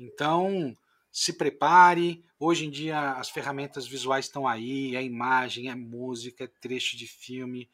Então, 0.00 0.74
se 1.12 1.34
prepare. 1.34 2.24
Hoje 2.38 2.64
em 2.64 2.70
dia 2.70 3.12
as 3.12 3.28
ferramentas 3.28 3.86
visuais 3.86 4.24
estão 4.24 4.48
aí, 4.48 4.96
é 4.96 5.02
imagem, 5.02 5.68
é 5.68 5.74
música, 5.74 6.44
é 6.44 6.46
trecho 6.46 6.96
de 6.96 7.06
filme, 7.06 7.68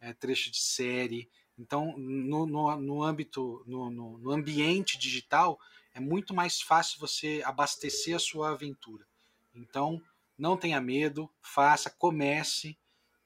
é 0.00 0.12
trecho 0.12 0.48
de 0.48 0.60
série. 0.60 1.28
Então, 1.58 1.98
no, 1.98 2.46
no, 2.46 2.76
no 2.76 3.02
âmbito, 3.02 3.64
no, 3.66 3.90
no, 3.90 4.16
no 4.16 4.30
ambiente 4.30 4.96
digital, 4.96 5.58
é 5.92 5.98
muito 5.98 6.32
mais 6.32 6.62
fácil 6.62 7.00
você 7.00 7.42
abastecer 7.44 8.14
a 8.14 8.20
sua 8.20 8.50
aventura. 8.50 9.04
Então, 9.52 10.00
não 10.38 10.56
tenha 10.56 10.80
medo, 10.80 11.28
faça, 11.40 11.90
comece, 11.90 12.78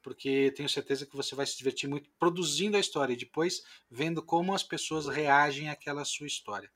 porque 0.02 0.50
tenho 0.56 0.68
certeza 0.68 1.04
que 1.04 1.14
você 1.14 1.34
vai 1.34 1.46
se 1.46 1.58
divertir 1.58 1.90
muito 1.90 2.08
produzindo 2.18 2.78
a 2.78 2.80
história 2.80 3.12
e 3.12 3.18
depois 3.18 3.62
vendo 3.90 4.22
como 4.22 4.54
as 4.54 4.62
pessoas 4.62 5.06
reagem 5.06 5.68
àquela 5.68 6.06
sua 6.06 6.26
história. 6.26 6.70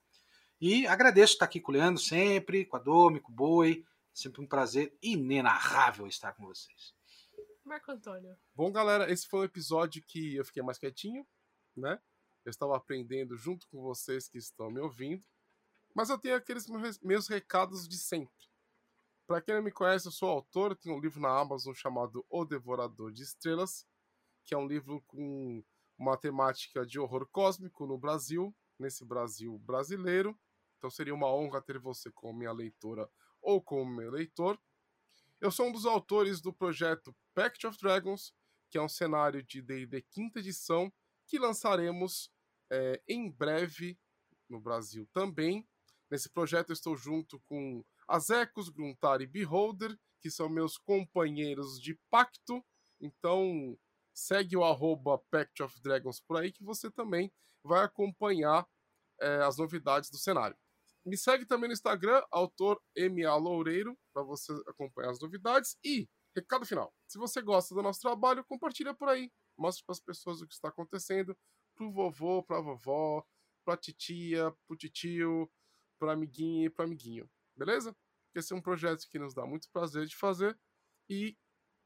E 0.61 0.87
agradeço 0.87 1.33
estar 1.33 1.47
aqui 1.47 1.59
com 1.59 1.73
o 1.73 1.75
Leandro 1.75 2.03
sempre, 2.03 2.67
com 2.67 2.77
a 2.77 2.81
Domi, 2.81 3.19
com 3.19 3.33
o 3.33 3.35
Boi. 3.35 3.83
Sempre 4.13 4.43
um 4.43 4.47
prazer 4.47 4.95
inenarrável 5.01 6.07
estar 6.07 6.35
com 6.35 6.45
vocês. 6.45 6.95
Marco 7.65 7.91
Antônio. 7.91 8.37
Bom, 8.55 8.71
galera, 8.71 9.11
esse 9.11 9.27
foi 9.27 9.41
um 9.41 9.45
episódio 9.45 10.03
que 10.07 10.35
eu 10.37 10.45
fiquei 10.45 10.63
mais 10.63 10.77
quietinho, 10.77 11.27
né? 11.75 11.99
Eu 12.45 12.51
estava 12.51 12.77
aprendendo 12.77 13.37
junto 13.37 13.67
com 13.69 13.81
vocês 13.81 14.29
que 14.29 14.37
estão 14.37 14.71
me 14.71 14.81
ouvindo. 14.81 15.25
Mas 15.95 16.11
eu 16.11 16.19
tenho 16.19 16.37
aqueles 16.37 16.67
meus 17.01 17.27
recados 17.27 17.89
de 17.89 17.97
sempre. 17.97 18.51
Para 19.27 19.41
quem 19.41 19.55
não 19.55 19.63
me 19.63 19.71
conhece, 19.71 20.09
eu 20.09 20.13
sou 20.13 20.29
autor, 20.29 20.77
tenho 20.77 20.97
um 20.97 21.01
livro 21.01 21.21
na 21.21 21.31
Amazon 21.31 21.73
chamado 21.73 22.27
O 22.29 22.45
Devorador 22.45 23.13
de 23.13 23.23
Estrelas, 23.23 23.87
que 24.45 24.55
é 24.55 24.59
um 24.59 24.67
livro 24.67 25.03
com 25.07 25.65
uma 25.97 26.19
temática 26.19 26.85
de 26.85 26.99
horror 26.99 27.27
cósmico 27.31 27.87
no 27.87 27.97
Brasil, 27.97 28.55
nesse 28.79 29.05
Brasil 29.05 29.59
brasileiro. 29.59 30.39
Então 30.81 30.89
seria 30.89 31.15
uma 31.15 31.31
honra 31.31 31.61
ter 31.61 31.79
você 31.79 32.11
como 32.11 32.39
minha 32.39 32.53
leitora 32.53 33.07
ou 33.43 33.61
como 33.61 33.95
meu 33.95 34.11
leitor. 34.11 34.59
Eu 35.39 35.51
sou 35.51 35.67
um 35.67 35.73
dos 35.73 35.85
autores 35.85 36.41
do 36.41 36.55
projeto 36.55 37.15
Pact 37.35 37.67
of 37.67 37.79
Dragons, 37.79 38.35
que 38.71 38.79
é 38.79 38.83
um 38.83 38.89
cenário 38.89 39.43
de 39.43 39.61
D&D 39.61 40.01
quinta 40.11 40.39
edição, 40.39 40.91
que 41.27 41.39
lançaremos 41.39 42.33
é, 42.73 43.03
em 43.07 43.31
breve 43.31 43.99
no 44.49 44.59
Brasil 44.59 45.07
também. 45.13 45.69
Nesse 46.11 46.31
projeto 46.31 46.73
estou 46.73 46.97
junto 46.97 47.39
com 47.41 47.85
Azecos, 48.09 48.71
Gruntar 48.71 49.21
e 49.21 49.27
Beholder, 49.27 49.99
que 50.19 50.31
são 50.31 50.49
meus 50.49 50.79
companheiros 50.79 51.79
de 51.79 51.95
pacto. 52.11 52.65
Então 52.99 53.79
segue 54.15 54.57
o 54.57 54.65
arroba 54.65 55.19
Pact 55.31 55.63
of 55.63 55.79
Dragons 55.83 56.21
por 56.21 56.41
aí 56.41 56.51
que 56.51 56.65
você 56.65 56.91
também 56.91 57.31
vai 57.63 57.85
acompanhar 57.85 58.67
é, 59.21 59.43
as 59.43 59.59
novidades 59.59 60.09
do 60.11 60.17
cenário. 60.17 60.57
Me 61.05 61.17
segue 61.17 61.47
também 61.47 61.69
no 61.69 61.73
Instagram, 61.73 62.23
autor 62.31 62.81
MA 62.97 63.35
Loureiro, 63.37 63.99
para 64.13 64.23
você 64.23 64.53
acompanhar 64.67 65.11
as 65.11 65.21
novidades. 65.21 65.77
E, 65.85 66.09
recado 66.37 66.67
final, 66.67 66.95
se 67.09 67.19
você 67.19 67.41
gosta 67.41 67.75
do 67.75 67.83
nosso 67.83 68.01
trabalho, 68.01 68.45
compartilha 68.45 68.95
por 68.95 69.09
aí. 69.09 69.33
Mostre 69.59 69.85
para 69.85 69.95
as 69.95 70.01
pessoas 70.01 70.41
o 70.41 70.47
que 70.47 70.55
está 70.55 70.69
acontecendo, 70.69 71.37
pro 71.75 71.91
vovô, 71.91 72.43
pra 72.43 72.61
vovó, 72.61 73.25
pra 73.65 73.77
titia, 73.77 74.55
pro 74.67 74.77
titio, 74.77 75.51
pro 75.99 76.11
amiguinho 76.11 76.67
e 76.67 76.71
pro 76.71 76.85
amiguinho. 76.85 77.31
Beleza? 77.57 77.97
Esse 78.35 78.53
é 78.53 78.57
um 78.57 78.63
projeto 78.63 79.09
que 79.09 79.19
nos 79.19 79.35
dá 79.35 79.47
muito 79.47 79.71
prazer 79.71 80.07
de 80.07 80.17
fazer 80.17 80.59
e 81.09 81.37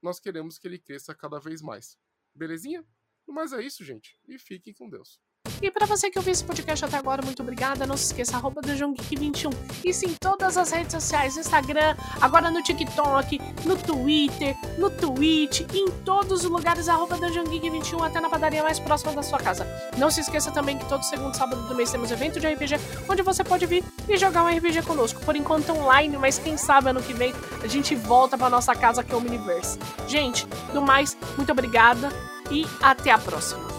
nós 0.02 0.20
queremos 0.20 0.58
que 0.58 0.68
ele 0.68 0.78
cresça 0.78 1.14
cada 1.14 1.38
vez 1.38 1.62
mais. 1.62 1.98
Belezinha? 2.34 2.86
Mas 3.26 3.52
é 3.52 3.62
isso, 3.62 3.82
gente. 3.84 4.18
E 4.26 4.38
fiquem 4.38 4.74
com 4.74 4.88
Deus. 4.88 5.20
E 5.64 5.70
para 5.70 5.86
você 5.86 6.10
que 6.10 6.18
ouviu 6.18 6.30
esse 6.30 6.44
podcast 6.44 6.84
até 6.84 6.98
agora, 6.98 7.22
muito 7.24 7.42
obrigada. 7.42 7.86
Não 7.86 7.96
se 7.96 8.06
esqueça, 8.06 8.36
arroba 8.36 8.60
DungeonGeek21. 8.60 9.50
Isso 9.82 10.04
em 10.04 10.12
todas 10.20 10.58
as 10.58 10.70
redes 10.70 10.92
sociais, 10.92 11.38
Instagram, 11.38 11.96
agora 12.20 12.50
no 12.50 12.62
TikTok, 12.62 13.40
no 13.64 13.74
Twitter, 13.74 14.54
no 14.78 14.90
Twitch, 14.90 15.62
em 15.72 15.90
todos 16.04 16.44
os 16.44 16.50
lugares, 16.50 16.86
arroba 16.86 17.16
DungeonGeek21, 17.16 18.06
até 18.06 18.20
na 18.20 18.28
padaria 18.28 18.62
mais 18.62 18.78
próxima 18.78 19.12
da 19.12 19.22
sua 19.22 19.38
casa. 19.38 19.66
Não 19.96 20.10
se 20.10 20.20
esqueça 20.20 20.50
também 20.50 20.76
que 20.76 20.84
todo 20.86 21.02
segundo 21.02 21.34
sábado 21.34 21.66
do 21.66 21.74
mês 21.74 21.90
temos 21.90 22.10
evento 22.10 22.38
de 22.38 22.46
RPG, 22.46 22.74
onde 23.08 23.22
você 23.22 23.42
pode 23.42 23.64
vir 23.64 23.82
e 24.06 24.18
jogar 24.18 24.44
um 24.44 24.54
RPG 24.54 24.82
conosco. 24.82 25.24
Por 25.24 25.34
enquanto 25.34 25.70
online, 25.70 26.18
mas 26.18 26.38
quem 26.38 26.58
sabe 26.58 26.90
ano 26.90 27.02
que 27.02 27.14
vem 27.14 27.34
a 27.62 27.66
gente 27.66 27.94
volta 27.94 28.36
para 28.36 28.50
nossa 28.50 28.74
casa 28.74 29.02
que 29.02 29.14
é 29.14 29.16
o 29.16 29.20
Miniverse. 29.20 29.78
Gente, 30.06 30.46
no 30.74 30.82
mais, 30.82 31.16
muito 31.38 31.50
obrigada 31.52 32.10
e 32.50 32.66
até 32.82 33.10
a 33.10 33.16
próxima. 33.18 33.73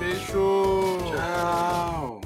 Beijo. 0.00 0.96
Tchau. 1.12 2.19